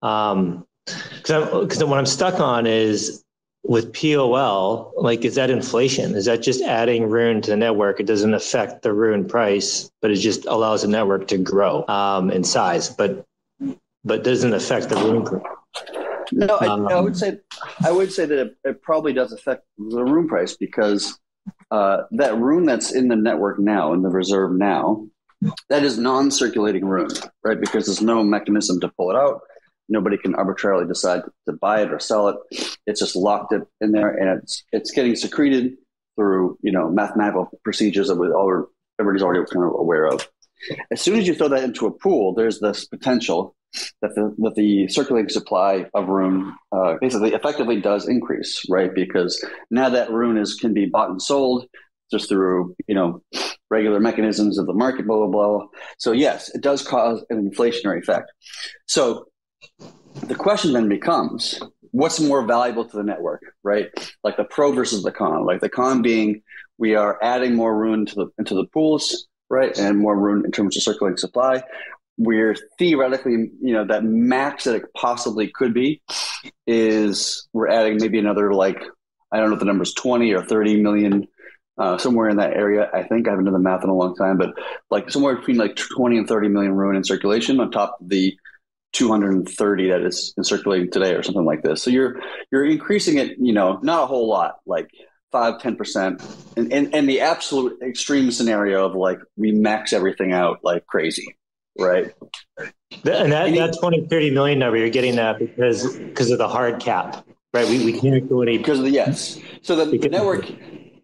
Um, 0.00 0.65
because 0.86 1.84
what 1.84 1.98
I'm 1.98 2.06
stuck 2.06 2.40
on 2.40 2.66
is 2.66 3.24
with 3.64 3.92
POL, 3.92 4.92
like, 4.96 5.24
is 5.24 5.34
that 5.34 5.50
inflation? 5.50 6.14
Is 6.14 6.26
that 6.26 6.42
just 6.42 6.62
adding 6.62 7.08
Rune 7.10 7.40
to 7.42 7.50
the 7.50 7.56
network? 7.56 7.98
It 7.98 8.06
doesn't 8.06 8.34
affect 8.34 8.82
the 8.82 8.92
Rune 8.92 9.26
price, 9.26 9.90
but 10.00 10.10
it 10.10 10.16
just 10.16 10.46
allows 10.46 10.82
the 10.82 10.88
network 10.88 11.26
to 11.28 11.38
grow 11.38 11.86
um, 11.88 12.30
in 12.30 12.44
size, 12.44 12.88
but 12.88 13.24
but 14.04 14.22
doesn't 14.22 14.54
affect 14.54 14.88
the 14.88 14.96
Rune. 14.96 15.24
price. 15.24 15.42
No, 16.32 16.56
I, 16.56 16.66
Um, 16.66 16.88
I 16.88 17.00
would 17.00 17.16
say 17.16 17.38
I 17.84 17.90
would 17.90 18.12
say 18.12 18.26
that 18.26 18.38
it, 18.38 18.56
it 18.64 18.82
probably 18.82 19.12
does 19.12 19.32
affect 19.32 19.64
the 19.78 20.04
rune 20.04 20.28
price 20.28 20.56
because 20.56 21.18
uh, 21.70 22.02
that 22.12 22.36
rune 22.38 22.66
that's 22.66 22.92
in 22.92 23.08
the 23.08 23.16
network 23.16 23.58
now 23.58 23.92
in 23.92 24.02
the 24.02 24.08
reserve 24.08 24.52
now 24.52 25.06
that 25.68 25.84
is 25.84 25.98
non-circulating 25.98 26.84
rune, 26.84 27.10
right? 27.44 27.60
Because 27.60 27.86
there's 27.86 28.02
no 28.02 28.22
mechanism 28.22 28.80
to 28.80 28.88
pull 28.96 29.10
it 29.10 29.16
out. 29.16 29.40
Nobody 29.88 30.16
can 30.18 30.34
arbitrarily 30.34 30.86
decide 30.86 31.22
to 31.46 31.52
buy 31.52 31.82
it 31.82 31.92
or 31.92 31.98
sell 31.98 32.28
it. 32.28 32.36
It's 32.86 33.00
just 33.00 33.16
locked 33.16 33.52
it 33.52 33.62
in 33.80 33.92
there, 33.92 34.08
and 34.08 34.42
it's 34.42 34.64
it's 34.72 34.90
getting 34.90 35.16
secreted 35.16 35.76
through 36.16 36.58
you 36.62 36.72
know 36.72 36.90
mathematical 36.90 37.50
procedures 37.62 38.08
that 38.08 38.16
we 38.16 38.28
all 38.28 38.66
everybody's 38.98 39.22
already 39.22 39.44
kind 39.52 39.64
of 39.64 39.78
aware 39.78 40.06
of. 40.06 40.28
As 40.90 41.00
soon 41.00 41.18
as 41.18 41.26
you 41.28 41.34
throw 41.34 41.48
that 41.48 41.64
into 41.64 41.86
a 41.86 41.90
pool, 41.90 42.34
there's 42.34 42.60
this 42.60 42.86
potential 42.86 43.54
that 44.00 44.14
the, 44.14 44.34
that 44.38 44.54
the 44.54 44.88
circulating 44.88 45.28
supply 45.28 45.86
of 45.94 46.08
rune 46.08 46.54
uh, 46.72 46.94
basically 47.00 47.34
effectively 47.34 47.80
does 47.80 48.08
increase, 48.08 48.62
right? 48.70 48.94
Because 48.94 49.44
now 49.70 49.88
that 49.90 50.10
rune 50.10 50.38
is 50.38 50.54
can 50.54 50.72
be 50.72 50.86
bought 50.86 51.10
and 51.10 51.20
sold 51.20 51.66
just 52.10 52.28
through 52.28 52.74
you 52.86 52.94
know 52.94 53.22
regular 53.70 54.00
mechanisms 54.00 54.58
of 54.58 54.66
the 54.66 54.72
market, 54.72 55.06
blah 55.06 55.26
blah 55.26 55.26
blah. 55.26 55.66
So 55.98 56.12
yes, 56.12 56.54
it 56.54 56.62
does 56.62 56.86
cause 56.86 57.24
an 57.30 57.50
inflationary 57.50 58.00
effect. 58.00 58.32
So 58.86 59.26
the 60.26 60.34
question 60.34 60.72
then 60.72 60.88
becomes, 60.88 61.60
what's 61.90 62.20
more 62.20 62.44
valuable 62.44 62.84
to 62.84 62.96
the 62.96 63.02
network, 63.02 63.42
right? 63.62 63.88
Like 64.24 64.36
the 64.36 64.44
pro 64.44 64.72
versus 64.72 65.02
the 65.02 65.12
con. 65.12 65.44
Like 65.44 65.60
the 65.60 65.68
con 65.68 66.02
being 66.02 66.42
we 66.78 66.94
are 66.94 67.18
adding 67.22 67.54
more 67.54 67.76
rune 67.76 68.06
to 68.06 68.14
the 68.14 68.26
into 68.38 68.54
the 68.54 68.66
pools, 68.66 69.26
right, 69.48 69.76
and 69.78 69.98
more 69.98 70.18
rune 70.18 70.44
in 70.44 70.52
terms 70.52 70.76
of 70.76 70.82
circulating 70.82 71.16
supply 71.16 71.62
we're 72.18 72.56
theoretically, 72.78 73.50
you 73.60 73.72
know, 73.72 73.84
that 73.84 74.04
max 74.04 74.64
that 74.64 74.74
it 74.74 74.84
possibly 74.94 75.50
could 75.54 75.74
be 75.74 76.00
is 76.66 77.46
we're 77.52 77.68
adding 77.68 77.98
maybe 78.00 78.18
another 78.18 78.52
like 78.52 78.82
I 79.32 79.38
don't 79.38 79.48
know 79.48 79.54
if 79.54 79.60
the 79.60 79.66
number 79.66 79.82
is 79.82 79.92
twenty 79.94 80.32
or 80.32 80.42
thirty 80.42 80.80
million 80.80 81.26
uh, 81.78 81.98
somewhere 81.98 82.28
in 82.28 82.38
that 82.38 82.54
area. 82.54 82.88
I 82.94 83.02
think 83.02 83.26
I 83.26 83.30
haven't 83.30 83.44
done 83.44 83.54
the 83.54 83.60
math 83.60 83.84
in 83.84 83.90
a 83.90 83.94
long 83.94 84.14
time, 84.16 84.38
but 84.38 84.54
like 84.90 85.10
somewhere 85.10 85.36
between 85.36 85.58
like 85.58 85.76
20 85.76 86.16
and 86.16 86.26
30 86.26 86.48
million 86.48 86.72
rune 86.72 86.96
in 86.96 87.04
circulation 87.04 87.60
on 87.60 87.70
top 87.70 87.98
of 88.00 88.08
the 88.08 88.34
230 88.92 89.90
that 89.90 90.02
is 90.02 90.32
in 90.36 90.44
circulating 90.44 90.90
today 90.90 91.14
or 91.14 91.22
something 91.22 91.44
like 91.44 91.62
this. 91.62 91.82
So 91.82 91.90
you're 91.90 92.20
you're 92.50 92.64
increasing 92.64 93.18
it, 93.18 93.36
you 93.38 93.52
know, 93.52 93.78
not 93.82 94.04
a 94.04 94.06
whole 94.06 94.28
lot, 94.28 94.56
like 94.66 94.90
five, 95.32 95.60
10%. 95.60 96.56
And, 96.56 96.72
and, 96.72 96.94
and 96.94 97.08
the 97.08 97.20
absolute 97.20 97.80
extreme 97.82 98.30
scenario 98.30 98.86
of 98.86 98.94
like 98.94 99.18
we 99.36 99.52
max 99.52 99.92
everything 99.92 100.32
out 100.32 100.60
like 100.62 100.86
crazy, 100.86 101.36
right? 101.78 102.12
And 103.04 103.32
that, 103.32 103.54
that 103.54 103.76
20, 103.78 104.06
30 104.08 104.30
million 104.30 104.58
number, 104.58 104.78
you're 104.78 104.88
getting 104.88 105.16
that 105.16 105.38
because 105.38 105.96
because 105.96 106.30
of 106.30 106.38
the 106.38 106.48
hard 106.48 106.80
cap, 106.80 107.26
right? 107.52 107.68
We, 107.68 107.84
we 107.84 107.98
can't 107.98 108.28
go 108.28 108.42
any 108.42 108.58
because 108.58 108.78
of 108.78 108.84
the 108.84 108.90
yes. 108.90 109.38
So 109.62 109.76
the, 109.76 109.98
the 109.98 110.08
network 110.08 110.46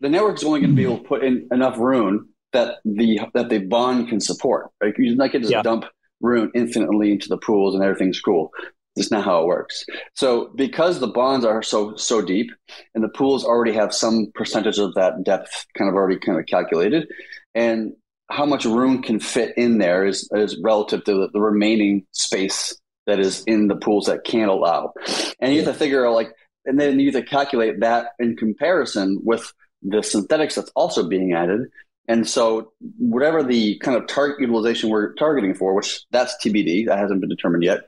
the 0.01 0.09
network's 0.09 0.45
only 0.45 0.61
going 0.61 0.71
to 0.71 0.77
be 0.77 0.85
able 0.85 0.99
to 0.99 1.05
put 1.05 1.23
in 1.23 1.49
enough 1.53 1.79
rune 1.79 2.29
that 2.53 2.77
the 2.85 3.21
that 3.35 3.49
the 3.49 3.59
bond 3.59 4.09
can 4.09 4.21
support. 4.21 4.71
Right? 4.83 4.95
You're 4.97 5.17
not 5.17 5.33
going 5.33 5.47
to 5.47 5.63
dump 5.63 5.85
rune 6.23 6.51
infinitely 6.55 7.13
into 7.13 7.29
the 7.29 7.37
pools 7.37 7.75
and 7.75 7.85
everything's 7.85 8.21
cool. 8.21 8.51
That's 8.97 9.11
not 9.11 9.25
how 9.25 9.43
it 9.43 9.47
works. 9.47 9.85
So 10.15 10.51
because 10.55 11.01
the 11.01 11.09
bonds 11.09 11.45
are 11.45 11.63
so 11.63 11.97
so 11.97 12.21
deep 12.21 12.51
and 12.95 13.03
the 13.03 13.09
pools 13.09 13.45
already 13.45 13.73
have 13.73 13.95
some 13.95 14.31
percentage 14.35 14.79
of 14.79 14.95
that 14.95 15.25
depth 15.25 15.67
kind 15.77 15.89
of 15.89 15.97
already 15.97 16.19
kind 16.19 16.39
of 16.39 16.47
calculated, 16.47 17.09
and 17.55 17.93
how 18.31 18.47
much 18.47 18.65
rune 18.65 19.03
can 19.03 19.19
fit 19.19 19.55
in 19.57 19.79
there 19.79 20.07
is 20.07 20.29
is 20.35 20.59
relative 20.63 21.05
to 21.05 21.15
the, 21.15 21.29
the 21.33 21.41
remaining 21.41 22.07
space 22.13 22.79
that 23.07 23.19
is 23.19 23.43
in 23.47 23.67
the 23.69 23.77
pools 23.77 24.07
that 24.07 24.25
can't 24.25 24.51
allow. 24.51 24.93
And 25.41 25.55
you 25.55 25.63
have 25.63 25.73
to 25.73 25.79
figure 25.79 26.07
out 26.07 26.15
like 26.15 26.29
and 26.65 26.79
then 26.79 27.01
you 27.01 27.11
have 27.11 27.23
to 27.23 27.29
calculate 27.29 27.81
that 27.81 28.09
in 28.19 28.37
comparison 28.37 29.21
with 29.25 29.53
the 29.83 30.03
synthetics 30.03 30.55
that's 30.55 30.71
also 30.77 31.09
being 31.09 31.33
added. 31.33 31.63
And 32.09 32.29
so, 32.29 32.73
whatever 32.99 33.43
the 33.43 33.79
kind 33.79 33.97
of 33.97 34.07
target 34.09 34.41
utilization 34.41 34.91
we're 34.91 35.15
targeting 35.15 35.55
for, 35.55 35.75
which 35.75 36.05
that's 36.11 36.35
TBD, 36.45 36.87
that 36.87 36.99
hasn't 36.99 37.21
been 37.21 37.31
determined 37.31 37.63
yet. 37.63 37.83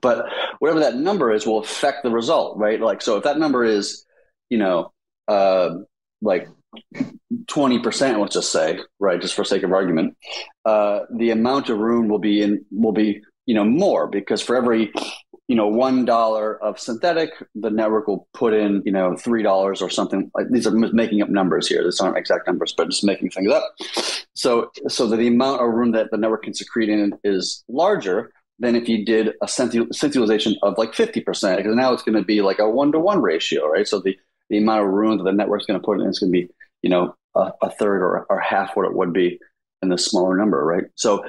But 0.00 0.26
whatever 0.58 0.80
that 0.80 0.96
number 0.96 1.32
is 1.32 1.46
will 1.46 1.58
affect 1.58 2.02
the 2.02 2.10
result, 2.10 2.58
right? 2.58 2.80
Like, 2.80 3.02
so 3.02 3.16
if 3.16 3.24
that 3.24 3.38
number 3.38 3.64
is, 3.64 4.04
you 4.50 4.58
know, 4.58 4.92
uh, 5.26 5.70
like 6.20 6.48
20%, 7.46 8.20
let's 8.20 8.34
just 8.34 8.52
say, 8.52 8.78
right, 8.98 9.20
just 9.20 9.34
for 9.34 9.44
sake 9.44 9.62
of 9.62 9.72
argument, 9.72 10.16
uh, 10.64 11.00
the 11.16 11.30
amount 11.30 11.70
of 11.70 11.78
rune 11.78 12.08
will 12.08 12.18
be 12.18 12.42
in, 12.42 12.64
will 12.70 12.92
be, 12.92 13.22
you 13.46 13.54
know, 13.54 13.64
more 13.64 14.06
because 14.06 14.42
for 14.42 14.54
every 14.54 14.92
you 15.48 15.56
know, 15.56 15.66
one 15.66 16.04
dollar 16.04 16.62
of 16.62 16.78
synthetic, 16.78 17.30
the 17.54 17.70
network 17.70 18.06
will 18.06 18.28
put 18.34 18.52
in, 18.52 18.82
you 18.84 18.92
know, 18.92 19.16
three 19.16 19.42
dollars 19.42 19.80
or 19.80 19.90
something. 19.90 20.30
Like 20.34 20.46
these 20.50 20.66
are 20.66 20.70
making 20.70 21.22
up 21.22 21.30
numbers 21.30 21.66
here. 21.66 21.82
These 21.82 22.00
aren't 22.00 22.18
exact 22.18 22.46
numbers, 22.46 22.74
but 22.76 22.90
just 22.90 23.02
making 23.02 23.30
things 23.30 23.50
up. 23.50 23.64
So, 24.34 24.70
so 24.88 25.06
that 25.08 25.16
the 25.16 25.26
amount 25.26 25.62
of 25.62 25.72
rune 25.72 25.92
that 25.92 26.10
the 26.10 26.18
network 26.18 26.44
can 26.44 26.54
secrete 26.54 26.90
in 26.90 27.18
is 27.24 27.64
larger 27.68 28.30
than 28.58 28.76
if 28.76 28.88
you 28.88 29.04
did 29.04 29.28
a 29.40 29.46
synth 29.46 29.74
utilization 29.74 30.54
of 30.62 30.76
like 30.76 30.92
fifty 30.92 31.20
percent, 31.20 31.56
because 31.58 31.74
now 31.74 31.92
it's 31.92 32.02
going 32.02 32.18
to 32.18 32.24
be 32.24 32.42
like 32.42 32.58
a 32.58 32.68
one 32.68 32.92
to 32.92 33.00
one 33.00 33.22
ratio, 33.22 33.66
right? 33.68 33.88
So 33.88 34.00
the 34.00 34.16
the 34.50 34.58
amount 34.58 34.84
of 34.84 34.92
rune 34.92 35.18
that 35.18 35.24
the 35.24 35.32
network's 35.32 35.66
going 35.66 35.80
to 35.80 35.84
put 35.84 36.00
in 36.00 36.06
is 36.08 36.18
going 36.18 36.32
to 36.32 36.40
be, 36.40 36.48
you 36.82 36.90
know, 36.90 37.14
a, 37.34 37.52
a 37.62 37.70
third 37.70 38.02
or, 38.02 38.26
or 38.28 38.38
half 38.40 38.76
what 38.76 38.86
it 38.86 38.94
would 38.94 39.12
be 39.12 39.38
in 39.82 39.88
the 39.88 39.98
smaller 39.98 40.36
number, 40.36 40.64
right? 40.64 40.84
So 40.94 41.24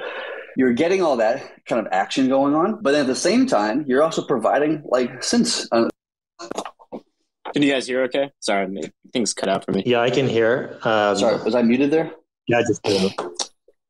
you're 0.56 0.72
getting 0.72 1.02
all 1.02 1.16
that 1.16 1.64
kind 1.66 1.84
of 1.84 1.92
action 1.92 2.28
going 2.28 2.54
on, 2.54 2.82
but 2.82 2.94
at 2.94 3.06
the 3.06 3.14
same 3.14 3.46
time, 3.46 3.84
you're 3.86 4.02
also 4.02 4.24
providing 4.24 4.82
like 4.84 5.20
synths. 5.20 5.66
Uh, 5.72 5.88
can 7.52 7.62
you 7.62 7.72
guys 7.72 7.86
hear? 7.86 8.02
Okay, 8.04 8.30
sorry, 8.40 8.80
things 9.12 9.34
cut 9.34 9.48
out 9.48 9.64
for 9.64 9.72
me. 9.72 9.82
Yeah, 9.86 10.00
I 10.00 10.10
can 10.10 10.28
hear. 10.28 10.78
Um, 10.82 11.16
sorry, 11.16 11.42
was 11.42 11.54
I 11.54 11.62
muted 11.62 11.90
there? 11.90 12.12
Yeah, 12.46 12.62
just 12.66 12.84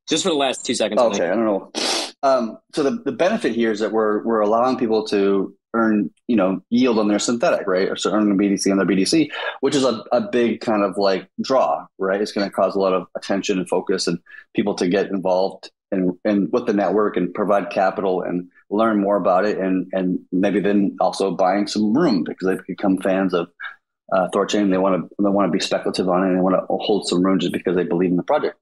just 0.08 0.22
for 0.22 0.30
the 0.30 0.34
last 0.34 0.64
two 0.64 0.74
seconds. 0.74 1.00
Okay, 1.00 1.26
I 1.26 1.34
don't 1.34 1.44
know. 1.44 1.72
Um, 2.22 2.58
so 2.74 2.82
the, 2.82 3.02
the 3.04 3.12
benefit 3.12 3.54
here 3.54 3.70
is 3.70 3.80
that 3.80 3.92
we're 3.92 4.22
we're 4.24 4.40
allowing 4.40 4.76
people 4.76 5.06
to 5.06 5.54
earn 5.72 6.10
you 6.26 6.36
know 6.36 6.60
yield 6.70 6.98
on 6.98 7.08
their 7.08 7.18
synthetic 7.18 7.66
right 7.66 7.88
or 7.88 7.96
so 7.96 8.10
earning 8.10 8.32
a 8.32 8.34
btc 8.34 8.70
on 8.70 8.76
their 8.76 8.86
btc 8.86 9.30
which 9.60 9.76
is 9.76 9.84
a, 9.84 10.02
a 10.10 10.20
big 10.20 10.60
kind 10.60 10.82
of 10.82 10.96
like 10.98 11.28
draw 11.40 11.86
right 11.98 12.20
it's 12.20 12.32
going 12.32 12.44
to 12.44 12.52
cause 12.52 12.74
a 12.74 12.78
lot 12.80 12.92
of 12.92 13.06
attention 13.16 13.56
and 13.56 13.68
focus 13.68 14.08
and 14.08 14.18
people 14.52 14.74
to 14.74 14.88
get 14.88 15.10
involved 15.10 15.70
and 15.90 16.16
and 16.24 16.48
with 16.52 16.66
the 16.66 16.72
network 16.72 17.16
and 17.16 17.34
provide 17.34 17.70
capital 17.70 18.22
and 18.22 18.48
learn 18.70 19.00
more 19.00 19.16
about 19.16 19.44
it 19.44 19.58
and 19.58 19.86
and 19.92 20.20
maybe 20.32 20.60
then 20.60 20.96
also 21.00 21.30
buying 21.30 21.66
some 21.66 21.92
rune 21.92 22.24
because 22.24 22.46
they've 22.46 22.66
become 22.66 22.98
fans 22.98 23.34
of 23.34 23.48
uh, 24.12 24.28
Thorchain. 24.34 24.70
They 24.70 24.78
want 24.78 25.08
to 25.08 25.14
they 25.22 25.30
want 25.30 25.48
to 25.48 25.52
be 25.56 25.62
speculative 25.62 26.08
on 26.08 26.24
it 26.24 26.28
and 26.28 26.38
they 26.38 26.42
want 26.42 26.56
to 26.56 26.66
hold 26.68 27.08
some 27.08 27.22
rune 27.22 27.40
just 27.40 27.52
because 27.52 27.76
they 27.76 27.84
believe 27.84 28.10
in 28.10 28.16
the 28.16 28.22
project. 28.22 28.58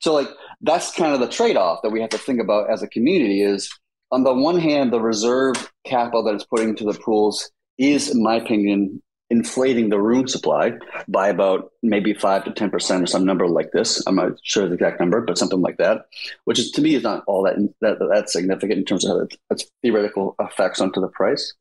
So 0.00 0.14
like 0.14 0.28
that's 0.60 0.92
kind 0.92 1.14
of 1.14 1.20
the 1.20 1.28
trade 1.28 1.56
off 1.56 1.80
that 1.82 1.90
we 1.90 2.00
have 2.00 2.10
to 2.10 2.18
think 2.18 2.40
about 2.40 2.70
as 2.70 2.82
a 2.82 2.88
community 2.88 3.42
is 3.42 3.70
on 4.10 4.24
the 4.24 4.34
one 4.34 4.58
hand 4.58 4.92
the 4.92 5.00
reserve 5.00 5.70
capital 5.84 6.24
that 6.24 6.34
it's 6.34 6.44
putting 6.44 6.70
into 6.70 6.84
the 6.84 6.98
pools 6.98 7.50
is 7.78 8.10
in 8.10 8.22
my 8.22 8.36
opinion 8.36 9.02
inflating 9.30 9.90
the 9.90 10.00
rune 10.00 10.26
supply 10.26 10.72
by 11.06 11.28
about 11.28 11.70
maybe 11.82 12.14
five 12.14 12.44
to 12.44 12.52
ten 12.52 12.70
percent 12.70 13.02
or 13.02 13.06
some 13.06 13.24
number 13.24 13.46
like 13.46 13.70
this. 13.72 14.02
I'm 14.06 14.16
not 14.16 14.32
sure 14.42 14.66
the 14.66 14.74
exact 14.74 15.00
number, 15.00 15.20
but 15.20 15.38
something 15.38 15.60
like 15.60 15.76
that, 15.78 16.06
which 16.44 16.58
is 16.58 16.70
to 16.72 16.82
me 16.82 16.94
is 16.94 17.02
not 17.02 17.24
all 17.26 17.42
that 17.44 17.56
that 17.80 17.98
that's 18.10 18.32
significant 18.32 18.78
in 18.78 18.84
terms 18.84 19.04
of 19.04 19.28
its 19.50 19.70
theoretical 19.82 20.34
effects 20.40 20.80
onto 20.80 21.00
the 21.00 21.08
price. 21.08 21.52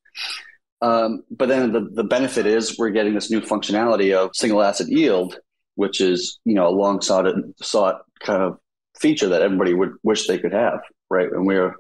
Um, 0.81 1.23
but 1.31 1.49
then 1.49 1.71
the, 1.71 1.89
the 1.91 2.03
benefit 2.03 2.45
is 2.45 2.77
we're 2.77 2.91
getting 2.91 3.15
this 3.15 3.31
new 3.31 3.41
functionality 3.41 4.15
of 4.15 4.35
single 4.35 4.61
asset 4.61 4.87
yield, 4.87 5.39
which 5.75 5.99
is 6.01 6.39
you 6.45 6.53
know 6.53 6.67
a 6.67 6.69
long 6.69 7.01
sought 7.01 7.27
sought 7.61 8.01
kind 8.21 8.41
of 8.41 8.59
feature 8.99 9.29
that 9.29 9.41
everybody 9.41 9.73
would 9.73 9.93
wish 10.03 10.27
they 10.27 10.39
could 10.39 10.53
have, 10.53 10.79
right? 11.09 11.31
And 11.31 11.45
we're 11.45 11.75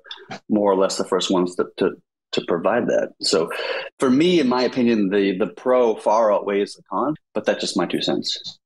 more 0.49 0.71
or 0.71 0.75
less 0.75 0.97
the 0.97 1.05
first 1.05 1.31
ones 1.31 1.55
to, 1.55 1.65
to 1.77 1.91
to 2.37 2.45
provide 2.47 2.87
that. 2.87 3.13
So 3.21 3.49
for 3.99 4.09
me, 4.09 4.39
in 4.39 4.47
my 4.47 4.63
opinion, 4.63 5.09
the 5.09 5.37
the 5.37 5.47
pro 5.47 5.95
far 5.95 6.31
outweighs 6.31 6.75
the 6.75 6.83
con, 6.89 7.15
but 7.33 7.45
that's 7.45 7.61
just 7.61 7.77
my 7.77 7.85
two 7.85 8.01
cents. 8.01 8.59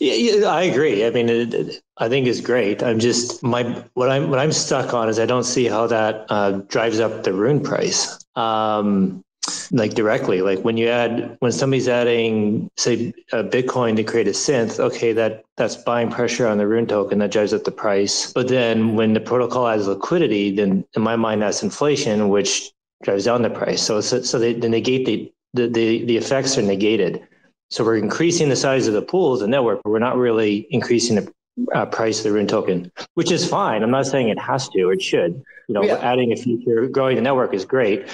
Yeah, 0.00 0.14
yeah 0.14 0.46
I 0.48 0.62
agree. 0.62 1.06
I 1.06 1.10
mean, 1.10 1.28
it, 1.28 1.54
it, 1.54 1.82
I 1.98 2.08
think 2.08 2.26
is 2.26 2.40
great. 2.40 2.82
I'm 2.82 2.98
just 2.98 3.42
my 3.42 3.62
what 3.94 4.10
I'm 4.10 4.30
what 4.30 4.38
I'm 4.38 4.52
stuck 4.52 4.94
on 4.94 5.08
is 5.08 5.18
I 5.18 5.26
don't 5.26 5.44
see 5.44 5.66
how 5.66 5.86
that 5.88 6.26
uh, 6.28 6.52
drives 6.68 7.00
up 7.00 7.24
the 7.24 7.32
rune 7.32 7.60
price. 7.60 8.18
Um, 8.36 9.24
like 9.70 9.94
directly 9.94 10.40
like 10.40 10.60
when 10.60 10.76
you 10.76 10.88
add 10.88 11.36
when 11.40 11.52
somebody's 11.52 11.88
adding 11.88 12.70
say 12.76 13.12
a 13.32 13.42
bitcoin 13.44 13.96
to 13.96 14.02
create 14.02 14.26
a 14.26 14.30
synth 14.30 14.78
okay 14.78 15.12
that 15.12 15.44
that's 15.56 15.76
buying 15.76 16.10
pressure 16.10 16.46
on 16.46 16.58
the 16.58 16.66
rune 16.66 16.86
token 16.86 17.18
that 17.18 17.30
drives 17.30 17.52
up 17.52 17.64
the 17.64 17.70
price 17.70 18.32
but 18.32 18.48
then 18.48 18.94
when 18.94 19.12
the 19.12 19.20
protocol 19.20 19.68
adds 19.68 19.86
liquidity 19.86 20.54
then 20.54 20.84
in 20.94 21.02
my 21.02 21.16
mind 21.16 21.42
that's 21.42 21.62
inflation 21.62 22.28
which 22.28 22.72
drives 23.04 23.24
down 23.26 23.42
the 23.42 23.50
price. 23.50 23.82
So 23.82 24.00
so, 24.00 24.22
so 24.22 24.38
they, 24.38 24.54
they 24.54 24.68
negate 24.68 25.06
the, 25.06 25.32
the, 25.52 25.68
the 25.68 26.04
the 26.04 26.16
effects 26.16 26.58
are 26.58 26.62
negated. 26.62 27.22
So 27.70 27.84
we're 27.84 27.96
increasing 27.96 28.48
the 28.48 28.56
size 28.56 28.86
of 28.86 28.94
the 28.94 29.02
pools, 29.02 29.40
the 29.40 29.46
network, 29.46 29.82
but 29.82 29.90
we're 29.90 29.98
not 29.98 30.16
really 30.16 30.66
increasing 30.70 31.16
the 31.16 31.32
uh, 31.74 31.86
price 31.86 32.18
of 32.18 32.24
the 32.24 32.32
rune 32.32 32.46
token, 32.46 32.90
which 33.14 33.30
is 33.30 33.48
fine. 33.48 33.82
I'm 33.82 33.90
not 33.90 34.06
saying 34.06 34.28
it 34.28 34.38
has 34.38 34.68
to 34.70 34.82
or 34.82 34.92
it 34.92 35.02
should. 35.02 35.42
You 35.68 35.74
know, 35.74 35.82
yeah. 35.82 35.96
adding 35.96 36.30
a 36.30 36.36
feature, 36.36 36.86
growing 36.88 37.16
the 37.16 37.22
network 37.22 37.54
is 37.54 37.64
great. 37.64 38.06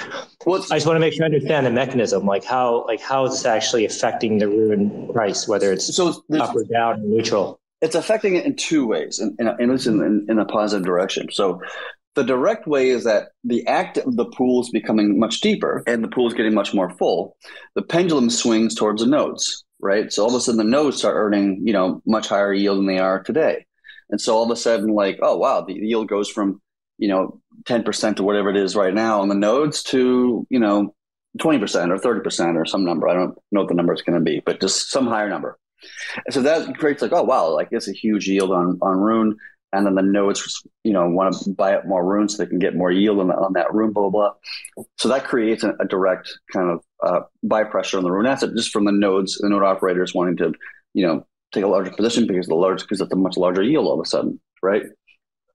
Well, 0.47 0.65
I 0.71 0.77
just 0.77 0.87
want 0.87 0.97
to 0.97 1.01
make 1.01 1.15
sure 1.15 1.25
I 1.25 1.27
understand 1.27 1.67
the 1.67 1.71
mechanism, 1.71 2.25
like 2.25 2.45
how 2.45 2.87
like 2.87 3.01
how 3.01 3.25
is 3.25 3.33
this 3.33 3.45
actually 3.45 3.85
affecting 3.85 4.39
the 4.39 4.47
rune 4.47 5.13
price, 5.13 5.49
whether 5.49 5.73
it's 5.73 5.95
so 5.95 6.23
up 6.39 6.55
or 6.55 6.65
down 6.65 7.01
or 7.01 7.07
neutral. 7.09 7.59
It's 7.81 7.97
affecting 7.97 8.37
it 8.37 8.45
in 8.45 8.55
two 8.57 8.87
ways, 8.87 9.19
and, 9.19 9.35
and, 9.41 9.49
and 9.49 9.73
it's 9.73 9.87
in, 9.87 10.01
in, 10.01 10.27
in 10.29 10.39
a 10.39 10.45
positive 10.45 10.87
direction. 10.87 11.29
So 11.33 11.61
the 12.21 12.27
direct 12.27 12.67
way 12.67 12.91
is 12.91 13.05
that 13.05 13.29
the 13.45 13.67
act 13.67 13.97
of 13.97 14.15
the 14.17 14.27
pool 14.27 14.61
is 14.61 14.69
becoming 14.69 15.19
much 15.19 15.41
deeper 15.41 15.83
and 15.87 16.05
the 16.05 16.09
pool 16.09 16.29
is 16.29 16.35
getting 16.35 16.53
much 16.53 16.75
more 16.75 16.91
full. 16.99 17.35
The 17.77 17.83
pendulum 17.83 18.29
swings 18.29 18.75
towards 18.75 19.01
the 19.01 19.09
nodes, 19.09 19.65
right? 19.81 20.13
So 20.13 20.23
all 20.23 20.29
of 20.29 20.35
a 20.35 20.41
sudden 20.41 20.59
the 20.59 20.65
nodes 20.65 20.99
start 20.99 21.17
earning, 21.17 21.63
you 21.65 21.73
know, 21.73 22.03
much 22.05 22.29
higher 22.29 22.53
yield 22.53 22.77
than 22.77 22.87
they 22.87 22.99
are 22.99 23.23
today. 23.23 23.65
And 24.11 24.21
so 24.21 24.37
all 24.37 24.45
of 24.45 24.51
a 24.51 24.57
sudden, 24.57 24.93
like, 24.93 25.19
oh 25.23 25.39
wow, 25.39 25.63
the 25.63 25.73
yield 25.73 26.09
goes 26.09 26.29
from, 26.29 26.61
you 26.99 27.09
know, 27.09 27.41
10% 27.65 28.17
to 28.17 28.23
whatever 28.23 28.51
it 28.51 28.57
is 28.57 28.77
right 28.77 28.93
now 28.93 29.23
on 29.23 29.29
the 29.29 29.35
nodes 29.35 29.83
to, 29.85 30.47
you 30.51 30.59
know, 30.59 30.95
20% 31.39 31.91
or 31.91 32.21
30% 32.23 32.57
or 32.57 32.67
some 32.67 32.85
number. 32.85 33.09
I 33.09 33.15
don't 33.15 33.35
know 33.51 33.61
what 33.61 33.69
the 33.69 33.75
number 33.75 33.95
is 33.95 34.03
going 34.03 34.19
to 34.19 34.25
be, 34.25 34.43
but 34.45 34.61
just 34.61 34.91
some 34.91 35.07
higher 35.07 35.31
number. 35.31 35.59
And 36.27 36.35
so 36.35 36.43
that 36.43 36.77
creates 36.77 37.01
like, 37.01 37.13
oh 37.13 37.23
wow, 37.23 37.49
like 37.49 37.69
it's 37.71 37.89
a 37.89 37.93
huge 37.93 38.29
yield 38.29 38.51
on 38.51 38.79
on 38.83 38.99
Rune 38.99 39.39
and 39.73 39.87
then 39.87 39.95
the 39.95 40.03
nodes, 40.03 40.63
you 40.83 40.93
know, 40.93 41.09
want 41.09 41.35
to 41.35 41.51
buy 41.51 41.75
up 41.75 41.87
more 41.87 42.05
runes 42.05 42.37
so 42.37 42.43
they 42.43 42.49
can 42.49 42.59
get 42.59 42.75
more 42.75 42.91
yield 42.91 43.21
on, 43.21 43.31
on 43.31 43.53
that 43.53 43.73
rune, 43.73 43.93
blah, 43.93 44.09
blah, 44.09 44.33
blah. 44.77 44.85
So 44.99 45.09
that 45.09 45.25
creates 45.25 45.63
a, 45.63 45.75
a 45.81 45.87
direct 45.87 46.33
kind 46.53 46.71
of 46.71 46.81
uh, 47.03 47.21
buy 47.43 47.65
pressure 47.65 47.99
on 47.99 48.05
the 48.05 48.11
rune 48.11 48.27
asset 48.27 48.51
just 48.57 48.71
from 48.71 48.85
the 48.85 48.93
nodes, 48.93 49.39
the 49.39 49.49
node 49.49 49.63
operators 49.63 50.15
wanting 50.15 50.37
to, 50.39 50.53
you 50.95 51.07
know, 51.07 51.27
take 51.53 51.65
a 51.65 51.69
larger 51.69 51.91
position 51.91 52.27
because 52.27 52.47
the 52.47 52.55
large 52.55 52.81
because 52.83 53.01
it's 53.01 53.13
a 53.13 53.17
much 53.17 53.37
larger 53.37 53.63
yield 53.63 53.87
all 53.87 54.01
of 54.01 54.05
a 54.05 54.09
sudden, 54.09 54.41
right? 54.63 54.83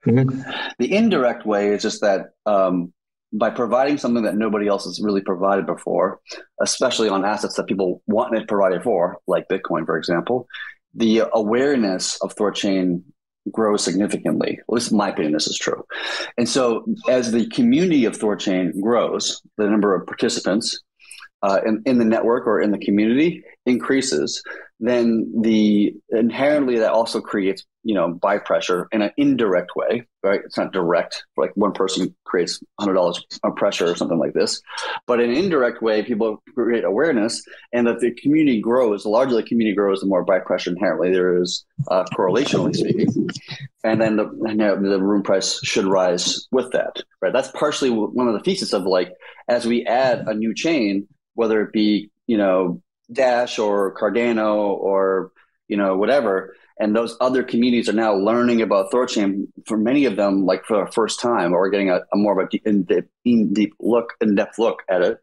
Mm-hmm. 0.05 0.41
The 0.79 0.95
indirect 0.95 1.45
way 1.45 1.69
is 1.69 1.81
just 1.81 2.01
that 2.01 2.27
um, 2.45 2.93
by 3.33 3.49
providing 3.49 3.97
something 3.97 4.23
that 4.23 4.35
nobody 4.35 4.67
else 4.67 4.85
has 4.85 5.01
really 5.01 5.21
provided 5.21 5.65
before, 5.65 6.19
especially 6.61 7.09
on 7.09 7.25
assets 7.25 7.55
that 7.55 7.67
people 7.67 8.01
want 8.07 8.35
it 8.35 8.47
provided 8.47 8.83
for, 8.83 9.17
like 9.27 9.47
Bitcoin, 9.49 9.85
for 9.85 9.97
example, 9.97 10.47
the 10.93 11.23
awareness 11.33 12.17
of 12.21 12.35
ThorChain 12.35 13.03
grows 13.51 13.83
significantly. 13.83 14.59
At 14.59 14.73
least 14.73 14.91
in 14.91 14.97
my 14.97 15.09
opinion, 15.09 15.33
this 15.33 15.47
is 15.47 15.57
true. 15.57 15.85
And 16.37 16.47
so 16.47 16.85
as 17.07 17.31
the 17.31 17.47
community 17.49 18.05
of 18.05 18.17
ThorChain 18.17 18.79
grows, 18.81 19.41
the 19.57 19.69
number 19.69 19.95
of 19.95 20.07
participants 20.07 20.81
uh, 21.43 21.59
in, 21.65 21.81
in 21.85 21.97
the 21.97 22.05
network 22.05 22.47
or 22.47 22.61
in 22.61 22.71
the 22.71 22.79
community 22.79 23.43
increases, 23.65 24.41
then 24.79 25.31
the 25.41 25.93
inherently 26.09 26.79
that 26.79 26.91
also 26.91 27.21
creates 27.21 27.63
you 27.85 27.93
know 27.93 28.11
buy 28.11 28.37
pressure 28.37 28.87
in 28.91 29.01
an 29.01 29.11
indirect 29.15 29.71
way 29.75 30.05
right? 30.23 30.41
It's 30.43 30.57
not 30.57 30.73
direct 30.73 31.23
like 31.37 31.51
one 31.53 31.71
person 31.71 32.15
creates 32.25 32.59
$100 32.81 33.21
of 33.43 33.55
pressure 33.55 33.91
or 33.91 33.95
something 33.95 34.17
like 34.17 34.33
this 34.33 34.61
but 35.07 35.21
in 35.21 35.29
an 35.29 35.37
indirect 35.37 35.81
way 35.81 36.03
people 36.03 36.43
create 36.53 36.83
awareness 36.83 37.43
and 37.71 37.87
that 37.87 37.99
the 37.99 38.11
community 38.15 38.59
grows 38.59 39.03
the 39.03 39.09
larger 39.09 39.35
the 39.35 39.43
community 39.43 39.75
grows 39.75 40.01
the 40.01 40.07
more 40.07 40.25
buy 40.25 40.39
pressure 40.39 40.71
inherently 40.71 41.11
there 41.11 41.41
is 41.41 41.63
uh, 41.89 42.03
correlationally 42.17 42.75
speaking. 42.75 43.29
And 43.83 44.01
then 44.01 44.15
the, 44.15 44.23
the 44.25 44.99
rune 44.99 45.21
price 45.21 45.59
should 45.63 45.85
rise 45.85 46.47
with 46.51 46.71
that 46.71 47.03
right? 47.21 47.31
That's 47.31 47.51
partially 47.51 47.91
one 47.91 48.27
of 48.27 48.33
the 48.33 48.39
thesis 48.39 48.73
of 48.73 48.83
like 48.83 49.13
as 49.47 49.65
we 49.65 49.85
add 49.85 50.27
a 50.27 50.33
new 50.33 50.53
chain 50.55 51.07
whether 51.35 51.61
it 51.61 51.71
be 51.71 52.09
you 52.25 52.37
know 52.37 52.81
Dash 53.11 53.59
or 53.59 53.93
Cardano 53.95 54.55
or 54.55 55.31
you 55.67 55.77
know 55.77 55.97
whatever, 55.97 56.55
and 56.79 56.95
those 56.95 57.15
other 57.21 57.43
communities 57.43 57.87
are 57.87 57.93
now 57.93 58.13
learning 58.13 58.61
about 58.61 58.91
Thorchain. 58.91 59.47
For 59.65 59.77
many 59.77 60.05
of 60.05 60.15
them, 60.15 60.45
like 60.45 60.65
for 60.65 60.85
the 60.85 60.91
first 60.91 61.19
time, 61.19 61.53
or 61.53 61.69
getting 61.69 61.89
a, 61.89 62.01
a 62.13 62.17
more 62.17 62.39
of 62.39 62.49
a 62.51 62.67
in 62.67 62.83
deep, 62.83 63.05
in 63.23 63.53
deep 63.53 63.73
look, 63.79 64.13
in 64.21 64.35
depth 64.35 64.59
look 64.59 64.83
at 64.89 65.01
it. 65.01 65.19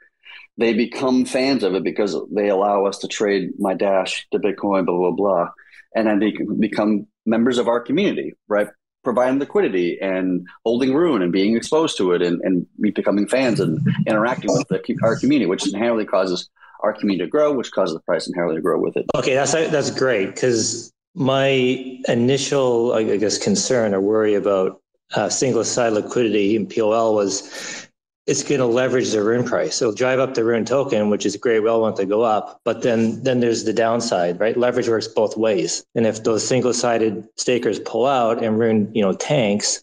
They 0.58 0.74
become 0.74 1.24
fans 1.24 1.62
of 1.62 1.74
it 1.74 1.82
because 1.82 2.16
they 2.30 2.48
allow 2.48 2.84
us 2.86 2.98
to 2.98 3.08
trade 3.08 3.50
my 3.58 3.74
Dash 3.74 4.26
to 4.32 4.38
Bitcoin, 4.38 4.86
blah 4.86 4.96
blah 4.96 5.10
blah, 5.10 5.48
and 5.94 6.06
then 6.06 6.18
they 6.18 6.34
become 6.58 7.06
members 7.26 7.58
of 7.58 7.68
our 7.68 7.80
community, 7.80 8.34
right? 8.48 8.68
providing 9.04 9.38
liquidity 9.38 9.98
and 10.00 10.46
holding 10.64 10.94
Rune 10.94 11.22
and 11.22 11.32
being 11.32 11.56
exposed 11.56 11.96
to 11.96 12.12
it 12.12 12.22
and, 12.22 12.40
and 12.42 12.66
becoming 12.80 13.26
fans 13.26 13.60
and 13.60 13.80
interacting 14.06 14.52
with 14.52 14.68
the, 14.68 14.80
our 15.02 15.18
community, 15.18 15.46
which 15.46 15.66
inherently 15.66 16.04
causes 16.04 16.48
our 16.80 16.92
community 16.92 17.24
to 17.24 17.30
grow, 17.30 17.52
which 17.52 17.72
causes 17.72 17.94
the 17.94 18.00
price 18.00 18.28
inherently 18.28 18.56
to 18.56 18.62
grow 18.62 18.80
with 18.80 18.96
it. 18.96 19.06
Okay, 19.14 19.34
that's 19.34 19.52
that's 19.52 19.90
great 19.90 20.34
because 20.34 20.91
my 21.14 22.00
initial, 22.08 22.92
I 22.92 23.16
guess, 23.16 23.38
concern 23.38 23.94
or 23.94 24.00
worry 24.00 24.34
about 24.34 24.80
uh, 25.14 25.28
single 25.28 25.64
side 25.64 25.92
liquidity 25.92 26.56
in 26.56 26.66
POL 26.66 27.14
was 27.14 27.88
it's 28.26 28.42
going 28.42 28.60
to 28.60 28.66
leverage 28.66 29.10
the 29.10 29.22
rune 29.22 29.44
price. 29.44 29.82
It'll 29.82 29.94
drive 29.94 30.20
up 30.20 30.34
the 30.34 30.44
rune 30.44 30.64
token, 30.64 31.10
which 31.10 31.26
is 31.26 31.36
great. 31.36 31.60
We 31.60 31.68
all 31.68 31.80
want 31.80 31.96
to 31.96 32.06
go 32.06 32.22
up, 32.22 32.60
but 32.64 32.82
then 32.82 33.22
then 33.22 33.40
there's 33.40 33.64
the 33.64 33.72
downside, 33.72 34.38
right? 34.40 34.56
Leverage 34.56 34.88
works 34.88 35.08
both 35.08 35.36
ways, 35.36 35.84
and 35.94 36.06
if 36.06 36.22
those 36.22 36.46
single 36.46 36.72
sided 36.72 37.28
stakers 37.36 37.80
pull 37.80 38.06
out 38.06 38.42
and 38.42 38.58
rune, 38.58 38.90
you 38.94 39.02
know, 39.02 39.12
tanks, 39.12 39.82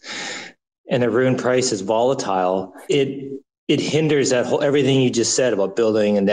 and 0.88 1.02
the 1.02 1.10
rune 1.10 1.36
price 1.36 1.70
is 1.70 1.82
volatile, 1.82 2.74
it 2.88 3.30
it 3.68 3.78
hinders 3.78 4.30
that 4.30 4.46
whole 4.46 4.62
everything 4.62 5.00
you 5.00 5.10
just 5.10 5.36
said 5.36 5.52
about 5.52 5.76
building 5.76 6.16
and 6.16 6.28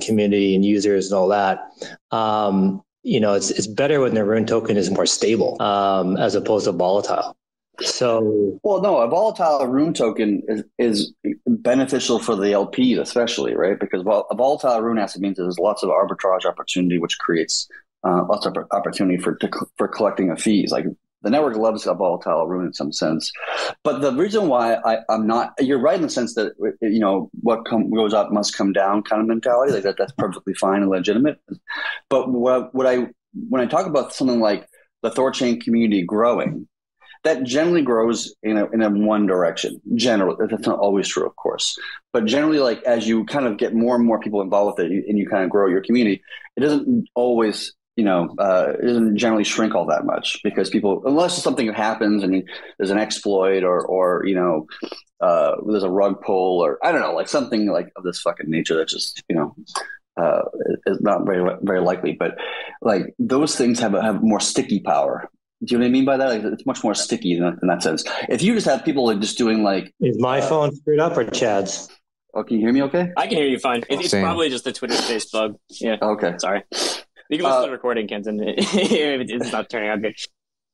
community 0.00 0.54
and 0.54 0.64
users 0.64 1.10
and 1.10 1.18
all 1.18 1.28
that. 1.28 1.70
Um, 2.10 2.82
you 3.02 3.20
know, 3.20 3.34
it's 3.34 3.50
it's 3.50 3.66
better 3.66 4.00
when 4.00 4.14
the 4.14 4.24
rune 4.24 4.46
token 4.46 4.76
is 4.76 4.90
more 4.90 5.06
stable 5.06 5.60
um, 5.60 6.16
as 6.16 6.34
opposed 6.34 6.66
to 6.66 6.72
volatile. 6.72 7.36
So, 7.80 8.60
well, 8.62 8.82
no, 8.82 8.98
a 8.98 9.08
volatile 9.08 9.66
rune 9.66 9.94
token 9.94 10.42
is, 10.46 10.62
is 10.78 11.12
beneficial 11.46 12.18
for 12.18 12.36
the 12.36 12.52
LP, 12.52 12.94
especially, 12.94 13.56
right? 13.56 13.80
Because 13.80 14.02
a 14.02 14.34
volatile 14.34 14.82
rune 14.82 14.98
asset 14.98 15.22
means 15.22 15.38
there's 15.38 15.58
lots 15.58 15.82
of 15.82 15.88
arbitrage 15.88 16.44
opportunity, 16.44 16.98
which 16.98 17.18
creates 17.18 17.68
uh, 18.04 18.24
lots 18.28 18.46
of 18.46 18.56
opportunity 18.72 19.16
for 19.16 19.38
for 19.78 19.88
collecting 19.88 20.30
of 20.30 20.40
fees. 20.40 20.70
Like 20.70 20.84
the 21.22 21.30
network 21.30 21.56
loves 21.56 21.86
a 21.86 21.94
volatile 21.94 22.46
rune 22.46 22.66
in 22.66 22.72
some 22.72 22.92
sense. 22.92 23.32
But 23.84 24.00
the 24.00 24.12
reason 24.12 24.48
why 24.48 24.74
I, 24.74 24.98
am 25.08 25.26
not, 25.26 25.54
you're 25.58 25.80
right 25.80 25.96
in 25.96 26.02
the 26.02 26.10
sense 26.10 26.34
that, 26.34 26.52
you 26.80 26.98
know, 26.98 27.30
what 27.42 27.64
come, 27.64 27.90
goes 27.90 28.14
up 28.14 28.32
must 28.32 28.56
come 28.56 28.72
down 28.72 29.02
kind 29.02 29.22
of 29.22 29.28
mentality. 29.28 29.72
Like 29.72 29.84
that, 29.84 29.96
that's 29.98 30.12
perfectly 30.18 30.54
fine 30.54 30.82
and 30.82 30.90
legitimate. 30.90 31.38
But 32.08 32.30
what, 32.30 32.74
what 32.74 32.86
I, 32.86 33.08
when 33.48 33.60
I 33.60 33.66
talk 33.66 33.86
about 33.86 34.12
something 34.12 34.40
like 34.40 34.66
the 35.02 35.10
Thorchain 35.10 35.60
community 35.60 36.02
growing, 36.02 36.68
that 37.24 37.44
generally 37.44 37.82
grows 37.82 38.34
in 38.42 38.56
a, 38.56 38.68
in 38.70 38.82
a 38.82 38.90
one 38.90 39.26
direction. 39.26 39.80
Generally, 39.94 40.46
that's 40.50 40.66
not 40.66 40.78
always 40.78 41.08
true, 41.08 41.26
of 41.26 41.36
course, 41.36 41.78
but 42.12 42.24
generally, 42.24 42.58
like 42.58 42.82
as 42.82 43.06
you 43.06 43.24
kind 43.26 43.46
of 43.46 43.58
get 43.58 43.74
more 43.74 43.94
and 43.94 44.04
more 44.04 44.18
people 44.18 44.42
involved 44.42 44.78
with 44.78 44.90
it, 44.90 45.04
and 45.08 45.18
you 45.18 45.28
kind 45.28 45.44
of 45.44 45.50
grow 45.50 45.68
your 45.68 45.82
community, 45.82 46.20
it 46.56 46.60
doesn't 46.60 47.08
always 47.14 47.74
you 47.96 48.04
know, 48.04 48.34
uh, 48.38 48.72
it 48.80 48.86
doesn't 48.86 49.18
generally 49.18 49.44
shrink 49.44 49.74
all 49.74 49.86
that 49.86 50.06
much 50.06 50.40
because 50.42 50.70
people, 50.70 51.02
unless 51.04 51.42
something 51.42 51.72
happens 51.72 52.22
and 52.22 52.48
there's 52.78 52.90
an 52.90 52.98
exploit 52.98 53.64
or, 53.64 53.84
or 53.86 54.24
you 54.26 54.34
know, 54.34 54.66
uh, 55.20 55.56
there's 55.66 55.82
a 55.82 55.90
rug 55.90 56.20
pull 56.22 56.60
or 56.60 56.78
I 56.84 56.90
don't 56.90 57.02
know, 57.02 57.14
like 57.14 57.28
something 57.28 57.66
like 57.66 57.92
of 57.96 58.04
this 58.04 58.20
fucking 58.20 58.48
nature 58.48 58.76
that's 58.76 58.92
just, 58.92 59.22
you 59.28 59.36
know, 59.36 59.54
uh, 60.16 60.42
is 60.86 61.00
not 61.00 61.24
very 61.26 61.56
very 61.62 61.80
likely. 61.80 62.12
But 62.12 62.38
like 62.80 63.14
those 63.18 63.56
things 63.56 63.78
have 63.80 63.92
have 63.92 64.22
more 64.22 64.40
sticky 64.40 64.80
power. 64.80 65.28
Do 65.64 65.74
you 65.74 65.78
know 65.78 65.84
what 65.84 65.88
I 65.88 65.92
mean 65.92 66.04
by 66.04 66.16
that? 66.16 66.28
Like, 66.28 66.52
it's 66.52 66.66
much 66.66 66.82
more 66.82 66.94
sticky 66.94 67.36
in 67.36 67.44
that, 67.44 67.54
in 67.62 67.68
that 67.68 67.84
sense. 67.84 68.02
If 68.28 68.42
you 68.42 68.54
just 68.54 68.66
have 68.66 68.84
people 68.84 69.06
like 69.06 69.20
just 69.20 69.38
doing 69.38 69.62
like, 69.62 69.94
is 70.00 70.18
my 70.18 70.40
uh, 70.40 70.48
phone 70.48 70.74
screwed 70.74 70.98
up 70.98 71.16
or 71.16 71.24
Chad's? 71.24 71.88
Oh, 72.34 72.42
can 72.42 72.56
you 72.56 72.62
hear 72.64 72.72
me? 72.72 72.82
Okay. 72.82 73.12
I 73.16 73.26
can 73.28 73.36
hear 73.36 73.46
you 73.46 73.58
fine. 73.58 73.84
It, 73.88 74.00
it's 74.00 74.10
probably 74.10 74.48
just 74.48 74.64
the 74.64 74.72
Twitter 74.72 74.94
space 74.94 75.26
bug. 75.26 75.56
Yeah. 75.80 75.98
Okay. 76.02 76.34
Sorry. 76.38 76.64
You 77.32 77.38
can 77.38 77.46
listen 77.46 77.58
uh, 77.58 77.60
to 77.62 77.66
the 77.68 77.72
recording, 77.72 78.08
Kenton. 78.08 78.40
it's 78.46 79.52
not 79.52 79.70
turning 79.70 79.88
out 79.88 80.02
good. 80.02 80.14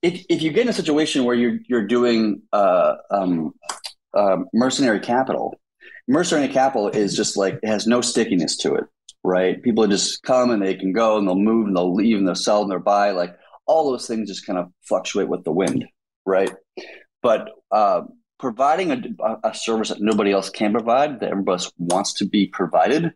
If 0.03 0.25
if 0.29 0.43
you 0.43 0.51
get 0.51 0.63
in 0.63 0.69
a 0.69 0.73
situation 0.73 1.25
where 1.25 1.37
you're 1.37 1.61
you're 1.69 1.87
doing 1.87 2.43
uh, 2.53 2.95
um, 3.13 3.53
uh, 4.13 4.39
mercenary 4.53 4.99
capital, 4.99 5.55
mercenary 6.09 6.53
capital 6.53 6.89
is 6.89 7.17
just 7.17 7.37
like 7.37 7.61
it 7.63 7.69
has 7.69 7.87
no 7.87 8.01
stickiness 8.01 8.57
to 8.57 8.75
it, 8.75 8.85
right? 9.23 9.63
People 9.63 9.87
just 9.87 10.25
come 10.25 10.51
and 10.51 10.61
they 10.61 10.75
can 10.75 10.93
go 10.93 11.17
and 11.17 11.29
they'll 11.29 11.37
move 11.37 11.69
and 11.69 11.77
they'll 11.77 11.95
leave 11.95 12.19
and 12.19 12.27
they'll 12.27 12.35
sell 12.35 12.63
and 12.63 12.73
they'll 12.73 12.81
buy. 12.81 13.13
Like 13.13 13.37
all 13.67 13.89
those 13.89 14.09
things 14.09 14.29
just 14.29 14.45
kind 14.45 14.59
of 14.59 14.67
fluctuate 14.83 15.29
with 15.29 15.45
the 15.45 15.53
wind, 15.53 15.87
right? 16.27 16.53
But 17.23 17.51
uh, 17.71 18.03
providing 18.41 18.91
a, 18.91 19.37
a, 19.45 19.55
service 19.55 19.91
that 19.91 20.01
nobody 20.01 20.33
else 20.33 20.51
can 20.51 20.73
provide, 20.73 21.21
that 21.21 21.31
everybody 21.31 21.55
else 21.55 21.73
wants 21.79 22.15
to 22.15 22.25
be 22.25 22.49
provided, 22.49 23.13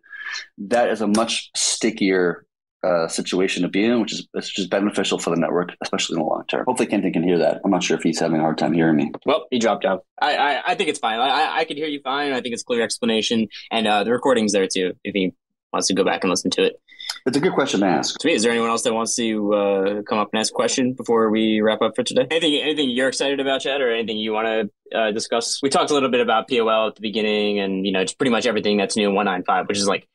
that 0.58 0.90
is 0.90 1.00
a 1.00 1.08
much 1.08 1.50
stickier 1.56 2.46
uh, 2.84 3.08
situation 3.08 3.62
to 3.62 3.68
be 3.68 3.84
in, 3.84 4.00
which 4.00 4.12
is 4.12 4.28
which 4.32 4.58
is 4.58 4.66
beneficial 4.66 5.18
for 5.18 5.30
the 5.30 5.36
network, 5.36 5.74
especially 5.82 6.14
in 6.14 6.22
the 6.22 6.26
long 6.26 6.44
term. 6.48 6.64
Hopefully, 6.66 6.88
Kenton 6.88 7.12
can 7.12 7.22
hear 7.22 7.38
that. 7.38 7.60
I'm 7.64 7.70
not 7.70 7.82
sure 7.82 7.96
if 7.96 8.02
he's 8.02 8.18
having 8.18 8.38
a 8.38 8.42
hard 8.42 8.58
time 8.58 8.72
hearing 8.72 8.96
me. 8.96 9.12
Well, 9.24 9.46
he 9.50 9.58
dropped 9.58 9.84
out. 9.84 10.04
I 10.20 10.36
I, 10.36 10.62
I 10.68 10.74
think 10.74 10.88
it's 10.88 10.98
fine. 10.98 11.20
I 11.20 11.58
I 11.58 11.64
can 11.64 11.76
hear 11.76 11.86
you 11.86 12.00
fine. 12.02 12.32
I 12.32 12.40
think 12.40 12.54
it's 12.54 12.62
clear 12.62 12.82
explanation, 12.82 13.48
and 13.70 13.86
uh, 13.86 14.04
the 14.04 14.12
recording's 14.12 14.52
there 14.52 14.66
too. 14.66 14.94
If 15.04 15.14
he 15.14 15.32
wants 15.72 15.88
to 15.88 15.94
go 15.94 16.04
back 16.04 16.22
and 16.22 16.30
listen 16.30 16.50
to 16.52 16.64
it. 16.64 16.80
It's 17.24 17.36
a 17.36 17.40
good 17.40 17.52
question 17.52 17.80
to 17.80 17.86
ask. 17.86 18.18
To 18.18 18.26
me, 18.26 18.34
is 18.34 18.42
there 18.42 18.52
anyone 18.52 18.70
else 18.70 18.82
that 18.82 18.92
wants 18.92 19.14
to 19.16 19.54
uh, 19.54 20.02
come 20.02 20.18
up 20.18 20.30
and 20.32 20.40
ask 20.40 20.52
a 20.52 20.54
question 20.54 20.92
before 20.92 21.30
we 21.30 21.60
wrap 21.60 21.80
up 21.80 21.94
for 21.94 22.02
today? 22.02 22.26
Anything, 22.30 22.54
anything 22.62 22.90
you're 22.90 23.08
excited 23.08 23.38
about, 23.40 23.60
Chad, 23.60 23.80
or 23.80 23.92
anything 23.92 24.16
you 24.18 24.32
want 24.32 24.46
to 24.46 24.98
uh, 24.98 25.10
discuss? 25.12 25.60
We 25.62 25.68
talked 25.68 25.90
a 25.90 25.94
little 25.94 26.10
bit 26.10 26.20
about 26.20 26.48
POL 26.48 26.88
at 26.88 26.96
the 26.96 27.00
beginning, 27.00 27.60
and 27.60 27.86
you 27.86 27.92
know, 27.92 28.00
it's 28.00 28.14
pretty 28.14 28.30
much 28.30 28.46
everything 28.46 28.76
that's 28.76 28.96
new 28.96 29.08
in 29.08 29.14
195, 29.14 29.68
which 29.68 29.78
is 29.78 29.86
like 29.86 30.08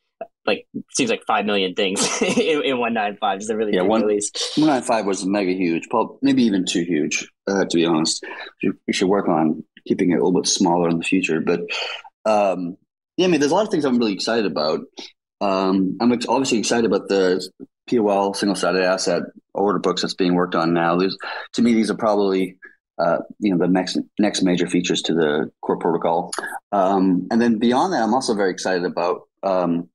like 0.47 0.65
seems 0.93 1.09
like 1.09 1.23
five 1.27 1.45
million 1.45 1.75
things 1.75 2.21
in, 2.21 2.63
in 2.63 2.77
one 2.79 2.93
nine 2.93 3.17
five. 3.17 3.39
Is 3.39 3.49
a 3.49 3.57
really 3.57 3.73
yeah, 3.73 3.81
big 3.81 3.89
one, 3.89 4.01
release. 4.01 4.31
One 4.55 4.67
nine 4.67 4.81
five 4.81 5.05
was 5.05 5.25
mega 5.25 5.51
huge, 5.51 5.87
probably 5.89 6.17
maybe 6.21 6.43
even 6.43 6.65
too 6.65 6.83
huge. 6.83 7.27
Uh, 7.47 7.65
to 7.65 7.75
be 7.75 7.85
honest, 7.85 8.25
we 8.63 8.93
should 8.93 9.09
work 9.09 9.27
on 9.27 9.63
keeping 9.87 10.11
it 10.11 10.15
a 10.15 10.17
little 10.17 10.41
bit 10.41 10.47
smaller 10.47 10.89
in 10.89 10.97
the 10.97 11.03
future. 11.03 11.41
But 11.41 11.61
um, 12.25 12.77
yeah, 13.17 13.25
I 13.25 13.29
mean, 13.29 13.39
there's 13.39 13.51
a 13.51 13.55
lot 13.55 13.65
of 13.65 13.71
things 13.71 13.85
I'm 13.85 13.97
really 13.97 14.13
excited 14.13 14.45
about. 14.45 14.81
Um, 15.39 15.97
I'm 15.99 16.11
obviously 16.11 16.57
excited 16.59 16.85
about 16.85 17.09
the 17.09 17.47
POL 17.89 18.33
single 18.33 18.55
sided 18.55 18.83
asset 18.83 19.23
order 19.53 19.79
books 19.79 20.01
that's 20.01 20.13
being 20.13 20.35
worked 20.35 20.55
on 20.55 20.73
now. 20.73 20.95
There's, 20.97 21.17
to 21.53 21.61
me, 21.61 21.73
these 21.73 21.91
are 21.91 21.97
probably 21.97 22.57
uh, 22.99 23.19
you 23.39 23.51
know 23.51 23.57
the 23.57 23.71
next 23.71 23.97
next 24.19 24.41
major 24.41 24.67
features 24.67 25.01
to 25.03 25.13
the 25.13 25.51
core 25.61 25.77
protocol. 25.77 26.31
Um, 26.71 27.27
and 27.31 27.41
then 27.41 27.59
beyond 27.59 27.93
that, 27.93 28.01
I'm 28.01 28.13
also 28.13 28.33
very 28.33 28.51
excited 28.51 28.85
about 28.85 29.27
um, 29.43 29.89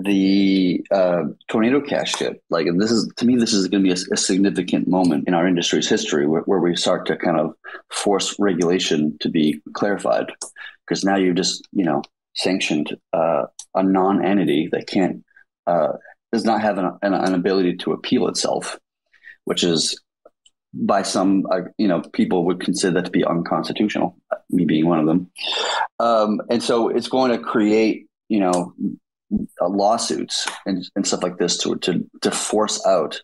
the 0.00 0.84
uh, 0.90 1.24
Tornado 1.48 1.80
Cash 1.80 2.14
kit. 2.14 2.42
Like 2.48 2.66
this 2.78 2.90
is 2.90 3.10
to 3.16 3.26
me, 3.26 3.36
this 3.36 3.52
is 3.52 3.68
going 3.68 3.84
to 3.84 3.94
be 3.94 4.00
a, 4.00 4.14
a, 4.14 4.16
significant 4.16 4.88
moment 4.88 5.28
in 5.28 5.34
our 5.34 5.46
industry's 5.46 5.88
history 5.88 6.26
where, 6.26 6.42
where, 6.42 6.60
we 6.60 6.76
start 6.76 7.06
to 7.06 7.16
kind 7.16 7.38
of 7.38 7.54
force 7.90 8.34
regulation 8.38 9.16
to 9.20 9.28
be 9.28 9.60
clarified. 9.74 10.26
Because 10.86 11.04
now 11.04 11.16
you're 11.16 11.34
just 11.34 11.68
you 11.72 11.84
know 11.84 12.02
sanctioned 12.34 12.96
uh, 13.12 13.44
a 13.74 13.82
non-entity 13.82 14.68
that 14.72 14.86
can't 14.86 15.24
uh, 15.66 15.92
does 16.32 16.44
not 16.44 16.62
have 16.62 16.78
an, 16.78 16.92
an, 17.02 17.12
an, 17.12 17.34
ability 17.34 17.76
to 17.76 17.92
appeal 17.92 18.28
itself, 18.28 18.78
which 19.44 19.62
is 19.62 20.00
by 20.72 21.02
some 21.02 21.44
uh, 21.50 21.60
you 21.76 21.88
know 21.88 22.00
people 22.14 22.46
would 22.46 22.60
consider 22.60 22.94
that 22.94 23.04
to 23.04 23.10
be 23.10 23.24
unconstitutional. 23.24 24.16
Me 24.48 24.64
being 24.64 24.86
one 24.86 25.00
of 25.00 25.06
them, 25.06 25.30
um, 25.98 26.40
and 26.48 26.62
so 26.62 26.88
it's 26.88 27.08
going 27.08 27.30
to 27.30 27.38
create 27.38 28.06
you 28.28 28.40
know 28.40 28.72
uh, 29.60 29.68
lawsuits 29.68 30.46
and, 30.66 30.84
and 30.96 31.06
stuff 31.06 31.22
like 31.22 31.38
this 31.38 31.58
to 31.58 31.76
to 31.76 32.08
to 32.20 32.30
force 32.30 32.84
out 32.86 33.20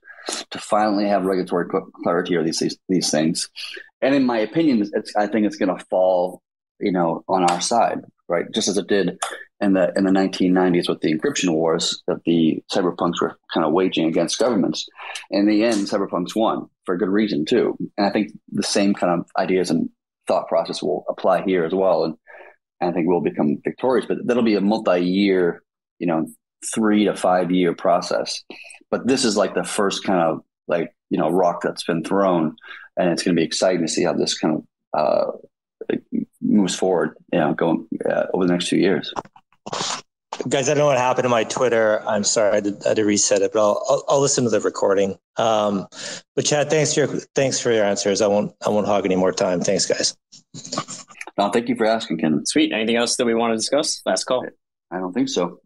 to 0.50 0.58
finally 0.58 1.06
have 1.06 1.24
regulatory 1.24 1.66
clarity 2.02 2.36
or 2.36 2.42
these, 2.42 2.58
these 2.58 2.78
these 2.88 3.10
things. 3.10 3.48
And 4.00 4.14
in 4.14 4.24
my 4.24 4.38
opinion, 4.38 4.90
I 5.16 5.26
think 5.26 5.46
it's 5.46 5.56
going 5.56 5.76
to 5.76 5.84
fall, 5.86 6.42
you 6.78 6.92
know, 6.92 7.24
on 7.28 7.50
our 7.50 7.60
side, 7.60 8.00
right? 8.28 8.44
Just 8.54 8.68
as 8.68 8.78
it 8.78 8.86
did 8.86 9.18
in 9.60 9.72
the 9.72 9.92
in 9.96 10.04
the 10.04 10.10
1990s 10.10 10.88
with 10.88 11.00
the 11.00 11.12
encryption 11.12 11.52
wars 11.52 12.02
that 12.06 12.22
the 12.24 12.62
cyberpunks 12.72 13.20
were 13.20 13.36
kind 13.52 13.66
of 13.66 13.72
waging 13.72 14.06
against 14.06 14.38
governments. 14.38 14.86
In 15.30 15.46
the 15.46 15.64
end, 15.64 15.88
cyberpunks 15.88 16.36
won 16.36 16.68
for 16.84 16.94
a 16.94 16.98
good 16.98 17.08
reason 17.08 17.44
too. 17.44 17.76
And 17.96 18.06
I 18.06 18.10
think 18.10 18.32
the 18.50 18.62
same 18.62 18.94
kind 18.94 19.20
of 19.20 19.26
ideas 19.36 19.70
and 19.70 19.88
thought 20.26 20.48
process 20.48 20.82
will 20.82 21.04
apply 21.08 21.42
here 21.42 21.64
as 21.64 21.74
well. 21.74 22.04
And 22.04 22.14
I 22.80 22.92
think 22.92 23.08
we'll 23.08 23.20
become 23.20 23.58
victorious. 23.64 24.06
But 24.06 24.18
that'll 24.24 24.44
be 24.44 24.54
a 24.54 24.60
multi-year, 24.60 25.62
you 25.98 26.06
know, 26.06 26.26
three 26.74 27.04
to 27.04 27.14
five 27.14 27.50
year 27.50 27.74
process. 27.74 28.42
But 28.90 29.06
this 29.06 29.24
is 29.24 29.36
like 29.36 29.54
the 29.54 29.64
first 29.64 30.04
kind 30.04 30.20
of 30.20 30.42
like 30.66 30.94
you 31.10 31.18
know 31.18 31.30
rock 31.30 31.60
that's 31.62 31.84
been 31.84 32.04
thrown, 32.04 32.56
and 32.96 33.10
it's 33.10 33.22
going 33.22 33.34
to 33.34 33.40
be 33.40 33.46
exciting 33.46 33.82
to 33.82 33.88
see 33.88 34.04
how 34.04 34.12
this 34.12 34.38
kind 34.38 34.62
of 34.94 34.98
uh, 34.98 35.96
moves 36.40 36.74
forward. 36.74 37.16
You 37.32 37.40
know, 37.40 37.54
going 37.54 37.86
uh, 38.08 38.26
over 38.32 38.46
the 38.46 38.52
next 38.52 38.68
few 38.68 38.78
years. 38.78 39.12
Guys, 40.48 40.68
I 40.68 40.74
don't 40.74 40.78
know 40.78 40.86
what 40.86 40.98
happened 40.98 41.24
to 41.24 41.28
my 41.28 41.42
Twitter. 41.42 42.00
I'm 42.06 42.22
sorry, 42.22 42.52
I 42.52 42.54
had 42.56 42.64
to, 42.64 42.78
I 42.84 42.88
had 42.88 42.96
to 42.98 43.04
reset 43.04 43.42
it, 43.42 43.52
but 43.52 43.60
I'll, 43.60 43.84
I'll, 43.88 44.04
I'll 44.08 44.20
listen 44.20 44.44
to 44.44 44.50
the 44.50 44.60
recording. 44.60 45.18
Um, 45.36 45.88
but 46.36 46.44
Chad, 46.44 46.70
thanks 46.70 46.94
for 46.94 47.00
your 47.00 47.08
thanks 47.34 47.58
for 47.58 47.72
your 47.72 47.84
answers. 47.84 48.22
I 48.22 48.28
won't 48.28 48.54
I 48.64 48.70
won't 48.70 48.86
hog 48.86 49.04
any 49.04 49.16
more 49.16 49.32
time. 49.32 49.60
Thanks, 49.60 49.86
guys. 49.86 50.16
No, 51.36 51.50
thank 51.50 51.68
you 51.68 51.76
for 51.76 51.86
asking, 51.86 52.18
Ken. 52.18 52.44
Sweet. 52.46 52.72
Anything 52.72 52.96
else 52.96 53.16
that 53.16 53.24
we 53.24 53.34
want 53.34 53.52
to 53.52 53.56
discuss? 53.56 54.00
Last 54.06 54.24
call. 54.24 54.44
I 54.90 54.98
don't 54.98 55.12
think 55.12 55.28
so. 55.28 55.60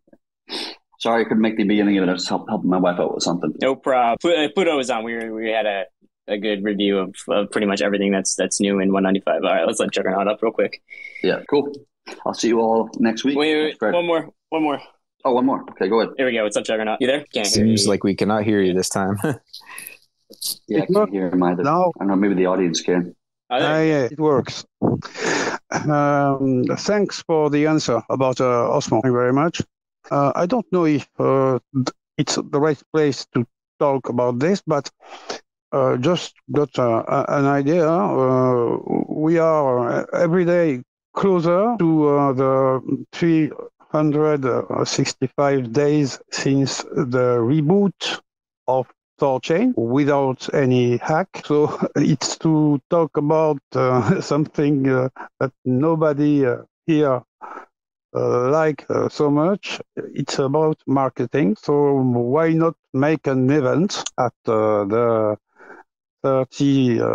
Sorry, 1.02 1.22
I 1.22 1.24
couldn't 1.24 1.40
make 1.40 1.56
the 1.56 1.64
beginning 1.64 1.98
of 1.98 2.04
it. 2.04 2.10
I 2.10 2.12
was 2.12 2.28
help, 2.28 2.48
helping 2.48 2.70
my 2.70 2.78
wife 2.78 3.00
out 3.00 3.12
with 3.12 3.24
something. 3.24 3.52
No 3.60 3.74
problem. 3.74 4.18
Pluto 4.20 4.76
was 4.76 4.88
on. 4.88 5.02
We 5.02 5.14
were, 5.14 5.34
we 5.34 5.50
had 5.50 5.66
a, 5.66 5.86
a 6.28 6.38
good 6.38 6.62
review 6.62 6.98
of, 6.98 7.16
of 7.28 7.50
pretty 7.50 7.66
much 7.66 7.82
everything 7.82 8.12
that's 8.12 8.36
that's 8.36 8.60
new 8.60 8.78
in 8.78 8.92
195. 8.92 9.42
All 9.42 9.52
right, 9.52 9.66
let's 9.66 9.80
let 9.80 9.90
Juggernaut 9.90 10.28
up 10.28 10.40
real 10.42 10.52
quick. 10.52 10.80
Yeah, 11.24 11.40
cool. 11.50 11.72
I'll 12.24 12.34
see 12.34 12.46
you 12.48 12.60
all 12.60 12.88
next 13.00 13.24
week. 13.24 13.36
Wait, 13.36 13.52
wait, 13.52 13.76
wait. 13.80 13.92
one 13.92 14.06
more, 14.06 14.28
one 14.50 14.62
more. 14.62 14.80
Oh, 15.24 15.32
one 15.32 15.44
more. 15.44 15.62
Okay, 15.70 15.88
go 15.88 16.02
ahead. 16.02 16.14
Here 16.16 16.26
we 16.26 16.34
go. 16.34 16.44
What's 16.44 16.56
up, 16.56 16.64
Juggernaut? 16.64 16.98
You 17.00 17.08
there? 17.08 17.24
Can't 17.34 17.48
Seems 17.48 17.88
like 17.88 18.04
we 18.04 18.14
cannot 18.14 18.44
hear 18.44 18.60
you 18.60 18.72
this 18.72 18.88
time. 18.88 19.18
yeah, 20.68 20.82
I 20.82 20.86
can't 20.86 21.10
hear 21.10 21.30
him 21.30 21.42
either. 21.42 21.64
No. 21.64 21.92
I 21.96 22.04
don't 22.04 22.08
know. 22.10 22.16
Maybe 22.16 22.34
the 22.34 22.46
audience 22.46 22.80
can. 22.80 23.16
Uh, 23.50 23.56
yeah, 23.58 24.04
it 24.04 24.20
works. 24.20 24.64
Um, 25.72 26.64
thanks 26.76 27.22
for 27.26 27.50
the 27.50 27.66
answer 27.66 28.02
about 28.08 28.40
uh, 28.40 28.44
Osmo. 28.70 29.02
Thank 29.02 29.06
you 29.06 29.12
very 29.12 29.32
much. 29.32 29.60
Uh, 30.10 30.32
I 30.34 30.46
don't 30.46 30.66
know 30.72 30.84
if 30.86 31.08
uh, 31.18 31.58
it's 32.18 32.36
the 32.36 32.60
right 32.60 32.80
place 32.92 33.26
to 33.34 33.46
talk 33.80 34.08
about 34.08 34.38
this, 34.38 34.62
but 34.66 34.90
uh, 35.72 35.96
just 35.96 36.34
got 36.52 36.76
uh, 36.78 37.24
an 37.28 37.46
idea. 37.46 37.88
Uh, 37.88 38.78
we 39.08 39.38
are 39.38 40.06
every 40.14 40.44
day 40.44 40.82
closer 41.14 41.76
to 41.78 42.08
uh, 42.08 42.32
the 42.32 43.06
365 43.12 45.72
days 45.72 46.18
since 46.30 46.82
the 46.84 47.38
reboot 47.40 48.20
of 48.66 48.86
Thorchain 49.20 49.74
without 49.76 50.52
any 50.54 50.96
hack. 50.98 51.28
So 51.46 51.78
it's 51.96 52.36
to 52.38 52.80
talk 52.90 53.16
about 53.16 53.58
something 54.20 54.82
that 54.84 55.52
nobody 55.64 56.44
here 56.86 57.22
uh, 57.40 57.64
like 58.20 58.84
uh, 58.90 59.08
so 59.08 59.30
much. 59.30 59.80
It's 59.96 60.38
about 60.38 60.78
marketing. 60.86 61.56
So 61.56 61.94
why 61.94 62.52
not 62.52 62.76
make 62.92 63.26
an 63.26 63.50
event 63.50 64.02
at 64.18 64.32
uh, 64.46 64.84
the 64.84 65.36
30, 66.22 67.00
uh, 67.00 67.06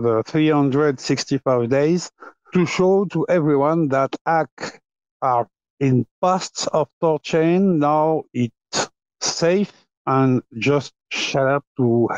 the 0.00 0.22
365 0.26 1.68
days 1.68 2.10
to 2.52 2.66
show 2.66 3.04
to 3.06 3.26
everyone 3.28 3.88
that 3.88 4.14
hack 4.26 4.80
are 5.22 5.46
in 5.78 6.06
past 6.20 6.68
of 6.72 6.88
Thorchain. 7.02 7.78
Now 7.78 8.24
it's 8.34 8.90
safe 9.20 9.72
and 10.06 10.42
just 10.58 10.92
shut 11.10 11.46
up 11.46 11.64
to 11.76 12.08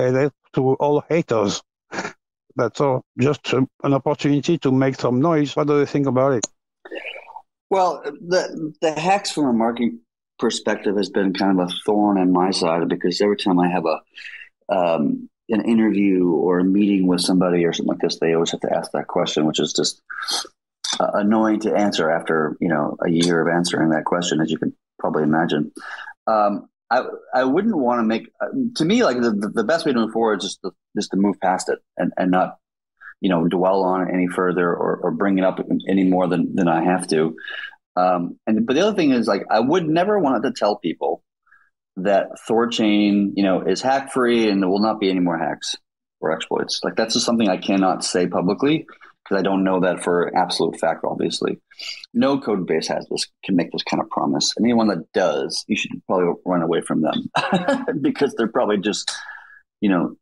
to 0.55 0.75
all 0.75 1.05
haters. 1.09 1.63
That's 2.57 2.81
all. 2.81 3.05
Just 3.19 3.53
an 3.53 3.69
opportunity 3.83 4.59
to 4.59 4.71
make 4.71 4.97
some 4.97 5.21
noise. 5.21 5.57
What 5.57 5.69
do 5.69 5.79
you 5.79 5.87
think 5.87 6.07
about 6.07 6.33
it? 6.33 6.47
Well, 7.73 8.03
the 8.05 8.75
the 8.83 8.93
hacks 8.93 9.33
from 9.33 9.47
a 9.47 9.53
marketing 9.55 10.01
perspective 10.39 10.95
has 10.99 11.09
been 11.09 11.33
kind 11.33 11.59
of 11.59 11.71
a 11.71 11.73
thorn 11.87 12.19
on 12.19 12.31
my 12.31 12.51
side 12.51 12.87
because 12.87 13.23
every 13.23 13.39
time 13.39 13.59
I 13.59 13.69
have 13.71 13.87
a 13.87 13.99
um, 14.69 15.31
an 15.49 15.65
interview 15.65 16.29
or 16.29 16.59
a 16.59 16.65
meeting 16.65 17.07
with 17.07 17.23
somebody 17.23 17.65
or 17.65 17.73
something 17.73 17.95
like 17.95 18.01
this, 18.01 18.19
they 18.19 18.35
always 18.35 18.51
have 18.51 18.61
to 18.61 18.77
ask 18.77 18.93
that 18.93 19.07
question, 19.07 19.47
which 19.47 19.59
is 19.59 19.73
just 19.73 20.03
uh, 21.01 21.13
annoying 21.15 21.61
to 21.61 21.75
answer 21.75 22.11
after 22.11 22.59
you 22.61 22.69
know 22.69 22.95
a 23.07 23.11
year 23.11 23.41
of 23.41 23.49
answering 23.49 23.89
that 23.89 24.05
question, 24.05 24.43
as 24.43 24.51
you 24.51 24.59
can 24.59 24.77
probably 24.99 25.23
imagine. 25.23 25.73
Um, 26.27 26.69
I 26.91 27.05
I 27.33 27.45
wouldn't 27.45 27.79
want 27.79 28.01
to 28.01 28.05
make 28.05 28.29
uh, 28.43 28.49
to 28.77 28.85
me 28.85 29.03
like 29.03 29.17
the, 29.17 29.31
the 29.31 29.65
best 29.65 29.87
way 29.87 29.95
to 29.95 29.99
move 29.99 30.13
forward 30.13 30.43
is 30.43 30.45
just 30.45 30.61
to, 30.61 30.73
just 30.95 31.11
to 31.13 31.17
move 31.17 31.41
past 31.41 31.71
it 31.71 31.79
and, 31.97 32.13
and 32.19 32.33
not 32.33 32.59
you 33.23 33.29
know 33.29 33.47
dwell 33.47 33.83
on 33.85 34.03
it 34.03 34.13
any 34.13 34.27
further 34.27 34.69
or, 34.69 34.97
or 34.97 35.11
bring 35.13 35.39
it 35.39 35.45
up 35.45 35.65
any 35.89 36.05
more 36.05 36.27
than 36.27 36.55
than 36.55 36.69
I 36.69 36.85
have 36.85 37.07
to. 37.09 37.37
Um, 37.97 38.39
and 38.47 38.67
but 38.67 38.75
the 38.75 38.81
other 38.81 38.97
thing 38.97 39.13
is 39.13 39.27
like 39.27 39.45
I 39.51 39.61
would 39.61 39.89
never 39.89 40.19
want 40.19 40.45
to 40.45 40.53
tell 40.53 40.77
people 40.77 41.23
that 41.97 42.29
Thorchain 42.49 43.31
you 43.37 43.45
know 43.45 43.63
is 43.63 43.81
hack 43.81 44.13
free 44.13 44.51
and 44.51 44.61
there 44.61 44.69
will 44.69 44.83
not 44.83 45.01
be 45.01 45.09
any 45.09 45.21
more 45.21 45.39
hacks 45.39 45.77
or 46.21 46.33
exploits. 46.33 46.81
Like 46.83 46.97
that's 46.97 47.15
just 47.15 47.25
something 47.25 47.49
I 47.49 47.59
cannot 47.59 48.05
say 48.05 48.27
publicly 48.27 48.87
because 49.23 49.39
I 49.39 49.43
don't 49.43 49.63
know 49.63 49.81
that 49.81 50.03
for 50.03 50.37
absolute 50.37 50.81
fact. 50.81 51.05
Obviously, 51.05 51.61
no 52.13 52.41
code 52.41 52.67
base 52.67 52.89
has 52.89 53.07
this 53.09 53.29
can 53.45 53.55
make 53.55 53.71
this 53.71 53.85
kind 53.85 54.03
of 54.03 54.11
promise. 54.11 54.53
Anyone 54.59 54.89
that 54.89 55.13
does, 55.15 55.65
you 55.69 55.77
should 55.77 55.93
probably 56.09 56.35
run 56.45 56.63
away 56.63 56.81
from 56.81 57.03
them 57.03 57.31
because 58.03 58.35
they're 58.35 58.49
probably 58.49 58.79
just 58.79 59.13
you 59.83 59.89
know, 59.89 60.15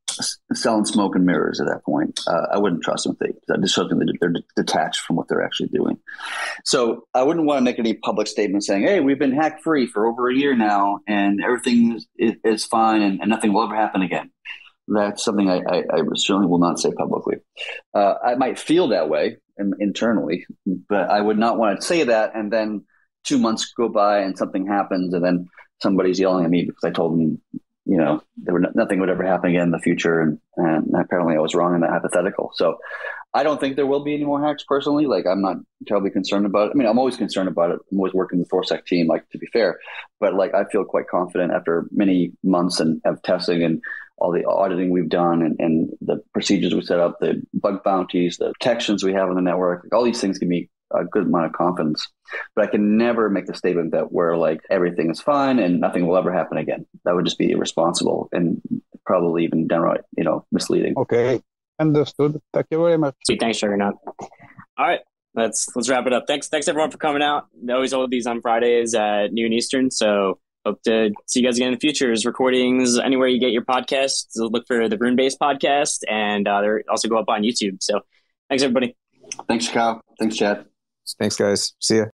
selling 0.53 0.85
smoke 0.85 1.15
and 1.15 1.25
mirrors 1.25 1.61
at 1.61 1.67
that 1.67 1.85
point. 1.85 2.21
Uh, 2.27 2.47
I 2.53 2.59
wouldn't 2.59 2.83
trust 2.83 3.05
them. 3.05 3.17
If 3.21 3.35
they, 3.49 3.61
just 3.61 3.75
something 3.75 3.99
that 3.99 4.17
they're 4.21 4.35
detached 4.57 5.01
from 5.01 5.17
what 5.17 5.29
they're 5.29 5.45
actually 5.45 5.69
doing. 5.69 5.99
So 6.65 7.07
I 7.15 7.23
wouldn't 7.23 7.47
want 7.47 7.59
to 7.59 7.65
make 7.65 7.79
any 7.79 7.95
public 7.95 8.27
statement 8.27 8.65
saying, 8.65 8.83
"Hey, 8.83 9.01
we've 9.01 9.19
been 9.19 9.35
hack 9.35 9.63
free 9.63 9.87
for 9.87 10.07
over 10.07 10.29
a 10.29 10.35
year 10.35 10.57
now, 10.57 11.01
and 11.07 11.43
everything 11.43 12.01
is, 12.17 12.37
is 12.45 12.65
fine, 12.65 13.03
and, 13.03 13.21
and, 13.21 13.31
nothing 13.31 13.53
will 13.53 13.65
ever 13.65 13.77
happen 13.77 14.03
again." 14.03 14.31
That's 14.89 15.25
something 15.25 15.49
I, 15.49 15.59
I, 15.59 15.79
I 15.93 16.03
certainly 16.17 16.49
will 16.49 16.59
not 16.59 16.81
say 16.81 16.91
publicly. 16.91 17.37
Uh, 17.95 18.15
I 18.25 18.35
might 18.35 18.59
feel 18.59 18.89
that 18.89 19.09
way 19.09 19.37
in, 19.57 19.73
internally, 19.79 20.47
but 20.67 21.09
I 21.11 21.21
would 21.21 21.39
not 21.39 21.59
want 21.59 21.81
to 21.81 21.87
say 21.87 22.03
that 22.05 22.35
and 22.35 22.53
then 22.53 22.85
two 23.23 23.39
months 23.39 23.73
go 23.77 23.89
by 23.89 24.21
and 24.21 24.37
something 24.37 24.67
happens, 24.67 25.15
and 25.15 25.25
then 25.25 25.49
somebody's 25.83 26.21
yelling 26.21 26.45
at 26.45 26.51
me 26.51 26.65
because 26.65 26.85
I 26.85 26.91
told 26.91 27.13
them 27.13 27.41
you 27.87 27.97
know, 27.97 28.23
there 28.37 28.55
were 28.55 28.63
nothing 28.75 29.01
would 29.01 29.11
ever 29.11 29.25
happen 29.25 29.51
again 29.51 29.65
in 29.65 29.71
the 29.71 29.79
future. 29.79 30.21
And, 30.21 30.39
and 30.57 30.95
apparently 30.95 31.37
I 31.37 31.41
was 31.41 31.55
wrong 31.55 31.75
in 31.75 31.81
that 31.81 31.91
hypothetical. 31.91 32.51
So 32.55 32.79
I 33.33 33.43
don't 33.43 33.61
think 33.61 33.77
there 33.77 33.87
will 33.87 34.05
be 34.05 34.15
any 34.15 34.25
more 34.25 34.45
hacks 34.45 34.65
personally. 34.67 35.07
Like 35.07 35.27
I'm 35.27 35.41
not 35.41 35.57
terribly 35.87 36.11
concerned 36.11 36.47
about 36.47 36.69
it. 36.69 36.73
I 36.75 36.79
mean, 36.79 36.89
I'm 36.89 36.99
always 36.99 37.17
concerned 37.17 37.49
about 37.49 37.71
it. 37.71 37.79
I'm 37.91 37.99
always 37.99 38.13
working 38.13 38.39
the 38.39 38.45
Thorsec 38.47 38.87
team, 38.87 39.07
like 39.07 39.29
to 39.31 39.39
be 39.39 39.47
fair, 39.53 39.79
but 40.19 40.35
like 40.35 40.55
I 40.55 40.65
feel 40.65 40.85
quite 40.85 41.09
confident 41.09 41.53
after 41.53 41.87
many 41.91 42.33
months 42.43 42.81
and 42.81 43.01
of 43.05 43.23
testing 43.23 43.63
and 43.63 43.81
all 44.19 44.33
the 44.33 44.45
auditing 44.45 44.91
we've 44.91 45.09
done 45.09 45.43
and, 45.43 45.57
and 45.59 45.91
the 46.03 46.23
procedures 46.35 46.75
we 46.75 46.83
set 46.83 47.01
up, 47.01 47.17
the 47.21 47.43
bug 47.55 47.83
bounties, 47.83 48.37
the 48.37 48.53
protections 48.61 49.03
we 49.03 49.15
have 49.15 49.31
on 49.31 49.35
the 49.35 49.41
network, 49.41 49.85
like 49.85 49.95
all 49.95 50.05
these 50.05 50.21
things 50.21 50.39
can 50.39 50.49
me 50.49 50.69
a 50.93 51.05
good 51.05 51.25
amount 51.25 51.47
of 51.47 51.53
confidence. 51.53 52.07
But 52.55 52.69
I 52.69 52.71
can 52.71 52.97
never 52.97 53.29
make 53.29 53.47
the 53.47 53.55
statement 53.55 53.93
that 53.93 54.13
we're 54.13 54.37
like 54.37 54.61
everything 54.71 55.11
is 55.11 55.21
fine 55.21 55.59
and 55.59 55.81
nothing 55.81 56.07
will 56.07 56.17
ever 56.17 56.33
happen 56.33 56.59
again. 56.59 56.87
That 57.05 57.15
would 57.15 57.25
just 57.25 57.39
be 57.39 57.51
irresponsible 57.51 58.29
and 58.33 58.61
probably 59.05 59.45
even 59.45 59.67
downright, 59.67 60.03
you 60.17 60.25
know, 60.25 60.45
misleading. 60.53 60.95
Okay. 60.97 61.43
Understood. 61.79 62.41
Thank 62.53 62.67
you 62.71 62.79
very 62.79 62.99
much. 62.99 63.15
Sweet. 63.25 63.41
Thanks, 63.41 63.59
Juggernaut. 63.59 63.95
All 64.79 64.87
right. 64.87 65.01
Let's 65.35 65.69
let's 65.77 65.89
wrap 65.89 66.07
it 66.07 66.13
up. 66.13 66.25
Thanks, 66.27 66.49
thanks 66.49 66.67
everyone 66.67 66.91
for 66.91 66.99
coming 66.99 67.23
out. 67.23 67.47
They 67.63 67.73
always 67.73 67.93
hold 67.93 68.11
these 68.11 68.27
on 68.27 68.41
Fridays 68.41 68.95
at 68.95 69.33
noon 69.33 69.53
Eastern. 69.53 69.91
So 69.91 70.41
hope 70.67 70.83
to 70.83 71.13
see 71.27 71.41
you 71.41 71.47
guys 71.47 71.57
again 71.57 71.69
in 71.69 71.75
the 71.75 71.81
future. 71.81 72.07
There's 72.07 72.27
recordings 72.27 72.99
anywhere 72.99 73.29
you 73.29 73.39
get 73.39 73.53
your 73.53 73.65
podcasts. 73.65 74.33
Look 74.37 74.67
for 74.67 74.89
the 74.89 74.99
Rune 74.99 75.17
Base 75.17 75.37
podcast, 75.41 76.01
and 76.09 76.47
uh, 76.49 76.61
they 76.63 76.69
also 76.91 77.09
go 77.09 77.17
up 77.17 77.29
on 77.29 77.43
YouTube. 77.43 77.79
So 77.81 78.01
thanks 78.49 78.63
everybody. 78.63 78.97
Thanks, 79.49 79.69
Kyle. 79.69 80.03
Thanks, 80.19 80.37
Chad. 80.37 80.67
Thanks, 81.19 81.37
guys. 81.37 81.75
See 81.81 81.99
ya. 81.99 82.07